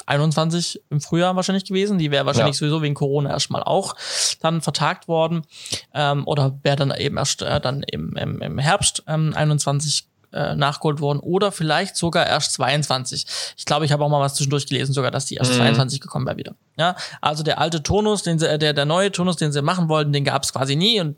21 0.05 0.81
im 0.89 1.01
Frühjahr 1.01 1.35
wahrscheinlich 1.35 1.65
gewesen. 1.65 1.97
Die 1.97 2.11
wäre 2.11 2.25
wahrscheinlich 2.25 2.55
ja. 2.55 2.59
sowieso 2.59 2.81
wegen 2.81 2.95
Corona 2.95 3.29
erstmal 3.29 3.63
auch 3.63 3.95
dann 4.41 4.61
vertagt 4.61 5.07
worden. 5.07 5.43
Ähm, 5.93 6.25
oder 6.27 6.59
wäre 6.63 6.75
dann 6.75 6.91
eben 6.91 7.17
erst 7.17 7.41
äh, 7.41 7.59
dann 7.59 7.83
im, 7.83 8.15
im, 8.15 8.41
im 8.41 8.57
Herbst 8.57 9.03
ähm, 9.07 9.33
21 9.35 10.07
äh, 10.31 10.55
nachgeholt 10.55 10.99
worden 10.99 11.19
oder 11.19 11.51
vielleicht 11.51 11.95
sogar 11.95 12.27
erst 12.27 12.53
22. 12.53 13.25
Ich 13.57 13.65
glaube, 13.65 13.85
ich 13.85 13.91
habe 13.91 14.03
auch 14.03 14.09
mal 14.09 14.19
was 14.19 14.35
zwischendurch 14.35 14.67
gelesen, 14.67 14.93
sogar, 14.93 15.11
dass 15.11 15.25
die 15.25 15.35
erst 15.35 15.53
mhm. 15.53 15.57
22 15.57 16.01
gekommen 16.01 16.25
wäre 16.25 16.37
wieder. 16.37 16.55
Ja, 16.77 16.95
also 17.21 17.43
der 17.43 17.59
alte 17.59 17.83
Tonus, 17.83 18.23
den 18.23 18.39
sie, 18.39 18.47
äh, 18.47 18.57
der, 18.57 18.73
der 18.73 18.85
neue 18.85 19.11
Tonus, 19.11 19.37
den 19.37 19.51
sie 19.51 19.61
machen 19.61 19.89
wollten, 19.89 20.13
den 20.13 20.23
gab 20.23 20.43
es 20.43 20.53
quasi 20.53 20.75
nie 20.75 20.99
und 20.99 21.17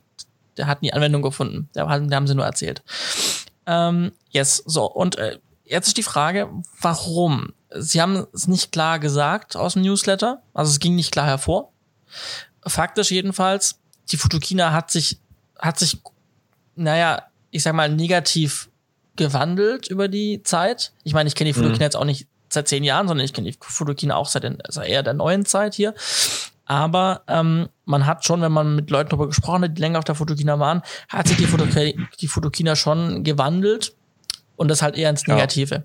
der 0.57 0.67
hat 0.67 0.81
nie 0.81 0.93
Anwendung 0.93 1.21
gefunden. 1.21 1.69
Der, 1.75 1.85
der 1.85 2.15
haben 2.15 2.27
sie 2.27 2.35
nur 2.35 2.45
erzählt. 2.45 2.83
Ähm, 3.65 4.11
yes, 4.29 4.63
so 4.65 4.85
und 4.85 5.17
äh, 5.17 5.39
jetzt 5.65 5.87
ist 5.87 5.97
die 5.97 6.03
Frage, 6.03 6.49
warum? 6.79 7.53
Sie 7.73 8.01
haben 8.01 8.27
es 8.33 8.47
nicht 8.47 8.71
klar 8.71 8.99
gesagt 8.99 9.55
aus 9.55 9.73
dem 9.73 9.83
Newsletter, 9.83 10.41
also 10.53 10.69
es 10.69 10.79
ging 10.79 10.95
nicht 10.95 11.11
klar 11.11 11.25
hervor. 11.25 11.71
Faktisch 12.65 13.11
jedenfalls, 13.11 13.79
die 14.11 14.17
Fotokina 14.17 14.71
hat 14.71 14.91
sich, 14.91 15.19
hat 15.57 15.79
sich, 15.79 16.01
naja, 16.75 17.23
ich 17.49 17.63
sag 17.63 17.73
mal, 17.73 17.89
negativ 17.89 18.69
gewandelt 19.15 19.87
über 19.87 20.07
die 20.07 20.43
Zeit. 20.43 20.93
Ich 21.03 21.13
meine, 21.13 21.27
ich 21.27 21.35
kenne 21.35 21.49
die 21.49 21.53
Fotokina 21.53 21.77
mhm. 21.77 21.81
jetzt 21.81 21.95
auch 21.95 22.05
nicht 22.05 22.27
seit 22.49 22.67
zehn 22.67 22.83
Jahren, 22.83 23.07
sondern 23.07 23.25
ich 23.25 23.33
kenne 23.33 23.49
die 23.49 23.57
Fotokina 23.59 24.15
auch 24.15 24.27
seit, 24.27 24.43
den, 24.43 24.61
also 24.61 24.81
eher 24.81 25.03
der 25.03 25.13
neuen 25.13 25.45
Zeit 25.45 25.73
hier. 25.73 25.93
Aber 26.65 27.23
ähm, 27.27 27.67
man 27.85 28.05
hat 28.05 28.23
schon, 28.23 28.41
wenn 28.41 28.51
man 28.51 28.75
mit 28.75 28.89
Leuten 28.89 29.09
darüber 29.09 29.27
gesprochen 29.27 29.63
hat, 29.63 29.77
die 29.77 29.81
länger 29.81 29.99
auf 29.99 30.05
der 30.05 30.15
Fotokina 30.15 30.59
waren, 30.59 30.81
hat 31.09 31.27
sich 31.27 31.37
die, 31.37 31.45
Fotokina, 31.45 31.91
die 32.19 32.27
Fotokina 32.27 32.75
schon 32.75 33.23
gewandelt 33.23 33.93
und 34.55 34.69
das 34.69 34.81
halt 34.81 34.95
eher 34.95 35.09
ins 35.09 35.27
Negative. 35.27 35.75
Ja. 35.75 35.83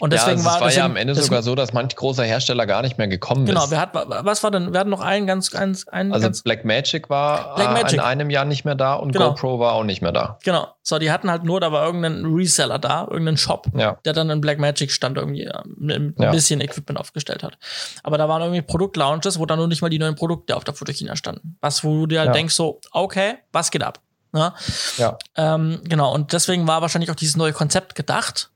Und 0.00 0.12
deswegen 0.12 0.42
ja, 0.42 0.48
also 0.48 0.60
war, 0.60 0.60
war 0.60 0.72
ja 0.72 0.84
am 0.84 0.96
Ende 0.96 1.14
sogar 1.14 1.42
so, 1.42 1.54
dass 1.54 1.72
manch 1.72 1.94
großer 1.94 2.24
Hersteller 2.24 2.66
gar 2.66 2.82
nicht 2.82 2.98
mehr 2.98 3.08
gekommen 3.08 3.46
genau, 3.46 3.64
ist. 3.64 3.70
Genau, 3.70 3.92
wir 3.94 4.02
hatten, 4.02 4.26
was 4.26 4.42
war 4.42 4.50
denn? 4.50 4.72
Wir 4.72 4.80
hatten 4.80 4.90
noch 4.90 5.00
einen 5.00 5.26
ganz, 5.26 5.50
ganz, 5.50 5.86
einen 5.88 6.12
Also 6.12 6.26
ganz 6.26 6.42
Blackmagic 6.42 7.10
war 7.10 7.54
Black 7.54 7.92
in 7.92 8.00
einem 8.00 8.30
Jahr 8.30 8.44
nicht 8.44 8.64
mehr 8.64 8.74
da 8.74 8.94
und 8.94 9.12
genau. 9.12 9.30
GoPro 9.30 9.60
war 9.60 9.72
auch 9.72 9.84
nicht 9.84 10.02
mehr 10.02 10.12
da. 10.12 10.38
Genau. 10.44 10.68
So, 10.82 10.98
die 10.98 11.10
hatten 11.10 11.30
halt 11.30 11.44
nur, 11.44 11.60
da 11.60 11.70
war 11.70 11.84
irgendein 11.84 12.24
Reseller 12.24 12.78
da, 12.78 13.06
irgendein 13.10 13.36
Shop, 13.36 13.66
ja. 13.74 13.98
der 14.04 14.14
dann 14.14 14.30
in 14.30 14.40
Blackmagic 14.40 14.90
stand 14.90 15.18
irgendwie 15.18 15.48
mit 15.76 15.96
ein 15.96 16.14
ja. 16.18 16.30
bisschen 16.30 16.60
Equipment 16.60 16.98
aufgestellt 16.98 17.42
hat. 17.42 17.58
Aber 18.02 18.16
da 18.16 18.28
waren 18.28 18.42
irgendwie 18.42 18.62
Produktlaunches, 18.62 19.38
wo 19.38 19.46
dann 19.46 19.58
nur 19.58 19.68
nicht 19.68 19.82
mal 19.82 19.90
die 19.90 19.98
neuen 19.98 20.14
Produkte 20.14 20.56
auf 20.56 20.64
der 20.64 20.74
Fotochina 20.74 21.14
standen. 21.16 21.56
Was, 21.60 21.84
wo 21.84 21.94
du 22.00 22.06
dir 22.06 22.20
halt 22.20 22.34
denkst 22.34 22.54
so, 22.54 22.80
okay, 22.92 23.34
was 23.52 23.70
geht 23.70 23.82
ab? 23.82 24.00
Ne? 24.32 24.52
Ja. 24.98 25.18
Ähm, 25.36 25.80
genau, 25.84 26.12
und 26.14 26.32
deswegen 26.32 26.66
war 26.66 26.82
wahrscheinlich 26.82 27.10
auch 27.10 27.16
dieses 27.16 27.36
neue 27.36 27.52
Konzept 27.52 27.94
gedacht, 27.94 28.50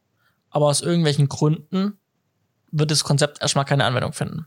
aber 0.53 0.67
aus 0.67 0.81
irgendwelchen 0.81 1.29
Gründen 1.29 1.99
wird 2.71 2.91
das 2.91 3.05
Konzept 3.05 3.43
erstmal 3.43 3.65
keine 3.65 3.85
Anwendung 3.85 4.13
finden. 4.13 4.47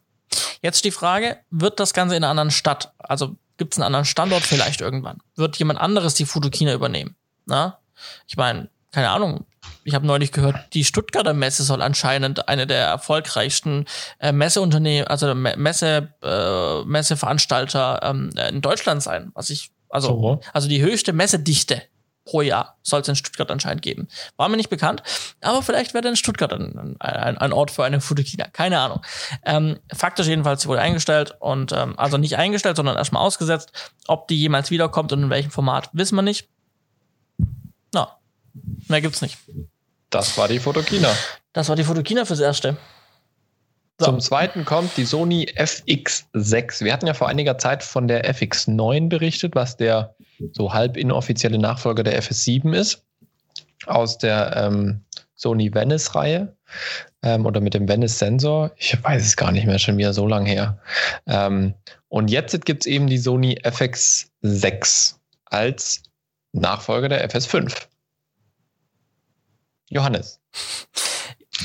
Jetzt 0.62 0.86
die 0.86 0.92
Frage, 0.92 1.38
wird 1.52 1.80
das 1.80 1.94
Ganze 1.94 2.16
in 2.16 2.24
einer 2.24 2.32
anderen 2.32 2.52
Stadt, 2.52 2.94
also 2.98 3.36
gibt 3.58 3.74
es 3.74 3.80
einen 3.80 3.86
anderen 3.86 4.06
Standort 4.06 4.44
vielleicht 4.44 4.82
irgendwann? 4.82 5.20
Wird 5.36 5.58
jemand 5.58 5.80
anderes 5.80 6.16
die 6.16 6.26
Fotokina 6.26 6.74
übernehmen? 6.74 7.16
Na? 7.46 7.80
Ich 8.28 8.38
meine, 8.38 8.70
keine 8.92 9.10
Ahnung, 9.10 9.46
ich 9.84 9.94
habe 9.94 10.08
neulich 10.08 10.32
gehört, 10.32 10.74
die 10.74 10.84
Stuttgarter 10.84 11.34
Messe 11.34 11.64
soll 11.64 11.82
anscheinend 11.82 12.48
eine 12.50 12.66
der 12.66 12.86
erfolgreichsten 12.86 13.86
äh, 14.20 14.32
Messeunternehmen, 14.32 15.08
also 15.08 15.34
Messe, 15.36 16.14
äh, 16.24 16.84
Messeveranstalter 16.86 18.00
ähm, 18.04 18.32
in 18.50 18.62
Deutschland 18.62 19.04
sein, 19.04 19.32
was 19.34 19.50
ich, 19.50 19.72
also, 19.90 20.08
so. 20.08 20.40
also 20.54 20.68
die 20.68 20.82
höchste 20.82 21.14
Messedichte 21.14 21.82
pro 22.26 22.42
Jahr 22.42 22.78
soll 22.82 23.02
es 23.02 23.08
in 23.08 23.16
Stuttgart 23.16 23.50
anscheinend 23.50 23.82
geben. 23.82 24.08
War 24.36 24.50
mir 24.50 24.58
nicht 24.58 24.70
bekannt, 24.70 25.04
aber 25.42 25.62
vielleicht 25.62 25.94
wäre 25.94 26.02
dann 26.02 26.16
Stuttgart 26.16 26.52
ein, 26.52 26.98
ein, 27.00 27.38
ein, 27.38 27.54
Ort 27.54 27.72
für 27.72 27.86
eine 27.86 28.02
Fotokina. 28.02 28.48
Keine 28.48 28.80
Ahnung. 28.80 29.02
Ähm, 29.46 29.80
faktisch 29.94 30.28
jedenfalls, 30.28 30.64
sie 30.64 30.68
wurde 30.68 30.82
eingestellt 30.82 31.36
und 31.40 31.72
ähm, 31.72 31.98
also 31.98 32.18
nicht 32.18 32.38
eingestellt, 32.38 32.76
sondern 32.76 32.98
erstmal 32.98 33.22
ausgesetzt. 33.22 33.72
Ob 34.08 34.28
die 34.28 34.40
jemals 34.40 34.72
wiederkommt 34.72 35.14
und 35.14 35.24
in 35.24 35.30
welchem 35.30 35.52
Format, 35.52 35.90
wissen 35.94 36.16
wir 36.16 36.24
nicht. 36.24 36.50
Na, 37.94 38.18
mehr 38.88 39.02
gibt's 39.02 39.22
nicht. 39.22 39.38
Das 40.10 40.38
war 40.38 40.48
die 40.48 40.60
Fotokina. 40.60 41.12
Das 41.54 41.70
war 41.70 41.76
die 41.76 41.84
Fotokina 41.84 42.26
fürs 42.26 42.40
Erste. 42.40 42.78
So. 44.00 44.08
Zum 44.08 44.20
zweiten 44.20 44.66
kommt 44.66 44.98
die 44.98 45.06
Sony 45.06 45.48
FX6. 45.56 46.84
Wir 46.84 46.92
hatten 46.92 47.08
ja 47.08 47.14
vor 47.14 47.30
einiger 47.30 47.58
Zeit 47.58 47.82
von 47.82 48.10
der 48.10 48.30
FX9 48.30 49.08
berichtet, 49.08 49.56
was 49.56 49.78
der 49.78 50.15
so 50.52 50.74
halb 50.74 50.98
inoffizielle 50.98 51.58
Nachfolger 51.58 52.04
der 52.04 52.22
FS7 52.22 52.74
ist. 52.74 53.04
Aus 53.86 54.18
der 54.18 54.56
ähm, 54.56 55.02
Sony 55.36 55.74
Venice-Reihe 55.74 56.56
ähm, 57.22 57.46
oder 57.46 57.62
mit 57.62 57.74
dem 57.74 57.88
Venice-Sensor. 57.88 58.72
Ich 58.78 59.02
weiß 59.04 59.24
es 59.26 59.36
gar 59.36 59.52
nicht 59.52 59.66
mehr, 59.66 59.80
schon 59.80 59.98
wieder 59.98 60.14
so 60.14 60.28
lange 60.28 60.50
her. 60.50 60.80
Ähm, 61.28 61.76
und 62.08 62.30
jetzt 62.30 62.66
gibt 62.66 62.84
es 62.84 62.88
eben 62.88 63.08
die 63.08 63.18
Sony 63.18 63.60
FX6 63.64 65.16
als 65.46 66.04
Nachfolger 66.54 67.10
der 67.10 67.30
FS5. 67.30 67.88
Johannes. 69.90 70.40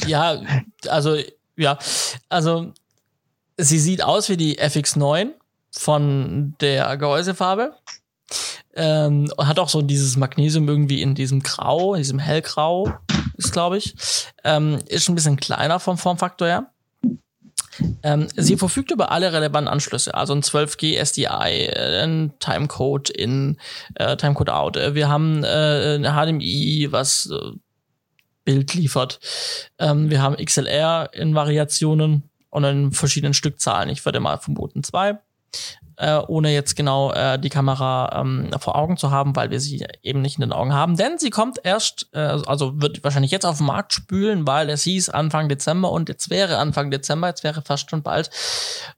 Ja, 0.06 0.40
also 0.88 1.16
ja, 1.56 1.78
also 2.28 2.72
sie 3.56 3.78
sieht 3.78 4.02
aus 4.02 4.28
wie 4.28 4.36
die 4.36 4.58
FX9 4.58 5.32
von 5.72 6.54
der 6.60 6.96
Gehäusefarbe. 6.96 7.76
Ähm, 8.82 9.30
hat 9.36 9.58
auch 9.58 9.68
so 9.68 9.82
dieses 9.82 10.16
Magnesium 10.16 10.66
irgendwie 10.66 11.02
in 11.02 11.14
diesem 11.14 11.42
Grau, 11.42 11.92
in 11.92 12.00
diesem 12.00 12.18
hellgrau, 12.18 12.90
ist 13.36 13.52
glaube 13.52 13.76
ich. 13.76 13.94
Ähm, 14.42 14.78
ist 14.86 15.06
ein 15.10 15.14
bisschen 15.14 15.36
kleiner 15.36 15.78
vom 15.80 15.98
Formfaktor 15.98 16.48
her. 16.48 16.70
Ähm, 18.02 18.28
sie 18.36 18.56
verfügt 18.56 18.90
über 18.90 19.10
alle 19.10 19.34
relevanten 19.34 19.68
Anschlüsse, 19.68 20.14
also 20.14 20.32
ein 20.32 20.42
12G 20.42 20.96
SDI, 20.96 21.70
ein 21.70 22.32
Timecode 22.38 23.10
in, 23.10 23.58
äh, 23.96 24.16
Timecode 24.16 24.50
out. 24.50 24.76
Wir 24.76 25.10
haben 25.10 25.44
äh, 25.44 25.96
ein 25.96 26.04
HDMI, 26.04 26.88
was 26.90 27.30
äh, 27.30 27.52
Bild 28.46 28.72
liefert. 28.72 29.20
Ähm, 29.78 30.08
wir 30.08 30.22
haben 30.22 30.42
XLR 30.42 31.10
in 31.12 31.34
Variationen 31.34 32.30
und 32.48 32.64
in 32.64 32.92
verschiedenen 32.92 33.34
Stückzahlen. 33.34 33.90
Ich 33.90 34.06
würde 34.06 34.20
mal 34.20 34.38
vermuten 34.38 34.82
zwei. 34.82 35.18
Äh, 36.00 36.22
ohne 36.28 36.50
jetzt 36.50 36.76
genau 36.76 37.12
äh, 37.12 37.38
die 37.38 37.50
Kamera 37.50 38.20
ähm, 38.22 38.50
vor 38.58 38.74
Augen 38.74 38.96
zu 38.96 39.10
haben, 39.10 39.36
weil 39.36 39.50
wir 39.50 39.60
sie 39.60 39.86
eben 40.02 40.22
nicht 40.22 40.36
in 40.36 40.40
den 40.40 40.52
Augen 40.52 40.72
haben. 40.72 40.96
Denn 40.96 41.18
sie 41.18 41.28
kommt 41.28 41.58
erst, 41.62 42.08
äh, 42.14 42.20
also 42.20 42.80
wird 42.80 43.04
wahrscheinlich 43.04 43.30
jetzt 43.32 43.44
auf 43.44 43.58
den 43.58 43.66
Markt 43.66 43.92
spülen, 43.92 44.46
weil 44.46 44.70
es 44.70 44.82
hieß 44.84 45.10
Anfang 45.10 45.50
Dezember 45.50 45.92
und 45.92 46.08
jetzt 46.08 46.30
wäre 46.30 46.56
Anfang 46.56 46.90
Dezember, 46.90 47.28
jetzt 47.28 47.44
wäre 47.44 47.60
fast 47.60 47.90
schon 47.90 48.02
bald 48.02 48.30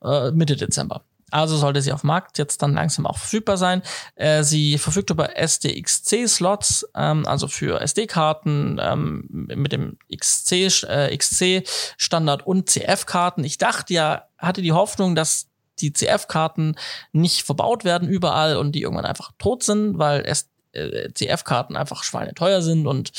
äh, 0.04 0.30
Mitte 0.30 0.54
Dezember. 0.54 1.02
Also 1.32 1.56
sollte 1.56 1.82
sie 1.82 1.92
auf 1.92 2.04
Markt 2.04 2.38
jetzt 2.38 2.62
dann 2.62 2.74
langsam 2.74 3.06
auch 3.06 3.18
verfügbar 3.18 3.56
sein. 3.56 3.82
Äh, 4.14 4.44
sie 4.44 4.78
verfügt 4.78 5.10
über 5.10 5.36
SDXC-Slots, 5.36 6.86
ähm, 6.94 7.26
also 7.26 7.48
für 7.48 7.80
SD-Karten 7.80 8.78
ähm, 8.80 9.24
mit 9.28 9.72
dem 9.72 9.96
XC, 10.14 10.84
äh, 10.84 11.16
XC-Standard 11.16 12.46
und 12.46 12.70
CF-Karten. 12.70 13.42
Ich 13.42 13.58
dachte 13.58 13.92
ja, 13.92 14.28
hatte 14.38 14.62
die 14.62 14.72
Hoffnung, 14.72 15.16
dass 15.16 15.48
die 15.82 15.92
CF-Karten 15.92 16.76
nicht 17.12 17.42
verbaut 17.42 17.84
werden 17.84 18.08
überall 18.08 18.56
und 18.56 18.72
die 18.72 18.82
irgendwann 18.82 19.04
einfach 19.04 19.32
tot 19.38 19.62
sind, 19.62 19.98
weil 19.98 20.22
es 20.26 20.48
äh, 20.72 21.12
CF-Karten 21.12 21.76
einfach 21.76 22.02
schweineteuer 22.04 22.62
sind 22.62 22.86
und 22.86 23.12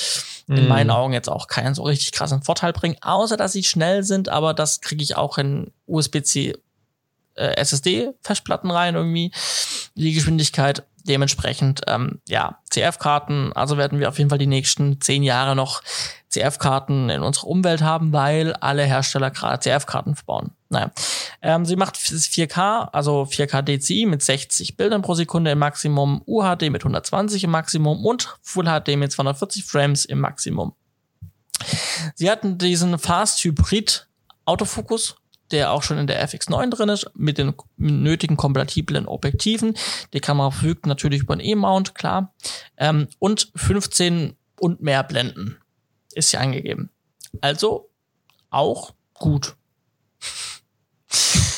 mm. 0.47 0.53
in 0.53 0.63
mhm. 0.63 0.69
meinen 0.69 0.89
Augen 0.89 1.13
jetzt 1.13 1.29
auch 1.29 1.47
keinen 1.47 1.75
so 1.75 1.83
richtig 1.83 2.11
krassen 2.11 2.41
Vorteil 2.41 2.73
bringen, 2.73 2.97
außer 3.01 3.37
dass 3.37 3.51
sie 3.51 3.63
schnell 3.63 4.03
sind, 4.03 4.29
aber 4.29 4.53
das 4.53 4.81
kriege 4.81 5.03
ich 5.03 5.15
auch 5.15 5.37
in 5.37 5.71
USB-C 5.85 6.55
äh, 7.35 7.55
SSD-Festplatten 7.55 8.71
rein 8.71 8.95
irgendwie, 8.95 9.31
die 9.95 10.13
Geschwindigkeit. 10.13 10.83
Dementsprechend, 11.05 11.81
ähm, 11.87 12.21
ja, 12.29 12.59
CF-Karten, 12.69 13.51
also 13.53 13.77
werden 13.77 13.99
wir 13.99 14.07
auf 14.07 14.17
jeden 14.17 14.29
Fall 14.29 14.39
die 14.39 14.47
nächsten 14.47 15.01
zehn 15.01 15.21
Jahre 15.21 15.53
noch 15.53 15.81
CF-Karten 16.33 17.09
in 17.09 17.21
unserer 17.21 17.47
Umwelt 17.47 17.81
haben, 17.81 18.11
weil 18.11 18.53
alle 18.53 18.83
Hersteller 18.83 19.31
gerade 19.31 19.59
CF-Karten 19.59 20.15
verbauen. 20.15 20.51
Naja. 20.69 20.91
Ähm, 21.41 21.65
sie 21.65 21.75
macht 21.75 21.95
4K, 21.95 22.89
also 22.91 23.23
4K 23.23 23.61
DCI 23.61 24.05
mit 24.05 24.23
60 24.23 24.75
Bildern 24.75 25.01
pro 25.01 25.13
Sekunde 25.13 25.51
im 25.51 25.59
Maximum, 25.59 26.21
UHD 26.25 26.69
mit 26.69 26.81
120 26.81 27.43
im 27.43 27.51
Maximum 27.51 28.05
und 28.05 28.37
Full 28.41 28.65
HD 28.65 28.97
mit 28.97 29.11
240 29.11 29.63
Frames 29.63 30.05
im 30.05 30.19
Maximum. 30.19 30.73
Sie 32.15 32.29
hatten 32.29 32.57
diesen 32.57 32.97
Fast 32.97 33.43
Hybrid 33.43 34.07
Autofokus 34.45 35.15
der 35.51 35.71
auch 35.71 35.83
schon 35.83 35.99
in 35.99 36.07
der 36.07 36.27
FX9 36.27 36.71
drin 36.71 36.89
ist, 36.89 37.11
mit 37.13 37.37
den 37.37 37.53
nötigen 37.77 38.37
kompatiblen 38.37 39.05
Objektiven. 39.05 39.75
Die 40.13 40.19
Kamera 40.19 40.49
verfügt 40.49 40.87
natürlich 40.87 41.21
über 41.21 41.33
einen 41.33 41.45
E-Mount, 41.45 41.93
klar. 41.93 42.33
Ähm, 42.75 43.07
und 43.19 43.51
15 43.55 44.35
und 44.59 44.81
mehr 44.81 45.03
Blenden 45.03 45.57
ist 46.15 46.31
hier 46.31 46.41
angegeben. 46.41 46.89
Also 47.41 47.89
auch 48.49 48.93
gut. 49.13 49.55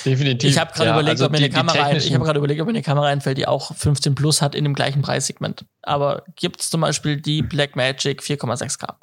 Definitiv. 0.06 0.50
Ich 0.50 0.58
habe 0.60 0.72
gerade 0.72 0.90
ja, 0.90 0.94
überlegt, 0.94 1.12
also 1.12 1.26
ob 1.26 1.32
mir 1.32 1.38
eine 1.38 1.50
Kamera 1.50 1.92
ich 1.94 2.14
habe 2.14 2.24
gerade 2.24 2.38
überlegt, 2.38 2.62
ob 2.62 2.68
mir 2.68 2.74
eine 2.74 2.84
Kamera 2.84 3.08
einfällt, 3.08 3.38
die 3.38 3.48
auch 3.48 3.76
15 3.76 4.14
plus 4.14 4.42
hat 4.42 4.54
in 4.54 4.64
dem 4.64 4.76
gleichen 4.76 5.02
Preissegment. 5.02 5.66
Aber 5.82 6.24
gibt 6.36 6.62
es 6.62 6.70
zum 6.70 6.82
Beispiel 6.82 7.20
die 7.20 7.42
Blackmagic 7.42 8.22
4,6K? 8.22 8.96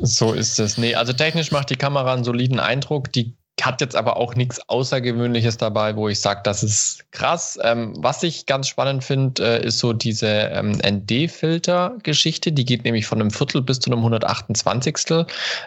So 0.00 0.32
ist 0.32 0.60
es. 0.60 0.78
Nee, 0.78 0.94
also 0.94 1.12
technisch 1.12 1.50
macht 1.50 1.70
die 1.70 1.76
Kamera 1.76 2.14
einen 2.14 2.24
soliden 2.24 2.60
Eindruck. 2.60 3.12
Die 3.12 3.36
hat 3.60 3.80
jetzt 3.80 3.96
aber 3.96 4.16
auch 4.16 4.34
nichts 4.34 4.60
Außergewöhnliches 4.68 5.56
dabei, 5.56 5.94
wo 5.94 6.08
ich 6.08 6.20
sage, 6.20 6.40
das 6.42 6.62
ist 6.62 7.04
krass. 7.12 7.58
Ähm, 7.62 7.94
was 7.98 8.22
ich 8.22 8.46
ganz 8.46 8.66
spannend 8.66 9.04
finde, 9.04 9.60
äh, 9.60 9.66
ist 9.66 9.78
so 9.78 9.92
diese 9.92 10.26
ähm, 10.26 10.78
ND-Filter-Geschichte. 10.84 12.50
Die 12.52 12.64
geht 12.64 12.84
nämlich 12.84 13.06
von 13.06 13.20
einem 13.20 13.30
Viertel 13.30 13.62
bis 13.62 13.78
zu 13.78 13.90
einem 13.90 14.00
128. 14.00 15.26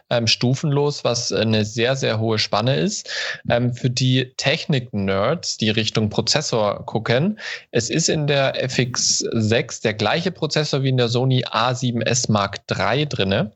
Ähm, 0.10 0.28
stufenlos, 0.28 1.04
was 1.04 1.32
eine 1.32 1.64
sehr, 1.64 1.96
sehr 1.96 2.20
hohe 2.20 2.40
Spanne 2.40 2.76
ist. 2.76 3.10
Ähm, 3.50 3.74
für 3.74 3.90
die 3.90 4.34
Technik-Nerds, 4.36 5.58
die 5.58 5.70
Richtung 5.70 6.10
Prozessor 6.10 6.86
gucken, 6.86 7.40
es 7.72 7.90
ist 7.90 8.10
in 8.10 8.28
der 8.28 8.68
FX6 8.68 9.84
der 9.84 9.94
gleiche 9.94 10.32
Prozessor 10.32 10.84
wie 10.84 10.90
in 10.90 10.98
der 10.98 11.08
Sony 11.08 11.46
A7S 11.46 12.32
Mark 12.32 12.62
III 12.70 13.08
drinne 13.08 13.52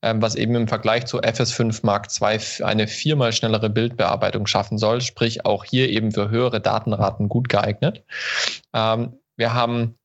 was 0.00 0.34
eben 0.34 0.54
im 0.54 0.68
Vergleich 0.68 1.06
zu 1.06 1.20
FS5 1.20 1.80
Mark 1.84 2.08
II 2.20 2.64
eine 2.64 2.88
viermal 2.88 3.32
schnellere 3.32 3.70
Bildbearbeitung 3.70 4.46
schaffen 4.46 4.78
soll, 4.78 5.00
sprich 5.00 5.44
auch 5.44 5.64
hier 5.64 5.88
eben 5.88 6.12
für 6.12 6.30
höhere 6.30 6.60
Datenraten 6.60 7.28
gut 7.28 7.48
geeignet. 7.48 8.04
Ähm, 8.72 9.18
wir 9.36 9.54
haben 9.54 9.98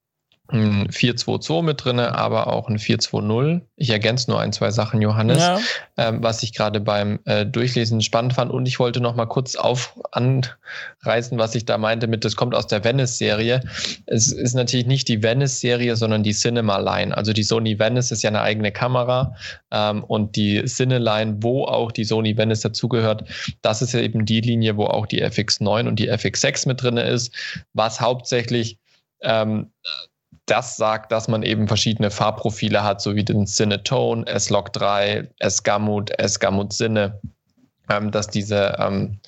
ein 0.51 0.91
422 0.91 1.65
mit 1.65 1.83
drin, 1.83 1.99
aber 1.99 2.47
auch 2.47 2.69
ein 2.69 2.79
420. 2.79 3.67
Ich 3.75 3.89
ergänze 3.89 4.29
nur 4.29 4.39
ein, 4.39 4.53
zwei 4.53 4.71
Sachen, 4.71 5.01
Johannes, 5.01 5.39
ja. 5.39 5.59
ähm, 5.97 6.21
was 6.21 6.43
ich 6.43 6.53
gerade 6.53 6.79
beim 6.79 7.19
äh, 7.25 7.45
Durchlesen 7.45 8.01
spannend 8.01 8.33
fand. 8.33 8.51
Und 8.51 8.67
ich 8.67 8.79
wollte 8.79 9.01
noch 9.01 9.15
mal 9.15 9.25
kurz 9.25 9.55
auf 9.55 9.99
anreißen, 10.11 11.37
was 11.37 11.55
ich 11.55 11.65
da 11.65 11.77
meinte 11.77 12.07
mit, 12.07 12.25
das 12.25 12.35
kommt 12.35 12.55
aus 12.55 12.67
der 12.67 12.83
Venice-Serie. 12.83 13.61
Es 14.05 14.31
ist 14.31 14.53
natürlich 14.53 14.85
nicht 14.85 15.07
die 15.07 15.23
Venice-Serie, 15.23 15.95
sondern 15.95 16.23
die 16.23 16.33
Cinema-Line. 16.33 17.15
Also 17.15 17.33
die 17.33 17.43
Sony 17.43 17.79
Venice 17.79 18.11
ist 18.11 18.23
ja 18.23 18.29
eine 18.29 18.41
eigene 18.41 18.71
Kamera 18.71 19.35
ähm, 19.71 20.03
und 20.03 20.35
die 20.35 20.63
Cine-Line, 20.65 21.37
wo 21.41 21.65
auch 21.65 21.91
die 21.91 22.03
Sony 22.03 22.37
Venice 22.37 22.61
dazugehört, 22.61 23.27
das 23.61 23.81
ist 23.81 23.93
ja 23.93 24.01
eben 24.01 24.25
die 24.25 24.41
Linie, 24.41 24.77
wo 24.77 24.85
auch 24.85 25.05
die 25.05 25.23
FX9 25.23 25.87
und 25.87 25.97
die 25.97 26.11
FX6 26.11 26.67
mit 26.67 26.81
drin 26.81 26.97
ist, 26.97 27.33
was 27.73 28.01
hauptsächlich 28.01 28.77
ähm, 29.21 29.71
das 30.45 30.77
sagt, 30.77 31.11
dass 31.11 31.27
man 31.27 31.43
eben 31.43 31.67
verschiedene 31.67 32.11
Farbprofile 32.11 32.83
hat, 32.83 33.01
so 33.01 33.15
wie 33.15 33.23
den 33.23 33.45
Cinetone, 33.45 34.25
S-Log 34.27 34.73
3, 34.73 35.29
S-Gamut, 35.39 36.11
S-Gamut 36.17 36.73
Sinne, 36.73 37.19
ähm, 37.89 38.11
dass 38.11 38.27
diese 38.27 38.75
ähm, 38.79 39.19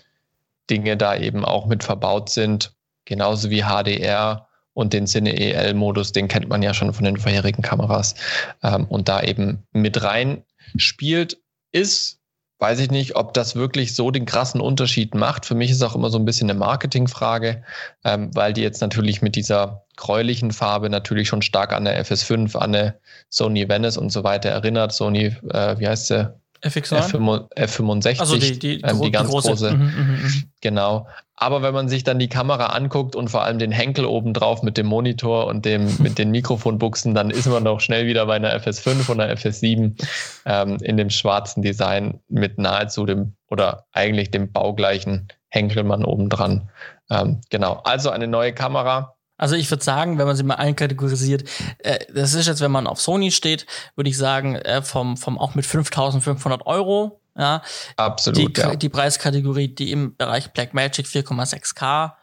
Dinge 0.69 0.97
da 0.97 1.15
eben 1.15 1.45
auch 1.45 1.65
mit 1.65 1.83
verbaut 1.83 2.29
sind, 2.29 2.75
genauso 3.05 3.49
wie 3.49 3.63
HDR 3.63 4.47
und 4.73 4.93
den 4.93 5.07
Cine 5.07 5.37
EL-Modus, 5.37 6.11
den 6.13 6.27
kennt 6.27 6.49
man 6.49 6.63
ja 6.63 6.73
schon 6.73 6.93
von 6.93 7.05
den 7.05 7.17
vorherigen 7.17 7.61
Kameras 7.61 8.15
ähm, 8.63 8.85
und 8.85 9.07
da 9.07 9.21
eben 9.21 9.67
mit 9.71 10.03
rein 10.03 10.43
spielt, 10.77 11.37
ist 11.71 12.19
weiß 12.63 12.79
ich 12.79 12.91
nicht, 12.91 13.17
ob 13.17 13.33
das 13.33 13.57
wirklich 13.57 13.93
so 13.93 14.09
den 14.09 14.25
krassen 14.25 14.61
Unterschied 14.61 15.15
macht. 15.15 15.45
Für 15.45 15.53
mich 15.53 15.69
ist 15.69 15.81
auch 15.83 15.95
immer 15.95 16.09
so 16.09 16.17
ein 16.17 16.23
bisschen 16.23 16.49
eine 16.49 16.57
Marketingfrage, 16.57 17.61
ähm, 18.05 18.33
weil 18.33 18.53
die 18.53 18.61
jetzt 18.61 18.79
natürlich 18.79 19.21
mit 19.21 19.35
dieser 19.35 19.83
gräulichen 19.97 20.51
Farbe 20.51 20.89
natürlich 20.89 21.27
schon 21.27 21.41
stark 21.41 21.73
an 21.73 21.83
der 21.83 22.01
FS5, 22.05 22.55
an 22.55 22.71
der 22.71 22.95
Sony 23.27 23.67
Venice 23.67 23.97
und 23.97 24.11
so 24.11 24.23
weiter 24.23 24.49
erinnert. 24.49 24.93
Sony, 24.93 25.35
äh, 25.49 25.77
wie 25.77 25.89
heißt 25.89 26.07
sie? 26.07 26.33
FX9? 26.61 27.49
F65, 27.57 28.21
also 28.21 28.37
die, 28.37 28.57
die, 28.57 28.79
ähm, 28.79 29.01
die 29.01 29.11
ganz 29.11 29.29
große. 29.29 29.49
große. 29.49 29.73
Mhm, 29.73 29.83
mhm, 29.83 30.23
mhm. 30.23 30.43
Genau. 30.61 31.07
Aber 31.35 31.61
wenn 31.61 31.73
man 31.73 31.89
sich 31.89 32.03
dann 32.03 32.19
die 32.19 32.29
Kamera 32.29 32.67
anguckt 32.67 33.15
und 33.15 33.29
vor 33.29 33.43
allem 33.43 33.57
den 33.57 33.71
Henkel 33.71 34.05
oben 34.05 34.33
drauf 34.33 34.61
mit 34.61 34.77
dem 34.77 34.85
Monitor 34.85 35.47
und 35.47 35.65
dem, 35.65 35.89
mit 35.99 36.17
den 36.17 36.31
Mikrofonbuchsen, 36.31 37.13
dann 37.13 37.29
ist 37.29 37.47
man 37.47 37.65
doch 37.65 37.79
schnell 37.79 38.05
wieder 38.05 38.25
bei 38.25 38.35
einer 38.35 38.55
FS5 38.55 39.09
oder 39.09 39.29
FS7 39.31 40.01
ähm, 40.45 40.77
in 40.81 40.97
dem 40.97 41.09
schwarzen 41.09 41.63
Design 41.63 42.19
mit 42.27 42.57
nahezu 42.57 43.05
dem 43.05 43.35
oder 43.49 43.85
eigentlich 43.91 44.31
dem 44.31 44.51
baugleichen 44.51 45.27
Henkelmann 45.49 46.05
oben 46.05 46.29
dran. 46.29 46.69
Ähm, 47.09 47.41
genau. 47.49 47.81
Also 47.83 48.09
eine 48.09 48.27
neue 48.27 48.53
Kamera 48.53 49.15
also 49.43 49.55
ich 49.55 49.69
würde 49.69 49.83
sagen, 49.83 50.17
wenn 50.17 50.27
man 50.27 50.35
sie 50.35 50.43
mal 50.43 50.55
einkategorisiert, 50.55 51.49
äh, 51.79 51.99
das 52.13 52.33
ist 52.33 52.47
jetzt, 52.47 52.61
wenn 52.61 52.71
man 52.71 52.87
auf 52.87 53.01
Sony 53.01 53.31
steht, 53.31 53.65
würde 53.95 54.09
ich 54.09 54.17
sagen, 54.17 54.55
äh, 54.55 54.81
vom, 54.81 55.17
vom 55.17 55.37
auch 55.37 55.53
mit 55.55 55.65
5500 55.65 56.65
Euro, 56.65 57.19
ja. 57.37 57.61
Absolut. 57.97 58.57
Die, 58.57 58.61
ja. 58.61 58.75
die 58.75 58.89
Preiskategorie, 58.89 59.69
die 59.69 59.91
im 59.91 60.15
Bereich 60.15 60.51
Blackmagic 60.51 61.05
4,6K 61.05 62.13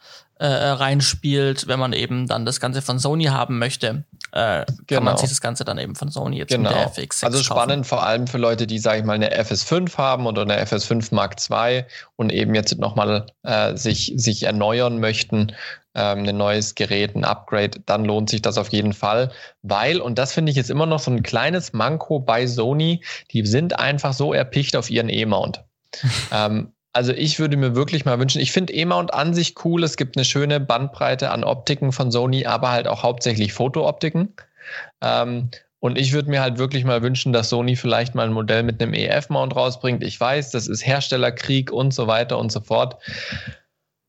äh, 0.40 0.46
reinspielt, 0.46 1.68
wenn 1.68 1.78
man 1.78 1.92
eben 1.92 2.26
dann 2.26 2.46
das 2.46 2.60
Ganze 2.60 2.80
von 2.80 2.98
Sony 2.98 3.24
haben 3.24 3.58
möchte, 3.58 4.04
äh, 4.32 4.64
genau. 4.64 4.66
kann 4.66 5.04
man 5.04 5.12
genau. 5.12 5.16
sich 5.18 5.28
das 5.28 5.40
Ganze 5.42 5.64
dann 5.64 5.76
eben 5.76 5.94
von 5.94 6.10
Sony 6.10 6.38
jetzt 6.38 6.48
genau. 6.48 6.70
mit 6.70 6.78
der 6.78 6.92
FX6 6.92 7.24
Also 7.24 7.42
spannend 7.42 7.68
kaufen. 7.68 7.84
vor 7.84 8.06
allem 8.06 8.26
für 8.26 8.38
Leute, 8.38 8.66
die, 8.66 8.78
sage 8.78 9.00
ich 9.00 9.04
mal, 9.04 9.14
eine 9.14 9.38
FS5 9.38 9.98
haben 9.98 10.26
oder 10.26 10.42
eine 10.42 10.64
FS5 10.64 11.14
Mark 11.14 11.36
II 11.50 11.84
und 12.16 12.32
eben 12.32 12.54
jetzt 12.54 12.78
nochmal 12.78 13.26
äh, 13.42 13.76
sich, 13.76 14.14
sich 14.16 14.44
erneuern 14.44 14.98
möchten, 14.98 15.52
ähm, 15.94 16.28
ein 16.28 16.36
neues 16.36 16.74
Gerät, 16.74 17.16
ein 17.16 17.24
Upgrade, 17.24 17.80
dann 17.86 18.04
lohnt 18.04 18.30
sich 18.30 18.42
das 18.42 18.58
auf 18.58 18.68
jeden 18.68 18.92
Fall, 18.92 19.30
weil, 19.62 20.00
und 20.00 20.18
das 20.18 20.32
finde 20.32 20.50
ich 20.50 20.56
jetzt 20.56 20.70
immer 20.70 20.86
noch 20.86 21.00
so 21.00 21.10
ein 21.10 21.22
kleines 21.22 21.72
Manko 21.72 22.20
bei 22.20 22.46
Sony, 22.46 23.02
die 23.32 23.44
sind 23.46 23.78
einfach 23.78 24.12
so 24.12 24.32
erpicht 24.32 24.76
auf 24.76 24.90
ihren 24.90 25.08
E-Mount. 25.08 25.64
ähm, 26.32 26.72
also 26.92 27.12
ich 27.12 27.38
würde 27.38 27.56
mir 27.56 27.74
wirklich 27.74 28.04
mal 28.04 28.18
wünschen, 28.18 28.40
ich 28.40 28.52
finde 28.52 28.72
E-Mount 28.72 29.14
an 29.14 29.34
sich 29.34 29.54
cool, 29.64 29.84
es 29.84 29.96
gibt 29.96 30.16
eine 30.16 30.24
schöne 30.24 30.60
Bandbreite 30.60 31.30
an 31.30 31.44
Optiken 31.44 31.92
von 31.92 32.10
Sony, 32.10 32.46
aber 32.46 32.70
halt 32.70 32.88
auch 32.88 33.02
hauptsächlich 33.02 33.52
Fotooptiken. 33.52 34.34
Ähm, 35.00 35.50
und 35.80 35.96
ich 35.96 36.12
würde 36.12 36.28
mir 36.28 36.42
halt 36.42 36.58
wirklich 36.58 36.84
mal 36.84 37.02
wünschen, 37.02 37.32
dass 37.32 37.48
Sony 37.48 37.74
vielleicht 37.74 38.14
mal 38.14 38.26
ein 38.26 38.34
Modell 38.34 38.62
mit 38.62 38.82
einem 38.82 38.92
EF-Mount 38.92 39.56
rausbringt. 39.56 40.04
Ich 40.04 40.20
weiß, 40.20 40.50
das 40.50 40.68
ist 40.68 40.86
Herstellerkrieg 40.86 41.72
und 41.72 41.94
so 41.94 42.06
weiter 42.06 42.38
und 42.38 42.52
so 42.52 42.60
fort. 42.60 42.98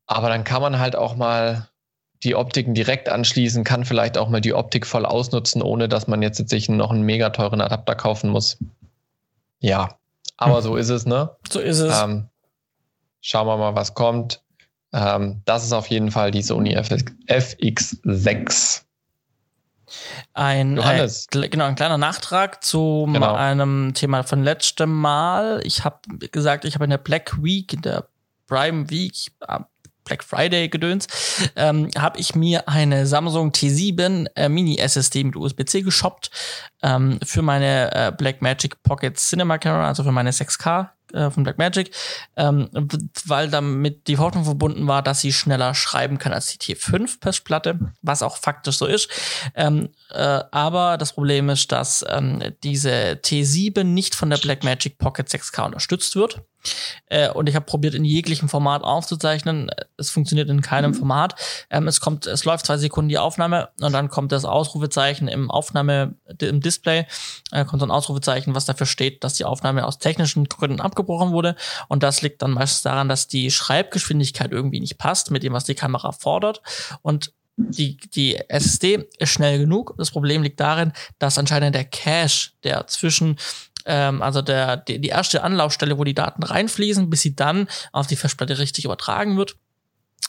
Aber 0.05 0.27
dann 0.27 0.43
kann 0.43 0.61
man 0.61 0.79
halt 0.79 0.97
auch 0.97 1.15
mal 1.15 1.69
die 2.23 2.35
Optiken 2.35 2.73
direkt 2.73 3.09
anschließen, 3.09 3.63
kann 3.63 3.85
vielleicht 3.85 4.17
auch 4.17 4.29
mal 4.29 4.41
die 4.41 4.53
Optik 4.53 4.85
voll 4.85 5.05
ausnutzen, 5.05 5.61
ohne 5.61 5.89
dass 5.89 6.07
man 6.07 6.21
jetzt 6.21 6.47
sich 6.49 6.69
noch 6.69 6.91
einen 6.91 7.03
mega 7.03 7.31
teuren 7.31 7.61
Adapter 7.61 7.95
kaufen 7.95 8.29
muss. 8.29 8.57
Ja, 9.59 9.97
aber 10.37 10.57
hm. 10.57 10.63
so 10.63 10.75
ist 10.75 10.89
es, 10.89 11.05
ne? 11.05 11.35
So 11.49 11.59
ist 11.59 11.79
es. 11.79 12.01
Ähm, 12.01 12.27
schauen 13.21 13.47
wir 13.47 13.57
mal, 13.57 13.75
was 13.75 13.93
kommt. 13.93 14.41
Ähm, 14.93 15.41
das 15.45 15.63
ist 15.63 15.73
auf 15.73 15.87
jeden 15.87 16.11
Fall 16.11 16.31
die 16.31 16.41
Sony 16.41 16.77
FX6. 16.77 18.83
Ein, 20.33 20.77
Johannes. 20.77 21.27
Äh, 21.33 21.49
genau, 21.49 21.65
ein 21.65 21.75
kleiner 21.75 21.97
Nachtrag 21.97 22.63
zu 22.63 23.09
genau. 23.11 23.33
einem 23.33 23.93
Thema 23.93 24.23
von 24.23 24.43
letztem 24.43 24.93
Mal. 24.93 25.61
Ich 25.63 25.83
habe 25.83 25.99
gesagt, 26.31 26.65
ich 26.65 26.75
habe 26.75 26.85
in 26.85 26.91
der 26.91 26.97
Black 26.97 27.43
Week, 27.43 27.73
in 27.73 27.81
der 27.81 28.07
Prime 28.47 28.89
Week, 28.89 29.31
Black 30.03 30.23
Friday 30.23 30.69
Gedöns, 30.69 31.07
ähm, 31.55 31.89
habe 31.97 32.19
ich 32.19 32.35
mir 32.35 32.67
eine 32.67 33.05
Samsung 33.05 33.51
T7 33.51 34.27
äh, 34.35 34.49
Mini 34.49 34.77
SSD 34.77 35.23
mit 35.23 35.35
USB-C 35.35 35.81
geshoppt 35.81 36.31
ähm, 36.83 37.19
für 37.23 37.41
meine 37.41 37.93
äh, 37.93 38.11
Blackmagic 38.11 38.81
Pocket 38.83 39.17
Cinema 39.17 39.57
Camera, 39.57 39.87
also 39.87 40.03
für 40.03 40.11
meine 40.11 40.31
6K 40.31 40.89
äh, 41.13 41.29
von 41.29 41.43
Blackmagic, 41.43 41.91
ähm, 42.37 42.69
weil 43.25 43.49
damit 43.49 44.07
die 44.07 44.17
Hoffnung 44.17 44.45
verbunden 44.45 44.87
war, 44.87 45.01
dass 45.01 45.21
sie 45.21 45.33
schneller 45.33 45.73
schreiben 45.75 46.17
kann 46.17 46.33
als 46.33 46.57
die 46.57 46.75
T5-Festplatte, 46.75 47.79
was 48.01 48.23
auch 48.23 48.37
faktisch 48.37 48.77
so 48.77 48.85
ist. 48.85 49.09
Ähm, 49.55 49.89
äh, 50.09 50.41
aber 50.51 50.97
das 50.97 51.13
Problem 51.13 51.49
ist, 51.49 51.71
dass 51.71 52.05
ähm, 52.07 52.41
diese 52.63 53.19
T7 53.23 53.83
nicht 53.83 54.15
von 54.15 54.29
der 54.29 54.37
Blackmagic 54.37 54.97
Pocket 54.97 55.27
6K 55.27 55.65
unterstützt 55.65 56.15
wird. 56.15 56.41
Äh, 57.07 57.29
und 57.29 57.49
ich 57.49 57.55
habe 57.55 57.65
probiert, 57.65 57.95
in 57.95 58.05
jeglichem 58.05 58.49
Format 58.49 58.83
aufzuzeichnen. 58.83 59.71
Es 59.97 60.09
funktioniert 60.09 60.49
in 60.49 60.61
keinem 60.61 60.91
mhm. 60.91 60.95
Format. 60.95 61.35
Ähm, 61.69 61.87
es 61.87 61.99
kommt, 61.99 62.27
es 62.27 62.45
läuft 62.45 62.65
zwei 62.65 62.77
Sekunden 62.77 63.09
die 63.09 63.17
Aufnahme 63.17 63.69
und 63.79 63.93
dann 63.93 64.09
kommt 64.09 64.31
das 64.31 64.45
Ausrufezeichen 64.45 65.27
im 65.27 65.49
Aufnahme, 65.49 66.15
im 66.39 66.61
Display, 66.61 67.07
äh, 67.51 67.65
kommt 67.65 67.79
so 67.79 67.87
ein 67.87 67.91
Ausrufezeichen, 67.91 68.55
was 68.55 68.65
dafür 68.65 68.85
steht, 68.85 69.23
dass 69.23 69.33
die 69.33 69.45
Aufnahme 69.45 69.85
aus 69.85 69.97
technischen 69.97 70.45
Gründen 70.45 70.81
abgebrochen 70.81 71.00
wurde. 71.07 71.55
Und 71.87 72.03
das 72.03 72.21
liegt 72.21 72.41
dann 72.41 72.51
meistens 72.51 72.81
daran, 72.83 73.09
dass 73.09 73.27
die 73.27 73.51
Schreibgeschwindigkeit 73.51 74.51
irgendwie 74.51 74.79
nicht 74.79 74.97
passt 74.97 75.31
mit 75.31 75.43
dem, 75.43 75.53
was 75.53 75.63
die 75.63 75.75
Kamera 75.75 76.11
fordert. 76.11 76.61
Und 77.01 77.33
die, 77.57 77.97
die 77.97 78.37
SSD 78.49 79.07
ist 79.17 79.29
schnell 79.29 79.59
genug. 79.59 79.93
Das 79.97 80.11
Problem 80.11 80.43
liegt 80.43 80.59
darin, 80.59 80.93
dass 81.19 81.37
anscheinend 81.37 81.75
der 81.75 81.85
Cache, 81.85 82.51
der 82.63 82.87
zwischen 82.87 83.37
ähm, 83.85 84.21
also 84.21 84.41
der, 84.41 84.77
die, 84.77 84.99
die 84.99 85.09
erste 85.09 85.43
Anlaufstelle, 85.43 85.97
wo 85.97 86.03
die 86.03 86.13
Daten 86.13 86.43
reinfließen, 86.43 87.09
bis 87.09 87.21
sie 87.21 87.35
dann 87.35 87.67
auf 87.91 88.07
die 88.07 88.15
Festplatte 88.15 88.57
richtig 88.59 88.85
übertragen 88.85 89.37
wird, 89.37 89.55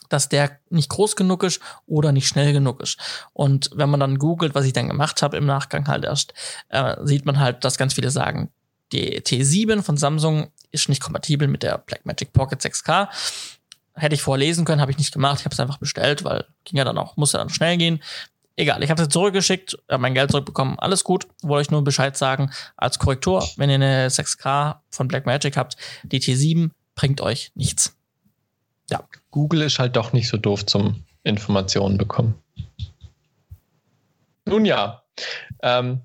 dass 0.08 0.28
der 0.28 0.58
nicht 0.70 0.88
groß 0.88 1.16
genug 1.16 1.42
ist 1.42 1.60
oder 1.86 2.12
nicht 2.12 2.28
schnell 2.28 2.52
genug 2.52 2.80
ist. 2.82 2.98
Und 3.32 3.70
wenn 3.74 3.90
man 3.90 4.00
dann 4.00 4.18
googelt, 4.18 4.54
was 4.54 4.64
ich 4.64 4.72
dann 4.72 4.88
gemacht 4.88 5.22
habe 5.22 5.36
im 5.36 5.46
Nachgang 5.46 5.86
halt 5.88 6.04
erst, 6.04 6.34
äh, 6.68 6.96
sieht 7.04 7.26
man 7.26 7.40
halt, 7.40 7.64
dass 7.64 7.78
ganz 7.78 7.94
viele 7.94 8.10
sagen, 8.10 8.50
die 8.92 9.20
T7 9.20 9.82
von 9.82 9.96
Samsung 9.96 10.50
ist 10.70 10.88
nicht 10.88 11.02
kompatibel 11.02 11.48
mit 11.48 11.62
der 11.62 11.78
Blackmagic 11.78 12.32
Pocket 12.32 12.60
6K. 12.60 13.08
Hätte 13.94 14.14
ich 14.14 14.22
vorlesen 14.22 14.64
können, 14.64 14.80
habe 14.80 14.90
ich 14.90 14.98
nicht 14.98 15.12
gemacht. 15.12 15.40
Ich 15.40 15.44
habe 15.44 15.52
es 15.52 15.60
einfach 15.60 15.78
bestellt, 15.78 16.24
weil 16.24 16.46
ging 16.64 16.78
ja 16.78 16.84
dann 16.84 16.98
auch, 16.98 17.16
musste 17.16 17.38
dann 17.38 17.50
schnell 17.50 17.76
gehen. 17.76 18.02
Egal, 18.56 18.82
ich 18.82 18.90
habe 18.90 19.02
es 19.02 19.08
zurückgeschickt, 19.08 19.78
habe 19.90 20.02
mein 20.02 20.14
Geld 20.14 20.30
zurückbekommen, 20.30 20.78
alles 20.78 21.04
gut. 21.04 21.26
Wollte 21.42 21.62
ich 21.62 21.70
nur 21.70 21.84
Bescheid 21.84 22.16
sagen 22.16 22.50
als 22.76 22.98
Korrektur, 22.98 23.46
wenn 23.56 23.70
ihr 23.70 23.76
eine 23.76 24.08
6K 24.08 24.76
von 24.90 25.08
Blackmagic 25.08 25.56
habt, 25.56 25.76
die 26.02 26.20
T7 26.20 26.70
bringt 26.94 27.20
euch 27.20 27.50
nichts. 27.54 27.96
Ja. 28.90 29.02
Google 29.30 29.62
ist 29.62 29.78
halt 29.78 29.96
doch 29.96 30.12
nicht 30.12 30.28
so 30.28 30.36
doof 30.36 30.66
zum 30.66 31.04
Informationen 31.22 31.96
bekommen. 31.96 32.34
Nun 34.44 34.64
ja, 34.64 35.02
ähm, 35.62 36.02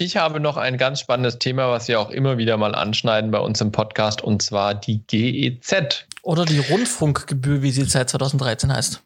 ich 0.00 0.16
habe 0.16 0.40
noch 0.40 0.56
ein 0.56 0.78
ganz 0.78 1.00
spannendes 1.00 1.38
Thema, 1.38 1.70
was 1.70 1.88
wir 1.88 2.00
auch 2.00 2.10
immer 2.10 2.38
wieder 2.38 2.56
mal 2.56 2.74
anschneiden 2.74 3.30
bei 3.30 3.38
uns 3.38 3.60
im 3.60 3.72
Podcast, 3.72 4.22
und 4.22 4.42
zwar 4.42 4.74
die 4.74 5.02
GEZ. 5.06 6.06
Oder 6.22 6.44
die 6.44 6.58
Rundfunkgebühr, 6.58 7.62
wie 7.62 7.70
sie 7.70 7.84
seit 7.84 8.10
2013 8.10 8.72
heißt. 8.72 9.02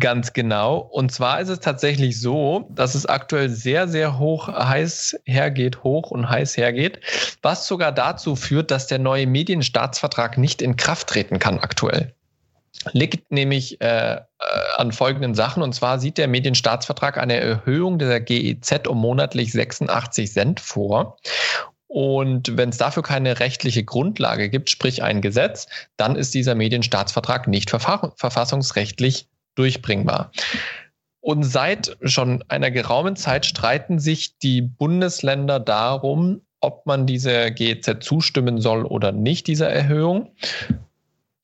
Ganz 0.00 0.32
genau. 0.32 0.78
Und 0.78 1.12
zwar 1.12 1.40
ist 1.40 1.48
es 1.48 1.60
tatsächlich 1.60 2.20
so, 2.20 2.68
dass 2.70 2.96
es 2.96 3.06
aktuell 3.06 3.48
sehr, 3.48 3.86
sehr 3.86 4.18
hoch 4.18 4.48
heiß 4.48 5.16
hergeht, 5.24 5.84
hoch 5.84 6.10
und 6.10 6.28
heiß 6.28 6.56
hergeht, 6.56 7.00
was 7.42 7.68
sogar 7.68 7.92
dazu 7.92 8.34
führt, 8.34 8.72
dass 8.72 8.88
der 8.88 8.98
neue 8.98 9.28
Medienstaatsvertrag 9.28 10.38
nicht 10.38 10.60
in 10.60 10.76
Kraft 10.76 11.06
treten 11.06 11.38
kann 11.38 11.60
aktuell. 11.60 12.12
Liegt 12.92 13.30
nämlich 13.30 13.80
äh, 13.80 14.14
äh, 14.14 14.20
an 14.76 14.92
folgenden 14.92 15.34
Sachen. 15.34 15.62
Und 15.62 15.74
zwar 15.74 15.98
sieht 15.98 16.18
der 16.18 16.28
Medienstaatsvertrag 16.28 17.18
eine 17.18 17.36
Erhöhung 17.36 17.98
der 17.98 18.20
GEZ 18.20 18.86
um 18.86 18.98
monatlich 18.98 19.52
86 19.52 20.32
Cent 20.32 20.60
vor. 20.60 21.16
Und 21.88 22.56
wenn 22.56 22.70
es 22.70 22.78
dafür 22.78 23.02
keine 23.02 23.40
rechtliche 23.40 23.84
Grundlage 23.84 24.50
gibt, 24.50 24.70
sprich 24.70 25.02
ein 25.02 25.20
Gesetz, 25.22 25.66
dann 25.96 26.16
ist 26.16 26.34
dieser 26.34 26.54
Medienstaatsvertrag 26.54 27.48
nicht 27.48 27.70
verfassungsrechtlich 27.70 29.28
durchbringbar. 29.54 30.30
Und 31.20 31.42
seit 31.42 31.96
schon 32.02 32.44
einer 32.48 32.70
geraumen 32.70 33.16
Zeit 33.16 33.46
streiten 33.46 33.98
sich 33.98 34.38
die 34.38 34.62
Bundesländer 34.62 35.58
darum, 35.58 36.42
ob 36.60 36.86
man 36.86 37.06
dieser 37.06 37.50
GEZ 37.50 37.96
zustimmen 38.00 38.60
soll 38.60 38.84
oder 38.84 39.12
nicht, 39.12 39.46
dieser 39.46 39.68
Erhöhung. 39.68 40.30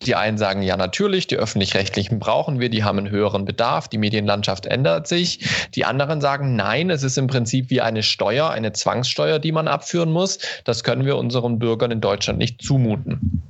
Die 0.07 0.15
einen 0.15 0.39
sagen, 0.39 0.62
ja, 0.62 0.77
natürlich, 0.77 1.27
die 1.27 1.37
öffentlich-rechtlichen 1.37 2.19
brauchen 2.19 2.61
wir, 2.61 2.69
die 2.69 2.85
haben 2.85 2.99
einen 2.99 3.11
höheren 3.11 3.45
Bedarf, 3.45 3.89
die 3.89 3.99
Medienlandschaft 3.99 4.66
ändert 4.66 5.07
sich. 5.07 5.69
Die 5.74 5.85
anderen 5.85 6.20
sagen, 6.20 6.57
nein, 6.57 6.91
es 6.91 7.03
ist 7.03 7.19
im 7.19 7.27
Prinzip 7.27 7.70
wie 7.70 7.81
eine 7.81 8.03
Steuer, 8.03 8.51
eine 8.51 8.73
Zwangssteuer, 8.73 9.39
die 9.39 9.53
man 9.53 9.69
abführen 9.69 10.11
muss. 10.11 10.39
Das 10.65 10.85
können 10.85 11.05
wir 11.05 11.16
unseren 11.16 11.59
Bürgern 11.59 11.91
in 11.91 12.01
Deutschland 12.01 12.39
nicht 12.39 12.62
zumuten. 12.62 13.43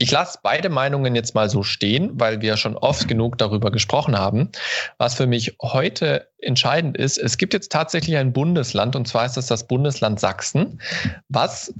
Ich 0.00 0.10
lasse 0.10 0.38
beide 0.42 0.70
Meinungen 0.70 1.14
jetzt 1.14 1.34
mal 1.34 1.48
so 1.48 1.62
stehen, 1.62 2.10
weil 2.14 2.40
wir 2.40 2.56
schon 2.56 2.76
oft 2.76 3.06
genug 3.06 3.38
darüber 3.38 3.70
gesprochen 3.70 4.18
haben. 4.18 4.50
Was 4.98 5.14
für 5.14 5.26
mich 5.26 5.56
heute 5.62 6.28
entscheidend 6.38 6.96
ist, 6.96 7.16
es 7.16 7.38
gibt 7.38 7.54
jetzt 7.54 7.70
tatsächlich 7.70 8.16
ein 8.16 8.32
Bundesland, 8.32 8.96
und 8.96 9.06
zwar 9.06 9.26
ist 9.26 9.36
das 9.36 9.46
das 9.46 9.68
Bundesland 9.68 10.18
Sachsen, 10.18 10.80
was 11.28 11.72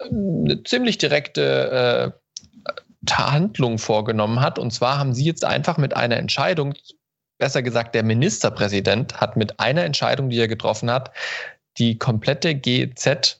eine 0.00 0.62
ziemlich 0.64 0.98
direkte 0.98 2.12
äh, 2.14 2.19
Handlung 3.08 3.78
vorgenommen 3.78 4.40
hat. 4.40 4.58
Und 4.58 4.72
zwar 4.72 4.98
haben 4.98 5.14
sie 5.14 5.24
jetzt 5.24 5.44
einfach 5.44 5.78
mit 5.78 5.96
einer 5.96 6.16
Entscheidung, 6.16 6.74
besser 7.38 7.62
gesagt, 7.62 7.94
der 7.94 8.02
Ministerpräsident 8.02 9.20
hat 9.20 9.36
mit 9.36 9.60
einer 9.60 9.84
Entscheidung, 9.84 10.30
die 10.30 10.38
er 10.38 10.48
getroffen 10.48 10.90
hat, 10.90 11.12
die 11.78 11.98
komplette 11.98 12.54
GEZ-Erhöhung 12.54 13.36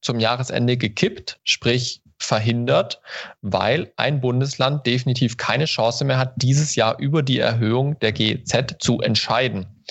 zum 0.00 0.20
Jahresende 0.20 0.76
gekippt, 0.76 1.40
sprich 1.44 2.02
verhindert, 2.18 3.00
weil 3.42 3.92
ein 3.96 4.20
Bundesland 4.20 4.86
definitiv 4.86 5.36
keine 5.36 5.66
Chance 5.66 6.04
mehr 6.04 6.18
hat, 6.18 6.32
dieses 6.36 6.74
Jahr 6.74 6.98
über 6.98 7.22
die 7.22 7.38
Erhöhung 7.38 7.98
der 8.00 8.12
GEZ 8.12 8.76
zu 8.78 9.00
entscheiden. 9.00 9.84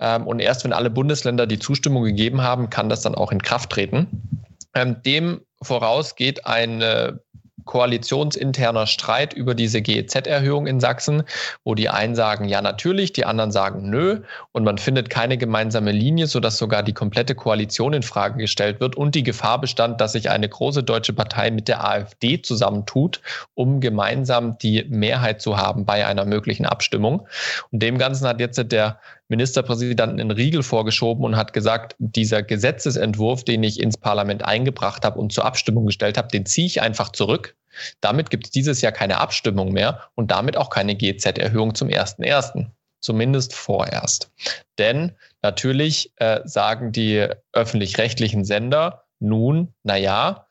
Ähm, 0.00 0.26
und 0.26 0.40
erst 0.40 0.64
wenn 0.64 0.72
alle 0.72 0.88
Bundesländer 0.90 1.46
die 1.46 1.58
Zustimmung 1.58 2.04
gegeben 2.04 2.40
haben, 2.40 2.70
kann 2.70 2.88
das 2.88 3.02
dann 3.02 3.14
auch 3.14 3.30
in 3.30 3.42
Kraft 3.42 3.70
treten. 3.70 4.40
Ähm, 4.74 5.02
dem 5.02 5.42
voraus 5.62 6.16
geht 6.16 6.46
eine 6.46 7.20
koalitionsinterner 7.66 8.86
Streit 8.86 9.34
über 9.34 9.54
diese 9.54 9.82
GEZ-Erhöhung 9.82 10.66
in 10.66 10.80
Sachsen, 10.80 11.24
wo 11.64 11.74
die 11.74 11.90
einen 11.90 12.14
sagen, 12.14 12.46
ja 12.46 12.62
natürlich, 12.62 13.12
die 13.12 13.26
anderen 13.26 13.52
sagen, 13.52 13.90
nö, 13.90 14.22
und 14.52 14.64
man 14.64 14.78
findet 14.78 15.10
keine 15.10 15.36
gemeinsame 15.36 15.92
Linie, 15.92 16.26
sodass 16.26 16.56
sogar 16.56 16.82
die 16.82 16.94
komplette 16.94 17.34
Koalition 17.34 17.92
in 17.92 18.02
Frage 18.02 18.38
gestellt 18.38 18.80
wird 18.80 18.96
und 18.96 19.14
die 19.14 19.22
Gefahr 19.22 19.60
bestand, 19.60 20.00
dass 20.00 20.12
sich 20.12 20.30
eine 20.30 20.48
große 20.48 20.82
deutsche 20.82 21.12
Partei 21.12 21.50
mit 21.50 21.68
der 21.68 21.84
AfD 21.84 22.40
zusammentut, 22.40 23.20
um 23.54 23.80
gemeinsam 23.80 24.56
die 24.58 24.84
Mehrheit 24.88 25.42
zu 25.42 25.58
haben 25.58 25.84
bei 25.84 26.06
einer 26.06 26.24
möglichen 26.24 26.64
Abstimmung. 26.64 27.26
Und 27.70 27.82
dem 27.82 27.98
Ganzen 27.98 28.26
hat 28.26 28.40
jetzt 28.40 28.56
der 28.72 28.98
Ministerpräsidenten 29.28 30.18
in 30.18 30.30
Riegel 30.30 30.62
vorgeschoben 30.62 31.24
und 31.24 31.36
hat 31.36 31.52
gesagt, 31.52 31.96
dieser 31.98 32.42
Gesetzesentwurf, 32.42 33.44
den 33.44 33.62
ich 33.62 33.80
ins 33.80 33.96
Parlament 33.96 34.44
eingebracht 34.44 35.04
habe 35.04 35.18
und 35.18 35.32
zur 35.32 35.44
Abstimmung 35.44 35.86
gestellt 35.86 36.16
habe, 36.16 36.28
den 36.28 36.46
ziehe 36.46 36.66
ich 36.66 36.80
einfach 36.80 37.10
zurück. 37.10 37.56
Damit 38.00 38.30
gibt 38.30 38.46
es 38.46 38.50
dieses 38.50 38.80
Jahr 38.80 38.92
keine 38.92 39.18
Abstimmung 39.18 39.72
mehr 39.72 40.02
und 40.14 40.30
damit 40.30 40.56
auch 40.56 40.70
keine 40.70 40.96
GZ-Erhöhung 40.96 41.74
zum 41.74 41.88
1.1. 41.88 42.66
Zumindest 43.00 43.54
vorerst. 43.54 44.32
Denn 44.78 45.12
natürlich 45.42 46.12
äh, 46.16 46.40
sagen 46.44 46.92
die 46.92 47.28
öffentlich-rechtlichen 47.52 48.44
Sender 48.44 49.04
nun, 49.20 49.74
naja, 49.82 50.46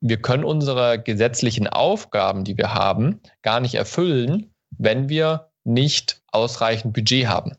wir 0.00 0.20
können 0.20 0.44
unsere 0.44 1.00
gesetzlichen 1.00 1.68
Aufgaben, 1.68 2.44
die 2.44 2.58
wir 2.58 2.74
haben, 2.74 3.20
gar 3.42 3.60
nicht 3.60 3.74
erfüllen, 3.74 4.52
wenn 4.70 5.08
wir 5.08 5.50
nicht 5.64 6.22
ausreichend 6.32 6.92
Budget 6.92 7.28
haben. 7.28 7.56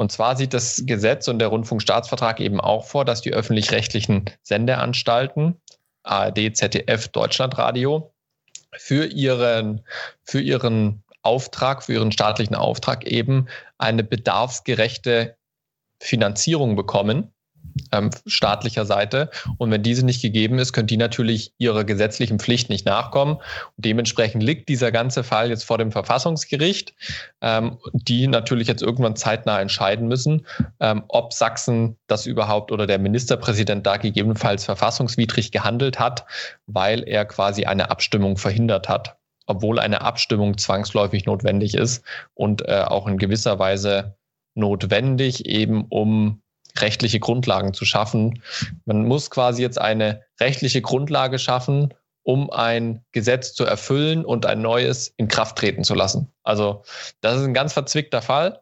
Und 0.00 0.10
zwar 0.10 0.34
sieht 0.34 0.54
das 0.54 0.84
Gesetz 0.86 1.28
und 1.28 1.40
der 1.40 1.48
Rundfunkstaatsvertrag 1.48 2.40
eben 2.40 2.58
auch 2.58 2.86
vor, 2.86 3.04
dass 3.04 3.20
die 3.20 3.34
öffentlich-rechtlichen 3.34 4.30
Sendeanstalten, 4.42 5.60
ARD, 6.04 6.56
ZDF, 6.56 7.08
Deutschlandradio, 7.08 8.10
für 8.72 9.04
ihren, 9.04 9.84
für 10.24 10.40
ihren 10.40 11.02
Auftrag, 11.20 11.82
für 11.82 11.92
ihren 11.92 12.12
staatlichen 12.12 12.54
Auftrag 12.54 13.06
eben 13.06 13.48
eine 13.76 14.02
bedarfsgerechte 14.02 15.36
Finanzierung 15.98 16.76
bekommen 16.76 17.34
ähm, 17.92 18.10
staatlicher 18.26 18.84
Seite. 18.84 19.30
Und 19.58 19.70
wenn 19.70 19.82
diese 19.82 20.04
nicht 20.04 20.22
gegeben 20.22 20.58
ist, 20.58 20.72
können 20.72 20.86
die 20.86 20.96
natürlich 20.96 21.52
ihrer 21.58 21.84
gesetzlichen 21.84 22.38
Pflicht 22.38 22.68
nicht 22.68 22.86
nachkommen. 22.86 23.36
Und 23.36 23.44
dementsprechend 23.76 24.42
liegt 24.42 24.68
dieser 24.68 24.92
ganze 24.92 25.24
Fall 25.24 25.50
jetzt 25.50 25.64
vor 25.64 25.78
dem 25.78 25.92
Verfassungsgericht, 25.92 26.94
ähm, 27.40 27.78
die 27.92 28.26
natürlich 28.26 28.68
jetzt 28.68 28.82
irgendwann 28.82 29.16
zeitnah 29.16 29.60
entscheiden 29.60 30.08
müssen, 30.08 30.46
ähm, 30.80 31.04
ob 31.08 31.32
Sachsen 31.32 31.96
das 32.06 32.26
überhaupt 32.26 32.72
oder 32.72 32.86
der 32.86 32.98
Ministerpräsident 32.98 33.86
da 33.86 33.96
gegebenenfalls 33.96 34.64
verfassungswidrig 34.64 35.52
gehandelt 35.52 35.98
hat, 35.98 36.24
weil 36.66 37.02
er 37.06 37.24
quasi 37.24 37.64
eine 37.64 37.90
Abstimmung 37.90 38.36
verhindert 38.36 38.88
hat 38.88 39.16
obwohl 39.46 39.80
eine 39.80 40.02
Abstimmung 40.02 40.58
zwangsläufig 40.58 41.26
notwendig 41.26 41.74
ist 41.74 42.04
und 42.34 42.68
äh, 42.68 42.84
auch 42.86 43.08
in 43.08 43.18
gewisser 43.18 43.58
Weise 43.58 44.16
notwendig, 44.54 45.44
eben 45.46 45.86
um 45.88 46.40
rechtliche 46.78 47.20
Grundlagen 47.20 47.74
zu 47.74 47.84
schaffen. 47.84 48.42
Man 48.84 49.04
muss 49.06 49.30
quasi 49.30 49.62
jetzt 49.62 49.80
eine 49.80 50.22
rechtliche 50.40 50.82
Grundlage 50.82 51.38
schaffen, 51.38 51.94
um 52.22 52.50
ein 52.50 53.04
Gesetz 53.12 53.54
zu 53.54 53.64
erfüllen 53.64 54.24
und 54.24 54.46
ein 54.46 54.62
neues 54.62 55.12
in 55.16 55.28
Kraft 55.28 55.56
treten 55.56 55.84
zu 55.84 55.94
lassen. 55.94 56.28
Also 56.42 56.82
das 57.20 57.38
ist 57.38 57.44
ein 57.44 57.54
ganz 57.54 57.72
verzwickter 57.72 58.22
Fall. 58.22 58.60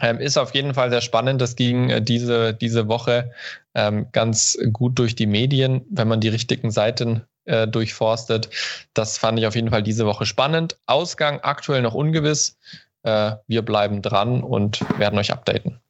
Ähm, 0.00 0.18
ist 0.18 0.36
auf 0.36 0.54
jeden 0.54 0.74
Fall 0.74 0.90
sehr 0.90 1.00
spannend. 1.00 1.40
Das 1.40 1.56
ging 1.56 1.88
äh, 1.88 2.02
diese, 2.02 2.52
diese 2.52 2.86
Woche 2.88 3.32
ähm, 3.74 4.08
ganz 4.12 4.58
gut 4.72 4.98
durch 4.98 5.14
die 5.14 5.26
Medien, 5.26 5.86
wenn 5.88 6.08
man 6.08 6.20
die 6.20 6.28
richtigen 6.28 6.70
Seiten 6.70 7.22
äh, 7.46 7.66
durchforstet. 7.66 8.50
Das 8.92 9.16
fand 9.16 9.38
ich 9.38 9.46
auf 9.46 9.54
jeden 9.54 9.70
Fall 9.70 9.82
diese 9.82 10.04
Woche 10.04 10.26
spannend. 10.26 10.76
Ausgang 10.86 11.40
aktuell 11.40 11.80
noch 11.80 11.94
ungewiss. 11.94 12.58
Äh, 13.04 13.36
wir 13.46 13.62
bleiben 13.62 14.02
dran 14.02 14.42
und 14.42 14.84
werden 14.98 15.18
euch 15.18 15.32
updaten. 15.32 15.80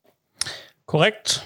Korrekt. 0.86 1.44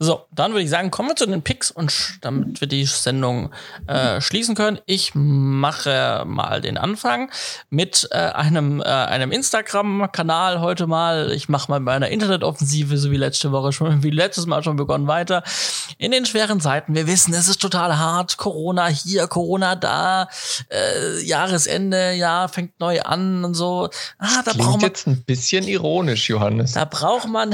So, 0.00 0.26
dann 0.30 0.52
würde 0.52 0.62
ich 0.62 0.70
sagen, 0.70 0.90
kommen 0.90 1.08
wir 1.08 1.16
zu 1.16 1.26
den 1.26 1.42
Picks 1.42 1.70
und 1.72 2.18
damit 2.20 2.60
wir 2.60 2.68
die 2.68 2.84
Sendung 2.84 3.50
äh, 3.88 4.20
schließen 4.20 4.54
können. 4.54 4.78
Ich 4.86 5.12
mache 5.14 6.22
mal 6.24 6.60
den 6.60 6.78
Anfang 6.78 7.30
mit 7.68 8.08
äh, 8.12 8.16
einem, 8.16 8.80
äh, 8.80 8.84
einem 8.84 9.32
Instagram-Kanal 9.32 10.60
heute 10.60 10.86
mal. 10.86 11.32
Ich 11.32 11.48
mache 11.48 11.70
mal 11.70 11.80
meine 11.80 12.10
Internetoffensive, 12.10 12.96
so 12.96 13.10
wie 13.10 13.16
letzte 13.16 13.50
Woche 13.50 13.72
schon, 13.72 14.02
wie 14.04 14.10
letztes 14.10 14.46
Mal 14.46 14.62
schon 14.62 14.76
begonnen, 14.76 15.08
weiter. 15.08 15.42
In 15.98 16.12
den 16.12 16.26
schweren 16.26 16.60
Zeiten. 16.60 16.94
Wir 16.94 17.08
wissen, 17.08 17.34
es 17.34 17.48
ist 17.48 17.60
total 17.60 17.98
hart. 17.98 18.36
Corona 18.36 18.86
hier, 18.86 19.26
Corona 19.26 19.74
da, 19.74 20.28
äh, 20.70 21.20
Jahresende, 21.22 22.12
ja, 22.12 22.46
fängt 22.46 22.78
neu 22.78 23.02
an 23.02 23.44
und 23.44 23.54
so. 23.54 23.88
Ah, 24.18 24.42
da 24.44 24.52
braucht 24.52 24.80
man 24.80 24.90
jetzt 24.90 25.08
ein 25.08 25.22
bisschen 25.24 25.66
ironisch, 25.66 26.28
Johannes. 26.28 26.72
Da 26.72 26.84
braucht 26.84 27.28
man 27.28 27.52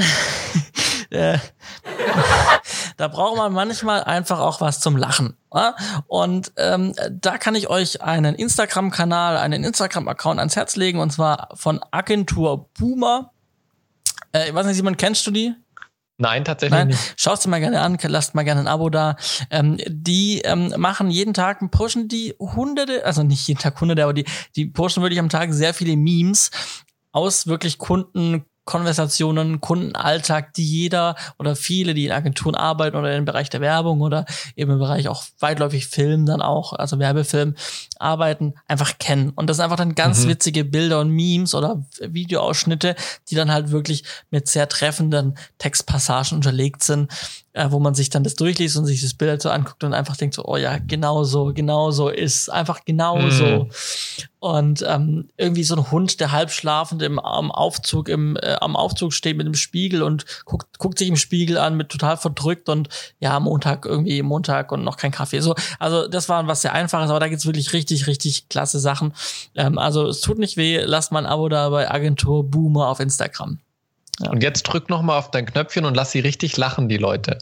äh, 1.11 1.39
da 2.97 3.09
braucht 3.09 3.37
man 3.37 3.53
manchmal 3.53 4.05
einfach 4.05 4.41
auch 4.41 4.61
was 4.61 4.81
zum 4.81 4.97
Lachen. 4.97 5.37
Ja? 5.53 5.75
Und 6.07 6.53
ähm, 6.57 6.95
da 7.11 7.39
kann 7.39 7.55
ich 7.55 7.69
euch 7.69 8.03
einen 8.03 8.35
Instagram-Kanal, 8.35 9.37
einen 9.37 9.65
Instagram-Account 9.65 10.39
ans 10.39 10.57
Herz 10.57 10.77
legen, 10.77 10.99
und 10.99 11.13
zwar 11.13 11.49
von 11.55 11.81
Agentur 11.91 12.69
Boomer. 12.79 13.33
Äh, 14.33 14.49
ich 14.49 14.55
weiß 14.55 14.67
nicht, 14.67 14.77
Simon, 14.77 14.97
kennst 14.97 15.27
du 15.27 15.31
die? 15.31 15.55
Nein, 16.17 16.45
tatsächlich 16.45 16.79
Nein. 16.79 16.89
nicht. 16.89 17.15
Schaust 17.17 17.45
du 17.45 17.49
mal 17.49 17.59
gerne 17.59 17.81
an, 17.81 17.99
lasst 18.03 18.35
mal 18.35 18.45
gerne 18.45 18.61
ein 18.61 18.69
Abo 18.69 18.89
da. 18.89 19.17
Ähm, 19.51 19.79
die 19.89 20.43
ähm, 20.43 20.73
machen 20.77 21.11
jeden 21.11 21.35
Tag, 21.35 21.59
pushen 21.73 22.07
die 22.07 22.35
hunderte, 22.39 23.05
also 23.05 23.25
nicht 23.25 23.47
jeden 23.49 23.59
Tag 23.59 23.81
hunderte, 23.81 24.05
aber 24.05 24.15
die, 24.15 24.25
die 24.55 24.67
pushen 24.67 25.03
wirklich 25.03 25.19
am 25.19 25.29
Tag 25.29 25.53
sehr 25.53 25.75
viele 25.75 25.97
Memes 25.97 26.53
aus 27.11 27.49
wirklich 27.49 27.79
Kunden, 27.79 28.45
Konversationen, 28.65 29.61
Kundenalltag, 29.61 30.55
die 30.55 30.65
jeder 30.65 31.17
oder 31.39 31.55
viele, 31.55 31.95
die 31.95 32.07
in 32.07 32.13
Agenturen 32.13 32.55
arbeiten 32.55 32.97
oder 32.97 33.15
im 33.15 33.25
Bereich 33.25 33.51
der 33.51 33.61
Werbung 33.61 34.01
oder 34.01 34.25
eben 34.57 34.73
im 34.73 34.79
Bereich 34.79 35.09
auch 35.09 35.25
weitläufig 35.39 35.87
Film 35.87 36.27
dann 36.27 36.41
auch, 36.41 36.73
also 36.73 36.99
Werbefilm 36.99 37.55
arbeiten, 37.99 38.55
einfach 38.67 38.99
kennen. 38.99 39.31
Und 39.35 39.49
das 39.49 39.59
sind 39.59 39.65
einfach 39.65 39.77
dann 39.77 39.95
ganz 39.95 40.25
mhm. 40.25 40.31
witzige 40.31 40.65
Bilder 40.65 41.01
und 41.01 41.11
Memes 41.11 41.55
oder 41.55 41.85
Videoausschnitte, 42.01 42.97
die 43.29 43.35
dann 43.35 43.53
halt 43.53 43.71
wirklich 43.71 44.05
mit 44.31 44.49
sehr 44.49 44.69
treffenden 44.69 45.37
Textpassagen 45.59 46.37
unterlegt 46.37 46.83
sind. 46.83 47.11
Äh, 47.55 47.71
wo 47.71 47.79
man 47.79 47.95
sich 47.95 48.11
dann 48.11 48.25
das 48.25 48.35
durchliest 48.35 48.77
und 48.77 48.85
sich 48.85 49.01
das 49.01 49.15
Bild 49.15 49.41
so 49.41 49.49
anguckt 49.49 49.85
und 49.85 49.95
einfach 49.95 50.17
denkt 50.17 50.35
so, 50.35 50.45
oh 50.45 50.57
ja, 50.57 50.79
genau 50.79 51.23
so, 51.23 51.53
genau 51.55 51.93
so 51.93 52.09
ist, 52.09 52.51
einfach 52.51 52.85
genau 52.85 53.19
mhm. 53.19 53.31
so. 53.31 53.69
Und 54.41 54.85
ähm, 54.87 55.31
irgendwie 55.37 55.63
so 55.63 55.77
ein 55.77 55.91
Hund, 55.91 56.21
der 56.21 56.33
halb 56.33 56.51
schlafend 56.51 57.01
im, 57.01 57.19
am 57.19 57.53
Aufzug, 57.53 58.09
im, 58.09 58.37
äh, 58.37 58.57
am 58.61 58.77
Aufzug 58.77 59.13
steht 59.13 59.37
mit 59.37 59.47
dem 59.47 59.55
Spiegel 59.55 60.03
und 60.03 60.27
guckt, 60.45 60.79
guckt 60.79 60.99
sich 60.99 61.09
im 61.09 61.17
Spiegel 61.17 61.57
an 61.57 61.77
mit 61.77 61.91
total 61.91 62.17
verdrückt 62.17 62.69
und 62.69 62.89
ja, 63.21 63.39
Montag 63.39 63.87
irgendwie 63.87 64.21
Montag 64.23 64.73
und 64.73 64.83
noch 64.83 64.97
kein 64.97 65.13
Kaffee. 65.13 65.41
So, 65.41 65.55
also 65.79 66.09
das 66.09 66.29
war 66.29 66.47
was 66.49 66.63
sehr 66.63 66.75
einfaches, 66.75 67.09
aber 67.09 67.21
da 67.21 67.29
gibt's 67.29 67.47
wirklich 67.47 67.73
richtig, 67.73 68.09
richtig 68.09 68.49
klasse 68.49 68.81
Sachen. 68.81 69.15
Ähm, 69.55 69.79
also 69.79 70.09
es 70.09 70.21
tut 70.21 70.39
nicht 70.39 70.57
weh, 70.57 70.83
lasst 70.85 71.13
mal 71.13 71.21
ein 71.21 71.27
Abo 71.27 71.49
da 71.49 71.71
bei 71.71 71.89
Agentur 71.89 72.45
Boomer 72.51 72.89
auf 72.89 72.99
Instagram. 72.99 73.61
Ja. 74.21 74.31
Und 74.31 74.43
jetzt 74.43 74.63
drück 74.63 74.89
noch 74.89 75.03
mal 75.03 75.19
auf 75.19 75.31
dein 75.31 75.47
Knöpfchen 75.47 75.85
und 75.85 75.95
lass 75.95 76.13
sie 76.13 76.21
richtig 76.21 76.57
lachen, 76.57 76.89
die 76.89 76.99
Leute. 76.99 77.39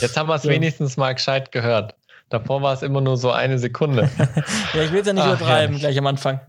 Jetzt 0.00 0.16
haben 0.16 0.28
wir 0.28 0.36
es 0.36 0.44
ja. 0.44 0.50
wenigstens 0.50 0.96
mal 0.96 1.12
gescheit 1.12 1.52
gehört. 1.52 1.94
Davor 2.28 2.62
war 2.62 2.74
es 2.74 2.82
immer 2.82 3.00
nur 3.00 3.16
so 3.16 3.30
eine 3.30 3.58
Sekunde. 3.58 4.10
ja, 4.74 4.82
ich 4.82 4.92
will 4.92 5.00
es 5.00 5.06
ja 5.06 5.12
nicht 5.12 5.22
Ach, 5.22 5.34
übertreiben, 5.34 5.76
ja. 5.76 5.80
gleich 5.80 5.98
am 5.98 6.06
Anfang. 6.06 6.40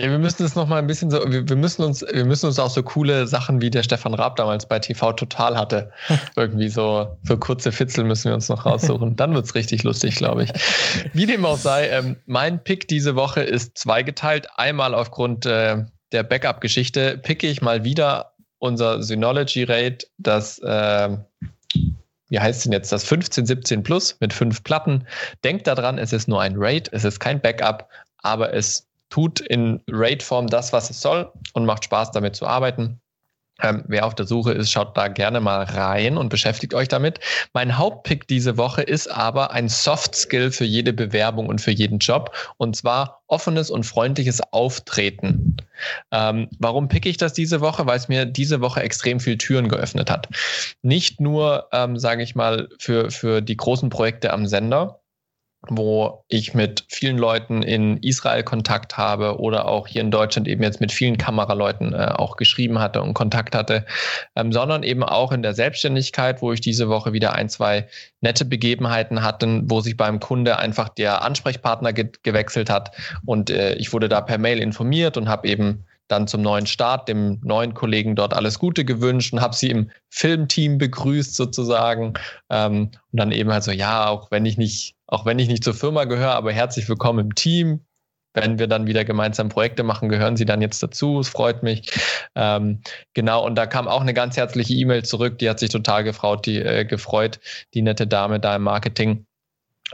Ja, 0.00 0.10
wir 0.10 0.18
müssen 0.18 0.44
es 0.44 0.54
noch 0.54 0.66
mal 0.66 0.78
ein 0.78 0.86
bisschen 0.86 1.10
so, 1.10 1.20
wir, 1.30 1.46
wir, 1.46 1.56
müssen 1.56 1.82
uns, 1.82 2.00
wir 2.00 2.24
müssen 2.24 2.46
uns 2.46 2.58
auch 2.58 2.70
so 2.70 2.82
coole 2.82 3.26
Sachen 3.26 3.60
wie 3.60 3.68
der 3.68 3.82
Stefan 3.82 4.14
Raab 4.14 4.36
damals 4.36 4.66
bei 4.66 4.78
TV 4.78 5.12
Total 5.12 5.58
hatte. 5.58 5.92
Irgendwie 6.36 6.70
so, 6.70 7.18
so 7.22 7.36
kurze 7.36 7.70
Fitzel 7.70 8.04
müssen 8.04 8.28
wir 8.28 8.34
uns 8.34 8.48
noch 8.48 8.64
raussuchen. 8.64 9.16
Dann 9.16 9.34
wird 9.34 9.44
es 9.44 9.54
richtig 9.54 9.82
lustig, 9.82 10.14
glaube 10.16 10.44
ich. 10.44 10.52
Wie 11.12 11.26
dem 11.26 11.44
auch 11.44 11.58
sei, 11.58 11.88
ähm, 11.88 12.16
mein 12.24 12.64
Pick 12.64 12.88
diese 12.88 13.14
Woche 13.14 13.42
ist 13.42 13.76
zweigeteilt. 13.76 14.48
Einmal 14.56 14.94
aufgrund 14.94 15.44
äh, 15.44 15.84
der 16.12 16.22
Backup-Geschichte 16.22 17.18
picke 17.18 17.46
ich 17.46 17.60
mal 17.60 17.84
wieder 17.84 18.32
unser 18.58 19.02
Synology 19.02 19.64
Rate, 19.64 20.06
das 20.16 20.58
äh, 20.60 21.16
wie 22.30 22.40
heißt 22.40 22.64
denn 22.64 22.72
jetzt 22.72 22.90
das 22.90 23.02
1517 23.02 23.82
Plus 23.82 24.16
mit 24.20 24.32
fünf 24.32 24.62
Platten. 24.62 25.06
Denkt 25.44 25.66
daran, 25.66 25.98
es 25.98 26.12
ist 26.12 26.28
nur 26.28 26.40
ein 26.40 26.54
RAID, 26.56 26.88
es 26.92 27.04
ist 27.04 27.20
kein 27.20 27.40
Backup, 27.40 27.88
aber 28.18 28.54
es 28.54 28.89
tut 29.10 29.40
in 29.40 29.80
RAID-Form 29.88 30.46
das, 30.46 30.72
was 30.72 30.90
es 30.90 31.00
soll 31.00 31.30
und 31.52 31.66
macht 31.66 31.84
Spaß 31.84 32.12
damit 32.12 32.36
zu 32.36 32.46
arbeiten. 32.46 33.00
Ähm, 33.62 33.84
wer 33.88 34.06
auf 34.06 34.14
der 34.14 34.26
Suche 34.26 34.52
ist, 34.52 34.70
schaut 34.70 34.96
da 34.96 35.08
gerne 35.08 35.40
mal 35.40 35.62
rein 35.62 36.16
und 36.16 36.28
beschäftigt 36.28 36.74
euch 36.74 36.88
damit. 36.88 37.20
Mein 37.52 37.76
Hauptpick 37.76 38.26
diese 38.26 38.56
Woche 38.56 38.82
ist 38.82 39.08
aber 39.08 39.52
ein 39.52 39.68
Soft 39.68 40.14
Skill 40.14 40.50
für 40.50 40.64
jede 40.64 40.92
Bewerbung 40.92 41.46
und 41.46 41.60
für 41.60 41.70
jeden 41.70 41.98
Job 41.98 42.34
und 42.56 42.76
zwar 42.76 43.22
offenes 43.26 43.70
und 43.70 43.84
freundliches 43.84 44.40
Auftreten. 44.52 45.56
Ähm, 46.10 46.48
warum 46.58 46.88
picke 46.88 47.08
ich 47.08 47.16
das 47.16 47.32
diese 47.32 47.60
Woche? 47.60 47.86
Weil 47.86 47.96
es 47.96 48.08
mir 48.08 48.24
diese 48.24 48.60
Woche 48.60 48.80
extrem 48.80 49.20
viel 49.20 49.38
Türen 49.38 49.68
geöffnet 49.68 50.10
hat. 50.10 50.28
Nicht 50.82 51.20
nur, 51.20 51.68
ähm, 51.72 51.98
sage 51.98 52.22
ich 52.22 52.34
mal, 52.34 52.68
für, 52.78 53.10
für 53.10 53.40
die 53.40 53.56
großen 53.56 53.90
Projekte 53.90 54.32
am 54.32 54.46
Sender, 54.46 54.99
wo 55.68 56.24
ich 56.28 56.54
mit 56.54 56.84
vielen 56.88 57.18
Leuten 57.18 57.62
in 57.62 57.98
Israel 57.98 58.42
Kontakt 58.42 58.96
habe 58.96 59.38
oder 59.38 59.66
auch 59.66 59.86
hier 59.86 60.00
in 60.00 60.10
Deutschland 60.10 60.48
eben 60.48 60.62
jetzt 60.62 60.80
mit 60.80 60.90
vielen 60.90 61.18
Kameraleuten 61.18 61.92
äh, 61.92 62.12
auch 62.14 62.36
geschrieben 62.36 62.78
hatte 62.78 63.02
und 63.02 63.12
Kontakt 63.12 63.54
hatte, 63.54 63.84
ähm, 64.36 64.52
sondern 64.52 64.82
eben 64.82 65.02
auch 65.02 65.32
in 65.32 65.42
der 65.42 65.52
Selbstständigkeit, 65.52 66.40
wo 66.40 66.52
ich 66.52 66.62
diese 66.62 66.88
Woche 66.88 67.12
wieder 67.12 67.34
ein, 67.34 67.50
zwei 67.50 67.86
nette 68.22 68.46
Begebenheiten 68.46 69.22
hatte, 69.22 69.62
wo 69.64 69.80
sich 69.80 69.96
beim 69.96 70.18
Kunde 70.18 70.58
einfach 70.58 70.88
der 70.88 71.22
Ansprechpartner 71.22 71.92
ge 71.92 72.10
gewechselt 72.22 72.70
hat 72.70 72.96
und 73.26 73.50
äh, 73.50 73.74
ich 73.74 73.92
wurde 73.92 74.08
da 74.08 74.20
per 74.22 74.38
Mail 74.38 74.60
informiert 74.60 75.16
und 75.16 75.28
habe 75.28 75.46
eben 75.46 75.84
dann 76.10 76.26
zum 76.26 76.42
neuen 76.42 76.66
Start, 76.66 77.08
dem 77.08 77.38
neuen 77.42 77.74
Kollegen 77.74 78.16
dort 78.16 78.34
alles 78.34 78.58
Gute 78.58 78.84
gewünscht 78.84 79.32
und 79.32 79.40
habe 79.40 79.54
sie 79.54 79.70
im 79.70 79.90
Filmteam 80.08 80.78
begrüßt 80.78 81.36
sozusagen. 81.36 82.14
Ähm, 82.48 82.90
und 83.12 83.16
dann 83.20 83.32
eben 83.32 83.52
halt 83.52 83.62
so, 83.62 83.70
ja, 83.70 84.08
auch 84.08 84.30
wenn 84.30 84.44
ich 84.44 84.58
nicht 84.58 84.96
auch 85.10 85.26
wenn 85.26 85.38
ich 85.38 85.48
nicht 85.48 85.64
zur 85.64 85.74
Firma 85.74 86.04
gehöre, 86.04 86.34
aber 86.34 86.52
herzlich 86.52 86.88
willkommen 86.88 87.26
im 87.26 87.34
Team. 87.34 87.84
Wenn 88.32 88.60
wir 88.60 88.68
dann 88.68 88.86
wieder 88.86 89.04
gemeinsam 89.04 89.48
Projekte 89.48 89.82
machen, 89.82 90.08
gehören 90.08 90.36
Sie 90.36 90.44
dann 90.44 90.62
jetzt 90.62 90.80
dazu. 90.84 91.18
Es 91.18 91.28
freut 91.28 91.64
mich. 91.64 91.90
Ähm, 92.36 92.80
genau, 93.12 93.44
und 93.44 93.56
da 93.56 93.66
kam 93.66 93.88
auch 93.88 94.02
eine 94.02 94.14
ganz 94.14 94.36
herzliche 94.36 94.72
E-Mail 94.72 95.04
zurück. 95.04 95.38
Die 95.38 95.50
hat 95.50 95.58
sich 95.58 95.70
total 95.70 96.04
gefreut, 96.04 96.46
die, 96.46 96.58
äh, 96.58 96.84
gefreut, 96.84 97.40
die 97.74 97.82
nette 97.82 98.06
Dame 98.06 98.38
da 98.38 98.54
im 98.54 98.62
Marketing. 98.62 99.26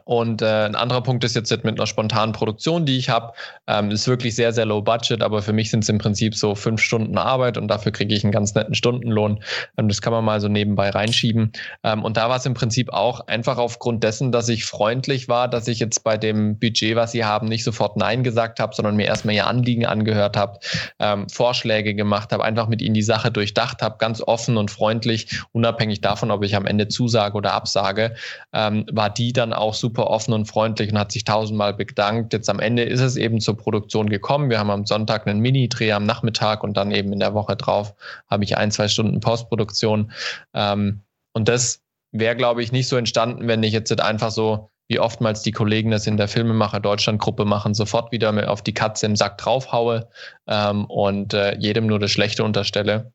Und 0.05 0.43
äh, 0.43 0.65
ein 0.67 0.75
anderer 0.75 1.03
Punkt 1.03 1.25
ist 1.25 1.35
jetzt 1.35 1.51
mit 1.65 1.79
einer 1.79 1.87
spontanen 1.87 2.33
Produktion, 2.33 2.87
die 2.87 2.99
ich 2.99 3.09
habe. 3.09 3.33
Ähm, 3.67 3.91
ist 3.91 4.09
wirklich 4.09 4.35
sehr, 4.35 4.53
sehr 4.53 4.67
low 4.67 4.83
budget, 4.83 5.23
aber 5.23 5.43
für 5.43 5.53
mich 5.53 5.71
sind 5.71 5.85
es 5.85 5.89
im 5.89 5.99
Prinzip 5.99 6.35
so 6.35 6.55
fünf 6.55 6.81
Stunden 6.81 7.19
Arbeit 7.19 7.57
und 7.59 7.69
dafür 7.69 7.93
kriege 7.93 8.15
ich 8.15 8.25
einen 8.25 8.33
ganz 8.33 8.55
netten 8.55 8.75
Stundenlohn. 8.75 9.43
Ähm, 9.77 9.89
das 9.89 10.01
kann 10.03 10.13
man 10.13 10.25
mal 10.25 10.41
so 10.41 10.49
nebenbei 10.49 10.91
reinschieben. 10.91 11.53
Ähm, 11.83 12.05
und 12.05 12.17
da 12.17 12.29
war 12.29 12.37
es 12.37 12.47
im 12.47 12.55
Prinzip 12.55 12.93
auch 12.93 13.27
einfach 13.27 13.59
aufgrund 13.59 14.05
dessen, 14.05 14.33
dass 14.33 14.49
ich 14.49 14.65
freundlich 14.65 15.29
war, 15.29 15.49
dass 15.49 15.69
ich 15.69 15.79
jetzt 15.79 16.05
bei 16.05 16.17
dem 16.17 16.59
Budget, 16.59 16.97
was 16.97 17.13
sie 17.13 17.25
haben, 17.25 17.49
nicht 17.49 17.65
sofort 17.65 17.97
Nein 17.97 18.23
gesagt 18.23 18.61
habe, 18.61 18.75
sondern 18.75 18.97
mir 18.97 19.07
erstmal 19.07 19.35
ihr 19.35 19.47
Anliegen 19.47 19.87
angehört 19.87 20.37
habe, 20.37 20.59
ähm, 20.99 21.29
Vorschläge 21.29 21.95
gemacht 21.95 22.33
habe, 22.33 22.45
einfach 22.45 22.69
mit 22.69 22.83
ihnen 22.83 22.95
die 22.95 23.03
Sache 23.03 23.31
durchdacht 23.31 23.83
habe, 23.83 23.97
ganz 23.99 24.21
offen 24.21 24.57
und 24.57 24.71
freundlich, 24.71 25.43
unabhängig 25.53 26.01
davon, 26.01 26.31
ob 26.31 26.45
ich 26.45 26.57
am 26.57 26.67
Ende 26.67 26.89
zusage 26.89 27.37
oder 27.37 27.53
absage, 27.53 28.15
ähm, 28.53 28.85
war 28.91 29.11
die 29.11 29.33
dann 29.33 29.53
auch 29.53 29.75
so 29.75 29.86
super 29.87 30.11
offen 30.11 30.35
und 30.35 30.47
freundlich 30.47 30.91
und 30.91 30.99
hat 30.99 31.13
sich 31.13 31.23
tausendmal 31.23 31.73
bedankt. 31.73 32.33
Jetzt 32.33 32.51
am 32.51 32.59
Ende 32.59 32.83
ist 32.83 33.01
es 33.01 33.17
eben 33.17 33.41
zur 33.41 33.57
Produktion 33.57 34.09
gekommen. 34.09 34.51
Wir 34.51 34.59
haben 34.59 34.71
am 34.71 34.85
Sonntag 34.85 35.29
einen 35.29 35.39
Mini-Dreh 35.39 35.93
am 35.93 36.05
Nachmittag 36.05 36.65
und 36.65 36.77
dann 36.77 36.91
eben 36.91 37.13
in 37.13 37.21
der 37.21 37.35
Woche 37.35 37.55
drauf 37.55 37.95
habe 38.29 38.43
ich 38.43 38.57
ein, 38.57 38.73
zwei 38.73 38.89
Stunden 38.89 39.21
Postproduktion. 39.21 40.11
Ähm, 40.55 41.03
und 41.33 41.49
das 41.49 41.83
wäre, 42.11 42.35
glaube 42.35 42.65
ich, 42.65 42.73
nicht 42.73 42.89
so 42.89 42.97
entstanden, 42.97 43.47
wenn 43.47 43.63
ich 43.63 43.73
jetzt 43.73 44.01
einfach 44.01 44.33
so 44.33 44.71
wie 44.89 44.99
oftmals 44.99 45.43
die 45.43 45.53
Kollegen 45.53 45.93
das 45.93 46.09
in 46.09 46.17
der 46.17 46.29
Filmemacher 46.29 46.81
Deutschland-Gruppe 46.81 47.45
machen, 47.45 47.75
sofort 47.75 48.11
wieder 48.11 48.51
auf 48.51 48.63
die 48.63 48.75
Katze 48.75 49.07
im 49.07 49.15
Sack 49.15 49.39
draufhaue 49.39 50.09
ähm, 50.49 50.85
und 50.87 51.33
äh, 51.33 51.57
jedem 51.59 51.87
nur 51.87 52.01
das 52.01 52.11
Schlechte 52.11 52.43
unterstelle. 52.43 53.13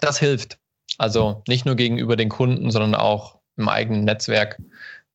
Das 0.00 0.18
hilft. 0.18 0.58
Also 0.96 1.42
nicht 1.46 1.66
nur 1.66 1.76
gegenüber 1.76 2.16
den 2.16 2.30
Kunden, 2.30 2.70
sondern 2.70 2.94
auch 2.94 3.38
im 3.58 3.68
eigenen 3.68 4.04
Netzwerk 4.04 4.58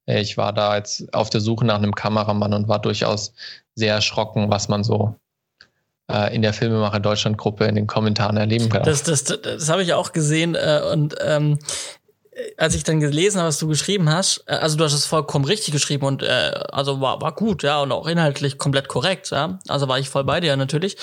ich 0.06 0.38
war 0.38 0.54
da 0.54 0.76
jetzt 0.78 1.14
auf 1.14 1.30
der 1.30 1.42
Suche 1.42 1.66
nach 1.66 1.78
einem 1.78 1.96
Kameramann 1.96 2.54
und 2.54 2.68
war 2.68 2.80
durchaus 2.80 3.34
sehr 3.76 3.94
erschrocken, 3.96 4.50
was 4.50 4.68
man 4.68 4.84
so 4.84 5.16
äh, 6.12 6.36
in 6.36 6.42
der 6.42 6.54
Filmemacher 6.54 7.00
Deutschland 7.00 7.38
Gruppe 7.38 7.66
in 7.66 7.76
den 7.76 7.88
Kommentaren 7.88 8.38
erleben 8.38 8.70
kann. 8.70 8.84
Das, 8.84 9.04
das, 9.04 9.24
das, 9.24 9.42
das 9.42 9.70
habe 9.70 9.84
ich 9.84 9.94
auch 9.94 10.12
gesehen 10.12 10.56
äh, 10.56 10.82
und 10.92 11.16
ähm, 11.22 11.60
als 12.58 12.76
ich 12.76 12.84
dann 12.84 13.00
gelesen 13.00 13.40
habe, 13.40 13.50
was 13.50 13.60
du 13.60 13.68
geschrieben 13.68 14.10
hast, 14.10 14.44
äh, 14.48 14.54
also 14.54 14.78
du 14.78 14.84
hast 14.84 14.94
es 14.94 15.06
vollkommen 15.06 15.46
richtig 15.46 15.74
geschrieben 15.74 16.06
und 16.06 16.24
äh, 16.24 16.52
also 16.72 17.00
war, 17.02 17.22
war 17.22 17.34
gut, 17.34 17.64
ja, 17.64 17.82
und 17.82 17.92
auch 17.92 18.08
inhaltlich 18.08 18.58
komplett 18.58 18.88
korrekt, 18.88 19.30
ja. 19.32 19.60
Also 19.68 19.88
war 19.88 20.00
ich 20.00 20.10
voll 20.10 20.24
bei 20.24 20.40
dir 20.40 20.56
natürlich. 20.56 20.98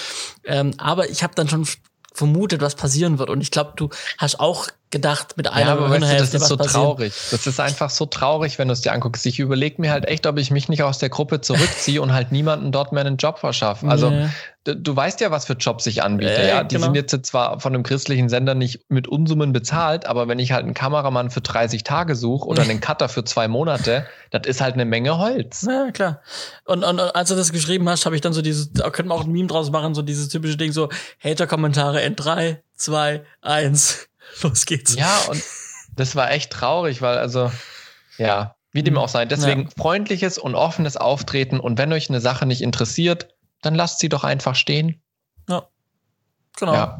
Ähm, 0.44 0.74
aber 0.78 1.09
ich 1.09 1.22
habe 1.22 1.35
dann 1.35 1.48
schon 1.48 1.66
vermutet, 2.12 2.60
was 2.60 2.74
passieren 2.74 3.18
wird. 3.18 3.31
Und 3.31 3.40
ich 3.40 3.51
glaube, 3.51 3.72
du 3.77 3.89
hast 4.18 4.40
auch 4.40 4.68
gedacht 4.90 5.36
mit 5.36 5.46
einer 5.46 5.66
ja, 5.66 5.72
aber 5.72 5.88
weißt 5.88 6.12
du, 6.12 6.16
das 6.18 6.34
ist 6.34 6.48
so 6.48 6.56
passieren. 6.56 6.84
traurig. 6.84 7.14
Das 7.30 7.46
ist 7.46 7.60
einfach 7.60 7.90
so 7.90 8.06
traurig, 8.06 8.58
wenn 8.58 8.66
du 8.66 8.72
es 8.72 8.80
dir 8.80 8.92
anguckst. 8.92 9.24
Ich 9.24 9.38
überlege 9.38 9.80
mir 9.80 9.92
halt 9.92 10.06
echt, 10.06 10.26
ob 10.26 10.36
ich 10.36 10.50
mich 10.50 10.68
nicht 10.68 10.82
aus 10.82 10.98
der 10.98 11.08
Gruppe 11.10 11.40
zurückziehe 11.40 12.02
und 12.02 12.12
halt 12.12 12.32
niemanden 12.32 12.72
dort 12.72 12.90
mehr 12.92 13.04
einen 13.04 13.16
Job 13.16 13.38
verschaffe. 13.38 13.86
Also 13.86 14.10
nee. 14.10 14.28
du, 14.64 14.74
du, 14.74 14.96
weißt 14.96 15.20
ja, 15.20 15.30
was 15.30 15.44
für 15.46 15.52
Jobs 15.52 15.86
ich 15.86 16.02
anbiete. 16.02 16.32
Äh, 16.32 16.48
ja, 16.48 16.64
die 16.64 16.74
genau. 16.74 16.86
sind 16.86 16.96
jetzt 16.96 17.24
zwar 17.24 17.60
von 17.60 17.72
einem 17.72 17.84
christlichen 17.84 18.28
Sender 18.28 18.56
nicht 18.56 18.90
mit 18.90 19.06
Unsummen 19.06 19.52
bezahlt, 19.52 20.06
aber 20.06 20.26
wenn 20.26 20.40
ich 20.40 20.50
halt 20.50 20.64
einen 20.64 20.74
Kameramann 20.74 21.30
für 21.30 21.40
30 21.40 21.84
Tage 21.84 22.16
suche 22.16 22.48
oder 22.48 22.62
einen 22.62 22.80
Cutter 22.80 23.08
für 23.08 23.22
zwei 23.22 23.46
Monate, 23.46 24.06
das 24.32 24.42
ist 24.46 24.60
halt 24.60 24.74
eine 24.74 24.86
Menge 24.86 25.18
Holz. 25.18 25.66
Ja, 25.68 25.92
klar. 25.92 26.20
Und, 26.64 26.82
und, 26.82 26.98
und 26.98 27.14
als 27.14 27.28
du 27.28 27.36
das 27.36 27.52
geschrieben 27.52 27.88
hast, 27.88 28.06
habe 28.06 28.16
ich 28.16 28.22
dann 28.22 28.32
so 28.32 28.42
dieses, 28.42 28.72
da 28.72 28.90
könnte 28.90 29.10
man 29.10 29.18
auch 29.18 29.24
ein 29.24 29.30
Meme 29.30 29.46
draus 29.46 29.70
machen, 29.70 29.94
so 29.94 30.02
dieses 30.02 30.28
typische 30.30 30.56
Ding, 30.56 30.72
so 30.72 30.88
Hater-Kommentare 31.22 32.02
in 32.02 32.16
drei, 32.16 32.64
zwei, 32.74 33.22
eins. 33.40 34.09
Los 34.42 34.66
geht's. 34.66 34.94
Ja, 34.94 35.18
und 35.28 35.42
das 35.97 36.16
war 36.16 36.30
echt 36.30 36.51
traurig, 36.51 37.02
weil 37.02 37.18
also, 37.18 37.51
ja, 38.18 38.55
wie 38.72 38.82
dem 38.82 38.94
mhm. 38.94 39.01
auch 39.01 39.09
sei. 39.09 39.24
Deswegen 39.24 39.64
ja. 39.64 39.68
freundliches 39.76 40.38
und 40.38 40.55
offenes 40.55 40.97
Auftreten 40.97 41.60
und 41.60 41.78
wenn 41.78 41.92
euch 41.92 42.09
eine 42.09 42.20
Sache 42.20 42.47
nicht 42.47 42.62
interessiert, 42.62 43.34
dann 43.62 43.74
lasst 43.74 43.98
sie 43.98 44.09
doch 44.09 44.24
einfach 44.24 44.55
stehen. 44.55 45.02
Ja. 45.48 45.66
Genau. 46.59 46.74
Ja. 46.74 46.98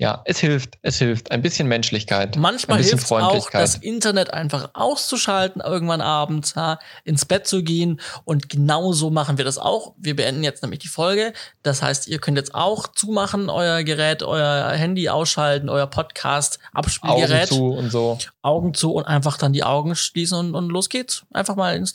Ja, 0.00 0.22
es 0.24 0.38
hilft, 0.38 0.78
es 0.80 0.96
hilft. 0.96 1.30
Ein 1.30 1.42
bisschen 1.42 1.68
Menschlichkeit. 1.68 2.36
Manchmal 2.36 2.78
ein 2.78 2.84
hilft 2.84 3.12
auch, 3.12 3.50
das 3.50 3.74
Internet 3.74 4.32
einfach 4.32 4.70
auszuschalten, 4.72 5.60
irgendwann 5.60 6.00
abends, 6.00 6.56
ha, 6.56 6.78
ins 7.04 7.26
Bett 7.26 7.46
zu 7.46 7.62
gehen. 7.62 8.00
Und 8.24 8.48
genau 8.48 8.94
so 8.94 9.10
machen 9.10 9.36
wir 9.36 9.44
das 9.44 9.58
auch. 9.58 9.92
Wir 9.98 10.16
beenden 10.16 10.42
jetzt 10.42 10.62
nämlich 10.62 10.78
die 10.78 10.88
Folge. 10.88 11.34
Das 11.62 11.82
heißt, 11.82 12.08
ihr 12.08 12.18
könnt 12.18 12.38
jetzt 12.38 12.54
auch 12.54 12.88
zumachen, 12.88 13.50
euer 13.50 13.82
Gerät, 13.82 14.22
euer 14.22 14.70
Handy 14.70 15.10
ausschalten, 15.10 15.68
euer 15.68 15.86
Podcast, 15.86 16.60
Abspielgerät. 16.72 17.52
Augen 17.52 17.58
zu 17.58 17.66
und 17.66 17.92
so. 17.92 18.18
Augen 18.40 18.72
zu 18.72 18.94
und 18.94 19.04
einfach 19.04 19.36
dann 19.36 19.52
die 19.52 19.64
Augen 19.64 19.94
schließen 19.94 20.38
und, 20.38 20.54
und 20.54 20.70
los 20.70 20.88
geht's. 20.88 21.26
Einfach 21.30 21.56
mal 21.56 21.76
ins 21.76 21.92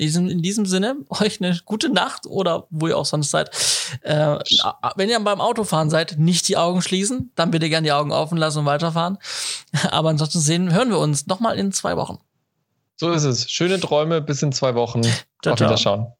Traumparadies. 0.00 0.16
in 0.32 0.42
diesem 0.42 0.66
Sinne, 0.66 0.96
euch 1.10 1.40
eine 1.40 1.58
gute 1.64 1.88
Nacht 1.88 2.26
oder 2.26 2.66
wo 2.70 2.88
ihr 2.88 2.96
auch 2.96 3.06
sonst 3.06 3.30
seid. 3.30 3.50
Äh, 4.02 4.38
wenn 4.96 5.08
ihr 5.08 5.20
beim 5.20 5.40
Autofahren 5.40 5.90
seid, 5.90 6.18
nicht 6.18 6.48
die 6.48 6.56
Augen 6.56 6.82
schließen, 6.82 7.32
dann 7.34 7.50
bitte 7.50 7.68
gerne 7.68 7.86
die 7.86 7.92
Augen 7.92 8.12
offen 8.12 8.38
lassen 8.38 8.60
und 8.60 8.66
weiterfahren. 8.66 9.18
Aber 9.90 10.10
ansonsten 10.10 10.40
sehen, 10.40 10.72
hören 10.72 10.90
wir 10.90 10.98
uns 10.98 11.26
nochmal 11.26 11.58
in 11.58 11.72
zwei 11.72 11.96
Wochen. 11.96 12.18
So 12.96 13.10
ist 13.12 13.24
es. 13.24 13.50
Schöne 13.50 13.80
Träume 13.80 14.20
bis 14.20 14.42
in 14.42 14.52
zwei 14.52 14.74
Wochen. 14.74 15.00
Auf 15.46 15.58
Wiederschauen. 15.58 16.12